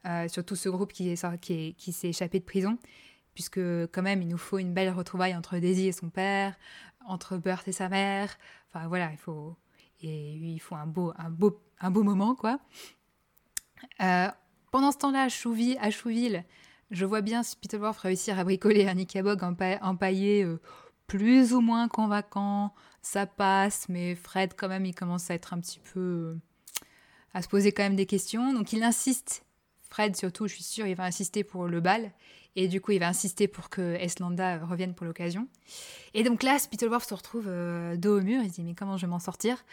euh, 0.06 0.28
sur 0.28 0.46
tout 0.46 0.56
ce 0.56 0.70
groupe 0.70 0.94
qui 0.94 1.10
est 1.10 1.40
qui, 1.40 1.92
s'est 1.92 2.10
échappé 2.10 2.40
de 2.40 2.46
prison, 2.46 2.78
puisque 3.34 3.58
quand 3.58 4.04
même, 4.04 4.22
il 4.22 4.28
nous 4.28 4.38
faut 4.38 4.60
une 4.60 4.76
belle 4.76 4.92
retrouvaille 4.92 5.36
entre 5.36 5.58
Daisy 5.58 5.88
et 5.88 5.92
son 5.92 6.12
père, 6.12 6.56
entre 7.08 7.38
Burt 7.38 7.68
et 7.68 7.72
sa 7.72 7.90
mère. 7.90 8.38
Enfin 8.68 8.88
voilà, 8.88 9.12
il 9.12 9.18
faut 9.18 9.58
et 10.02 10.36
il 10.36 10.60
faut 10.60 10.76
un 10.76 10.86
beau, 10.86 11.12
un 11.18 11.32
beau, 11.32 11.60
un 11.80 11.90
beau 11.90 12.04
moment 12.04 12.36
quoi. 12.36 12.60
Euh, 14.00 14.28
pendant 14.70 14.92
ce 14.92 15.00
temps-là, 15.00 15.24
à 15.24 15.30
Chouville, 15.30 16.46
je 16.92 17.06
vois 17.06 17.22
bien 17.22 17.42
Spittleworth 17.42 17.98
réussir 17.98 18.38
à 18.38 18.44
bricoler 18.44 18.88
un 18.88 19.00
Ikabog 19.00 19.42
empaillé 19.82 20.44
euh, 20.44 20.62
plus 21.08 21.56
ou 21.56 21.62
moins 21.62 21.88
convaincant. 21.88 22.76
Ça 23.02 23.26
passe, 23.26 23.90
mais 23.90 24.14
Fred, 24.14 24.54
quand 24.56 24.68
même, 24.68 24.86
il 24.86 24.94
commence 24.94 25.32
à 25.32 25.34
être 25.34 25.54
un 25.54 25.60
petit 25.60 25.80
peu. 25.80 26.38
Euh, 27.36 27.40
à 27.40 27.42
se 27.42 27.48
poser 27.48 27.72
quand 27.72 27.84
même 27.84 27.96
des 27.96 28.06
questions. 28.06 28.54
Donc 28.54 28.74
il 28.74 28.84
insiste. 28.84 29.44
Fred, 29.90 30.16
surtout, 30.16 30.48
je 30.48 30.54
suis 30.54 30.64
sûre, 30.64 30.86
il 30.86 30.96
va 30.96 31.06
insister 31.06 31.44
pour 31.44 31.66
le 31.66 31.80
bal. 31.82 32.12
Et 32.56 32.68
du 32.68 32.82
coup, 32.82 32.92
il 32.92 33.00
va 33.00 33.08
insister 33.08 33.48
pour 33.48 33.70
que 33.70 33.96
Eslanda 33.96 34.60
revienne 34.66 34.94
pour 34.94 35.06
l'occasion. 35.06 35.48
Et 36.14 36.24
donc 36.24 36.44
là, 36.44 36.60
Spittleworth 36.60 37.08
se 37.08 37.14
retrouve 37.14 37.46
dos 37.98 38.20
au 38.20 38.22
mur. 38.22 38.42
Il 38.44 38.50
se 38.50 38.56
dit 38.56 38.64
Mais 38.64 38.74
comment 38.74 38.98
je 38.98 39.06
vais 39.06 39.10
m'en 39.10 39.20
sortir? 39.20 39.64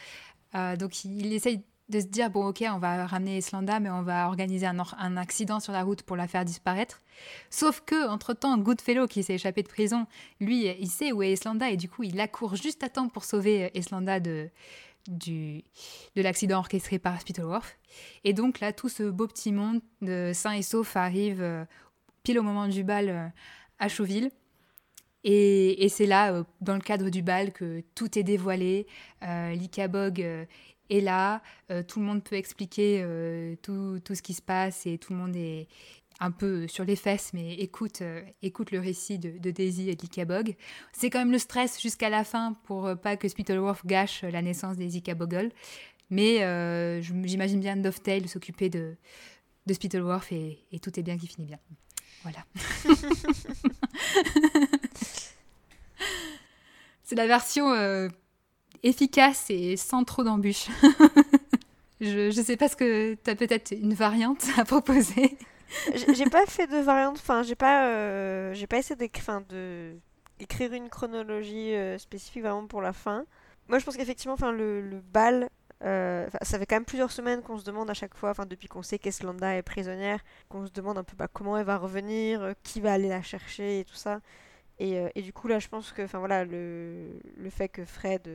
Donc 0.55 1.05
il 1.05 1.33
essaye 1.33 1.63
de 1.89 2.01
se 2.01 2.07
dire 2.07 2.31
bon 2.31 2.47
ok 2.47 2.65
on 2.73 2.79
va 2.79 3.07
ramener 3.07 3.39
Islanda 3.39 3.79
mais 3.79 3.91
on 3.91 4.03
va 4.03 4.27
organiser 4.27 4.67
un, 4.67 5.17
accident 5.17 5.61
sur 5.61 5.73
la 5.73 5.83
route 5.83 6.03
pour 6.03 6.17
la 6.17 6.27
faire 6.27 6.45
disparaître 6.45 7.01
sauf 7.51 7.81
que 7.85 8.09
entre 8.09 8.35
temps 8.35 8.59
Goodfellow 8.59 9.07
qui 9.07 9.23
s'est 9.23 9.35
échappé 9.35 9.63
de 9.63 9.69
prison 9.69 10.07
lui 10.41 10.67
il 10.67 10.89
sait 10.89 11.13
où 11.13 11.23
est 11.23 11.33
Islanda 11.33 11.71
et 11.71 11.77
du 11.77 11.89
coup 11.89 12.03
il 12.03 12.19
accourt 12.21 12.57
juste 12.57 12.83
à 12.83 12.89
temps 12.89 13.09
pour 13.09 13.25
sauver 13.25 13.71
Islanda 13.75 14.19
de 14.19 14.51
de 15.09 15.63
l'accident 16.17 16.59
orchestré 16.59 16.99
par 16.99 17.21
Spittleworth 17.21 17.79
et 18.25 18.33
donc 18.33 18.61
là 18.61 18.73
tout 18.73 18.89
ce 18.89 19.05
beau 19.05 19.27
petit 19.27 19.53
monde 19.53 19.81
de 20.03 20.33
sain 20.35 20.53
et 20.53 20.63
sauf 20.63 20.97
arrive 20.97 21.43
euh, 21.43 21.65
pile 22.23 22.39
au 22.39 22.43
moment 22.43 22.69
du 22.69 22.85
bal 22.85 23.09
euh, 23.09 23.29
à 23.79 23.89
Chauville 23.89 24.31
et, 25.29 25.89
c'est 25.89 26.07
là, 26.07 26.33
euh, 26.33 26.45
dans 26.61 26.75
le 26.75 26.81
cadre 26.81 27.11
du 27.11 27.21
bal, 27.21 27.53
que 27.53 27.83
tout 27.97 28.17
est 28.17 28.23
dévoilé. 28.23 28.87
L'Ikabog 29.23 30.25
et 30.89 31.01
là, 31.01 31.43
tout 31.89 31.99
le 31.99 32.07
monde 32.07 32.23
peut 32.23 32.37
expliquer 32.37 33.05
tout, 33.61 33.99
tout, 34.05 34.15
ce 34.15 34.23
qui 34.23 34.35
se 34.35 34.43
passe 34.43 34.87
et 34.87 34.99
tout 34.99 35.13
le 35.13 35.19
monde 35.19 35.35
est 35.35 35.67
un 36.21 36.31
peu 36.31 36.67
sur 36.69 36.85
les 36.85 36.97
fesses, 36.97 37.33
mais 37.35 37.55
écoute, 37.55 38.03
euh, 38.03 38.23
écoute 38.43 38.71
le 38.71 38.81
récit 38.81 39.19
de, 39.19 39.51
Daisy 39.51 39.91
et 39.91 39.97
de 39.97 40.03
Likabog. 40.03 40.57
C'est 40.93 41.11
quand 41.11 41.19
même 41.19 41.33
le 41.33 41.39
stress 41.39 41.81
jusqu'à 41.81 42.09
la 42.09 42.25
fin 42.25 42.55
pour 42.65 42.91
pas 43.03 43.17
que 43.17 43.29
Spittleworth 43.29 43.87
gâche 43.87 44.23
la 44.23 44.43
naissance 44.43 44.77
des 44.77 44.97
Ikaboggle. 44.97 45.51
Mais 46.09 46.39
j'imagine 47.03 47.61
bien 47.61 47.77
Dovetail 47.77 48.29
s'occuper 48.29 48.69
de, 48.71 48.97
de 49.67 49.75
Spittleworth 49.75 50.31
et, 50.33 50.59
tout 50.81 50.99
est 50.99 51.03
bien 51.03 51.19
qui 51.19 51.27
finit 51.27 51.47
bien. 51.47 51.59
Voilà. 52.23 52.45
C'est 57.03 57.17
la 57.17 57.27
version 57.27 57.75
efficace 58.83 59.47
et 59.51 59.77
sans 59.77 60.05
trop 60.05 60.23
d'embûches. 60.23 60.69
je, 62.01 62.31
je 62.31 62.43
sais 62.43 62.57
pas 62.57 62.69
ce 62.69 62.77
que 62.77 63.15
tu 63.15 63.31
as 63.31 63.35
peut-être 63.35 63.73
une 63.73 63.95
variante 63.95 64.45
à 64.57 64.65
proposer. 64.65 65.37
J'ai 65.95 66.27
pas 66.27 66.47
fait 66.47 66.67
de 66.67 66.79
variante, 66.79 67.17
enfin 67.17 67.43
j'ai 67.43 67.55
pas, 67.55 67.89
euh, 67.89 68.67
pas 68.69 68.79
essayé 68.79 68.97
d'écrire, 68.97 69.41
de 69.49 69.97
écrire 70.39 70.73
une 70.73 70.89
chronologie 70.89 71.75
euh, 71.75 71.99
spécifique 71.99 72.43
vraiment 72.43 72.67
pour 72.67 72.83
la 72.83 72.93
fin. 72.93 73.25
Moi 73.69 73.79
je 73.79 73.85
pense 73.85 73.97
qu'effectivement, 73.97 74.37
le, 74.51 75.01
bal, 75.13 75.49
euh, 75.83 76.29
ça 76.43 76.59
fait 76.59 76.67
quand 76.67 76.77
même 76.77 76.85
plusieurs 76.85 77.11
semaines 77.11 77.43
qu'on 77.43 77.59
se 77.59 77.65
demande 77.65 77.91
à 77.91 77.95
chaque 77.95 78.15
fois, 78.15 78.33
depuis 78.49 78.69
qu'on 78.69 78.83
sait 78.83 78.99
qu'Eslanda 78.99 79.57
est 79.57 79.63
prisonnière, 79.63 80.21
qu'on 80.49 80.67
se 80.67 80.73
demande 80.73 80.99
un 80.99 81.05
peu 81.05 81.17
bah, 81.17 81.29
comment 81.33 81.57
elle 81.57 81.67
va 81.67 81.79
revenir, 81.79 82.55
qui 82.63 82.81
va 82.81 82.93
aller 82.93 83.09
la 83.09 83.23
chercher 83.23 83.81
et 83.81 83.85
tout 83.85 83.97
ça. 83.97 84.21
Et, 84.79 85.03
et, 85.15 85.23
du 85.23 85.33
coup 85.33 85.49
là 85.49 85.59
je 85.59 85.69
pense 85.69 85.91
que, 85.93 86.03
voilà, 86.17 86.45
le, 86.45 87.19
le 87.37 87.51
fait 87.51 87.69
que 87.69 87.85
Fred 87.85 88.29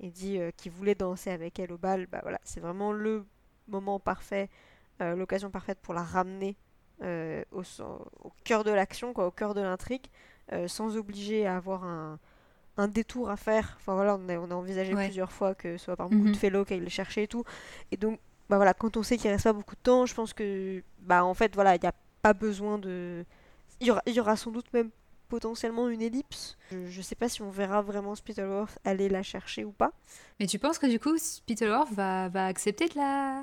et 0.00 0.10
dit 0.10 0.38
qu'il 0.56 0.72
voulait 0.72 0.96
danser 0.96 1.30
avec 1.30 1.58
elle 1.60 1.72
au 1.72 1.78
bal, 1.78 2.06
bah 2.06 2.18
voilà, 2.22 2.40
c'est 2.42 2.60
vraiment 2.60 2.92
le 2.92 3.24
moment 3.68 4.00
parfait, 4.00 4.50
euh, 5.02 5.16
l'occasion 5.16 5.50
parfaite 5.50 5.78
pour 5.80 5.94
la 5.94 6.02
ramener 6.02 6.56
euh, 7.02 7.42
au, 7.52 7.62
au, 8.24 8.32
cœur 8.44 8.64
de 8.64 8.70
l'action, 8.70 9.12
quoi, 9.12 9.26
au 9.26 9.30
cœur 9.30 9.54
de 9.54 9.60
l'intrigue, 9.60 10.06
sans 10.66 10.98
obliger 10.98 11.46
à 11.46 11.56
avoir 11.56 11.84
un, 11.84 12.18
un, 12.76 12.86
détour 12.86 13.30
à 13.30 13.36
faire. 13.38 13.78
Enfin 13.80 13.94
voilà, 13.94 14.16
on 14.16 14.28
a, 14.28 14.36
on 14.36 14.50
a 14.50 14.54
envisagé 14.54 14.94
plusieurs 14.94 15.32
fois 15.32 15.54
que 15.54 15.78
ce 15.78 15.84
soit 15.84 15.96
par 15.96 16.10
beaucoup 16.10 16.30
de 16.30 16.36
fellow 16.36 16.64
qu'elle 16.66 16.82
le 16.82 16.90
cherchait 16.90 17.24
et 17.24 17.28
tout. 17.28 17.44
Et 17.90 17.96
donc, 17.96 18.20
bah 18.50 18.56
voilà, 18.56 18.74
quand 18.74 18.98
on 18.98 19.02
sait 19.02 19.16
qu'il 19.16 19.30
reste 19.30 19.44
pas 19.44 19.54
beaucoup 19.54 19.76
de 19.76 19.80
temps, 19.80 20.04
je 20.04 20.14
pense 20.14 20.34
que, 20.34 20.82
bah 21.00 21.24
en 21.24 21.32
fait, 21.32 21.54
voilà, 21.54 21.74
il 21.76 21.80
n'y 21.80 21.88
a 21.88 21.94
pas 22.20 22.34
besoin 22.34 22.76
de. 22.76 23.24
Il 23.80 23.86
y, 23.86 23.90
aura, 23.90 24.02
il 24.04 24.12
y 24.12 24.20
aura 24.20 24.36
sans 24.36 24.50
doute 24.50 24.70
même 24.74 24.90
potentiellement 25.32 25.88
une 25.88 26.02
ellipse. 26.02 26.58
Je, 26.70 26.76
ne 26.98 27.02
sais 27.02 27.14
pas 27.14 27.30
si 27.30 27.40
on 27.40 27.48
verra 27.48 27.80
vraiment 27.80 28.14
Spittleworth 28.14 28.78
aller 28.84 29.08
la 29.08 29.22
chercher 29.22 29.64
ou 29.64 29.72
pas. 29.72 29.92
Mais 30.38 30.46
tu 30.46 30.58
penses 30.58 30.78
que 30.78 30.86
du 30.86 31.00
coup 31.00 31.16
Spittleworth 31.16 31.90
va, 31.92 32.28
va 32.28 32.44
accepter 32.44 32.88
de 32.88 32.96
la, 32.96 33.42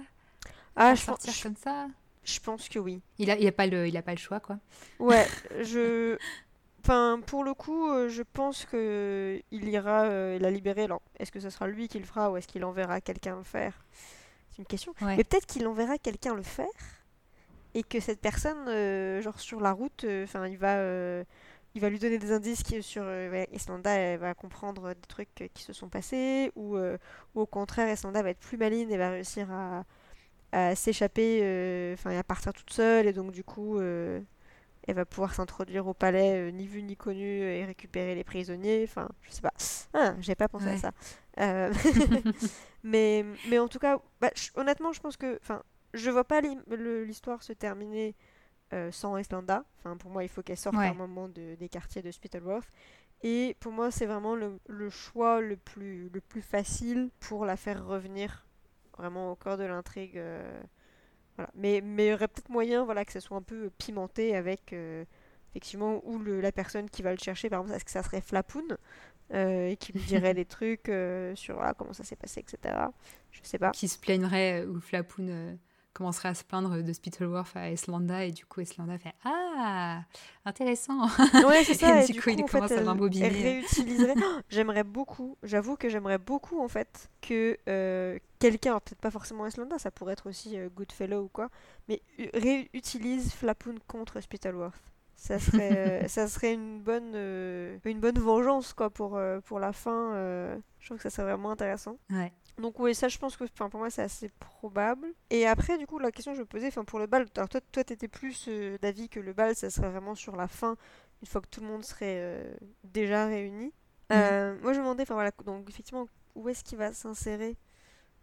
ah, 0.76 0.96
je 0.96 1.02
sortir 1.02 1.34
comme 1.42 1.56
ça 1.56 1.88
Je 2.24 2.40
pense 2.40 2.70
que 2.70 2.80
oui. 2.80 3.02
Il 3.18 3.30
a, 3.32 3.38
il 3.38 3.48
a 3.48 3.52
pas 3.52 3.68
le, 3.68 3.88
il 3.88 3.98
a 3.98 4.02
pas 4.02 4.12
le 4.12 4.18
choix 4.18 4.40
quoi. 4.40 4.58
Ouais, 5.00 5.28
je. 5.64 6.18
Enfin, 6.82 7.20
pour 7.26 7.44
le 7.44 7.54
coup, 7.54 7.90
euh, 7.90 8.08
je 8.08 8.24
pense 8.24 8.66
que 8.66 9.42
il 9.52 9.68
ira 9.68 10.04
euh, 10.04 10.40
la 10.40 10.50
libérer. 10.50 10.84
Alors, 10.84 11.02
est-ce 11.20 11.32
que 11.32 11.40
ce 11.40 11.50
sera 11.50 11.68
lui 11.68 11.88
qui 11.88 12.00
le 12.00 12.06
fera 12.06 12.32
ou 12.32 12.38
est-ce 12.38 12.48
qu'il 12.48 12.64
enverra 12.64 13.02
quelqu'un 13.02 13.36
le 13.36 13.44
faire? 13.44 13.74
C'est 14.50 14.60
une 14.60 14.66
question. 14.66 14.94
Mais 15.02 15.24
peut-être 15.24 15.46
qu'il 15.46 15.68
enverra 15.68 15.98
quelqu'un 15.98 16.36
le 16.36 16.44
faire 16.44 16.68
et 17.76 17.84
que 17.84 18.00
cette 18.00 18.22
personne, 18.22 18.68
euh, 18.68 19.22
genre 19.22 19.40
sur 19.40 19.60
la 19.60 19.74
route, 19.74 20.06
enfin, 20.24 20.48
il 20.48 20.58
va 20.58 21.24
il 21.76 21.82
va 21.82 21.90
lui 21.90 22.00
donner 22.00 22.18
des 22.18 22.32
indices 22.32 22.64
qui, 22.64 22.82
sur 22.82 23.04
euh, 23.06 23.46
Islanda, 23.54 23.92
elle 23.92 24.20
va 24.20 24.34
comprendre 24.34 24.90
des 24.90 25.08
trucs 25.08 25.42
euh, 25.42 25.48
qui 25.54 25.64
se 25.64 25.74
sont 25.74 25.90
passés, 25.90 26.52
ou, 26.56 26.76
euh, 26.78 26.98
ou 27.36 27.42
au 27.42 27.46
contraire, 27.46 27.92
Islanda 27.92 28.24
va 28.24 28.32
être 28.32 28.40
plus 28.40 28.58
maligne 28.58 28.90
et 28.92 28.98
va 28.98 29.12
réussir 29.12 29.52
à, 29.52 29.84
s'échapper, 30.76 31.94
enfin, 31.94 32.18
à 32.18 32.24
partir 32.24 32.54
toute 32.54 32.72
seule, 32.72 33.08
et 33.08 33.14
donc 33.14 33.32
du 33.32 33.44
coup, 33.44 33.80
elle 33.80 34.96
va 34.96 35.06
pouvoir 35.06 35.34
s'introduire 35.34 35.88
au 35.88 35.94
palais 35.94 36.52
ni 36.52 36.66
vu 36.66 36.82
ni 36.82 36.96
connu 36.96 37.42
et 37.42 37.66
récupérer 37.66 38.16
les 38.16 38.24
prisonniers. 38.24 38.84
Enfin, 38.84 39.10
je 39.22 39.32
sais 39.32 39.42
pas. 39.42 39.54
Ah, 39.94 40.16
j'ai 40.20 40.36
pas 40.36 40.48
pensé 40.48 40.68
à 40.68 40.78
ça. 40.78 40.92
mais, 42.84 43.26
mais 43.50 43.60
en 43.60 43.68
tout 43.68 43.80
cas, 43.80 44.00
bah, 44.20 44.32
honnêtement, 44.56 44.92
je 44.92 45.00
pense 45.00 45.18
que, 45.18 45.38
enfin, 45.42 45.64
je 45.94 46.10
vois 46.10 46.24
pas 46.24 46.42
l'histoire 46.42 47.44
se 47.44 47.54
terminer 47.54 48.16
euh, 48.74 48.92
sans 48.92 49.18
Islanda. 49.18 49.66
Enfin, 49.80 49.98
pour 49.98 50.12
moi, 50.12 50.24
il 50.24 50.30
faut 50.30 50.44
qu'elle 50.44 50.58
sorte 50.58 50.76
un 50.76 50.94
moment 50.94 51.28
de, 51.28 51.56
des 51.56 51.70
quartiers 51.70 52.04
de 52.04 52.12
Spittleworth. 52.12 52.70
Et 53.22 53.56
pour 53.60 53.72
moi, 53.72 53.90
c'est 53.92 54.06
vraiment 54.06 54.36
le, 54.36 54.60
le, 54.68 54.90
choix 54.90 55.42
le 55.42 55.58
plus, 55.58 56.10
le 56.10 56.22
plus 56.22 56.42
facile 56.42 57.10
pour 57.20 57.46
la 57.46 57.58
faire 57.58 57.86
revenir 57.86 58.46
vraiment 59.00 59.32
au 59.32 59.36
cœur 59.36 59.58
de 59.58 59.64
l'intrigue. 59.64 60.18
Euh, 60.18 60.62
voilà. 61.36 61.50
Mais, 61.56 61.82
mais 61.84 62.08
il 62.08 62.10
y 62.10 62.14
aurait 62.14 62.28
peut-être 62.28 62.50
moyen 62.50 62.84
voilà, 62.84 63.06
que 63.06 63.12
ça 63.12 63.20
soit 63.20 63.38
un 63.38 63.42
peu 63.42 63.70
pimenté 63.78 64.36
avec 64.36 64.74
effectivement 65.52 66.02
où 66.06 66.20
le, 66.20 66.42
la 66.42 66.52
personne 66.52 66.90
qui 66.90 67.02
va 67.02 67.12
le 67.12 67.18
chercher, 67.18 67.50
par 67.50 67.62
exemple, 67.62 67.76
est-ce 67.76 67.86
que 67.86 67.92
ça 67.92 68.04
serait 68.04 68.22
Flapoun 68.22 68.78
euh, 69.34 69.70
et 69.70 69.78
qui 69.78 69.94
lui 69.94 70.02
dirait 70.02 70.34
des 70.36 70.46
trucs 70.46 70.92
sur 71.36 71.56
voilà, 71.56 71.74
comment 71.74 71.94
ça 71.94 72.04
s'est 72.04 72.16
passé, 72.16 72.42
etc. 72.42 72.76
Je 73.32 73.40
sais 73.44 73.58
pas. 73.58 73.72
Qui 73.72 73.88
se 73.88 73.98
plaindrait 73.98 74.66
ou 74.66 74.80
Flapoun 74.80 75.58
commencerait 75.94 76.30
à 76.30 76.34
se 76.34 76.44
plaindre 76.44 76.82
de 76.82 76.94
Spittleworth 76.94 77.56
à 77.56 77.72
Islanda 77.72 78.24
et 78.24 78.32
du 78.32 78.46
coup 78.46 78.62
Islanda 78.62 78.98
fait 78.98 79.14
Ah, 79.24 80.04
intéressant 80.46 81.08
Ouais, 81.48 81.64
c'est 81.64 81.74
ça. 81.74 82.04
et, 82.04 82.06
du, 82.06 82.22
coup, 82.22 82.30
il 82.30 82.44
commence 82.46 82.72
à 82.72 82.82
l'embobiner. 82.82 83.64
j'aimerais 84.50 84.84
beaucoup, 84.84 85.38
j'avoue 85.44 85.76
que 85.76 85.90
j'aimerais 85.90 86.18
beaucoup 86.18 86.62
en 86.62 86.68
fait 86.68 87.10
que 87.22 87.58
euh, 87.68 88.18
quelqu'un, 88.40 88.80
peut-être 88.80 89.02
pas 89.02 89.12
forcément 89.12 89.46
Islanda, 89.48 89.80
ça 89.80 89.92
pourrait 89.92 90.14
être 90.14 90.30
aussi 90.30 90.58
euh, 90.58 90.70
Goodfellow 90.70 91.24
ou 91.24 91.30
quoi, 91.30 91.50
mais 91.88 92.02
réutilise 92.34 93.34
Flapoon 93.34 93.76
contre 93.88 94.22
Spittleworth. 94.22 94.80
Ça 95.16 95.38
serait, 95.38 96.06
ça 96.08 96.28
serait 96.28 96.54
une 96.54 96.80
bonne, 96.80 97.14
une 97.84 98.00
bonne 98.00 98.20
vengeance 98.20 98.74
quoi 98.74 98.90
pour, 98.90 99.20
pour 99.44 99.60
la 99.60 99.74
fin. 99.74 100.14
je 100.80 100.86
trouve 100.86 100.98
que 100.98 101.04
ça 101.04 101.10
serait 101.10 101.32
vraiment 101.32 101.52
intéressant. 101.52 101.98
Ouais. 102.10 102.32
Donc 102.60 102.80
oui, 102.80 102.94
ça 102.94 103.08
je 103.08 103.18
pense 103.18 103.38
que 103.38 103.46
pour 103.46 103.80
moi 103.80 103.90
c'est 103.90 104.02
assez 104.02 104.30
probable. 104.40 105.08
Et 105.30 105.48
après 105.48 105.78
du 105.78 105.88
coup 105.88 105.98
la 106.00 106.12
question 106.12 106.34
que 106.34 106.38
je 106.38 106.42
me 106.42 106.48
posais, 106.48 106.68
enfin 106.68 106.84
pour 106.84 107.00
le 107.00 107.08
bal, 107.08 107.26
alors 107.36 107.50
toi, 107.50 107.62
toi 107.72 107.84
t'étais 107.84 108.08
plus 108.08 108.46
euh, 108.48 108.78
d'avis 108.82 109.10
que 109.10 109.20
le 109.20 109.34
bal 109.34 109.56
ça 109.56 109.70
serait 109.70 109.90
vraiment 109.90 110.16
sur 110.16 110.36
la 110.36 110.48
fin, 110.48 110.76
une 111.22 111.28
fois 111.28 111.42
que 111.42 111.48
tout 111.48 111.62
le 111.62 111.68
monde 111.68 111.84
serait 111.84 112.18
euh, 112.20 112.54
déjà 112.84 113.26
réuni. 113.26 113.66
Mhm. 113.66 113.72
Euh, 114.12 114.58
moi 114.62 114.74
je 114.74 114.80
me 114.80 114.84
demandais, 114.84 115.04
enfin 115.04 115.14
voilà, 115.14 115.32
donc 115.46 115.70
effectivement 115.70 116.08
où 116.36 116.50
est-ce 116.50 116.64
qu'il 116.64 116.78
va 116.78 116.94
s'insérer 116.94 117.58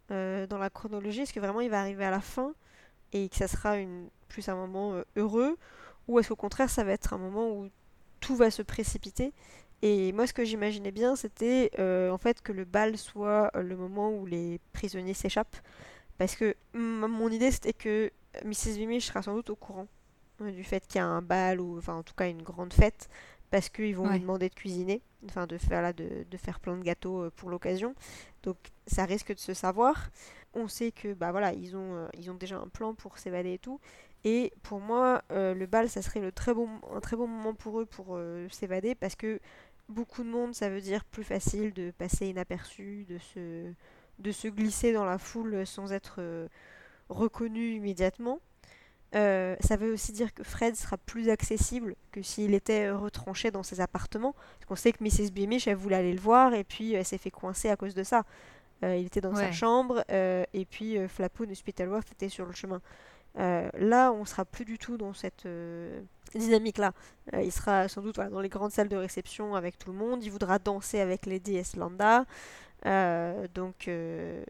dans 0.09 0.57
la 0.57 0.69
chronologie? 0.69 1.21
Est-ce 1.21 1.33
que 1.33 1.39
vraiment 1.41 1.59
il 1.59 1.69
va 1.69 1.81
arriver 1.81 2.05
à 2.05 2.11
la 2.11 2.21
fin 2.21 2.53
et 3.11 3.27
que 3.27 3.35
ça 3.35 3.49
sera 3.49 3.77
une, 3.77 4.09
plus 4.29 4.47
un 4.47 4.55
moment 4.55 5.01
heureux? 5.17 5.57
Ou 6.07 6.19
est-ce 6.19 6.29
qu'au 6.29 6.37
contraire 6.37 6.69
ça 6.69 6.85
va 6.85 6.93
être 6.93 7.13
un 7.13 7.17
moment 7.17 7.49
où 7.49 7.69
tout 8.21 8.35
va 8.37 8.49
se 8.49 8.61
précipiter? 8.61 9.33
Et 9.81 10.11
moi, 10.11 10.25
ce 10.25 10.33
que 10.33 10.43
j'imaginais 10.43 10.91
bien, 10.91 11.15
c'était 11.15 11.69
euh, 11.79 12.09
en 12.09 12.17
fait 12.17 12.41
que 12.41 12.51
le 12.51 12.65
bal 12.65 12.97
soit 12.97 13.51
euh, 13.55 13.61
le 13.61 13.75
moment 13.75 14.11
où 14.11 14.25
les 14.25 14.59
prisonniers 14.73 15.13
s'échappent. 15.13 15.57
Parce 16.17 16.35
que 16.35 16.55
mon 16.73 17.29
idée, 17.29 17.51
c'était 17.51 17.73
que 17.73 18.11
Mrs. 18.43 18.77
Vimish 18.77 19.05
sera 19.05 19.21
sans 19.21 19.35
doute 19.35 19.51
au 19.51 19.55
courant 19.55 19.87
euh, 20.41 20.51
du 20.51 20.63
fait 20.63 20.85
qu'il 20.87 20.97
y 20.97 21.01
a 21.01 21.05
un 21.05 21.21
bal, 21.21 21.61
ou 21.61 21.77
enfin 21.77 21.93
en 21.95 22.03
tout 22.03 22.15
cas 22.15 22.27
une 22.27 22.41
grande 22.41 22.73
fête, 22.73 23.07
parce 23.51 23.69
qu'ils 23.69 23.95
vont 23.95 24.09
lui 24.09 24.19
demander 24.19 24.49
de 24.49 24.55
cuisiner, 24.55 25.01
enfin 25.25 25.45
de 25.45 25.57
faire, 25.59 25.83
là, 25.83 25.93
de, 25.93 26.25
de 26.29 26.37
faire 26.37 26.59
plein 26.59 26.75
de 26.75 26.83
gâteaux 26.83 27.29
pour 27.35 27.51
l'occasion. 27.51 27.93
Donc 28.41 28.57
ça 28.87 29.05
risque 29.05 29.33
de 29.33 29.39
se 29.39 29.53
savoir. 29.53 30.09
On 30.55 30.67
sait 30.67 30.91
que 30.91 31.13
bah 31.13 31.31
voilà, 31.31 31.53
ils 31.53 31.75
ont, 31.75 32.07
ils 32.17 32.31
ont 32.31 32.33
déjà 32.33 32.57
un 32.57 32.67
plan 32.67 32.95
pour 32.95 33.19
s'évader 33.19 33.53
et 33.53 33.59
tout. 33.59 33.79
Et 34.29 34.51
pour 34.61 34.81
moi, 34.81 35.21
le 35.29 35.65
bal, 35.67 35.87
ça 35.89 36.01
serait 36.01 36.19
le 36.19 36.33
très 36.33 36.53
bon, 36.53 36.67
un 36.93 36.99
très 36.99 37.15
bon 37.15 37.27
moment 37.27 37.53
pour 37.53 37.79
eux 37.79 37.85
pour 37.85 38.19
s'évader 38.49 38.93
parce 38.93 39.15
que 39.15 39.39
beaucoup 39.89 40.23
de 40.23 40.29
monde, 40.29 40.53
ça 40.53 40.69
veut 40.69 40.81
dire 40.81 41.05
plus 41.05 41.23
facile 41.23 41.73
de 41.73 41.91
passer 41.91 42.27
inaperçu, 42.27 43.05
de 43.09 43.17
se, 43.17 43.71
de 44.19 44.31
se 44.31 44.47
glisser 44.47 44.93
dans 44.93 45.05
la 45.05 45.17
foule 45.17 45.65
sans 45.65 45.93
être 45.93 46.15
euh, 46.19 46.47
reconnu 47.09 47.75
immédiatement. 47.75 48.39
Euh, 49.15 49.55
ça 49.61 49.77
veut 49.77 49.93
aussi 49.93 50.11
dire 50.11 50.33
que 50.33 50.43
Fred 50.43 50.75
sera 50.75 50.97
plus 50.97 51.29
accessible 51.29 51.95
que 52.11 52.21
s'il 52.21 52.53
était 52.53 52.91
retranché 52.91 53.51
dans 53.51 53.63
ses 53.63 53.79
appartements. 53.79 54.33
Parce 54.33 54.65
qu'on 54.65 54.75
sait 54.75 54.91
que 54.91 55.03
Mrs. 55.03 55.31
Beamish, 55.31 55.67
elle 55.67 55.77
voulait 55.77 55.95
aller 55.95 56.13
le 56.13 56.19
voir 56.19 56.53
et 56.53 56.65
puis 56.65 56.93
elle 56.93 57.05
s'est 57.05 57.17
fait 57.17 57.31
coincer 57.31 57.69
à 57.69 57.77
cause 57.77 57.95
de 57.95 58.03
ça. 58.03 58.25
Euh, 58.83 58.95
il 58.95 59.07
était 59.07 59.21
dans 59.21 59.33
sa 59.33 59.51
chambre 59.51 60.03
et 60.09 60.67
puis 60.69 60.97
Flapoon 61.07 61.49
et 61.49 61.55
Spitalworth 61.55 62.11
étaient 62.11 62.29
sur 62.29 62.45
le 62.45 62.53
chemin. 62.53 62.81
Là, 63.37 64.11
on 64.11 64.25
sera 64.25 64.45
plus 64.45 64.65
du 64.65 64.77
tout 64.77 64.97
dans 64.97 65.13
cette 65.13 65.47
dynamique-là. 66.35 66.93
Euh, 67.33 67.41
il 67.41 67.51
sera 67.51 67.87
sans 67.87 68.01
doute 68.01 68.15
dans 68.15 68.39
les 68.39 68.49
grandes 68.49 68.71
salles 68.71 68.89
de 68.89 68.95
réception 68.95 69.55
avec 69.55 69.77
tout 69.77 69.91
le 69.91 69.97
monde. 69.97 70.23
Il 70.23 70.31
voudra 70.31 70.59
danser 70.59 70.99
avec 70.99 71.25
Lady 71.25 71.55
Eslanda. 71.55 72.25
Euh, 72.85 73.47
donc, 73.53 73.87
euh, 73.87 74.43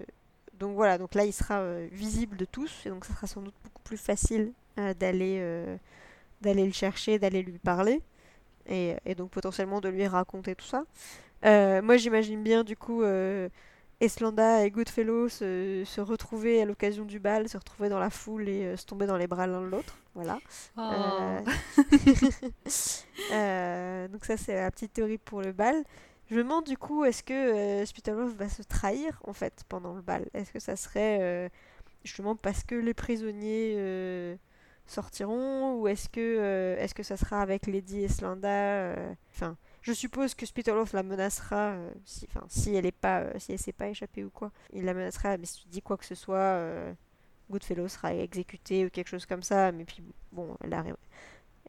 donc 0.60 0.76
voilà, 0.76 0.98
donc 0.98 1.16
là 1.16 1.26
il 1.26 1.34
sera 1.34 1.64
visible 1.92 2.36
de 2.36 2.46
tous 2.46 2.86
et 2.86 2.90
donc 2.90 3.06
ça 3.06 3.14
sera 3.14 3.28
sans 3.28 3.42
doute 3.42 3.54
beaucoup 3.64 3.82
plus 3.84 3.98
facile 3.98 4.52
d'aller 5.00 5.42
d'aller 6.42 6.66
le 6.66 6.72
chercher, 6.72 7.18
d'aller 7.20 7.42
lui 7.42 7.58
parler 7.58 8.02
et, 8.68 8.96
donc 9.16 9.32
potentiellement 9.32 9.82
de 9.82 9.90
lui 9.90 10.06
raconter 10.08 10.56
tout 10.56 10.66
ça. 10.66 10.84
moi 11.44 11.98
j'imagine 11.98 12.44
bien 12.44 12.64
du 12.64 12.76
coup 12.76 13.04
Eslanda 14.00 14.64
et 14.64 14.70
Goodfellow 14.70 15.28
se, 15.28 15.84
se 15.86 16.02
retrouver 16.02 16.62
à 16.62 16.66
l'occasion 16.66 17.04
du 17.04 17.20
bal, 17.20 17.50
se 17.50 17.58
retrouver 17.58 17.90
dans 17.90 18.00
la 18.00 18.12
foule 18.12 18.48
et 18.48 18.78
se 18.78 18.86
tomber 18.86 19.08
dans 19.08 19.18
les 19.18 19.28
bras 19.28 19.48
l'un 19.48 19.62
de 19.62 19.68
l'autre. 19.68 19.98
Voilà. 20.14 20.40
Oh. 20.78 20.82
Euh, 20.82 21.42
euh, 23.32 24.08
donc 24.08 24.26
ça 24.26 24.38
c'est 24.38 24.56
la 24.56 24.70
petite 24.72 24.94
théorie 24.94 25.18
pour 25.18 25.42
le 25.42 25.52
bal. 25.52 25.84
Je 26.30 26.36
me 26.36 26.44
demande 26.44 26.66
du 26.66 26.78
coup, 26.78 27.06
est-ce 27.06 27.24
que 27.24 27.84
euh, 27.84 28.26
va 28.36 28.50
se 28.50 28.62
trahir 28.64 29.22
en 29.26 29.34
fait 29.34 29.64
pendant 29.70 29.94
le 29.94 30.02
bal? 30.02 30.28
Est-ce 30.34 30.52
que 30.52 30.60
ça 30.60 30.76
serait 30.76 31.20
euh, 31.22 31.50
justement 32.04 32.36
parce 32.36 32.64
que 32.64 32.76
les 32.76 32.94
prisonniers 32.94 34.38
sortiront? 34.86 35.80
Ou 35.80 35.88
est-ce 35.88 36.10
que 36.10 36.76
est-ce 36.80 36.94
que 36.94 37.04
ça 37.04 37.18
sera 37.18 37.42
avec 37.42 37.68
Lady 37.68 38.04
Eslanda 38.04 38.96
Enfin, 39.30 39.56
je 39.88 39.94
suppose 39.94 40.36
que 40.36 40.46
Spitalov 40.46 40.90
la 40.94 41.04
menacera 41.04 41.78
si, 42.06 42.28
enfin, 42.30 42.46
si 42.50 42.76
elle 42.76 42.86
est 42.86 42.92
pas, 42.92 43.40
si 43.40 43.54
elle 43.54 43.60
s'est 43.60 43.72
pas 43.74 43.88
échappée 43.88 44.24
ou 44.24 44.30
quoi. 44.30 44.52
Il 44.74 44.86
la 44.86 44.94
menacera, 44.94 45.38
mais 45.38 45.46
si 45.46 45.62
tu 45.64 45.68
dis 45.70 45.82
quoi 45.82 45.98
que 45.98 46.06
ce 46.06 46.16
soit 46.16 46.60
Goodfellow 47.50 47.88
sera 47.88 48.14
exécuté 48.14 48.86
ou 48.86 48.90
quelque 48.90 49.08
chose 49.08 49.26
comme 49.26 49.44
ça, 49.44 49.72
mais 49.72 49.86
puis 49.86 50.04
bon, 50.32 50.58
elle, 50.62 50.74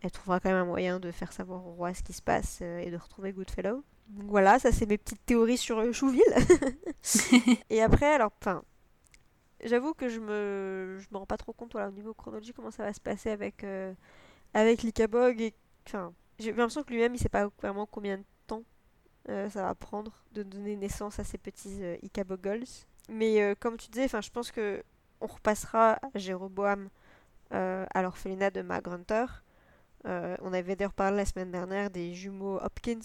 elle 0.02 0.10
trouvera 0.10 0.40
quand 0.40 0.50
même 0.50 0.58
un 0.58 0.64
moyen 0.64 1.00
de 1.00 1.10
faire 1.10 1.32
savoir 1.32 1.66
au 1.66 1.72
roi 1.72 1.94
ce 1.94 2.02
qui 2.02 2.12
se 2.12 2.22
passe 2.22 2.60
euh, 2.62 2.78
et 2.78 2.90
de 2.90 2.96
retrouver 2.96 3.32
Goodfellow. 3.32 3.82
Donc 4.08 4.30
voilà, 4.30 4.58
ça 4.58 4.72
c'est 4.72 4.86
mes 4.86 4.98
petites 4.98 5.24
théories 5.26 5.58
sur 5.58 5.78
euh, 5.78 5.92
Chouville. 5.92 6.22
et 7.70 7.82
après, 7.82 8.14
alors, 8.14 8.32
enfin, 8.40 8.62
j'avoue 9.64 9.94
que 9.94 10.08
je 10.08 10.20
me, 10.20 10.98
je 10.98 11.06
me 11.10 11.18
rends 11.18 11.26
pas 11.26 11.36
trop 11.36 11.52
compte 11.52 11.72
voilà, 11.72 11.88
au 11.88 11.92
niveau 11.92 12.14
chronologique 12.14 12.56
comment 12.56 12.70
ça 12.70 12.84
va 12.84 12.92
se 12.92 13.00
passer 13.00 13.30
avec, 13.30 13.64
euh, 13.64 13.92
avec 14.54 14.82
l'Ikabog. 14.82 15.40
Et, 15.40 15.54
enfin, 15.86 16.12
j'ai 16.39 16.53
l'impression 16.53 16.82
que 16.82 16.93
lui-même 16.93 17.14
il 17.14 17.18
sait 17.18 17.28
pas 17.28 17.49
vraiment 17.61 17.86
combien 17.86 18.18
de 18.18 18.24
temps 18.47 18.62
ça 19.26 19.62
va 19.62 19.74
prendre 19.74 20.24
de 20.32 20.43
donner 20.43 20.74
naissance 20.74 21.18
à 21.18 21.24
ces 21.24 21.36
petits 21.36 21.82
Ikabogols. 22.03 22.64
Mais 23.11 23.55
comme 23.61 23.76
tu 23.76 23.91
disais, 23.91 24.09
je 24.09 24.30
pense 24.30 24.51
que 24.51 24.82
on 25.20 25.26
repassera 25.26 25.99
à 26.03 26.18
Jéroboam 26.18 26.89
euh, 27.53 27.86
à 27.95 28.03
l'orphelinat 28.03 28.51
de 28.51 28.62
Magrunter. 28.62 29.24
Euh, 30.07 30.36
on 30.43 30.53
avait 30.53 30.76
d'ailleurs 30.76 30.93
parlé 30.93 31.16
la 31.16 31.24
semaine 31.24 31.51
dernière 31.51 31.91
des 31.91 32.14
jumeaux 32.14 32.59
Hopkins 32.62 33.01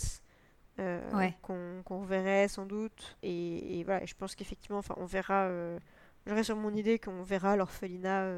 euh, 0.80 1.32
qu'on 1.42 2.02
verrait 2.02 2.48
sans 2.48 2.66
doute. 2.66 3.18
Et, 3.24 3.84
voilà, 3.86 4.06
je 4.06 4.14
pense 4.14 4.36
qu'effectivement, 4.36 4.80
enfin, 4.80 4.96
on 4.98 5.06
verra. 5.06 5.50
J'aurais 6.26 6.44
sur 6.44 6.56
mon 6.56 6.74
idée 6.74 7.00
qu'on 7.00 7.24
verra 7.24 7.56
l'orphelinat 7.56 8.32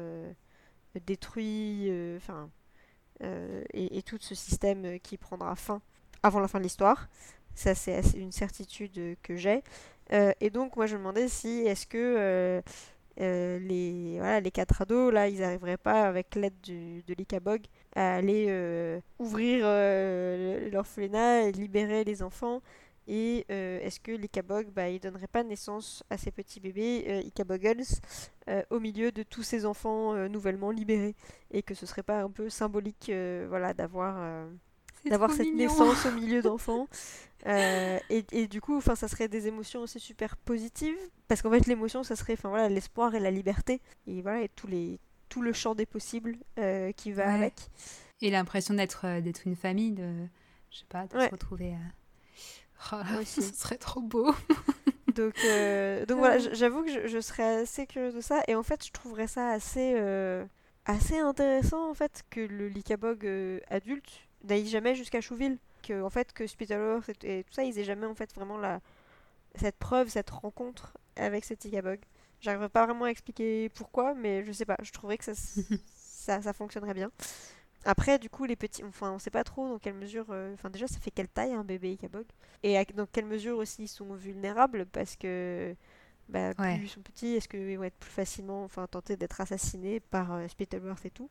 détruit, 1.04 1.90
enfin, 2.16 2.50
et, 3.22 3.98
et, 3.98 4.02
tout 4.02 4.18
ce 4.20 4.34
système 4.34 5.00
qui 5.00 5.16
prendra 5.16 5.54
fin 5.56 5.80
avant 6.22 6.40
la 6.40 6.48
fin 6.48 6.58
de 6.58 6.64
l'histoire. 6.64 7.08
Ça, 7.54 7.74
c'est 7.74 8.02
une 8.14 8.32
certitude 8.32 9.16
que 9.22 9.36
j'ai. 9.36 9.62
et 10.10 10.50
donc, 10.50 10.76
moi, 10.76 10.86
je 10.86 10.94
me 10.94 11.00
demandais 11.00 11.28
si 11.28 11.60
est-ce 11.66 11.86
que 11.86 12.62
euh, 13.20 13.58
les, 13.60 14.16
voilà, 14.18 14.40
les 14.40 14.50
quatre 14.50 14.82
ados, 14.82 15.12
là, 15.12 15.28
ils 15.28 15.40
n'arriveraient 15.40 15.78
pas, 15.78 16.04
avec 16.06 16.34
l'aide 16.34 16.54
de 16.62 17.14
l'ICABOG, 17.14 17.62
à 17.94 18.16
aller 18.16 18.46
euh, 18.48 19.00
ouvrir 19.18 19.62
euh, 19.64 20.70
l'orphelinat 20.70 21.44
et 21.44 21.52
libérer 21.52 22.04
les 22.04 22.22
enfants. 22.22 22.60
Et 23.06 23.46
est-ce 23.48 24.00
que 24.00 24.12
l'ICABOG, 24.12 24.70
bah, 24.70 24.88
il 24.88 24.98
donnerait 24.98 25.28
pas 25.28 25.44
naissance 25.44 26.02
à 26.10 26.18
ces 26.18 26.30
petits 26.30 26.60
bébés 26.60 27.22
ICABOGles 27.24 27.84
au 28.70 28.80
milieu 28.80 29.12
de 29.12 29.22
tous 29.22 29.42
ces 29.42 29.64
enfants 29.64 30.28
nouvellement 30.28 30.70
libérés? 30.70 31.14
Et 31.52 31.62
que 31.62 31.74
ce 31.74 31.86
serait 31.86 32.02
pas 32.02 32.22
un 32.22 32.30
peu 32.30 32.48
symbolique 32.48 33.12
voilà, 33.48 33.74
d'avoir 33.74 34.48
d'avoir 35.08 35.30
cette 35.32 35.54
naissance 35.54 36.06
au 36.06 36.12
milieu 36.12 36.42
d'enfants? 36.42 36.88
Euh, 37.46 37.98
et, 38.10 38.24
et, 38.32 38.48
du 38.48 38.60
coup, 38.60 38.80
ça 38.80 38.96
serait 39.08 39.28
des 39.28 39.46
émotions 39.46 39.82
aussi 39.82 40.00
super 40.00 40.36
positives. 40.36 40.96
Parce 41.28 41.42
qu'en 41.42 41.50
fait, 41.50 41.66
l'émotion, 41.66 42.02
ça 42.02 42.16
serait 42.16 42.36
voilà, 42.42 42.68
l'espoir 42.68 43.14
et 43.14 43.20
la 43.20 43.30
liberté. 43.30 43.80
Et 44.06 44.22
voilà, 44.22 44.42
et 44.42 44.48
tous 44.48 44.66
les, 44.66 44.98
tout 45.28 45.42
le 45.42 45.52
champ 45.52 45.74
des 45.74 45.86
possibles 45.86 46.36
euh, 46.58 46.92
qui 46.92 47.12
va 47.12 47.32
avec. 47.32 47.54
Et 48.20 48.30
l'impression 48.30 48.74
d'être 48.74 49.06
euh, 49.06 49.20
d'être 49.20 49.46
une 49.46 49.56
famille, 49.56 49.92
de, 49.92 50.26
je 50.70 50.78
sais 50.78 50.86
pas, 50.88 51.06
de 51.06 51.20
se 51.20 51.30
retrouver. 51.30 51.74
Oh, 52.92 52.96
ce 53.24 53.40
serait 53.40 53.78
trop 53.78 54.00
beau. 54.00 54.34
donc, 55.14 55.34
donc 56.08 56.18
voilà, 56.18 56.38
j'avoue 56.38 56.84
que 56.84 56.90
je, 56.90 57.06
je, 57.06 57.20
serais 57.20 57.62
assez 57.62 57.86
curieuse 57.86 58.14
de 58.14 58.20
ça. 58.20 58.42
Et 58.48 58.54
en 58.54 58.62
fait, 58.62 58.84
je 58.84 58.92
trouverais 58.92 59.28
ça 59.28 59.48
assez, 59.50 59.96
assez 60.84 61.18
intéressant 61.18 61.90
en 61.90 61.94
fait 61.94 62.22
que 62.30 62.40
le 62.40 62.68
Likabog 62.68 63.26
adulte 63.68 64.26
n'aille 64.44 64.68
jamais 64.68 64.94
jusqu'à 64.94 65.20
Chouville. 65.20 65.58
Que, 65.82 66.02
en 66.02 66.10
fait, 66.10 66.32
que 66.32 66.44
et, 66.44 67.44
tout 67.44 67.52
ça, 67.52 67.62
ils 67.62 67.78
aient 67.78 67.84
jamais 67.84 68.06
en 68.06 68.14
fait 68.14 68.34
vraiment 68.34 68.58
la, 68.58 68.80
cette 69.54 69.76
preuve, 69.76 70.08
cette 70.08 70.30
rencontre 70.30 70.96
avec 71.16 71.44
cet 71.44 71.64
Ikabog. 71.64 72.00
J'arriverai 72.40 72.68
pas 72.68 72.86
vraiment 72.86 73.06
à 73.06 73.10
expliquer 73.10 73.68
pourquoi, 73.70 74.14
mais 74.14 74.44
je 74.44 74.52
sais 74.52 74.64
pas, 74.64 74.76
je 74.82 74.92
trouverais 74.92 75.18
que 75.18 75.24
ça, 75.24 75.32
ça, 75.96 76.42
ça, 76.42 76.52
fonctionnerait 76.52 76.94
bien. 76.94 77.10
Après, 77.86 78.18
du 78.18 78.28
coup, 78.28 78.44
les 78.44 78.56
petits, 78.56 78.84
enfin, 78.84 79.12
on 79.12 79.18
sait 79.18 79.30
pas 79.30 79.44
trop 79.44 79.68
dans 79.68 79.78
quelle 79.78 79.94
mesure, 79.94 80.26
euh, 80.30 80.52
enfin, 80.54 80.70
déjà, 80.70 80.86
ça 80.86 80.98
fait 80.98 81.10
quelle 81.10 81.28
taille 81.28 81.54
un 81.54 81.64
bébé 81.64 81.92
Ikabog 81.92 82.26
Et 82.62 82.82
dans 82.94 83.06
quelle 83.06 83.26
mesure 83.26 83.58
aussi 83.58 83.84
ils 83.84 83.88
sont 83.88 84.12
vulnérables? 84.14 84.86
Parce 84.86 85.16
que, 85.16 85.74
bah, 86.28 86.52
plus 86.54 86.84
ils 86.84 86.88
sont 86.88 87.00
petits, 87.00 87.34
est-ce 87.34 87.48
qu'ils 87.48 87.78
vont 87.78 87.84
être 87.84 87.96
plus 87.96 88.10
facilement, 88.10 88.64
enfin, 88.64 88.86
tentés 88.86 89.16
d'être 89.16 89.40
assassinés 89.40 90.00
par 90.00 90.32
euh, 90.32 90.46
et 90.58 91.10
tout? 91.10 91.30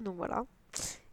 Donc 0.00 0.16
voilà. 0.16 0.44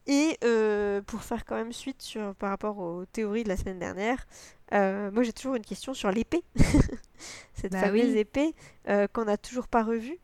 Et 0.08 0.38
euh, 0.44 1.02
pour 1.02 1.22
faire 1.22 1.46
quand 1.46 1.56
même 1.56 1.74
suite 1.74 2.02
sur, 2.02 2.34
par 2.36 2.50
rapport 2.50 2.78
aux 2.80 3.06
théories 3.06 3.44
de 3.44 3.50
la 3.50 3.58
semaine 3.58 3.80
dernière, 3.80 4.26
euh, 4.74 5.12
moi 5.12 5.24
j'ai 5.24 5.34
toujours 5.34 5.56
une 5.56 5.66
question 5.66 5.94
sur 5.94 6.12
l'épée. 6.12 6.44
Cette 7.54 7.74
bah 7.74 7.82
fameuse 7.82 8.16
épée 8.16 8.56
euh, 8.90 9.08
qu'on 9.08 9.26
n'a 9.26 9.38
toujours 9.38 9.68
pas 9.68 9.84
revue. 9.84 10.18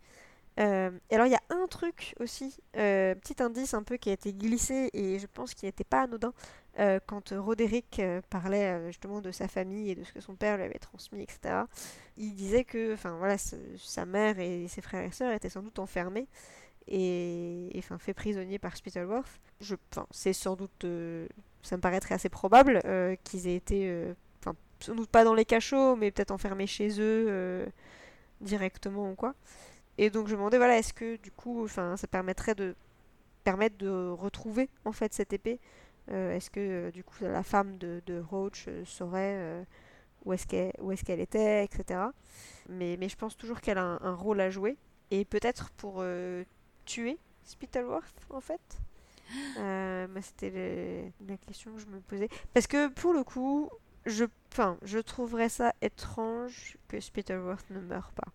Euh, 0.60 0.90
et 1.10 1.16
alors 1.16 1.28
il 1.28 1.32
y 1.32 1.36
a 1.36 1.44
un 1.50 1.68
truc 1.68 2.16
aussi, 2.20 2.58
euh, 2.78 3.14
petit 3.14 3.42
indice 3.44 3.76
un 3.76 3.84
peu 3.84 3.98
qui 3.98 4.10
a 4.10 4.14
été 4.14 4.34
glissé 4.34 4.90
et 4.94 5.20
je 5.20 5.28
pense 5.28 5.54
qu'il 5.54 5.68
n'était 5.68 5.84
pas 5.84 6.02
anodin 6.02 6.34
euh, 6.80 7.00
quand 7.06 7.32
Roderick 7.32 8.02
parlait 8.30 8.88
justement 8.88 9.22
de 9.22 9.32
sa 9.32 9.48
famille 9.48 9.92
et 9.92 9.96
de 9.96 10.04
ce 10.04 10.12
que 10.12 10.20
son 10.20 10.36
père 10.36 10.58
lui 10.58 10.64
avait 10.64 10.80
transmis, 10.80 11.22
etc. 11.22 11.64
Il 12.18 12.34
disait 12.34 12.64
que, 12.64 12.96
voilà, 13.18 13.38
sa 13.38 14.06
mère 14.06 14.40
et 14.40 14.68
ses 14.68 14.82
frères 14.82 15.04
et 15.04 15.12
sœurs 15.12 15.32
étaient 15.34 15.50
sans 15.50 15.62
doute 15.62 15.78
enfermés 15.80 16.28
et, 16.88 17.72
enfin 17.78 17.98
fait 18.00 18.14
prisonniers 18.14 18.60
par 18.60 18.78
Spittleworth. 18.78 19.40
C'est 20.12 20.34
sans 20.34 20.56
doute, 20.56 20.86
ça 21.62 21.78
me 21.78 21.82
paraîtrait 21.82 22.16
assez 22.16 22.30
probable 22.30 22.82
qu'ils 23.24 23.48
aient 23.48 23.56
été, 23.56 24.16
enfin 24.40 24.56
sans 24.80 24.96
doute 24.96 25.10
pas 25.10 25.24
dans 25.24 25.36
les 25.36 25.46
cachots, 25.46 25.96
mais 25.96 26.12
peut-être 26.12 26.32
enfermés 26.32 26.68
chez 26.68 27.00
eux 27.00 27.68
directement 28.42 29.12
ou 29.12 29.16
quoi. 29.16 29.36
Et 29.98 30.10
donc 30.10 30.28
je 30.28 30.34
me 30.34 30.38
demandais, 30.38 30.58
voilà, 30.58 30.78
est-ce 30.78 30.94
que 30.94 31.18
du 31.18 31.32
coup, 31.32 31.64
enfin, 31.64 31.98
ça 31.98 32.08
permettrait 32.08 32.56
de 32.56 32.76
permettre 33.44 33.78
de 33.78 34.10
retrouver 34.10 34.70
en 34.84 34.92
fait 34.92 35.14
cette 35.14 35.32
épée 35.32 35.60
euh, 36.12 36.36
Est-ce 36.36 36.50
que 36.50 36.60
euh, 36.60 36.92
du 36.92 37.04
coup 37.04 37.16
la 37.22 37.44
femme 37.44 37.78
de, 37.78 38.02
de 38.06 38.20
Roach 38.20 38.66
euh, 38.68 38.84
saurait 38.86 39.66
où 40.26 40.34
est-ce 40.34 40.46
qu'elle 40.46 40.74
est 40.92 41.04
qu'elle 41.06 41.22
était, 41.22 41.64
etc. 41.64 42.02
Mais, 42.68 42.98
mais 43.00 43.08
je 43.08 43.16
pense 43.16 43.38
toujours 43.38 43.62
qu'elle 43.62 43.78
a 43.78 43.98
un, 44.02 44.14
rôle 44.14 44.42
à 44.42 44.50
jouer. 44.50 44.76
Et 45.10 45.24
peut-être 45.24 45.70
pour 45.72 46.04
tuer 46.84 47.18
Spittleworth 47.44 48.28
en 48.30 48.42
fait. 48.42 48.62
C'était 50.22 51.14
la 51.26 51.38
question 51.38 51.74
que 51.74 51.80
je 51.80 51.86
me 51.86 52.02
posais. 52.02 52.28
Parce 52.54 52.68
que 52.68 52.90
pour 52.90 53.14
le 53.14 53.24
coup, 53.24 53.70
je, 54.06 54.26
je 54.84 55.00
trouverais 55.00 55.50
ça 55.50 55.74
étrange 55.82 56.78
que 56.90 57.00
Spittleworth 57.00 57.70
ne 57.70 57.80
meure 57.80 58.12
pas. 58.12 58.34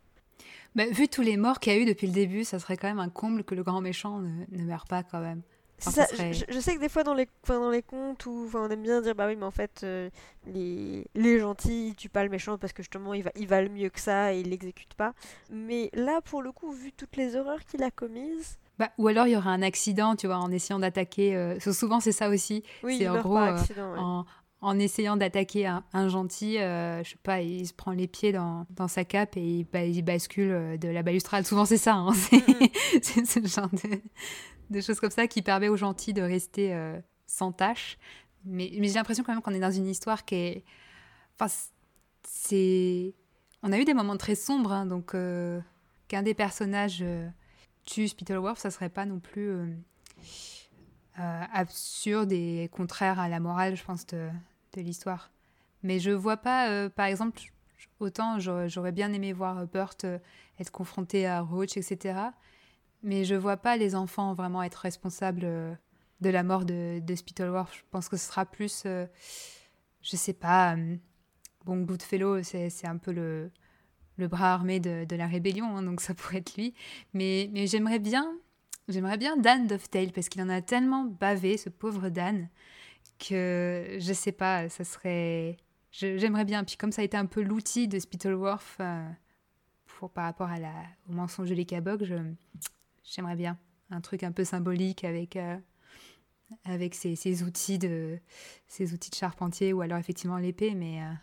Bah, 0.74 0.84
vu 0.86 1.09
tous 1.09 1.22
les 1.22 1.36
morts 1.36 1.60
qu'il 1.60 1.72
y 1.72 1.76
a 1.76 1.78
eu 1.78 1.84
depuis 1.84 2.06
le 2.06 2.12
début, 2.12 2.44
ça 2.44 2.59
serait 2.59 2.76
quand 2.76 2.88
même 2.88 2.98
un 2.98 3.10
comble 3.10 3.44
que 3.44 3.54
le 3.54 3.62
grand 3.62 3.80
méchant 3.80 4.18
ne, 4.20 4.44
ne 4.50 4.64
meure 4.64 4.86
pas 4.86 5.02
quand 5.02 5.20
même. 5.20 5.42
ça, 5.78 6.06
je, 6.10 6.60
sais 6.60 6.76
que 6.76 6.80
des 6.80 6.88
fois 6.88 7.02
dans 7.02 7.14
les, 7.14 7.26
dans 7.48 7.70
les 7.70 7.82
contes 7.82 8.24
où 8.26 8.48
on 8.54 8.70
aime 8.70 8.82
bien 8.82 9.00
dire 9.02 9.16
bah 9.16 9.26
oui 9.26 9.34
mais 9.34 9.44
en 9.44 9.50
fait 9.50 9.80
euh, 9.82 10.10
les, 10.46 11.04
les 11.16 11.40
gentils 11.40 11.88
ils 11.88 11.96
tuent 11.96 12.09
pas 12.09 12.22
le 12.22 12.30
méchant 12.30 12.56
parce 12.56 12.72
que 12.72 12.84
justement 12.84 13.14
il 13.14 13.24
va, 13.24 13.32
il 13.34 13.48
va 13.48 13.60
le 13.60 13.68
mieux 13.68 13.88
que 13.88 13.98
ça 13.98 14.32
et 14.32 14.40
il 14.40 14.50
l'exécute 14.50 14.94
pas. 14.94 15.12
Mais 15.50 15.90
là 15.92 16.20
pour 16.22 16.40
le 16.40 16.52
coup 16.52 16.70
vu 16.72 16.92
toutes 16.92 17.16
les 17.16 17.36
horreurs 17.36 17.64
qu'il 17.64 17.82
a 17.82 17.90
commises, 17.90 18.59
bah, 18.78 18.90
ou 18.98 19.06
alors 19.06 19.26
il 19.26 19.32
y 19.32 19.36
aura 19.36 19.50
un 19.50 19.62
accident, 19.62 20.16
tu 20.16 20.26
vois, 20.26 20.38
en 20.38 20.50
essayant 20.50 20.78
d'attaquer. 20.78 21.36
Euh, 21.36 21.59
souvent 21.60 22.00
c'est 22.00 22.12
ça 22.12 22.28
aussi. 22.28 22.64
Oui, 22.82 22.98
c'est 22.98 23.09
en 23.09 23.20
gros 23.20 23.38
euh, 23.38 23.56
en, 23.96 24.24
en 24.62 24.78
essayant 24.78 25.16
d'attaquer 25.16 25.66
un, 25.66 26.09
gentil, 26.09 26.59
euh, 26.59 27.02
je 27.02 27.10
sais 27.10 27.16
pas, 27.20 27.40
il 27.40 27.66
se 27.66 27.74
prend 27.74 27.90
les 27.90 28.06
pieds 28.06 28.30
dans, 28.30 28.64
dans 28.70 28.86
sa 28.86 29.05
cape 29.05 29.36
et 29.36 29.40
il, 29.40 29.66
il, 29.74 30.02
bascule 30.02 30.52
euh, 30.52 30.76
de 30.76 30.89
la 30.89 31.02
balustrade. 31.02 31.44
Souvent, 31.44 31.64
c'est 31.64 31.78
ça. 31.78 31.97
Hein, 31.97 32.12
c'est 33.02 33.26
ce 33.26 33.44
genre 33.44 33.68
de, 34.70 34.80
choses 34.80 35.01
comme 35.01 35.10
ça 35.10 35.26
qui 35.26 35.43
permet 35.43 35.68
aux 35.68 35.76
gentils 35.76 36.12
de 36.12 36.22
rester 36.22 36.72
euh, 36.74 36.98
sans 37.26 37.51
tâche. 37.51 37.98
Mais, 38.44 38.70
mais 38.78 38.86
j'ai 38.86 38.94
l'impression 38.94 39.24
quand 39.24 39.32
même 39.32 39.43
qu'on 39.43 39.52
est 39.52 39.60
dans 39.60 39.72
une 39.72 39.89
histoire 39.89 40.24
qui 40.24 40.36
est. 40.36 40.64
Enfin, 41.39 41.52
c'est. 42.22 43.14
On 43.64 43.72
a 43.72 43.78
eu 43.78 43.84
des 43.84 43.94
moments 43.94 44.16
très 44.16 44.36
sombres, 44.36 44.72
hein, 44.72 44.86
donc 44.86 45.14
qu'un 46.09 46.22
des 46.22 46.34
personnages 46.34 47.05
tue 47.84 48.09
Spittleworth, 48.09 48.59
ça 48.59 48.70
serait 48.70 48.89
pas 48.89 49.06
non 49.06 49.20
plus. 49.20 49.52
absurde 51.16 52.32
et 52.32 52.68
contraire 52.72 53.20
à 53.20 53.28
la 53.28 53.39
morale, 53.39 53.76
je 53.76 53.84
pense, 53.84 54.05
de, 54.06 54.28
de 54.74 54.81
l'histoire. 54.81 55.31
Mais 55.82 55.99
je 55.99 56.11
vois 56.11 56.36
pas, 56.36 56.70
euh, 56.70 56.89
par 56.89 57.07
exemple, 57.07 57.40
autant 58.01 58.39
j'aurais 58.39 58.93
bien 58.93 59.12
aimé 59.12 59.32
voir 59.32 59.66
Burt 59.66 60.05
euh, 60.05 60.19
être 60.59 60.70
confronté 60.70 61.27
à 61.27 61.40
Roach, 61.40 61.77
etc. 61.77 62.19
Mais 63.03 63.24
je 63.24 63.35
vois 63.35 63.57
pas 63.57 63.77
les 63.77 63.94
enfants 63.94 64.35
vraiment 64.35 64.62
être 64.62 64.77
responsables 64.77 65.44
euh, 65.44 65.74
de 66.20 66.31
la 66.31 66.43
mort 66.43 66.65
de, 66.65 67.01
de 67.01 67.15
Spittleworth. 67.15 67.74
Je 67.74 67.82
pense 67.90 68.09
que 68.09 68.16
ce 68.16 68.27
sera 68.28 68.47
plus, 68.47 68.85
je 68.85 70.16
sais 70.16 70.32
pas, 70.32 70.77
bon, 71.65 71.82
Goodfellow, 71.82 72.44
c'est 72.44 72.86
un 72.86 72.97
peu 72.97 73.11
le, 73.11 73.51
le 74.19 74.28
bras 74.28 74.53
armé 74.55 74.78
de, 74.78 75.16
la 75.16 75.27
rébellion, 75.27 75.77
hein, 75.77 75.82
donc 75.82 76.01
ça 76.01 76.15
pourrait 76.15 76.39
être 76.39 76.57
lui. 76.57 76.74
Mais, 77.12 77.51
mais 77.53 77.66
j'aimerais 77.66 77.99
bien, 77.99 78.32
j'aimerais 78.89 79.19
bien 79.19 79.36
Dan 79.36 79.66
Dovetail, 79.66 80.12
parce 80.12 80.28
qu'il 80.28 80.43
en 80.43 80.49
a 80.49 80.62
tellement 80.62 81.05
bavé, 81.05 81.57
ce 81.57 81.69
pauvre 81.69 82.09
Dan 82.09 82.49
que 83.23 83.97
je 83.99 84.12
sais 84.12 84.32
pas, 84.32 84.69
ça 84.69 84.85
serait. 84.85 85.57
J'aimerais 85.90 86.44
bien. 86.44 86.65
Puis 86.65 86.77
comme 86.77 86.93
ça 86.93 87.03
a 87.03 87.05
été 87.05 87.16
un 87.16 87.27
peu 87.27 87.43
l'outil 87.43 87.86
de 87.89 87.99
Spittleworth 87.99 88.78
euh, 88.81 89.09
pour, 89.86 90.11
par 90.11 90.24
rapport 90.24 90.49
à 90.49 90.59
la, 90.59 90.73
au 91.09 91.12
mensonge 91.12 91.51
de 91.51 91.55
l'Ekabog, 91.55 92.09
j'aimerais 93.05 93.36
bien 93.36 93.59
un 93.90 94.01
truc 94.01 94.23
un 94.23 94.32
peu 94.32 94.44
symbolique 94.44 95.05
avec. 95.05 95.36
Euh, 95.36 95.57
avec 96.66 96.94
ces, 96.94 97.43
outils 97.43 97.78
de 97.78 98.19
ces 98.69 98.93
outils 98.93 99.09
de 99.09 99.15
charpentier 99.15 99.73
ou 99.73 99.81
alors 99.81 99.97
effectivement 99.97 100.36
l'épée 100.36 100.74
mais 100.74 101.01
euh, 101.01 101.15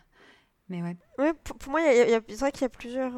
mais 0.68 0.82
ouais. 0.82 0.96
ouais 1.18 1.32
pour, 1.34 1.70
moi 1.70 1.80
c'est 1.84 2.34
vrai 2.40 2.50
qu'il 2.50 2.62
y 2.62 2.64
a 2.64 2.68
plusieurs 2.68 3.12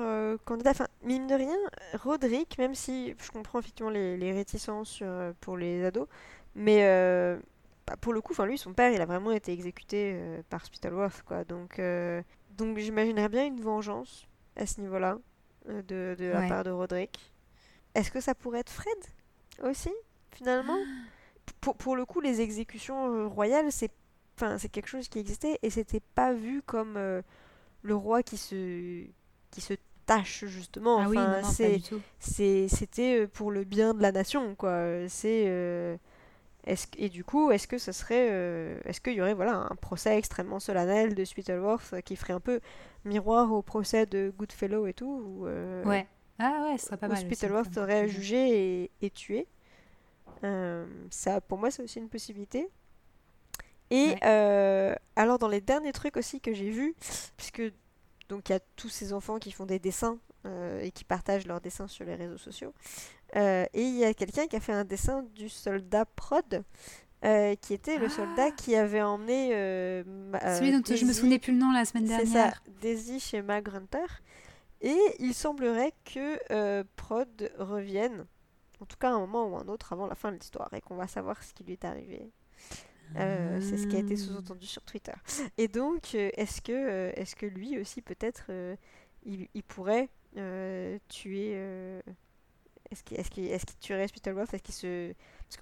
candidats 0.45 0.73
enfin 0.73 0.89
mine 1.03 1.27
de 1.27 1.35
rien 1.35 1.57
Roderick 1.95 2.59
même 2.59 2.75
si 2.75 3.15
je 3.19 3.31
comprends 3.31 3.61
effectivement 3.61 3.91
les, 3.91 4.19
les 4.19 4.31
réticences 4.31 5.03
pour 5.41 5.57
les 5.57 5.87
ados 5.87 6.07
mais 6.55 6.83
bah, 7.87 7.97
pour 8.01 8.13
le 8.13 8.21
coup, 8.21 8.33
enfin 8.33 8.47
lui, 8.47 8.59
son 8.59 8.73
père, 8.73 8.93
il 8.93 9.01
a 9.01 9.07
vraiment 9.07 9.33
été 9.33 9.53
exécuté 9.53 10.13
euh, 10.15 10.43
par 10.49 10.65
Spittleworth, 10.65 11.23
quoi. 11.23 11.45
Donc, 11.45 11.79
euh, 11.79 12.23
donc 12.57 12.79
j'imaginerais 12.79 13.29
bien 13.29 13.47
une 13.47 13.61
vengeance 13.61 14.27
à 14.57 14.67
ce 14.67 14.81
niveau-là 14.81 15.19
euh, 15.69 15.83
de, 15.83 16.17
de 16.19 16.27
la 16.27 16.49
part 16.49 16.65
de 16.65 16.71
Roderick. 16.71 17.33
Est-ce 17.95 18.11
que 18.11 18.21
ça 18.21 18.35
pourrait 18.35 18.61
être 18.61 18.71
Fred 18.71 18.97
aussi, 19.65 19.91
finalement? 20.31 20.79
Pour, 21.61 21.77
pour, 21.77 21.97
le 21.97 22.07
coup, 22.07 22.21
les 22.21 22.41
exécutions 22.41 23.29
royales, 23.29 23.73
c'est 23.73 23.91
enfin 24.37 24.57
c'est 24.59 24.69
quelque 24.69 24.87
chose 24.87 25.09
qui 25.09 25.19
existait 25.19 25.59
et 25.63 25.69
c'était 25.69 26.01
pas 26.15 26.33
vu 26.33 26.63
comme 26.63 26.95
le 26.95 27.95
roi 27.95 28.23
qui 28.23 28.37
se 28.39 29.05
qui 29.51 29.61
se 29.61 29.75
tâche 30.07 30.47
justement. 30.47 30.99
Ah 30.99 31.09
enfin, 31.09 31.43
oui, 31.43 31.85
c'est 32.19 32.69
c'était 32.69 33.27
pour 33.27 33.51
le 33.51 33.65
bien 33.65 33.93
de 33.93 34.01
la 34.01 34.13
nation, 34.13 34.55
quoi. 34.55 35.07
C'est 35.09 35.99
et 36.65 37.09
du 37.09 37.25
coup, 37.25 37.51
est-ce 37.51 37.67
que 37.67 37.79
ce 37.79 37.91
serait, 37.91 38.29
euh, 38.31 38.79
est-ce 38.85 39.01
qu'il 39.01 39.15
y 39.15 39.21
aurait 39.21 39.35
voilà 39.35 39.67
un 39.71 39.75
procès 39.75 40.17
extrêmement 40.17 40.61
solennel 40.61 41.15
de 41.15 41.25
Spittleworth 41.25 42.01
qui 42.03 42.15
ferait 42.15 42.35
un 42.35 42.41
peu 42.41 42.61
miroir 43.05 43.53
au 43.53 43.63
procès 43.63 44.07
de 44.07 44.33
Goodfellow 44.37 44.87
et 44.87 44.95
tout 44.95 45.25
où, 45.27 45.47
euh, 45.47 45.85
Ouais. 45.85 46.07
Ah 46.39 46.65
ouais, 46.65 46.79
ce 46.79 46.87
serait 46.87 46.97
pas 46.97 47.09
mal. 47.09 47.19
Spittleworth 47.19 47.75
serait 47.75 48.09
jugé 48.09 48.91
et, 49.01 49.11
tué. 49.11 49.49
Euh, 50.45 50.87
ça, 51.11 51.41
pour 51.41 51.59
moi, 51.59 51.71
c'est 51.71 51.83
aussi 51.83 51.99
une 51.99 52.09
possibilité. 52.09 52.69
Et 53.91 54.15
alors 55.17 55.39
dans 55.39 55.49
les 55.49 55.61
derniers 55.61 55.93
trucs 55.93 56.17
aussi 56.17 56.41
que 56.41 56.55
j'ai 56.55 56.71
vus, 56.71 56.95
puisque 57.37 57.63
donc 58.29 58.49
il 58.49 58.53
y 58.53 58.55
a 58.55 58.61
tous 58.77 58.89
ces 58.89 59.13
enfants 59.13 59.39
qui 59.39 59.51
font 59.51 59.67
des 59.67 59.79
dessins 59.79 60.19
et 60.81 60.91
qui 60.93 61.05
partagent 61.05 61.47
leurs 61.47 61.61
dessins 61.61 61.89
sur 61.89 62.07
les 62.07 62.15
réseaux 62.15 62.39
sociaux. 62.39 62.73
Euh, 63.37 63.65
et 63.73 63.83
il 63.83 63.97
y 63.97 64.05
a 64.05 64.13
quelqu'un 64.15 64.47
qui 64.47 64.57
a 64.57 64.61
fait 64.61 64.73
un 64.73 64.85
dessin 64.85 65.25
du 65.35 65.49
soldat 65.49 66.05
Prod, 66.05 66.65
euh, 67.25 67.55
qui 67.57 67.73
était 67.73 67.99
le 67.99 68.09
soldat 68.09 68.49
ah. 68.49 68.51
qui 68.51 68.75
avait 68.75 69.03
emmené. 69.03 69.51
Euh, 69.53 70.03
Celui 70.59 70.73
dont 70.73 70.83
je 70.85 71.05
me 71.05 71.13
souvenais 71.13 71.39
plus 71.39 71.53
le 71.53 71.59
nom 71.59 71.73
la 71.73 71.85
semaine 71.85 72.05
dernière. 72.05 72.27
C'est 72.27 72.33
ça, 72.33 72.73
Daisy 72.81 73.21
chez 73.21 73.43
Mag 73.43 73.69
Et 74.81 74.99
il 75.19 75.35
semblerait 75.35 75.95
que 76.05 76.83
Prod 76.97 77.51
revienne, 77.59 78.27
en 78.81 78.85
tout 78.85 78.97
cas 78.99 79.11
à 79.11 79.13
un 79.13 79.21
moment 79.21 79.47
ou 79.47 79.57
un 79.57 79.69
autre 79.69 79.93
avant 79.93 80.07
la 80.07 80.15
fin 80.15 80.31
de 80.31 80.37
l'histoire, 80.37 80.73
et 80.75 80.81
qu'on 80.81 80.97
va 80.97 81.07
savoir 81.07 81.43
ce 81.43 81.55
qui 81.55 81.65
lui 81.65 81.73
est 81.73 81.85
arrivé. 81.85 82.31
C'est 83.15 83.79
ce 83.79 83.87
qui 83.87 83.97
a 83.97 84.01
été 84.01 84.17
sous-entendu 84.17 84.67
sur 84.67 84.83
Twitter. 84.83 85.13
Et 85.57 85.69
donc, 85.69 86.15
est-ce 86.15 86.61
que, 86.61 87.13
est 87.15 87.35
que 87.35 87.47
lui 87.47 87.79
aussi, 87.79 88.03
peut-être, 88.03 88.51
il, 89.25 89.49
il, 89.55 89.63
pourrait 89.63 90.11
tuer 91.09 92.03
est-ce 92.93 93.31
qu'il 93.31 93.45
est 93.47 93.55
est 93.55 93.81
tuerait 93.81 94.09
Spittleworth 94.09 94.55
Est-ce 94.55 94.63
qu'il 94.63 94.75
se... 94.75 95.13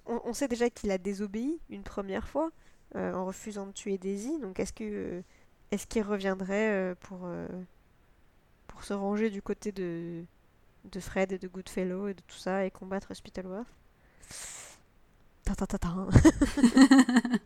Parce 0.03 0.21
on, 0.25 0.33
sait 0.33 0.47
déjà 0.47 0.69
qu'il 0.69 0.91
a 0.91 0.97
désobéi 0.97 1.59
une 1.69 1.83
première 1.83 2.27
fois 2.27 2.51
euh, 2.95 3.13
en 3.13 3.25
refusant 3.25 3.67
de 3.67 3.71
tuer 3.71 3.97
Daisy. 3.97 4.37
Donc 4.39 4.59
est-ce 4.59 4.73
que 4.73 5.23
est-ce 5.71 5.87
qu'il 5.87 6.03
reviendrait 6.03 6.69
euh, 6.69 6.95
pour 6.99 7.21
euh, 7.23 7.47
pour 8.67 8.83
se 8.83 8.93
ranger 8.93 9.29
du 9.29 9.41
côté 9.41 9.71
de 9.71 10.25
de 10.91 10.99
Fred 10.99 11.31
et 11.31 11.37
de 11.37 11.47
Goodfellow 11.47 12.09
et 12.09 12.13
de 12.13 12.21
tout 12.27 12.37
ça 12.37 12.65
et 12.65 12.71
combattre 12.71 13.13
Spittleworth 13.13 13.67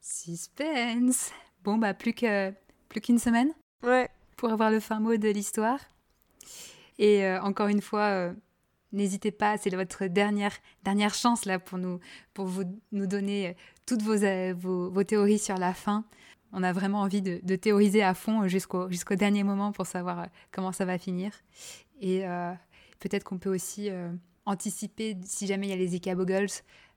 Suspense. 0.00 1.30
Bon 1.62 1.76
bah 1.76 1.92
plus 1.92 2.14
que 2.14 2.50
plus 2.88 3.02
qu'une 3.02 3.18
semaine. 3.18 3.52
Ouais. 3.82 4.08
Pour 4.36 4.50
avoir 4.50 4.70
le 4.70 4.80
fin 4.80 5.00
mot 5.00 5.16
de 5.16 5.28
l'histoire. 5.28 5.80
Et 6.98 7.28
encore 7.38 7.68
une 7.68 7.82
fois, 7.82 8.32
N'hésitez 8.94 9.32
pas, 9.32 9.58
c'est 9.58 9.74
votre 9.74 10.06
dernière, 10.06 10.56
dernière 10.84 11.14
chance 11.14 11.46
là 11.46 11.58
pour 11.58 11.78
nous, 11.78 11.98
pour 12.32 12.46
vous, 12.46 12.62
nous 12.92 13.08
donner 13.08 13.48
euh, 13.48 13.52
toutes 13.86 14.06
euh, 14.06 14.54
vos, 14.56 14.88
vos, 14.88 15.02
théories 15.02 15.40
sur 15.40 15.56
la 15.56 15.74
fin. 15.74 16.04
On 16.52 16.62
a 16.62 16.72
vraiment 16.72 17.00
envie 17.00 17.20
de, 17.20 17.56
théoriser 17.56 18.04
à 18.04 18.14
fond 18.14 18.46
jusqu'au 18.46 18.88
jusqu'au 18.88 19.16
dernier 19.16 19.42
moment 19.42 19.72
pour 19.72 19.88
savoir 19.88 20.20
euh, 20.20 20.26
comment 20.52 20.70
ça 20.70 20.84
va 20.84 20.96
finir. 20.96 21.32
Et 22.00 22.22
peut-être 23.00 23.24
qu'on 23.24 23.38
peut 23.38 23.52
aussi 23.52 23.88
anticiper, 24.44 25.16
si 25.24 25.46
jamais 25.46 25.68
il 25.68 25.70
y 25.70 25.72
a 25.72 25.76
les 25.76 25.86
Zika 25.86 26.14
Boggles, 26.14 26.50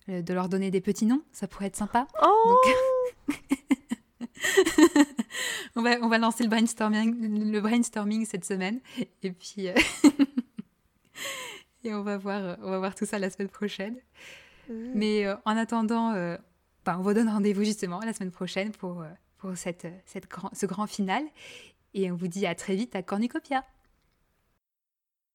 de 0.08 0.34
leur 0.34 0.50
donner 0.50 0.70
des 0.70 0.82
petits 0.82 1.06
noms. 1.06 1.22
Ça 1.32 1.48
pourrait 1.48 1.68
être 1.68 1.78
sympa. 1.78 2.08
Oh 2.22 2.62
on, 5.76 5.82
va, 5.82 5.98
on 6.02 6.10
va 6.10 6.18
lancer 6.18 6.44
le 6.44 6.50
brainstorming, 6.50 7.52
le 7.52 7.62
brainstorming 7.62 8.26
cette 8.26 8.44
semaine. 8.44 8.82
Et 9.24 9.32
puis. 9.32 9.70
et 11.88 11.94
on 11.94 12.04
va, 12.04 12.18
voir, 12.18 12.58
on 12.62 12.70
va 12.70 12.80
voir 12.80 12.96
tout 12.96 13.06
ça 13.06 13.20
la 13.20 13.30
semaine 13.30 13.50
prochaine. 13.50 13.96
Mmh. 14.70 14.74
Mais 14.94 15.28
en 15.46 15.58
attendant, 15.58 16.14
on 16.86 17.02
vous 17.02 17.14
donne 17.14 17.30
rendez-vous 17.30 17.64
justement 17.64 18.00
la 18.00 18.14
semaine 18.14 18.32
prochaine 18.32 18.72
pour, 18.72 19.04
pour 19.38 19.58
cette, 19.58 19.88
cette 20.06 20.30
grand, 20.30 20.50
ce 20.54 20.66
grand 20.66 20.88
final. 20.88 21.24
Et 21.94 22.12
on 22.12 22.16
vous 22.16 22.28
dit 22.28 22.46
à 22.46 22.56
très 22.56 22.76
vite 22.76 22.96
à 22.96 23.02
Cornucopia. 23.02 23.64